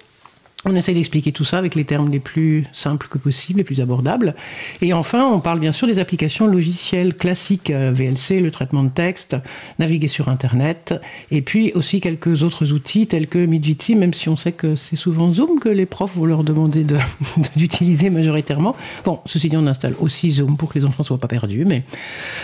on 0.66 0.76
essaie 0.76 0.94
d'expliquer 0.94 1.32
tout 1.32 1.46
ça 1.46 1.58
avec 1.58 1.74
les 1.76 1.86
termes 1.86 2.12
les 2.12 2.20
plus 2.20 2.66
simples 2.74 3.08
que 3.08 3.18
possible, 3.18 3.60
les 3.60 3.64
plus 3.64 3.80
abordables. 3.80 4.36
Et 4.82 4.92
enfin, 4.92 5.26
on 5.26 5.40
parle 5.40 5.60
bien 5.60 5.72
sûr 5.72 5.88
des 5.88 6.00
applications 6.00 6.48
logicielles 6.48 7.16
classiques, 7.16 7.70
euh, 7.70 7.92
VLC, 7.94 8.42
le 8.42 8.52
traitement 8.52 8.84
de 8.84 8.90
texte, 8.90 9.38
naviguer 9.80 10.10
sur 10.10 10.28
Internet, 10.28 10.96
et 11.32 11.42
puis 11.42 11.72
aussi 11.76 12.02
quelques 12.02 12.44
autres 12.44 12.74
outils 12.74 13.08
tels 13.08 13.28
que 13.28 13.40
Midjiti, 13.46 13.96
même 13.96 14.14
si 14.14 14.28
on 14.28 14.36
sait 14.36 14.52
que 14.52 14.76
c'est 14.76 14.98
souvent 14.98 15.32
Zoom 15.32 15.60
que 15.60 15.70
les 15.70 15.86
profs 15.86 16.16
vont 16.16 16.26
leur 16.26 16.44
demander 16.44 16.86
d'utiliser 17.56 18.10
majoritairement. 18.10 18.76
Bon, 19.06 19.20
ceci 19.28 19.48
dit, 19.48 19.56
on 19.56 19.66
installe 19.66 19.96
aussi 20.00 20.32
Zoom 20.32 20.58
pour 20.58 20.70
que 20.74 20.78
les 20.78 20.84
enfants 20.84 21.04
ne 21.04 21.08
soient 21.08 21.18
pas 21.20 21.30
perdus. 21.30 21.64
Mais 21.64 21.84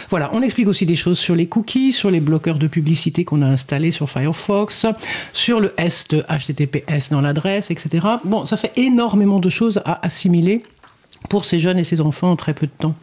voilà, 0.09 0.29
on 0.33 0.41
explique 0.41 0.67
aussi 0.67 0.85
des 0.85 0.95
choses 0.95 1.19
sur 1.19 1.35
les 1.35 1.47
cookies, 1.47 1.91
sur 1.91 2.11
les 2.11 2.21
bloqueurs 2.21 2.59
de 2.59 2.67
publicité 2.67 3.25
qu'on 3.25 3.41
a 3.41 3.47
installés 3.47 3.91
sur 3.91 4.09
Firefox, 4.09 4.85
sur 5.33 5.59
le 5.59 5.73
S 5.77 6.07
de 6.07 6.23
HTTPS 6.29 7.09
dans 7.09 7.19
l'adresse, 7.19 7.71
etc. 7.71 8.05
Bon, 8.23 8.45
ça 8.45 8.57
fait 8.57 8.72
énormément 8.76 9.40
de 9.40 9.49
choses 9.49 9.82
à 9.86 10.06
assimiler 10.06 10.64
pour 11.30 11.45
ces 11.45 11.60
jeunes 11.60 11.80
et 11.80 11.84
ces 11.84 12.02
enfants 12.02 12.32
en 12.32 12.36
très 12.36 12.53
peu 12.53 12.68
de 12.68 12.72
temps. 12.72 12.95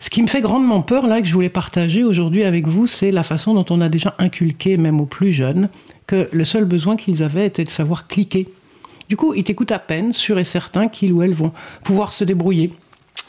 Ce 0.00 0.10
qui 0.10 0.22
me 0.22 0.26
fait 0.26 0.40
grandement 0.40 0.82
peur, 0.82 1.06
là, 1.06 1.20
que 1.20 1.28
je 1.28 1.32
voulais 1.32 1.48
partager 1.48 2.02
aujourd'hui 2.02 2.42
avec 2.42 2.66
vous, 2.66 2.88
c'est 2.88 3.12
la 3.12 3.22
façon 3.22 3.54
dont 3.54 3.64
on 3.70 3.80
a 3.80 3.88
déjà 3.88 4.16
inculqué, 4.18 4.76
même 4.76 5.00
aux 5.00 5.06
plus 5.06 5.32
jeunes, 5.32 5.68
que 6.08 6.28
le 6.32 6.44
seul 6.44 6.64
besoin 6.64 6.96
qu'ils 6.96 7.22
avaient 7.22 7.46
était 7.46 7.62
de 7.62 7.70
savoir 7.70 8.08
cliquer. 8.08 8.48
Du 9.08 9.16
coup, 9.16 9.32
ils 9.34 9.44
t'écoutent 9.44 9.70
à 9.70 9.78
peine, 9.78 10.12
sûr 10.12 10.40
et 10.40 10.44
certain 10.44 10.88
qu'ils 10.88 11.12
ou 11.12 11.22
elles 11.22 11.34
vont 11.34 11.52
pouvoir 11.84 12.12
se 12.12 12.24
débrouiller. 12.24 12.72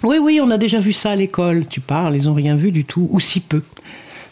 Oui, 0.01 0.17
oui, 0.19 0.39
on 0.41 0.49
a 0.49 0.57
déjà 0.57 0.79
vu 0.79 0.93
ça 0.93 1.11
à 1.11 1.15
l'école, 1.15 1.67
tu 1.67 1.79
parles, 1.79 2.15
ils 2.15 2.25
n'ont 2.25 2.33
rien 2.33 2.55
vu 2.55 2.71
du 2.71 2.85
tout, 2.85 3.07
ou 3.11 3.19
si 3.19 3.39
peu. 3.39 3.61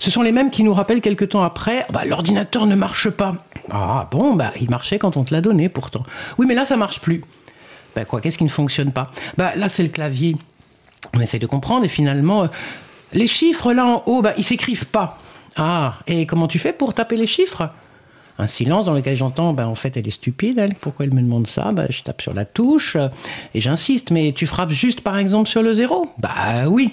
Ce 0.02 0.10
sont 0.10 0.24
les 0.24 0.32
mêmes 0.32 0.50
qui 0.50 0.64
nous 0.64 0.74
rappellent 0.74 1.00
quelques 1.00 1.30
temps 1.30 1.44
après, 1.44 1.86
bah, 1.92 2.06
l'ordinateur 2.06 2.66
ne 2.66 2.74
marche 2.74 3.12
pas. 3.12 3.36
Ah 3.70 4.08
bon, 4.10 4.34
bah, 4.34 4.52
il 4.60 4.68
marchait 4.68 4.98
quand 4.98 5.16
on 5.16 5.24
te 5.24 5.32
l'a 5.32 5.42
donné 5.42 5.70
pourtant. 5.70 6.02
Oui, 6.40 6.48
mais 6.48 6.56
là, 6.56 6.66
ça 6.66 6.76
marche 6.76 7.00
plus. 7.02 7.24
Ben 7.96 8.04
quoi, 8.04 8.20
qu'est-ce 8.20 8.40
qui 8.40 8.44
ne 8.44 8.50
fonctionne 8.50 8.92
pas? 8.92 9.12
Bah 9.38 9.52
là, 9.56 9.70
c'est 9.70 9.84
le 9.84 9.90
clavier. 9.90 10.38
On 11.14 11.20
essaie 11.20 11.38
de 11.38 11.46
comprendre 11.46 11.86
et 11.86 11.88
finalement, 11.88 12.44
euh, 12.44 12.48
les 13.14 13.28
chiffres 13.28 13.74
là 13.74 13.86
en 13.86 14.02
haut, 14.08 14.24
bah, 14.24 14.34
ils 14.40 14.44
s'écrivent 14.44 14.88
pas. 14.88 15.20
Ah, 15.56 16.00
et 16.08 16.26
comment 16.26 16.48
tu 16.48 16.58
fais 16.58 16.74
pour 16.74 16.96
taper 16.96 17.16
les 17.16 17.28
chiffres? 17.28 17.70
Un 18.40 18.48
silence 18.48 18.86
dans 18.86 18.96
lequel 18.96 19.16
j'entends, 19.16 19.54
ben 19.54 19.68
en 19.68 19.76
fait, 19.76 19.98
elle 19.98 20.08
est 20.08 20.12
stupide, 20.12 20.58
elle. 20.58 20.74
Pourquoi 20.74 21.06
elle 21.06 21.14
me 21.14 21.22
demande 21.22 21.46
ça? 21.46 21.72
Ben, 21.74 21.86
Je 21.92 22.02
tape 22.02 22.24
sur 22.24 22.34
la 22.34 22.46
touche 22.46 22.96
euh, 22.96 23.10
et 23.54 23.62
j'insiste. 23.62 24.10
Mais 24.10 24.32
tu 24.32 24.48
frappes 24.48 24.72
juste, 24.72 25.02
par 25.02 25.20
exemple, 25.20 25.48
sur 25.48 25.62
le 25.62 25.76
zéro? 25.76 26.12
Bah 26.18 26.68
oui. 26.68 26.90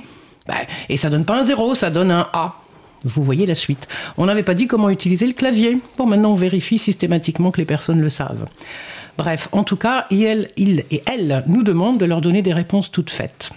Bah, 0.46 0.56
et 0.90 0.98
ça 0.98 1.08
donne 1.08 1.24
pas 1.24 1.40
un 1.40 1.44
zéro, 1.44 1.74
ça 1.74 1.88
donne 1.88 2.10
un 2.10 2.28
A. 2.34 2.54
Vous 3.04 3.22
voyez 3.22 3.46
la 3.46 3.54
suite. 3.54 3.88
On 4.16 4.26
n'avait 4.26 4.42
pas 4.42 4.54
dit 4.54 4.66
comment 4.66 4.90
utiliser 4.90 5.26
le 5.26 5.32
clavier. 5.32 5.78
Bon, 5.96 6.06
maintenant 6.06 6.32
on 6.32 6.36
vérifie 6.36 6.78
systématiquement 6.78 7.50
que 7.50 7.58
les 7.58 7.64
personnes 7.64 8.00
le 8.00 8.10
savent. 8.10 8.48
Bref, 9.16 9.48
en 9.52 9.64
tout 9.64 9.76
cas, 9.76 10.06
il, 10.10 10.48
et 10.90 11.02
elle 11.06 11.44
nous 11.46 11.62
demandent 11.62 11.98
de 11.98 12.04
leur 12.04 12.20
donner 12.20 12.42
des 12.42 12.52
réponses 12.52 12.90
toutes 12.90 13.10
faites. 13.10 13.50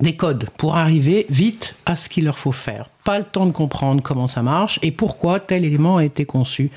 Des 0.00 0.16
codes 0.16 0.48
pour 0.56 0.76
arriver 0.76 1.26
vite 1.30 1.74
à 1.86 1.96
ce 1.96 2.08
qu'il 2.08 2.24
leur 2.24 2.38
faut 2.38 2.52
faire. 2.52 2.88
Pas 3.04 3.18
le 3.18 3.24
temps 3.24 3.46
de 3.46 3.52
comprendre 3.52 4.02
comment 4.02 4.28
ça 4.28 4.42
marche 4.42 4.78
et 4.82 4.90
pourquoi 4.90 5.40
tel 5.40 5.64
élément 5.64 5.98
a 5.98 6.04
été 6.04 6.26
conçu 6.26 6.70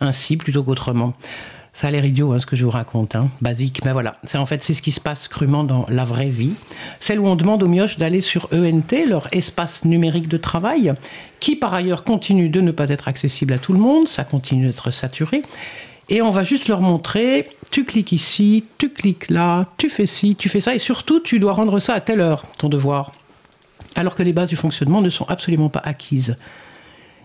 ainsi 0.00 0.36
plutôt 0.36 0.62
qu'autrement. 0.62 1.14
Ça 1.74 1.88
a 1.88 1.90
l'air 1.90 2.04
idiot 2.04 2.32
hein, 2.32 2.38
ce 2.38 2.46
que 2.46 2.54
je 2.54 2.64
vous 2.64 2.70
raconte, 2.70 3.16
hein. 3.16 3.28
basique, 3.40 3.80
mais 3.84 3.92
voilà, 3.92 4.16
c'est 4.22 4.38
en 4.38 4.46
fait 4.46 4.62
c'est 4.62 4.74
ce 4.74 4.80
qui 4.80 4.92
se 4.92 5.00
passe 5.00 5.26
crûment 5.26 5.64
dans 5.64 5.86
la 5.88 6.04
vraie 6.04 6.28
vie, 6.28 6.52
celle 7.00 7.18
où 7.18 7.26
on 7.26 7.34
demande 7.34 7.64
aux 7.64 7.68
mioches 7.68 7.98
d'aller 7.98 8.20
sur 8.20 8.48
ENT, 8.52 9.08
leur 9.08 9.26
espace 9.32 9.84
numérique 9.84 10.28
de 10.28 10.36
travail, 10.36 10.94
qui 11.40 11.56
par 11.56 11.74
ailleurs 11.74 12.04
continue 12.04 12.48
de 12.48 12.60
ne 12.60 12.70
pas 12.70 12.90
être 12.90 13.08
accessible 13.08 13.52
à 13.52 13.58
tout 13.58 13.72
le 13.72 13.80
monde, 13.80 14.06
ça 14.06 14.22
continue 14.22 14.66
d'être 14.66 14.92
saturé, 14.92 15.42
et 16.08 16.22
on 16.22 16.30
va 16.30 16.44
juste 16.44 16.68
leur 16.68 16.80
montrer, 16.80 17.48
tu 17.72 17.84
cliques 17.84 18.12
ici, 18.12 18.62
tu 18.78 18.90
cliques 18.90 19.28
là, 19.28 19.66
tu 19.76 19.90
fais 19.90 20.06
ci, 20.06 20.36
tu 20.36 20.48
fais 20.48 20.60
ça, 20.60 20.76
et 20.76 20.78
surtout 20.78 21.18
tu 21.18 21.40
dois 21.40 21.54
rendre 21.54 21.80
ça 21.80 21.94
à 21.94 22.00
telle 22.00 22.20
heure, 22.20 22.44
ton 22.56 22.68
devoir, 22.68 23.10
alors 23.96 24.14
que 24.14 24.22
les 24.22 24.32
bases 24.32 24.48
du 24.48 24.56
fonctionnement 24.56 25.02
ne 25.02 25.10
sont 25.10 25.24
absolument 25.24 25.70
pas 25.70 25.82
acquises 25.84 26.36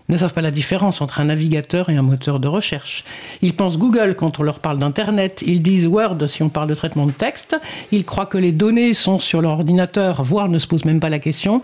ne 0.08 0.16
savent 0.16 0.32
pas 0.32 0.40
la 0.40 0.50
différence 0.50 1.00
entre 1.00 1.20
un 1.20 1.26
navigateur 1.26 1.88
et 1.88 1.96
un 1.96 2.02
moteur 2.02 2.40
de 2.40 2.48
recherche. 2.48 3.04
Ils 3.42 3.54
pensent 3.54 3.78
Google 3.78 4.14
quand 4.16 4.40
on 4.40 4.42
leur 4.42 4.60
parle 4.60 4.78
d'Internet, 4.78 5.42
ils 5.46 5.62
disent 5.62 5.86
Word 5.86 6.26
si 6.26 6.42
on 6.42 6.48
parle 6.48 6.68
de 6.68 6.74
traitement 6.74 7.06
de 7.06 7.12
texte, 7.12 7.56
ils 7.92 8.04
croient 8.04 8.26
que 8.26 8.38
les 8.38 8.52
données 8.52 8.94
sont 8.94 9.18
sur 9.18 9.40
leur 9.40 9.52
ordinateur, 9.52 10.22
voire 10.22 10.48
ne 10.48 10.58
se 10.58 10.66
posent 10.66 10.84
même 10.84 11.00
pas 11.00 11.10
la 11.10 11.18
question, 11.18 11.62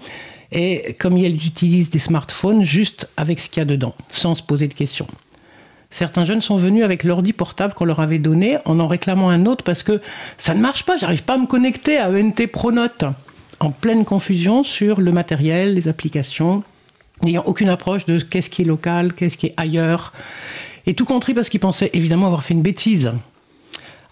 et 0.53 0.95
comme 0.99 1.17
ils 1.19 1.47
utilisent 1.47 1.91
des 1.91 1.99
smartphones 1.99 2.65
juste 2.65 3.09
avec 3.17 3.41
ce 3.41 3.49
qu'il 3.49 3.61
y 3.61 3.63
a 3.63 3.67
dedans, 3.67 3.95
sans 4.09 4.35
se 4.35 4.43
poser 4.43 4.69
de 4.69 4.75
questions. 4.75 5.09
Certains 5.91 6.25
jeunes 6.25 6.43
sont 6.43 6.57
venus 6.57 6.85
avec 6.85 7.05
l'ordi 7.05 7.33
portable 7.33 7.75
qu'on 7.75 7.85
leur 7.85 8.01
avait 8.01 8.19
donné 8.19 8.59
en 8.65 8.81
en 8.81 8.87
réclamant 8.87 9.31
un 9.31 9.47
autre 9.47 9.65
parce 9.65 9.83
que 9.83 10.01
ça 10.37 10.55
ne 10.55 10.61
marche 10.61 10.85
pas, 10.85 10.97
j'arrive 10.99 11.23
pas 11.23 11.35
à 11.35 11.39
me 11.39 11.47
connecter 11.47 11.97
à 11.97 12.11
ENT 12.11 12.47
Pronote. 12.53 13.05
En 13.61 13.71
pleine 13.71 14.05
confusion 14.05 14.63
sur 14.63 15.01
le 15.01 15.13
matériel, 15.13 15.75
les 15.75 15.89
applications, 15.89 16.63
n'ayant 17.23 17.45
aucune 17.47 17.69
approche 17.69 18.05
de 18.07 18.19
qu'est-ce 18.19 18.51
qui 18.51 18.63
est 18.63 18.67
local, 18.67 19.13
qu'est-ce 19.13 19.37
qui 19.37 19.47
est 19.47 19.55
ailleurs. 19.57 20.13
Et 20.87 20.95
tout 20.95 21.05
compris 21.05 21.35
parce 21.35 21.49
qu'ils 21.49 21.61
pensaient 21.61 21.91
évidemment 21.93 22.27
avoir 22.27 22.45
fait 22.45 22.55
une 22.55 22.63
bêtise. 22.63 23.13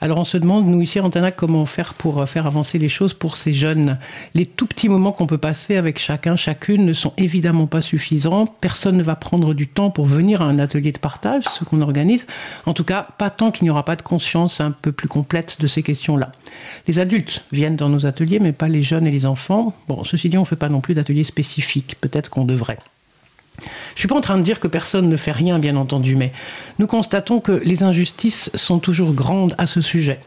Alors 0.05 0.19
on 0.19 0.25
se 0.25 0.37
demande, 0.37 0.67
nous 0.67 0.83
ici 0.83 0.99
à 0.99 1.05
Antanac, 1.05 1.35
comment 1.35 1.65
faire 1.65 1.95
pour 1.95 2.21
euh, 2.21 2.27
faire 2.27 2.47
avancer 2.47 2.79
les 2.79 2.91
choses 2.91 3.15
pour 3.15 3.39
ces 3.39 3.55
jeunes. 3.55 3.97
Les 4.35 4.45
tout 4.45 4.67
petits 4.67 4.91
moments 4.91 5.13
qu'on 5.13 5.27
peut 5.27 5.39
passer 5.39 5.77
avec 5.77 5.99
chacun, 5.99 6.37
chacune 6.37 6.85
ne 6.85 6.93
sont 6.93 7.15
évidemment 7.17 7.67
pas 7.67 7.81
suffisants. 7.81 8.45
Personne 8.45 8.99
ne 8.99 9.03
va 9.03 9.17
prendre 9.17 9.55
du 9.55 9.67
temps 9.67 9.89
pour 9.91 10.05
venir 10.05 10.43
à 10.43 10.45
un 10.45 10.59
atelier 10.59 10.93
de 10.93 10.99
partage, 10.99 11.45
ce 11.45 11.65
qu'on 11.65 11.81
organise. 11.81 12.27
En 12.67 12.75
tout 12.75 12.85
cas, 12.85 13.07
pas 13.17 13.31
tant 13.31 13.51
qu'il 13.51 13.65
n'y 13.65 13.71
aura 13.71 13.87
pas 13.87 13.97
de 13.97 14.03
conscience 14.03 14.61
un 14.61 14.73
peu 14.73 14.93
plus 14.93 15.09
complète 15.09 15.57
de 15.61 15.67
ces 15.67 15.83
questions-là. 15.83 16.33
Les 16.87 16.99
adultes 16.99 17.43
viennent 17.51 17.77
dans 17.77 17.89
nos 17.89 18.05
ateliers, 18.05 18.41
mais 18.41 18.53
pas 18.53 18.69
les 18.69 18.83
jeunes 18.83 19.07
et 19.07 19.11
les 19.11 19.25
enfants. 19.25 19.73
Bon, 19.89 20.05
ceci 20.05 20.29
dit, 20.29 20.37
on 20.37 20.43
ne 20.43 20.47
fait 20.47 20.57
pas 20.57 20.69
non 20.69 20.83
plus 20.83 20.93
d'ateliers 20.93 21.25
spécifiques. 21.25 21.97
Peut-être 22.03 22.29
qu'on 22.29 22.45
devrait. 22.45 22.79
Je 23.95 23.99
ne 23.99 24.01
suis 24.01 24.09
pas 24.09 24.17
en 24.17 24.21
train 24.21 24.39
de 24.39 24.43
dire 24.43 24.59
que 24.59 24.67
personne 24.67 25.09
ne 25.09 25.17
fait 25.17 25.31
rien, 25.31 25.61
bien 25.61 25.77
entendu, 25.77 26.17
mais 26.17 26.33
nous 26.81 26.89
constatons 26.89 27.41
que 27.41 27.53
les 27.65 27.85
injustices 27.85 28.51
sont 28.55 28.81
toujours 28.81 29.13
grandes 29.13 29.55
à 29.57 29.67
ce 29.67 29.81
sujet. 29.81 30.19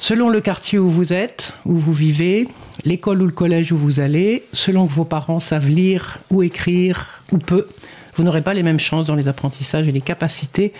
Selon 0.00 0.28
le 0.28 0.40
quartier 0.40 0.78
où 0.78 0.90
vous 0.90 1.12
êtes, 1.12 1.52
où 1.64 1.76
vous 1.76 1.92
vivez, 1.92 2.48
l'école 2.84 3.22
ou 3.22 3.26
le 3.26 3.32
collège 3.32 3.72
où 3.72 3.76
vous 3.76 4.00
allez, 4.00 4.44
selon 4.52 4.86
que 4.86 4.92
vos 4.92 5.04
parents 5.04 5.40
savent 5.40 5.68
lire 5.68 6.18
ou 6.30 6.42
écrire 6.42 7.22
ou 7.30 7.38
peu, 7.38 7.68
vous 8.16 8.24
n'aurez 8.24 8.42
pas 8.42 8.54
les 8.54 8.64
mêmes 8.64 8.80
chances 8.80 9.06
dans 9.06 9.14
les 9.14 9.28
apprentissages 9.28 9.86
et 9.86 9.92
les 9.92 10.00
capacités 10.00 10.72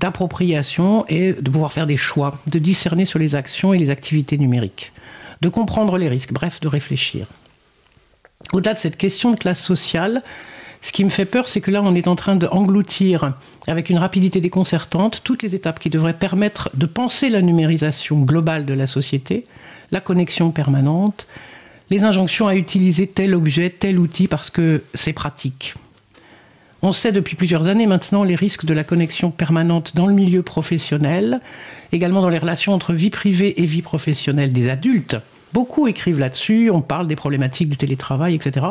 d'appropriation 0.00 1.04
et 1.08 1.32
de 1.32 1.48
pouvoir 1.48 1.72
faire 1.72 1.86
des 1.86 1.96
choix, 1.96 2.40
de 2.48 2.58
discerner 2.58 3.04
sur 3.04 3.20
les 3.20 3.36
actions 3.36 3.72
et 3.72 3.78
les 3.78 3.88
activités 3.88 4.36
numériques, 4.36 4.92
de 5.40 5.48
comprendre 5.48 5.96
les 5.96 6.08
risques, 6.08 6.32
bref, 6.32 6.58
de 6.58 6.66
réfléchir. 6.66 7.28
Au-delà 8.52 8.74
de 8.74 8.78
cette 8.80 8.96
question 8.96 9.30
de 9.30 9.38
classe 9.38 9.62
sociale, 9.62 10.22
ce 10.82 10.90
qui 10.90 11.04
me 11.04 11.10
fait 11.10 11.24
peur, 11.24 11.48
c'est 11.48 11.60
que 11.60 11.70
là, 11.70 11.80
on 11.80 11.94
est 11.94 12.08
en 12.08 12.16
train 12.16 12.34
d'engloutir, 12.34 13.34
avec 13.68 13.88
une 13.88 13.98
rapidité 13.98 14.40
déconcertante, 14.40 15.22
toutes 15.22 15.44
les 15.44 15.54
étapes 15.54 15.78
qui 15.78 15.90
devraient 15.90 16.12
permettre 16.12 16.70
de 16.74 16.86
penser 16.86 17.30
la 17.30 17.40
numérisation 17.40 18.18
globale 18.18 18.64
de 18.66 18.74
la 18.74 18.88
société, 18.88 19.44
la 19.92 20.00
connexion 20.00 20.50
permanente, 20.50 21.28
les 21.88 22.02
injonctions 22.02 22.48
à 22.48 22.56
utiliser 22.56 23.06
tel 23.06 23.32
objet, 23.34 23.70
tel 23.70 24.00
outil 24.00 24.26
parce 24.26 24.50
que 24.50 24.82
c'est 24.92 25.12
pratique. 25.12 25.74
On 26.82 26.92
sait 26.92 27.12
depuis 27.12 27.36
plusieurs 27.36 27.68
années 27.68 27.86
maintenant 27.86 28.24
les 28.24 28.34
risques 28.34 28.64
de 28.64 28.74
la 28.74 28.82
connexion 28.82 29.30
permanente 29.30 29.94
dans 29.94 30.08
le 30.08 30.14
milieu 30.14 30.42
professionnel, 30.42 31.40
également 31.92 32.22
dans 32.22 32.28
les 32.28 32.38
relations 32.38 32.72
entre 32.72 32.92
vie 32.92 33.10
privée 33.10 33.62
et 33.62 33.66
vie 33.66 33.82
professionnelle 33.82 34.52
des 34.52 34.68
adultes. 34.68 35.16
Beaucoup 35.52 35.86
écrivent 35.86 36.18
là-dessus, 36.18 36.70
on 36.70 36.80
parle 36.80 37.06
des 37.06 37.14
problématiques 37.14 37.68
du 37.68 37.76
télétravail, 37.76 38.34
etc 38.34 38.66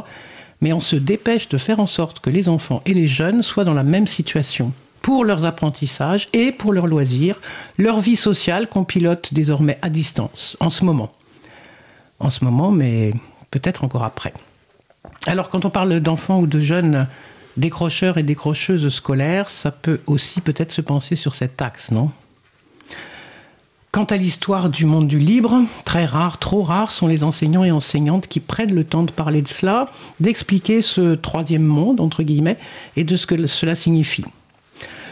mais 0.61 0.73
on 0.73 0.81
se 0.81 0.95
dépêche 0.95 1.49
de 1.49 1.57
faire 1.57 1.79
en 1.79 1.87
sorte 1.87 2.19
que 2.19 2.29
les 2.29 2.47
enfants 2.47 2.81
et 2.85 2.93
les 2.93 3.07
jeunes 3.07 3.41
soient 3.41 3.63
dans 3.63 3.73
la 3.73 3.83
même 3.83 4.07
situation 4.07 4.71
pour 5.01 5.25
leurs 5.25 5.45
apprentissages 5.45 6.27
et 6.33 6.51
pour 6.51 6.73
leurs 6.73 6.87
loisirs, 6.87 7.39
leur 7.77 7.99
vie 7.99 8.15
sociale 8.15 8.69
qu'on 8.69 8.83
pilote 8.83 9.33
désormais 9.33 9.79
à 9.81 9.89
distance, 9.89 10.55
en 10.59 10.69
ce 10.69 10.85
moment. 10.85 11.11
En 12.19 12.29
ce 12.29 12.45
moment, 12.45 12.71
mais 12.71 13.13
peut-être 13.49 13.83
encore 13.83 14.03
après. 14.03 14.33
Alors 15.25 15.49
quand 15.49 15.65
on 15.65 15.71
parle 15.71 15.99
d'enfants 15.99 16.39
ou 16.39 16.47
de 16.47 16.59
jeunes 16.59 17.07
décrocheurs 17.57 18.17
et 18.17 18.23
décrocheuses 18.23 18.87
scolaires, 18.89 19.49
ça 19.49 19.71
peut 19.71 19.99
aussi 20.05 20.41
peut-être 20.41 20.71
se 20.71 20.81
penser 20.81 21.15
sur 21.15 21.35
cet 21.35 21.61
axe, 21.61 21.91
non? 21.91 22.11
Quant 23.91 24.05
à 24.05 24.15
l'histoire 24.15 24.69
du 24.69 24.85
monde 24.85 25.09
du 25.09 25.19
libre, 25.19 25.65
très 25.83 26.05
rare, 26.05 26.37
trop 26.37 26.63
rares 26.63 26.91
sont 26.91 27.07
les 27.07 27.25
enseignants 27.25 27.65
et 27.65 27.71
enseignantes 27.71 28.27
qui 28.27 28.39
prennent 28.39 28.73
le 28.73 28.85
temps 28.85 29.03
de 29.03 29.11
parler 29.11 29.41
de 29.41 29.49
cela, 29.49 29.89
d'expliquer 30.21 30.81
ce 30.81 31.15
troisième 31.15 31.65
monde, 31.65 31.99
entre 31.99 32.23
guillemets, 32.23 32.57
et 32.95 33.03
de 33.03 33.17
ce 33.17 33.27
que 33.27 33.47
cela 33.47 33.75
signifie. 33.75 34.23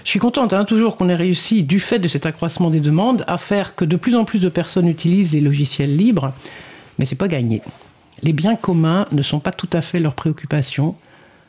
Je 0.05 0.09
suis 0.09 0.19
contente 0.19 0.53
hein, 0.53 0.63
toujours 0.63 0.95
qu'on 0.95 1.09
ait 1.09 1.15
réussi, 1.15 1.63
du 1.63 1.81
fait 1.81 1.99
de 1.99 2.07
cet 2.07 2.25
accroissement 2.25 2.69
des 2.69 2.79
demandes, 2.79 3.25
à 3.27 3.37
faire 3.37 3.75
que 3.75 3.83
de 3.83 3.97
plus 3.97 4.15
en 4.15 4.23
plus 4.23 4.39
de 4.39 4.47
personnes 4.47 4.87
utilisent 4.87 5.33
les 5.33 5.41
logiciels 5.41 5.97
libres, 5.97 6.31
mais 6.99 7.05
c'est 7.05 7.15
pas 7.15 7.27
gagné. 7.27 7.61
les 8.23 8.31
biens 8.31 8.55
communs 8.55 9.07
ne 9.11 9.21
sont 9.23 9.41
pas 9.41 9.51
tout 9.51 9.69
à 9.73 9.81
fait 9.81 9.99
leur 9.99 10.13
préoccupation. 10.13 10.95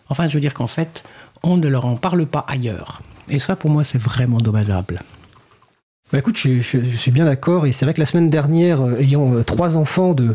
Enfin, 0.08 0.26
je 0.26 0.34
veux 0.34 0.40
dire 0.40 0.54
qu'en 0.54 0.66
fait, 0.66 1.04
on 1.44 1.56
ne 1.56 1.68
leur 1.68 1.86
en 1.86 1.94
parle 1.94 2.26
pas 2.26 2.44
ailleurs. 2.48 3.02
Et 3.28 3.38
ça, 3.38 3.54
pour 3.54 3.70
moi, 3.70 3.84
c'est 3.84 3.98
vraiment 3.98 4.38
dommageable. 4.38 5.00
Bah 6.12 6.18
écoute, 6.18 6.36
je, 6.36 6.60
je- 6.60 6.78
je 6.90 6.96
suis 6.96 7.12
bien 7.12 7.24
d'accord 7.24 7.66
et 7.66 7.72
c'est 7.72 7.84
vrai 7.84 7.94
que 7.94 8.00
la 8.00 8.06
semaine 8.06 8.30
dernière, 8.30 8.80
euh, 8.84 8.96
ayant 8.98 9.32
euh, 9.32 9.44
trois 9.44 9.76
enfants 9.76 10.12
de 10.12 10.34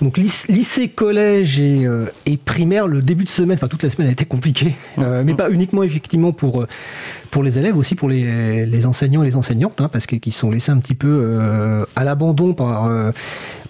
donc 0.00 0.16
lyc- 0.16 0.46
lycée, 0.48 0.88
collège 0.88 1.60
et, 1.60 1.84
euh, 1.84 2.06
et 2.24 2.38
primaire, 2.38 2.86
le 2.88 3.02
début 3.02 3.24
de 3.24 3.28
semaine, 3.28 3.56
enfin 3.58 3.68
toute 3.68 3.82
la 3.82 3.90
semaine 3.90 4.08
a 4.08 4.12
été 4.12 4.24
compliquée, 4.24 4.74
mais 4.96 5.34
pas 5.34 5.50
uniquement 5.50 5.82
effectivement 5.82 6.32
pour 6.32 6.64
pour 7.30 7.42
les 7.44 7.58
élèves, 7.60 7.76
aussi 7.76 7.94
pour 7.94 8.08
les, 8.08 8.66
les 8.66 8.86
enseignants 8.86 9.22
et 9.22 9.26
les 9.26 9.36
enseignantes, 9.36 9.80
hein, 9.80 9.88
parce 9.92 10.06
que 10.06 10.16
qui 10.16 10.30
sont 10.32 10.50
laissés 10.50 10.72
un 10.72 10.78
petit 10.78 10.94
peu 10.96 11.38
à 11.94 12.02
l'abandon 12.02 12.54
par 12.54 12.84
par 12.84 12.90
leur 12.90 13.12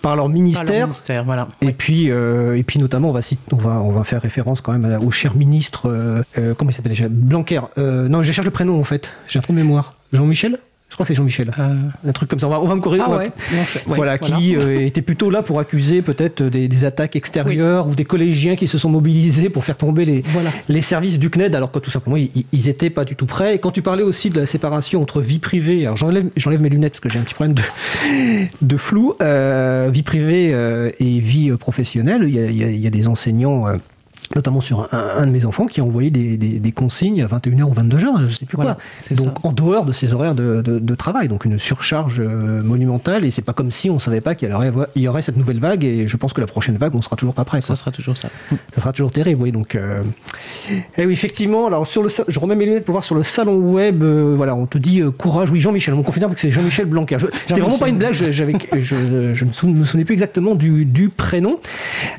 Pas 0.01 0.16
leur 0.16 0.28
ministère. 0.31 0.86
ministère, 0.86 1.24
voilà. 1.24 1.48
Et 1.60 1.72
puis, 1.72 2.06
et 2.06 2.62
puis 2.66 2.78
notamment, 2.78 3.10
on 3.10 3.12
va, 3.12 3.20
on 3.52 3.56
va, 3.56 3.81
on 3.82 3.90
va 3.90 4.05
faire 4.05 4.22
référence 4.22 4.60
quand 4.62 4.72
même 4.78 4.98
au 5.05 5.10
cher 5.10 5.35
ministre, 5.36 6.24
comment 6.56 6.70
il 6.70 6.74
s'appelle 6.74 6.93
déjà? 6.93 7.09
Blanquer. 7.10 7.60
Non, 7.77 8.22
je 8.22 8.32
cherche 8.32 8.47
le 8.47 8.51
prénom 8.52 8.78
en 8.81 8.85
fait. 8.85 9.10
J'ai 9.28 9.39
un 9.40 9.43
trou 9.43 9.52
de 9.52 9.59
mémoire. 9.59 9.94
Jean-Michel? 10.12 10.59
Je 10.91 10.95
crois 10.97 11.05
que 11.07 11.09
c'est 11.09 11.15
Jean-Michel. 11.17 11.53
Euh, 11.59 11.75
Un 12.09 12.12
truc 12.12 12.29
comme 12.29 12.41
ça. 12.41 12.49
On 12.49 12.51
va, 12.51 12.61
on 12.61 12.67
va 12.67 12.75
me 12.75 12.81
corriger. 12.81 13.05
ah 13.07 13.11
va- 13.11 13.19
ouais, 13.19 13.31
voilà, 13.87 14.19
qui 14.19 14.57
euh, 14.57 14.81
était 14.85 15.03
plutôt 15.03 15.31
là 15.31 15.43
pour 15.43 15.61
accuser 15.61 16.03
peut-être 16.03 16.43
des, 16.43 16.67
des 16.67 16.85
attaques 16.85 17.15
extérieures 17.17 17.87
ou 17.89 17.95
des 17.95 18.05
collégiens 18.05 18.57
qui 18.57 18.67
se 18.67 18.77
sont 18.77 18.91
mobilisés 18.91 19.51
pour 19.51 19.65
faire 19.65 19.77
tomber 19.77 20.05
les, 20.05 20.23
Voilà. 20.33 20.51
les 20.69 20.81
services 20.83 21.19
du 21.21 21.31
CNED, 21.31 21.55
alors 21.55 21.71
que 21.71 21.79
tout 21.79 21.91
simplement, 21.91 22.17
ils, 22.17 22.31
ils 22.53 22.69
étaient 22.69 22.91
pas 22.91 23.05
du 23.05 23.15
tout 23.15 23.27
prêts. 23.27 23.55
Et 23.55 23.59
quand 23.59 23.71
tu 23.71 23.83
parlais 23.83 24.03
aussi 24.03 24.31
de 24.31 24.41
la 24.41 24.47
séparation 24.47 25.01
entre 25.01 25.21
vie 25.21 25.39
privée, 25.39 25.85
alors 25.87 25.97
j'enlève, 25.97 26.27
mes 26.61 26.69
lunettes 26.69 26.93
parce 26.95 27.01
que 27.01 27.09
j'ai 27.09 27.19
un 27.21 27.23
petit 27.23 27.35
problème 27.35 27.55
de, 27.55 27.62
de 28.61 28.77
flou, 28.77 29.15
euh, 29.23 29.89
vie 29.93 30.03
privée 30.03 30.51
euh, 30.53 30.91
et 30.99 31.21
vie 31.21 31.53
professionnelle, 31.57 32.23
il 32.27 32.35
y 32.35 32.39
a, 32.41 32.47
il 32.47 32.57
y 32.57 32.65
a- 32.65 32.71
il 32.71 32.81
y 32.81 32.87
a 32.87 32.91
des 32.91 33.07
enseignants. 33.07 33.67
Notamment 34.36 34.61
sur 34.61 34.89
un, 34.93 35.23
un 35.23 35.27
de 35.27 35.32
mes 35.32 35.44
enfants 35.44 35.66
qui 35.66 35.81
a 35.81 35.85
envoyé 35.85 36.11
des, 36.12 36.36
des- 36.36 36.61
des 36.61 36.73
consignes 36.73 37.20
à 37.23 37.27
21h 37.27 37.62
ou 37.65 37.73
22h, 37.74 38.28
je 38.28 38.35
sais 38.36 38.47
plus 38.47 38.55
Voilà, 38.55 38.74
quoi. 39.09 39.16
Donc 39.16 39.39
ça. 39.43 39.48
en 39.48 39.52
dehors 39.52 39.85
de 39.85 39.90
ses 39.90 40.12
horaires 40.12 40.36
de, 40.36 40.62
de- 40.62 40.78
de 40.78 40.94
travail, 40.94 41.27
donc 41.27 41.44
une 41.44 41.59
surcharge 41.59 42.20
euh, 42.20 42.62
monumentale. 42.62 43.24
Et 43.24 43.32
c'est 43.32 43.43
pas 43.43 43.52
comme 43.55 43.73
si 43.73 43.90
on 43.90 43.98
savait 43.98 44.20
pas 44.20 44.36
qu'il 44.36 44.48
y 44.48 44.52
aurait, 44.52 44.70
il 44.94 45.02
y 45.02 45.09
aurait 45.09 45.23
cette 45.23 45.36
nouvelle 45.36 45.59
vague. 45.59 45.82
Et 45.85 46.07
je 46.07 46.16
pense 46.16 46.32
que 46.32 46.40
la 46.40 46.47
prochaine 46.47 46.77
vague, 46.77 46.94
on 46.94 47.02
sera 47.02 47.16
toujours 47.16 47.35
pas 47.35 47.44
prêt. 47.44 47.61
Ça 47.61 47.74
sera 47.74 47.90
toujours 47.90 48.16
ça. 48.16 48.28
Ça 48.74 48.81
sera 48.81 48.93
toujours 48.93 49.11
terrible, 49.11 49.43
oui. 49.43 49.51
Donc, 49.51 49.74
euh... 49.74 50.01
eh 50.97 51.07
oui, 51.07 51.12
effectivement. 51.12 51.66
Alors, 51.66 51.86
sur 51.89 52.02
le, 52.05 52.09
je 52.28 52.39
remets 52.39 52.55
mes 52.55 52.66
lunettes 52.66 52.85
pour 52.85 52.93
voir 52.93 53.02
sur 53.05 53.16
le 53.16 53.24
salon 53.24 53.57
web. 53.57 54.01
euh, 54.02 54.35
voilà, 54.36 54.55
on 54.55 54.66
te 54.66 54.78
dit 54.78 55.01
euh, 55.01 55.11
courage. 55.11 55.51
Oui, 55.51 55.59
Jean-Michel. 55.59 55.93
On 55.94 56.05
confirme 56.05 56.32
que 56.35 56.40
c'est 56.40 56.52
Jean-Michel 56.52 56.86
Blanquer. 56.86 57.16
Je- 57.19 57.27
C'était 57.47 57.61
vraiment 57.61 57.78
pas 57.78 57.89
une 57.89 57.98
blague. 57.98 58.12
je- 58.12 58.31
je, 58.31 58.55
je 58.78 59.44
ne 59.66 59.73
me 59.73 59.85
souvenais 59.85 60.05
plus 60.05 60.12
exactement 60.12 60.55
du, 60.55 60.85
du 60.85 61.09
prénom. 61.09 61.59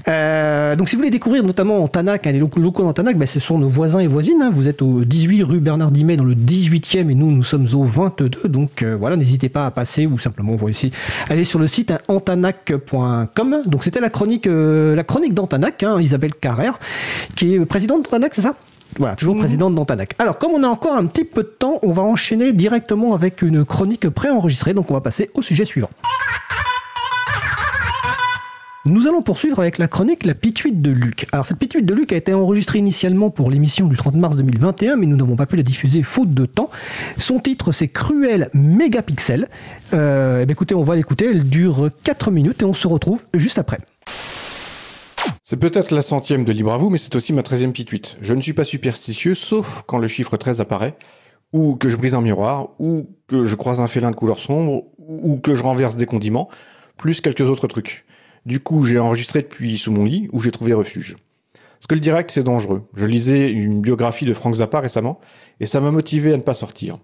Donc, 0.07 0.89
si 0.89 0.95
vous 0.95 0.99
voulez 0.99 1.09
découvrir 1.09 1.43
notamment 1.43 1.81
en 1.83 1.87
Tanac, 2.01 2.25
hein, 2.25 2.31
les 2.31 2.39
locaux, 2.39 2.59
locaux 2.59 2.91
Tanac, 2.93 3.15
ben, 3.15 3.27
ce 3.27 3.39
sont 3.39 3.59
nos 3.59 3.69
voisins 3.69 3.99
et 3.99 4.07
voisines. 4.07 4.41
hein. 4.41 4.49
Vous 4.51 4.67
êtes 4.67 4.81
au 4.81 5.05
18 5.05 5.43
rue 5.43 5.59
Bernard 5.59 5.91
Dimet 5.91 6.17
dans 6.17 6.23
le 6.23 6.33
18e 6.33 7.11
et 7.11 7.13
nous, 7.13 7.29
nous 7.29 7.43
sommes 7.43 7.67
au 7.75 7.83
22. 7.83 8.47
Donc, 8.49 8.81
euh, 8.81 8.97
voilà, 8.99 9.15
n'hésitez 9.17 9.49
pas 9.49 9.67
à 9.67 9.71
passer 9.71 10.07
ou 10.07 10.17
simplement, 10.17 10.55
vous 10.55 10.67
ici, 10.67 10.91
aller 11.29 11.43
sur 11.43 11.59
le 11.59 11.67
site 11.67 11.91
hein, 11.91 11.99
antanac.com. 12.07 13.57
Donc, 13.67 13.83
c'était 13.83 13.99
la 13.99 14.09
chronique, 14.09 14.47
euh, 14.47 14.95
la 14.95 15.03
chronique 15.03 15.35
d'Antanac, 15.35 15.83
hein, 15.83 16.01
Isabelle 16.01 16.33
Carrère, 16.33 16.79
qui 17.35 17.53
est 17.53 17.65
présidente 17.65 18.05
d'Antanac, 18.05 18.33
c'est 18.33 18.41
ça? 18.41 18.55
Voilà, 18.97 19.15
toujours 19.15 19.37
présidente 19.37 19.75
d'Antanac. 19.75 20.15
Alors, 20.17 20.39
comme 20.39 20.51
on 20.53 20.63
a 20.63 20.67
encore 20.67 20.95
un 20.95 21.05
petit 21.05 21.23
peu 21.23 21.43
de 21.43 21.53
temps, 21.59 21.77
on 21.83 21.91
va 21.91 22.01
enchaîner 22.01 22.51
directement 22.51 23.13
avec 23.13 23.43
une 23.43 23.63
chronique 23.63 24.09
préenregistrée. 24.09 24.73
Donc, 24.73 24.89
on 24.89 24.95
va 24.95 25.01
passer 25.01 25.29
au 25.35 25.43
sujet 25.43 25.65
suivant. 25.65 25.91
Nous 28.83 29.07
allons 29.07 29.21
poursuivre 29.21 29.59
avec 29.59 29.77
la 29.77 29.87
chronique 29.87 30.25
La 30.25 30.33
Pituite 30.33 30.81
de 30.81 30.89
Luc. 30.89 31.27
Alors 31.31 31.45
cette 31.45 31.59
Pituite 31.59 31.85
de 31.85 31.93
Luc 31.93 32.11
a 32.13 32.15
été 32.15 32.33
enregistrée 32.33 32.79
initialement 32.79 33.29
pour 33.29 33.51
l'émission 33.51 33.85
du 33.85 33.95
30 33.95 34.15
mars 34.15 34.35
2021, 34.37 34.95
mais 34.95 35.05
nous 35.05 35.17
n'avons 35.17 35.35
pas 35.35 35.45
pu 35.45 35.55
la 35.55 35.61
diffuser 35.61 36.01
faute 36.01 36.33
de 36.33 36.47
temps. 36.47 36.71
Son 37.19 37.39
titre 37.39 37.71
c'est 37.73 37.89
Cruel 37.89 38.49
Mégapixel. 38.55 39.49
Euh, 39.93 40.43
eh 40.47 40.51
écoutez, 40.51 40.73
on 40.73 40.81
va 40.81 40.95
l'écouter, 40.95 41.27
elle 41.29 41.47
dure 41.47 41.91
4 42.03 42.31
minutes 42.31 42.63
et 42.63 42.65
on 42.65 42.73
se 42.73 42.87
retrouve 42.87 43.23
juste 43.35 43.59
après. 43.59 43.77
C'est 45.43 45.57
peut-être 45.57 45.91
la 45.91 46.01
centième 46.01 46.43
de 46.43 46.51
Libre 46.51 46.73
à 46.73 46.79
vous, 46.79 46.89
mais 46.89 46.97
c'est 46.97 47.15
aussi 47.15 47.33
ma 47.33 47.43
treizième 47.43 47.73
pituite. 47.73 48.17
Je 48.19 48.33
ne 48.33 48.41
suis 48.41 48.53
pas 48.53 48.63
superstitieux, 48.63 49.35
sauf 49.35 49.83
quand 49.85 49.99
le 49.99 50.07
chiffre 50.07 50.37
13 50.37 50.59
apparaît, 50.59 50.95
ou 51.53 51.75
que 51.75 51.87
je 51.87 51.97
brise 51.97 52.15
un 52.15 52.21
miroir, 52.21 52.69
ou 52.79 53.05
que 53.27 53.45
je 53.45 53.55
croise 53.55 53.79
un 53.79 53.87
félin 53.87 54.09
de 54.09 54.15
couleur 54.15 54.39
sombre, 54.39 54.85
ou 54.97 55.37
que 55.37 55.53
je 55.53 55.61
renverse 55.61 55.97
des 55.97 56.07
condiments, 56.07 56.49
plus 56.97 57.21
quelques 57.21 57.41
autres 57.41 57.67
trucs. 57.67 58.05
Du 58.45 58.59
coup, 58.59 58.83
j'ai 58.83 58.99
enregistré 58.99 59.41
depuis 59.41 59.77
sous 59.77 59.91
mon 59.91 60.03
lit, 60.03 60.27
où 60.31 60.41
j'ai 60.41 60.51
trouvé 60.51 60.73
refuge. 60.73 61.15
Parce 61.53 61.87
que 61.87 61.95
le 61.95 62.01
direct, 62.01 62.31
c'est 62.31 62.43
dangereux. 62.43 62.83
Je 62.95 63.05
lisais 63.05 63.51
une 63.51 63.81
biographie 63.81 64.25
de 64.25 64.33
Frank 64.33 64.55
Zappa 64.55 64.79
récemment, 64.79 65.19
et 65.59 65.65
ça 65.65 65.79
m'a 65.79 65.91
motivé 65.91 66.33
à 66.33 66.37
ne 66.37 66.41
pas 66.41 66.53
sortir. 66.53 66.99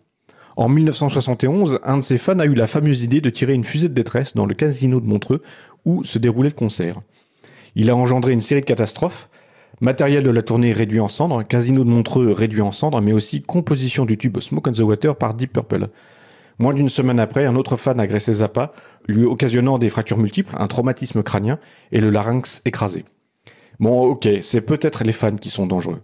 En 0.56 0.70
1971, 0.70 1.80
un 1.84 1.98
de 1.98 2.04
ses 2.04 2.18
fans 2.18 2.40
a 2.40 2.46
eu 2.46 2.56
la 2.56 2.66
fameuse 2.66 3.04
idée 3.04 3.22
de 3.22 3.30
tirer 3.30 3.54
une 3.54 3.64
fusée 3.64 3.90
de 3.90 3.94
détresse 3.94 4.34
dans 4.34 4.48
le 4.48 4.56
casino 4.56 5.00
de 5.00 5.06
Montreux, 5.06 5.44
où 5.86 6.04
se 6.04 6.18
déroulait 6.18 6.50
le 6.50 6.56
concert. 6.56 7.00
Il 7.76 7.92
a 7.92 7.96
engendré 7.96 8.34
une 8.34 8.42
série 8.42 8.62
de 8.62 8.66
catastrophes. 8.66 9.30
Matériel 9.82 10.24
de 10.24 10.32
la 10.32 10.42
tournée 10.42 10.74
réduit 10.74 11.00
en 11.00 11.08
cendres, 11.08 11.44
Casino 11.44 11.84
de 11.84 11.90
Montreux 11.90 12.32
réduit 12.32 12.62
en 12.62 12.72
cendres, 12.72 13.02
mais 13.02 13.14
aussi 13.14 13.44
composition 13.44 14.06
du 14.06 14.18
tube 14.18 14.40
Smoke 14.40 14.70
on 14.70 14.74
the 14.74 14.80
Water 14.80 15.16
par 15.16 15.36
Deep 15.36 15.54
Purple. 15.54 15.90
Moins 16.60 16.74
d'une 16.74 16.90
semaine 16.90 17.20
après, 17.20 17.46
un 17.46 17.56
autre 17.56 17.76
fan 17.76 18.00
a 18.00 18.04
agressé 18.04 18.34
Zappa, 18.34 18.74
lui 19.08 19.26
occasionnant 19.26 19.78
des 19.78 19.90
fractures 19.90 20.18
multiples, 20.18 20.56
un 20.58 20.68
traumatisme 20.68 21.22
crânien 21.22 21.60
et 21.92 22.02
le 22.02 22.10
larynx 22.10 22.62
écrasé. 22.66 23.06
Bon, 23.80 24.08
ok, 24.08 24.28
c'est 24.42 24.62
peut-être 24.62 25.04
les 25.04 25.12
fans 25.12 25.36
qui 25.36 25.50
sont 25.50 25.68
dangereux. 25.68 26.02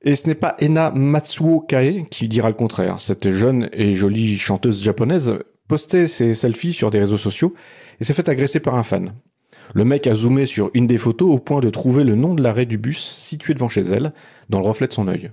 Et 0.00 0.14
ce 0.14 0.26
n'est 0.26 0.34
pas 0.34 0.56
Ena 0.58 0.90
Matsuo 0.90 1.60
Kae 1.60 2.06
qui 2.10 2.28
dira 2.28 2.48
le 2.48 2.54
contraire. 2.54 2.98
Cette 2.98 3.30
jeune 3.30 3.68
et 3.72 3.94
jolie 3.94 4.36
chanteuse 4.38 4.82
japonaise 4.82 5.34
postait 5.68 6.08
ses 6.08 6.34
selfies 6.34 6.72
sur 6.72 6.90
des 6.90 6.98
réseaux 6.98 7.18
sociaux 7.18 7.54
et 8.00 8.04
s'est 8.04 8.14
fait 8.14 8.28
agresser 8.28 8.58
par 8.58 8.74
un 8.74 8.82
fan. 8.82 9.12
Le 9.74 9.84
mec 9.84 10.06
a 10.06 10.14
zoomé 10.14 10.44
sur 10.44 10.70
une 10.74 10.86
des 10.86 10.98
photos 10.98 11.30
au 11.30 11.38
point 11.38 11.60
de 11.60 11.70
trouver 11.70 12.04
le 12.04 12.16
nom 12.16 12.34
de 12.34 12.42
l'arrêt 12.42 12.66
du 12.66 12.78
bus 12.78 12.98
situé 12.98 13.54
devant 13.54 13.68
chez 13.68 13.82
elle, 13.82 14.12
dans 14.48 14.58
le 14.58 14.66
reflet 14.66 14.88
de 14.88 14.92
son 14.92 15.08
œil. 15.08 15.30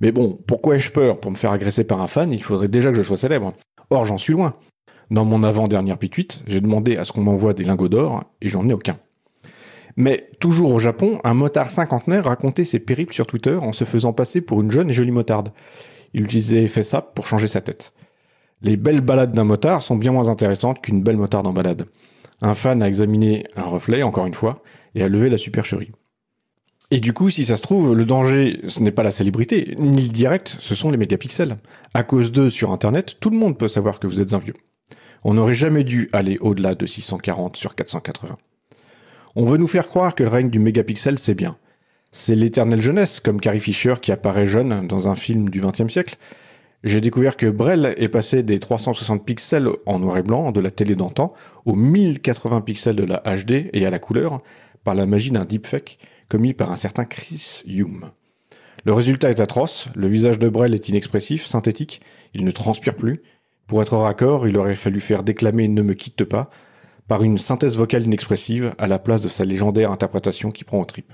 Mais 0.00 0.12
bon, 0.12 0.38
pourquoi 0.46 0.76
ai-je 0.76 0.92
peur? 0.92 1.20
Pour 1.20 1.30
me 1.30 1.36
faire 1.36 1.52
agresser 1.52 1.84
par 1.84 2.00
un 2.00 2.06
fan, 2.06 2.32
il 2.32 2.42
faudrait 2.42 2.68
déjà 2.68 2.90
que 2.90 2.96
je 2.96 3.02
sois 3.02 3.16
célèbre. 3.16 3.54
Or, 3.90 4.04
j'en 4.04 4.18
suis 4.18 4.32
loin. 4.32 4.56
Dans 5.10 5.24
mon 5.24 5.42
avant-dernière 5.44 5.98
pituite, 5.98 6.42
j'ai 6.46 6.60
demandé 6.60 6.96
à 6.96 7.04
ce 7.04 7.12
qu'on 7.12 7.22
m'envoie 7.22 7.54
des 7.54 7.64
lingots 7.64 7.88
d'or, 7.88 8.24
et 8.42 8.48
j'en 8.48 8.68
ai 8.68 8.72
aucun. 8.72 8.98
Mais 9.96 10.28
toujours 10.40 10.74
au 10.74 10.78
Japon, 10.78 11.20
un 11.24 11.32
motard 11.32 11.70
cinquantenaire 11.70 12.24
racontait 12.24 12.64
ses 12.64 12.80
périples 12.80 13.14
sur 13.14 13.26
Twitter 13.26 13.54
en 13.54 13.72
se 13.72 13.84
faisant 13.84 14.12
passer 14.12 14.42
pour 14.42 14.60
une 14.60 14.70
jeune 14.70 14.90
et 14.90 14.92
jolie 14.92 15.10
motarde. 15.10 15.52
Il 16.12 16.24
utilisait 16.24 16.66
FaceApp 16.66 17.14
pour 17.14 17.26
changer 17.26 17.48
sa 17.48 17.62
tête. 17.62 17.92
Les 18.62 18.76
belles 18.76 19.00
balades 19.00 19.32
d'un 19.32 19.44
motard 19.44 19.82
sont 19.82 19.96
bien 19.96 20.12
moins 20.12 20.28
intéressantes 20.28 20.82
qu'une 20.82 21.02
belle 21.02 21.16
motarde 21.16 21.46
en 21.46 21.52
balade. 21.52 21.86
Un 22.42 22.54
fan 22.54 22.82
a 22.82 22.88
examiné 22.88 23.46
un 23.56 23.62
reflet, 23.62 24.02
encore 24.02 24.26
une 24.26 24.34
fois, 24.34 24.62
et 24.94 25.02
a 25.02 25.08
levé 25.08 25.30
la 25.30 25.38
supercherie. 25.38 25.92
Et 26.92 27.00
du 27.00 27.12
coup, 27.12 27.30
si 27.30 27.44
ça 27.44 27.56
se 27.56 27.62
trouve, 27.62 27.94
le 27.94 28.04
danger, 28.04 28.60
ce 28.68 28.78
n'est 28.80 28.92
pas 28.92 29.02
la 29.02 29.10
célébrité, 29.10 29.74
ni 29.78 30.02
le 30.02 30.12
direct, 30.12 30.56
ce 30.60 30.76
sont 30.76 30.90
les 30.90 30.96
mégapixels. 30.96 31.56
À 31.94 32.04
cause 32.04 32.30
d'eux, 32.30 32.48
sur 32.48 32.70
Internet, 32.70 33.16
tout 33.18 33.30
le 33.30 33.36
monde 33.36 33.58
peut 33.58 33.66
savoir 33.66 33.98
que 33.98 34.06
vous 34.06 34.20
êtes 34.20 34.34
un 34.34 34.38
vieux. 34.38 34.54
On 35.24 35.34
n'aurait 35.34 35.54
jamais 35.54 35.82
dû 35.82 36.08
aller 36.12 36.38
au-delà 36.40 36.76
de 36.76 36.86
640 36.86 37.56
sur 37.56 37.74
480. 37.74 38.36
On 39.34 39.44
veut 39.44 39.58
nous 39.58 39.66
faire 39.66 39.86
croire 39.86 40.14
que 40.14 40.22
le 40.22 40.28
règne 40.28 40.48
du 40.48 40.60
mégapixel, 40.60 41.18
c'est 41.18 41.34
bien. 41.34 41.56
C'est 42.12 42.36
l'éternelle 42.36 42.80
jeunesse, 42.80 43.18
comme 43.18 43.40
Carrie 43.40 43.60
Fisher 43.60 43.94
qui 44.00 44.12
apparaît 44.12 44.46
jeune 44.46 44.86
dans 44.86 45.08
un 45.08 45.16
film 45.16 45.50
du 45.50 45.60
XXe 45.60 45.92
siècle. 45.92 46.16
J'ai 46.84 47.00
découvert 47.00 47.36
que 47.36 47.48
Brel 47.48 47.94
est 47.98 48.08
passé 48.08 48.44
des 48.44 48.60
360 48.60 49.24
pixels 49.24 49.68
en 49.86 49.98
noir 49.98 50.18
et 50.18 50.22
blanc 50.22 50.52
de 50.52 50.60
la 50.60 50.70
télé 50.70 50.94
d'antan 50.94 51.34
aux 51.64 51.74
1080 51.74 52.60
pixels 52.60 52.94
de 52.94 53.02
la 53.02 53.22
HD 53.26 53.70
et 53.72 53.84
à 53.84 53.90
la 53.90 53.98
couleur 53.98 54.40
par 54.84 54.94
la 54.94 55.04
magie 55.04 55.32
d'un 55.32 55.44
deepfake 55.44 55.98
commis 56.28 56.54
par 56.54 56.70
un 56.70 56.76
certain 56.76 57.04
Chris 57.04 57.62
Hume. 57.66 58.10
Le 58.84 58.92
résultat 58.92 59.30
est 59.30 59.40
atroce, 59.40 59.88
le 59.94 60.08
visage 60.08 60.38
de 60.38 60.48
Brel 60.48 60.74
est 60.74 60.88
inexpressif, 60.88 61.44
synthétique, 61.44 62.00
il 62.34 62.44
ne 62.44 62.50
transpire 62.50 62.94
plus. 62.94 63.22
Pour 63.66 63.82
être 63.82 63.96
raccord, 63.96 64.46
il 64.46 64.56
aurait 64.56 64.76
fallu 64.76 65.00
faire 65.00 65.24
déclamer 65.24 65.66
Ne 65.66 65.82
me 65.82 65.94
quitte 65.94 66.24
pas 66.24 66.50
par 67.08 67.22
une 67.22 67.38
synthèse 67.38 67.76
vocale 67.76 68.04
inexpressive 68.04 68.74
à 68.78 68.86
la 68.86 68.98
place 68.98 69.20
de 69.20 69.28
sa 69.28 69.44
légendaire 69.44 69.92
interprétation 69.92 70.50
qui 70.50 70.64
prend 70.64 70.80
aux 70.80 70.84
tripes. 70.84 71.12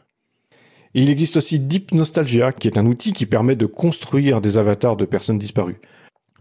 Et 0.94 1.02
il 1.02 1.10
existe 1.10 1.36
aussi 1.36 1.58
Deep 1.58 1.92
Nostalgia, 1.92 2.52
qui 2.52 2.68
est 2.68 2.78
un 2.78 2.86
outil 2.86 3.12
qui 3.12 3.26
permet 3.26 3.56
de 3.56 3.66
construire 3.66 4.40
des 4.40 4.58
avatars 4.58 4.96
de 4.96 5.04
personnes 5.04 5.38
disparues. 5.38 5.80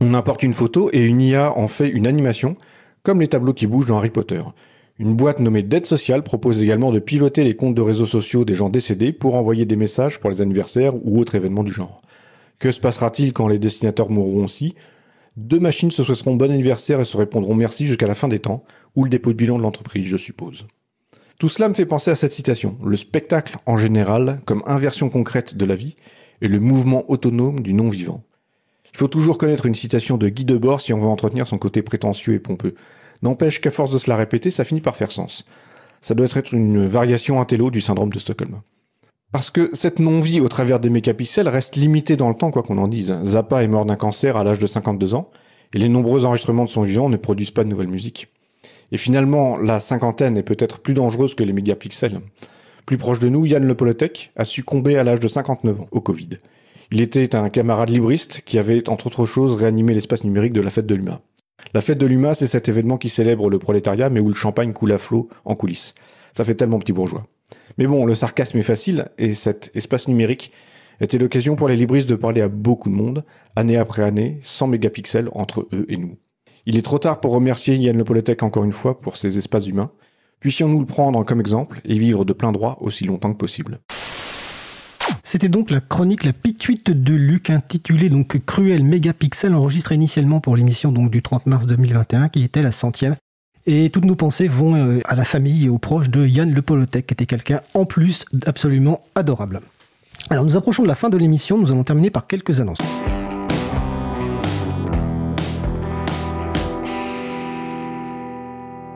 On 0.02 0.14
importe 0.14 0.43
une 0.43 0.53
photo 0.53 0.89
et 0.91 1.06
une 1.06 1.22
IA 1.22 1.57
en 1.57 1.68
fait 1.68 1.88
une 1.88 2.07
animation, 2.07 2.56
comme 3.03 3.22
les 3.22 3.27
tableaux 3.27 3.53
qui 3.53 3.68
bougent 3.68 3.88
dans 3.88 3.98
Harry 3.98 4.10
Potter. 4.10 4.41
Une 5.02 5.15
boîte 5.15 5.40
nommée 5.40 5.64
Dette 5.64 5.88
Sociale 5.88 6.22
propose 6.22 6.61
également 6.61 6.91
de 6.91 6.99
piloter 6.99 7.44
les 7.44 7.56
comptes 7.56 7.73
de 7.73 7.82
réseaux 7.82 8.06
sociaux 8.06 8.45
des 8.45 8.53
gens 8.53 8.69
décédés 8.69 9.11
pour 9.11 9.34
envoyer 9.34 9.65
des 9.65 9.76
messages 9.76 10.19
pour 10.19 10.30
les 10.30 10.41
anniversaires 10.41 10.94
ou 11.03 11.19
autres 11.19 11.34
événements 11.34 11.64
du 11.64 11.72
genre. 11.72 11.98
Que 12.60 12.72
se 12.72 12.80
passera-t-il 12.80 13.34
quand 13.34 13.48
les 13.48 13.57
destinataires 13.57 14.11
mourront 14.11 14.44
aussi? 14.44 14.76
Deux 15.38 15.60
machines 15.60 15.90
se 15.90 16.03
souhaiteront 16.03 16.36
bon 16.36 16.52
anniversaire 16.52 16.99
et 16.99 17.06
se 17.06 17.18
répondront 17.18 17.56
merci 17.56 17.88
jusqu'à 17.88 18.06
la 18.06 18.14
fin 18.14 18.28
des 18.28 18.38
temps, 18.38 18.64
ou 18.95 19.03
le 19.03 19.10
dépôt 19.10 19.32
de 19.32 19.38
bilan 19.38 19.57
de 19.57 19.64
l'entreprise, 19.64 20.06
je 20.06 20.18
suppose. 20.18 20.68
Tout 21.40 21.49
cela 21.49 21.68
me 21.68 21.73
fait 21.73 21.88
penser 21.88 22.11
à 22.11 22.15
cette 22.15 22.34
citation, 22.34 22.78
le 22.86 22.95
spectacle 22.95 23.57
en 23.65 23.78
général 23.78 24.40
comme 24.45 24.61
inversion 24.68 25.10
concrète 25.10 25.57
de 25.57 25.65
la 25.65 25.73
vie 25.73 25.95
et 26.41 26.48
le 26.48 26.60
mouvement 26.60 27.10
autonome 27.10 27.61
du 27.61 27.73
non-vivant. 27.73 28.23
Il 28.94 28.99
faut 28.99 29.07
toujours 29.07 29.40
connaître 29.40 29.65
une 29.65 29.73
citation 29.73 30.18
de 30.18 30.30
Guy 30.30 30.45
Debord 30.45 30.80
si 30.80 30.94
on 30.94 30.99
veut 30.99 31.07
entretenir 31.07 31.48
son 31.48 31.57
côté 31.57 31.82
prétentieux 31.82 32.36
et 32.36 32.40
pompeux. 32.40 32.76
N'empêche 33.22 33.61
qu'à 33.61 33.72
force 33.72 33.91
de 33.91 33.98
se 33.98 34.10
la 34.10 34.18
répéter, 34.18 34.52
ça 34.52 34.64
finit 34.64 34.81
par 34.81 34.95
faire 34.95 35.11
sens. 35.11 35.45
Ça 36.02 36.15
doit 36.15 36.27
être 36.34 36.53
une 36.53 36.88
variation 36.88 37.39
intello 37.39 37.69
du 37.69 37.81
syndrome 37.81 38.11
de 38.11 38.19
Stockholm. 38.19 38.61
Parce 39.31 39.49
que 39.49 39.69
cette 39.73 39.99
non-vie 39.99 40.41
au 40.41 40.49
travers 40.49 40.80
des 40.80 40.89
mégapixels 40.89 41.48
reste 41.48 41.76
limitée 41.76 42.18
dans 42.18 42.30
le 42.30 42.35
temps, 42.35 42.52
quoi 42.52 42.64
qu'on 42.64 42.77
en 42.77 42.88
dise. 42.88 43.15
Zappa 43.23 43.64
est 43.64 43.68
mort 43.68 43.85
d'un 43.85 43.95
cancer 43.95 44.35
à 44.35 44.43
l'âge 44.43 44.60
de 44.60 44.68
52 44.68 45.14
ans, 45.14 45.30
et 45.73 45.77
les 45.77 45.88
nombreux 45.88 46.26
enregistrements 46.26 46.65
de 46.65 46.69
son 46.69 46.81
vivant 46.81 47.07
ne 47.07 47.18
produisent 47.18 47.52
pas 47.52 47.64
de 47.64 47.69
nouvelle 47.69 47.88
musique. 47.88 48.27
Et 48.91 48.98
finalement, 48.98 49.56
la 49.57 49.80
cinquantaine 49.80 50.38
est 50.38 50.43
peut-être 50.43 50.80
plus 50.80 50.93
dangereuse 50.93 51.34
que 51.34 51.43
les 51.43 51.53
mégapixels. 51.53 52.19
Plus 52.85 52.98
proche 52.98 53.19
de 53.19 53.30
nous, 53.30 53.45
Yann 53.45 53.65
Le 53.65 53.76
Polotech 53.76 54.31
a 54.35 54.43
succombé 54.43 54.98
à 54.98 55.03
l'âge 55.03 55.22
de 55.22 55.30
59 55.30 55.81
ans 55.81 55.88
au 55.91 56.02
Covid. 56.02 56.30
Il 56.91 56.99
était 56.99 57.35
un 57.35 57.49
camarade 57.49 57.89
libriste 57.89 58.41
qui 58.45 58.60
avait, 58.60 58.89
entre 58.89 59.07
autres 59.07 59.26
choses, 59.26 59.56
réanimé 59.56 59.93
l'espace 59.93 60.26
numérique 60.26 60.52
de 60.52 60.60
la 60.60 60.72
fête 60.72 60.88
de 60.88 60.95
l'UMA. 60.95 61.22
La 61.74 61.82
fête 61.82 61.98
de 61.98 62.06
l'UMA, 62.06 62.34
c'est 62.36 62.48
cet 62.48 62.70
événement 62.70 62.98
qui 62.98 63.10
célèbre 63.10 63.50
le 63.50 63.60
prolétariat, 63.60 64.10
mais 64.10 64.20
où 64.20 64.28
le 64.28 64.36
champagne 64.36 64.74
coule 64.74 64.92
à 64.92 64.98
flot 64.98 65.30
en 65.46 65.56
coulisses. 65.56 65.94
Ça 66.34 66.44
fait 66.44 66.56
tellement 66.56 66.80
petit 66.80 66.94
bourgeois. 66.94 67.28
Mais 67.78 67.88
bon, 67.88 68.06
le 68.06 68.16
sarcasme 68.16 68.58
est 68.58 68.64
facile, 68.64 69.10
et 69.18 69.34
cet 69.34 69.72
espace 69.76 70.08
numérique 70.08 70.52
était 71.00 71.18
l'occasion 71.18 71.56
pour 71.56 71.68
les 71.68 71.76
libristes 71.76 72.10
de 72.10 72.16
parler 72.16 72.42
à 72.42 72.48
beaucoup 72.48 72.90
de 72.90 72.96
monde, 72.96 73.24
année 73.56 73.78
après 73.78 74.04
année, 74.04 74.40
sans 74.44 74.68
mégapixels 74.68 75.30
entre 75.34 75.68
eux 75.74 75.86
et 75.90 75.98
nous. 75.98 76.18
Il 76.66 76.78
est 76.78 76.84
trop 76.84 77.00
tard 77.00 77.20
pour 77.20 77.34
remercier 77.34 77.76
Yann 77.76 77.98
Le 77.98 78.44
encore 78.44 78.64
une 78.64 78.72
fois 78.72 79.02
pour 79.02 79.18
ces 79.18 79.38
espaces 79.38 79.66
humains. 79.66 79.92
Puissions-nous 80.40 80.80
le 80.80 80.86
prendre 80.86 81.24
comme 81.24 81.40
exemple 81.40 81.82
et 81.86 81.98
vivre 81.98 82.24
de 82.24 82.34
plein 82.34 82.52
droit 82.52 82.78
aussi 82.82 83.06
longtemps 83.06 83.32
que 83.32 83.38
possible. 83.38 83.80
C'était 85.24 85.50
donc 85.50 85.70
la 85.70 85.80
chronique 85.80 86.24
La 86.24 86.34
Pituite 86.34 86.92
de 86.92 87.14
Luc, 87.14 87.50
intitulée 87.50 88.10
donc 88.10 88.40
Cruel 88.46 88.84
Mégapixel, 88.84 89.54
enregistrée 89.54 89.96
initialement 89.96 90.40
pour 90.40 90.56
l'émission 90.56 90.92
donc 90.92 91.12
du 91.12 91.22
30 91.22 91.46
mars 91.46 91.68
2021, 91.68 92.30
qui 92.30 92.44
était 92.44 92.62
la 92.62 92.72
centième. 92.72 93.16
Et 93.68 93.90
toutes 93.92 94.06
nos 94.06 94.16
pensées 94.16 94.48
vont 94.48 94.76
euh, 94.76 95.00
à 95.06 95.16
la 95.16 95.24
famille 95.24 95.66
et 95.66 95.70
aux 95.70 95.78
proches 95.78 96.10
de 96.10 96.26
Yann 96.26 96.52
Le 96.52 96.62
qui 96.86 96.98
était 96.98 97.26
quelqu'un 97.26 97.62
en 97.74 97.86
plus 97.86 98.26
absolument 98.46 99.04
adorable. 99.14 99.62
Alors 100.30 100.46
nous 100.46 100.58
approchons 100.58 100.84
de 100.84 100.88
la 100.88 100.96
fin 100.96 101.10
de 101.10 101.18
l'émission, 101.18 101.58
nous 101.58 101.72
allons 101.72 101.84
terminer 101.84 102.10
par 102.10 102.26
quelques 102.26 102.60
annonces. 102.60 102.80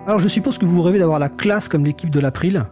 Alors 0.07 0.19
je 0.19 0.27
suppose 0.27 0.57
que 0.57 0.65
vous 0.65 0.81
rêvez 0.81 0.99
d'avoir 0.99 1.19
la 1.19 1.29
classe 1.29 1.67
comme 1.67 1.83
l'équipe 1.83 2.11
de 2.11 2.19
l'April. 2.19 2.65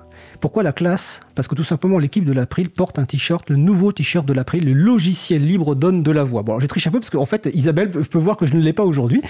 Pourquoi 0.44 0.62
la 0.62 0.74
classe? 0.74 1.22
Parce 1.36 1.48
que 1.48 1.56
tout 1.56 1.64
simplement 1.64 1.98
l'équipe 1.98 2.26
de 2.26 2.34
l'April 2.34 2.70
porte 2.70 3.00
un 3.00 3.06
t-shirt, 3.06 3.50
le 3.50 3.56
nouveau 3.56 3.94
t-shirt 3.94 4.26
de 4.26 4.34
l'April, 4.34 4.66
le 4.66 4.74
logiciel 4.74 5.42
libre 5.42 5.74
donne 5.74 6.04
de 6.04 6.12
la 6.12 6.26
voix. 6.26 6.44
Bon, 6.44 6.60
j'ai 6.60 6.68
triché 6.68 6.90
un 6.90 6.92
peu 6.92 7.00
parce 7.00 7.10
qu'en 7.10 7.26
fait 7.26 7.50
Isabelle 7.54 7.90
peut 7.90 8.20
voir 8.20 8.36
que 8.36 8.46
je 8.46 8.54
ne 8.54 8.60
l'ai 8.60 8.74
pas 8.74 8.84
aujourd'hui. 8.84 9.22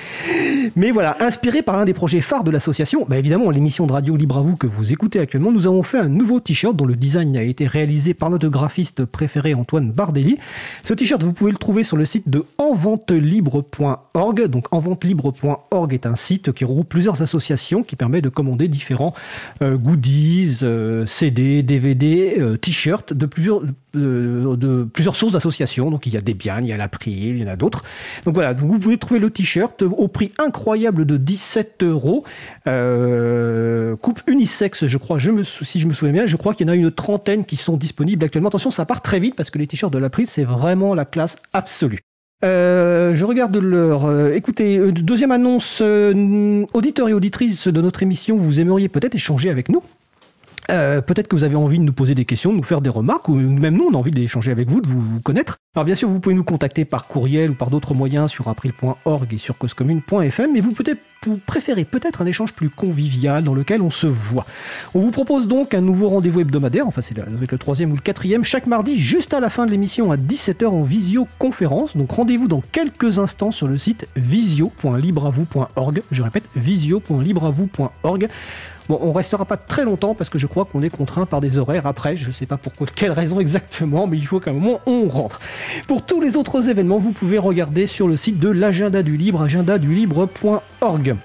Mais 0.76 0.90
voilà, 0.90 1.15
inspiré 1.19 1.61
par 1.61 1.77
l'un 1.77 1.85
des 1.85 1.94
projets 1.94 2.22
phares 2.22 2.44
de 2.44 2.49
l'association, 2.49 3.06
bah 3.07 3.19
évidemment 3.19 3.52
l'émission 3.52 3.85
de 3.85 3.91
radio 3.91 4.15
Libre 4.15 4.40
à 4.40 4.41
vous 4.41 4.56
que 4.56 4.65
vous 4.65 4.91
écoutez 4.91 5.19
actuellement, 5.19 5.52
nous 5.52 5.68
avons 5.68 5.84
fait 5.84 5.99
un 5.99 6.10
nouveau 6.10 6.40
t-shirt 6.40 6.76
dont 6.76 6.88
le 6.88 6.95
design 6.95 7.38
a 7.38 7.44
été 7.44 7.68
réalisé 7.68 8.15
par 8.15 8.31
notre 8.31 8.48
graphiste 8.48 9.06
préféré 9.06 9.53
Antoine 9.53 9.91
Bardelli. 9.91 10.40
Ce 10.84 10.95
t-shirt, 10.95 11.22
vous 11.22 11.34
pouvez 11.34 11.52
le 11.52 11.57
trouver 11.57 11.84
sur 11.84 11.95
le 11.95 12.06
site 12.06 12.27
de 12.27 12.44
enventelibre.org. 12.57 14.48
Donc 14.48 14.65
enventelibre.org 14.73 15.94
est 15.94 16.07
un 16.07 16.15
site 16.15 16.53
qui 16.53 16.65
regroupe 16.65 16.90
plusieurs 16.90 17.22
associations 17.22 17.84
qui 17.84 17.95
permet 17.95 18.22
de 18.22 18.30
commander 18.30 18.68
différents 18.68 19.14
euh, 19.61 19.77
goodies, 19.77 20.61
euh, 20.64 21.02
CD, 21.05 21.63
DVD, 21.63 22.35
euh, 22.39 22.57
t-shirts 22.57 23.13
de 23.13 23.25
plusieurs, 23.25 25.15
sources 25.15 25.31
d'associations. 25.31 25.91
Donc 25.91 26.05
il 26.05 26.13
y 26.13 26.17
a 26.17 26.21
des 26.21 26.34
biens, 26.34 26.59
il 26.61 26.67
y 26.67 26.73
a 26.73 26.77
l'April, 26.77 27.38
il 27.38 27.39
y 27.39 27.43
en 27.43 27.47
a 27.47 27.55
d'autres. 27.55 27.84
Donc 28.25 28.34
voilà, 28.34 28.53
vous 28.53 28.80
pouvez 28.80 28.97
trouver 28.97 29.19
le 29.19 29.30
t-shirt 29.30 29.81
au 29.81 30.07
prix 30.07 30.31
incroyable 30.38 31.05
de 31.05 31.17
17 31.17 31.84
euros. 31.84 32.23
Euh, 32.67 33.95
coupe 33.97 34.21
unisexe, 34.27 34.85
je 34.85 34.97
crois, 34.97 35.17
si 35.19 35.80
je 35.80 35.88
me 35.88 35.93
souviens 35.93 36.13
bien, 36.13 36.25
je 36.25 36.35
crois 36.38 36.53
qu'il 36.53 36.67
y 36.67 36.69
en 36.69 36.73
a 36.73 36.75
une 36.75 36.91
trentaine 36.91 37.45
qui 37.45 37.55
sont 37.55 37.77
disponibles 37.77 38.23
actuellement. 38.23 38.49
Attention, 38.49 38.71
ça 38.71 38.85
part 38.85 39.01
très 39.01 39.19
vite 39.19 39.35
parce 39.35 39.49
que 39.49 39.57
les 39.57 39.67
t-shirts 39.67 39.93
de 39.93 39.99
l'April, 39.99 40.27
c'est 40.27 40.45
vraiment 40.45 40.95
la 40.95 41.05
classe 41.05 41.38
absolue. 41.53 41.99
Euh, 42.43 43.15
je 43.15 43.23
regarde 43.23 43.55
l'heure. 43.55 44.31
écoutez, 44.34 44.91
deuxième 44.91 45.31
annonce, 45.31 45.81
auditeurs 45.81 47.07
et 47.07 47.13
auditrices 47.13 47.67
de 47.67 47.81
notre 47.81 48.03
émission, 48.03 48.35
vous 48.35 48.59
aimeriez 48.59 48.89
peut-être 48.89 49.15
échanger 49.15 49.49
avec 49.49 49.69
nous 49.69 49.81
euh, 50.69 51.02
peut-être 51.02 51.27
que 51.27 51.35
vous 51.35 51.44
avez 51.44 51.56
envie 51.56 51.80
de 51.80 51.84
nous 51.84 51.94
poser 51.94 52.15
des 52.15 52.26
questions, 52.26 52.52
de 52.52 52.57
nous 52.57 52.64
faire 52.64 52.81
des 52.81 52.90
remarques, 52.90 53.27
ou 53.30 53.35
même 53.35 53.76
nous, 53.76 53.90
on 53.91 53.94
a 53.94 53.98
envie 53.98 54.11
d'échanger 54.11 54.52
avec 54.52 54.69
vous, 54.69 54.81
de 54.81 54.88
vous, 54.88 55.19
connaître. 55.22 55.57
Alors 55.76 55.85
bien 55.85 55.95
sûr, 55.95 56.07
vous 56.07 56.19
pouvez 56.19 56.35
nous 56.35 56.44
contacter 56.44 56.85
par 56.85 57.07
courriel 57.07 57.52
ou 57.52 57.53
par 57.56 57.69
d'autres 57.69 57.94
moyens 57.94 58.30
sur 58.30 58.48
april.org 58.48 59.34
et 59.34 59.38
sur 59.38 59.57
causecommune.fm, 59.57 60.52
mais 60.53 60.60
vous, 60.60 60.72
peut 60.72 60.84
préférez 61.45 61.85
peut-être 61.85 62.22
un 62.22 62.26
échange 62.26 62.53
plus 62.53 62.69
convivial 62.69 63.44
dans 63.44 63.53
lequel 63.53 63.81
on 63.81 63.90
se 63.90 64.07
voit. 64.07 64.45
On 64.94 64.99
vous 64.99 65.11
propose 65.11 65.48
donc 65.48 65.73
un 65.73 65.81
nouveau 65.81 66.10
rendez-vous 66.10 66.41
hebdomadaire, 66.41 66.88
enfin 66.88 67.02
c'est 67.02 67.18
avec 67.18 67.52
le 67.52 67.57
troisième 67.57 67.91
ou 67.91 67.95
le 67.95 68.02
quatrième, 68.02 68.44
chaque 68.44 68.68
mardi, 68.68 68.99
juste 68.99 69.34
à 69.34 69.40
la 69.40 69.49
fin 69.49 69.65
de 69.65 69.72
l'émission 69.72 70.11
à 70.11 70.18
17h 70.18 70.65
en 70.65 70.84
visioconférence. 70.84 71.95
Donc 71.98 72.11
rendez-vous 72.11 72.48
dans 72.48 72.61
quelques 72.72 73.19
instants 73.19 73.52
sur 73.52 73.68
le 73.68 73.77
site 73.77 74.07
visio.libravou.org. 74.15 76.02
Je 76.11 76.23
répète, 76.23 76.45
visio.libravou.org. 76.56 78.30
Bon, 78.89 78.99
on 79.01 79.11
restera 79.11 79.45
pas 79.45 79.57
très 79.57 79.85
longtemps 79.85 80.14
parce 80.15 80.30
que 80.30 80.38
je 80.38 80.47
crois 80.47 80.65
qu'on 80.65 80.81
est 80.81 80.89
contraint 80.89 81.26
par 81.26 81.41
des 81.41 81.57
horaires 81.57 81.88
après. 81.88 82.15
Je 82.15 82.31
sais 82.31 82.45
pas 82.45 82.57
pourquoi, 82.57 82.88
quelle 82.93 83.11
raison 83.11 83.39
exactement, 83.39 84.07
mais 84.07 84.18
il 84.18 84.27
faut 84.27 84.39
qu'à 84.39 84.51
un 84.51 84.53
moment 84.53 84.80
on 84.85 85.07
rentre. 85.07 85.39
Pour 85.88 86.05
tous 86.05 86.22
les 86.22 86.38
autres 86.38 86.69
événements, 86.69 86.97
vous 86.97 87.11
pouvez 87.11 87.38
regarder 87.38 87.88
sur 87.88 88.07
le 88.07 88.18
site 88.18 88.39
de 88.39 88.49
l'agenda 88.49 89.03
du 89.03 89.18
libre, 89.18 89.41
agendadulibre.org. 89.41 91.15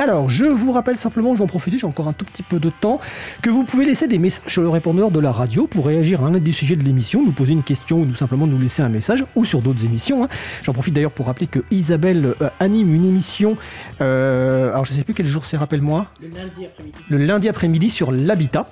Alors, 0.00 0.30
je 0.30 0.46
vous 0.46 0.72
rappelle 0.72 0.96
simplement, 0.96 1.34
je 1.34 1.40
vais 1.40 1.44
en 1.44 1.46
profiter, 1.46 1.76
j'ai 1.76 1.86
encore 1.86 2.08
un 2.08 2.14
tout 2.14 2.24
petit 2.24 2.42
peu 2.42 2.58
de 2.58 2.70
temps, 2.70 3.00
que 3.42 3.50
vous 3.50 3.64
pouvez 3.64 3.84
laisser 3.84 4.08
des 4.08 4.16
messages 4.16 4.50
sur 4.50 4.62
le 4.62 4.70
répondeur 4.70 5.10
de 5.10 5.20
la 5.20 5.30
radio 5.30 5.66
pour 5.66 5.84
réagir 5.84 6.24
à 6.24 6.28
un 6.28 6.38
des 6.38 6.52
sujets 6.52 6.74
de 6.74 6.82
l'émission, 6.82 7.22
nous 7.22 7.32
poser 7.32 7.52
une 7.52 7.62
question 7.62 7.98
ou 7.98 8.14
simplement 8.14 8.46
nous 8.46 8.58
laisser 8.58 8.80
un 8.80 8.88
message, 8.88 9.26
ou 9.36 9.44
sur 9.44 9.60
d'autres 9.60 9.84
émissions. 9.84 10.24
Hein. 10.24 10.28
J'en 10.62 10.72
profite 10.72 10.94
d'ailleurs 10.94 11.10
pour 11.10 11.26
rappeler 11.26 11.48
que 11.48 11.58
Isabelle 11.70 12.34
euh, 12.40 12.48
anime 12.60 12.94
une 12.94 13.04
émission, 13.04 13.58
euh, 14.00 14.70
alors 14.70 14.86
je 14.86 14.92
ne 14.92 14.96
sais 14.96 15.04
plus 15.04 15.12
quel 15.12 15.26
jour 15.26 15.44
c'est, 15.44 15.58
rappelle-moi. 15.58 16.06
Le 16.22 16.28
lundi 16.28 16.64
après-midi. 16.64 16.98
Le 17.10 17.18
lundi 17.18 17.48
après-midi 17.50 17.90
sur 17.90 18.10
l'habitat. 18.10 18.68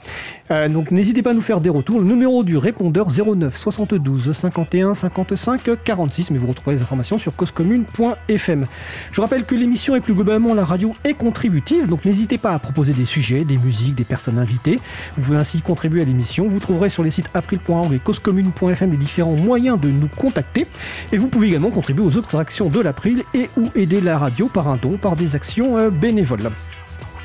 Euh, 0.51 0.69
donc 0.69 0.91
n'hésitez 0.91 1.23
pas 1.23 1.31
à 1.31 1.35
nous 1.35 1.43
faire 1.43 1.61
des 1.61 1.71
retours. 1.71 2.01
Le 2.01 2.07
numéro 2.07 2.43
du 2.45 2.57
répondeur 2.57 3.09
09 3.09 3.57
72 3.57 4.33
51 4.33 4.95
55 4.95 5.71
46, 5.85 6.31
mais 6.31 6.39
vous 6.39 6.47
retrouvez 6.47 6.77
les 6.77 6.83
informations 6.83 7.19
sur 7.19 7.37
causecommune.fm. 7.37 8.67
Je 9.13 9.21
rappelle 9.21 9.45
que 9.45 9.55
l'émission 9.55 9.95
est 9.95 10.01
plus 10.01 10.15
globalement 10.15 10.55
la 10.55 10.65
radio 10.65 10.95
est 11.05 11.15
contributive, 11.15 11.87
donc 11.87 12.05
n'hésitez 12.05 12.39
pas 12.39 12.53
à 12.53 12.59
proposer 12.59 12.93
des 12.93 13.05
sujets, 13.05 13.45
des 13.45 13.59
musiques, 13.59 13.95
des 13.95 14.05
personnes 14.05 14.39
invitées. 14.39 14.81
Vous 15.17 15.25
pouvez 15.25 15.39
ainsi 15.39 15.61
contribuer 15.61 16.03
à 16.03 16.05
l'émission. 16.05 16.49
Vous 16.49 16.61
trouverez 16.61 16.89
sur 16.89 17.03
les 17.03 17.11
sites 17.11 17.31
april.org 17.35 17.93
et 17.93 17.99
causecommune.fm 17.99 18.91
les 18.91 18.97
différents 18.97 19.33
moyens 19.33 19.81
de 19.81 19.89
nous 19.89 20.09
contacter. 20.09 20.67
Et 21.13 21.19
vous 21.19 21.29
pouvez 21.29 21.49
également 21.49 21.71
contribuer 21.71 22.05
aux 22.05 22.17
autres 22.17 22.37
actions 22.37 22.69
de 22.69 22.81
l'April 22.81 23.25
et 23.35 23.51
ou 23.57 23.69
aider 23.75 24.01
la 24.01 24.19
radio 24.19 24.49
par 24.49 24.69
un 24.69 24.77
don, 24.77 24.97
par 24.97 25.17
des 25.17 25.35
actions 25.35 25.77
euh, 25.77 25.91
bénévoles. 25.91 26.51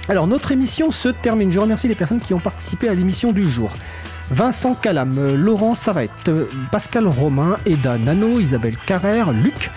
Alors 0.10 0.28
notre 0.28 0.52
émission 0.52 0.92
se 0.92 1.08
termine. 1.08 1.52
Je 1.52 1.60
remercie 1.60 1.88
les 1.88 1.96
personnes 1.96 2.20
qui 2.20 2.34
ont 2.34 2.40
participé 2.40 2.90
à 2.90 2.94
l'émission 2.94 3.32
du 3.32 3.50
jour. 3.50 3.72
Vincent 4.32 4.76
Calam, 4.76 5.18
euh, 5.18 5.38
Laurent 5.38 5.76
Savette, 5.76 6.12
euh, 6.28 6.46
Pascal 6.72 7.08
Romain, 7.08 7.58
Eda 7.66 7.98
Nano, 7.98 8.40
Isabelle 8.40 8.78
Carrère, 8.86 9.32
Luc, 9.32 9.70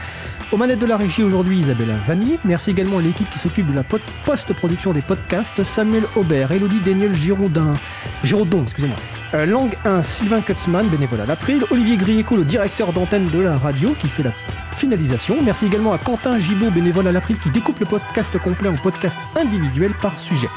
aux 0.52 0.56
manettes 0.56 0.78
de 0.78 0.86
la 0.86 0.96
régie 0.96 1.22
aujourd'hui, 1.22 1.58
Isabelle 1.58 1.94
Vanni. 2.06 2.38
Merci 2.44 2.70
également 2.70 2.98
à 2.98 3.02
l'équipe 3.02 3.28
qui 3.30 3.38
s'occupe 3.38 3.70
de 3.70 3.74
la 3.74 3.82
post-production 3.82 4.92
des 4.92 5.00
podcasts, 5.00 5.62
Samuel 5.64 6.04
Aubert, 6.14 6.52
Elodie 6.52 6.80
Daniel 6.80 7.14
Giraudin, 7.14 7.74
Giraudon, 8.22 8.62
excusez-moi. 8.62 8.96
Euh, 9.34 9.46
Langue 9.46 9.76
1, 9.84 10.02
Sylvain 10.02 10.40
Kutzmann, 10.40 10.86
bénévole 10.86 11.20
à 11.20 11.26
l'April, 11.26 11.64
Olivier 11.70 11.96
Grieco, 11.96 12.36
le 12.36 12.44
directeur 12.44 12.92
d'antenne 12.92 13.28
de 13.30 13.40
la 13.40 13.58
radio, 13.58 13.90
qui 13.98 14.08
fait 14.08 14.22
la 14.22 14.32
finalisation. 14.76 15.36
Merci 15.42 15.66
également 15.66 15.92
à 15.92 15.98
Quentin 15.98 16.38
Gibaud, 16.38 16.70
bénévole 16.70 17.08
à 17.08 17.12
l'April, 17.12 17.38
qui 17.38 17.50
découpe 17.50 17.80
le 17.80 17.86
podcast 17.86 18.38
complet 18.38 18.68
en 18.68 18.76
podcast 18.76 19.18
individuel 19.36 19.92
par 20.00 20.18
sujet. 20.18 20.48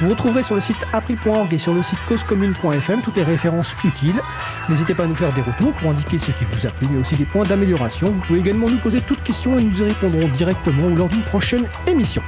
Vous 0.00 0.08
retrouverez 0.08 0.42
sur 0.42 0.56
le 0.56 0.60
site 0.60 0.76
april.org 0.92 1.52
et 1.54 1.58
sur 1.58 1.72
le 1.72 1.82
site 1.82 1.98
causecommune.fm 2.08 3.02
toutes 3.02 3.16
les 3.16 3.22
références 3.22 3.74
utiles. 3.84 4.20
N'hésitez 4.68 4.94
pas 4.94 5.04
à 5.04 5.06
nous 5.06 5.14
faire 5.14 5.32
des 5.32 5.40
retours 5.40 5.72
pour 5.74 5.90
indiquer 5.90 6.18
ce 6.18 6.32
qui 6.32 6.44
vous 6.44 6.66
a 6.66 6.70
plu, 6.70 6.88
mais 6.90 7.00
aussi 7.00 7.14
des 7.14 7.24
points 7.24 7.44
d'amélioration. 7.44 8.10
Vous 8.10 8.20
pouvez 8.20 8.40
également 8.40 8.68
nous 8.68 8.78
poser 8.78 9.00
toutes 9.00 9.22
questions 9.22 9.58
et 9.58 9.62
nous 9.62 9.80
y 9.80 9.84
répondrons 9.84 10.28
directement 10.28 10.88
ou 10.88 10.96
lors 10.96 11.08
d'une 11.08 11.22
prochaine 11.22 11.66
émission. 11.86 12.22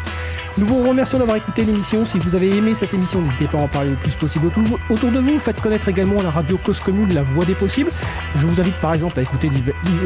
Nous 0.59 0.65
vous 0.65 0.89
remercions 0.89 1.19
d'avoir 1.19 1.37
écouté 1.37 1.67
l'émission. 1.67 2.07
Si 2.07 2.19
vous 2.19 2.35
avez 2.35 2.57
aimé 2.57 2.75
cette 2.75 2.95
émission, 2.95 3.21
n'hésitez 3.21 3.45
pas 3.45 3.59
à 3.59 3.61
en 3.61 3.69
parler 3.69 3.91
le 3.91 3.97
plus 3.97 4.15
possible 4.15 4.47
autour, 4.47 5.11
de 5.11 5.19
vous. 5.19 5.39
Faites 5.39 5.61
connaître 5.61 5.89
également 5.89 6.23
la 6.23 6.31
radio 6.31 6.57
Cause 6.57 6.81
Commune, 6.81 7.13
la 7.13 7.23
voix 7.23 7.45
des 7.45 7.55
possibles. 7.55 7.91
Je 8.37 8.47
vous 8.47 8.59
invite 8.59 8.77
par 8.77 8.95
exemple 8.95 9.19
à 9.19 9.23
écouter 9.23 9.51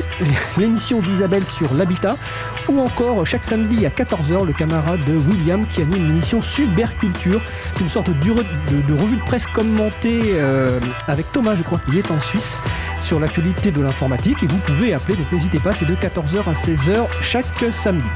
l'émission 0.59 1.01
d'Isabelle 1.01 1.45
sur 1.45 1.73
l'habitat 1.73 2.17
ou 2.69 2.81
encore 2.81 3.25
chaque 3.25 3.45
samedi 3.45 3.87
à 3.87 3.91
14h 3.91 4.45
le 4.45 4.53
camarade 4.53 4.99
de 5.07 5.13
William 5.13 5.65
qui 5.67 5.83
anime 5.83 6.09
l'émission 6.09 6.43
Superculture, 6.43 7.41
une 7.81 7.89
sorte 7.89 8.11
de, 8.11 8.13
de, 8.13 9.01
revue 9.01 9.19
de 9.19 9.23
presse 9.23 9.47
commentée 9.47 10.21
euh, 10.35 10.81
avec 11.07 11.31
Thomas, 11.31 11.55
je 11.55 11.63
crois 11.63 11.79
qu'il 11.79 11.97
est 11.97 12.11
en 12.11 12.19
Suisse, 12.19 12.59
sur 13.03 13.21
l'actualité 13.21 13.71
de 13.71 13.81
l'informatique 13.81 14.43
et 14.43 14.47
vous 14.47 14.59
pouvez 14.59 14.95
appeler, 14.95 15.15
donc 15.17 15.31
n'hésitez 15.31 15.61
pas, 15.61 15.73
c'est 15.73 15.87
de 15.87 15.95
14h 15.95 16.49
à 16.49 16.55
16h 16.55 17.07
chaque 17.23 17.73
samedi. 17.73 18.09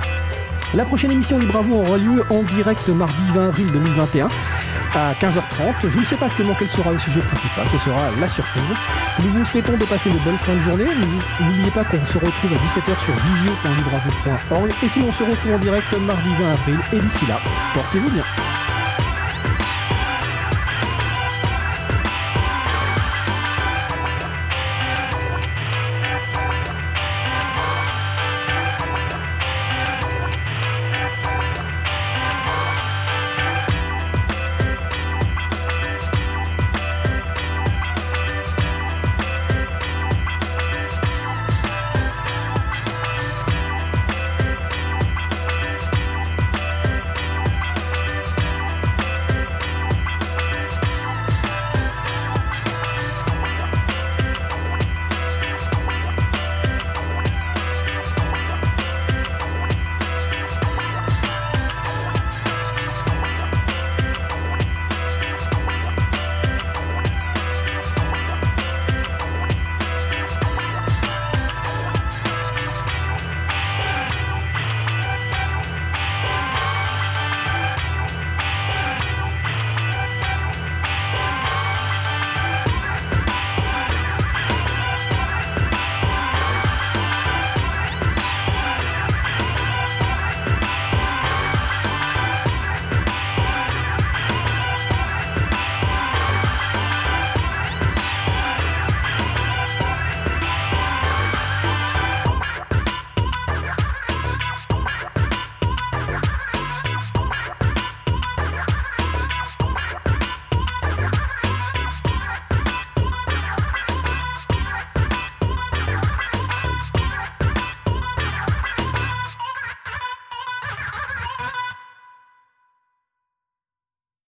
La 0.75 0.85
prochaine 0.85 1.13
émission 1.13 1.39
Libre 1.39 1.65
aura 1.71 1.97
lieu 1.99 2.25
en 2.31 2.43
direct 2.43 2.89
mardi 2.89 3.15
20 3.33 3.47
avril 3.47 3.71
2021 3.73 4.29
à 4.95 5.13
15h30. 5.15 5.89
Je 5.89 5.99
ne 6.01 6.05
sais 6.05 6.17
pas 6.17 6.27
actuellement 6.27 6.57
quel 6.59 6.69
sera 6.69 6.91
le 6.91 6.99
sujet 6.99 7.21
principal, 7.21 7.65
ce 7.71 7.79
sera 7.79 8.11
la 8.21 8.27
surprise. 8.27 8.75
Nous 9.21 9.31
vous 9.31 9.45
souhaitons 9.45 9.77
de 9.77 9.85
passer 9.85 10.11
une 10.11 10.19
bonne 10.19 10.39
fin 10.39 10.55
de 10.55 10.61
journée. 10.61 10.87
N'oubliez 11.41 11.71
pas 11.71 11.85
qu'on 11.85 12.05
se 12.05 12.19
retrouve 12.19 12.53
à 12.53 12.57
17h 12.57 12.99
sur 13.05 13.15
visio.libreavoue.org 13.15 14.73
et 14.83 14.89
si 14.89 15.01
on 15.01 15.13
se 15.13 15.23
retrouve 15.23 15.55
en 15.55 15.59
direct 15.59 15.93
mardi 16.01 16.31
20 16.41 16.51
avril 16.51 16.79
et 16.93 16.99
d'ici 16.99 17.25
là, 17.27 17.39
portez-vous 17.73 18.11
bien. 18.11 18.25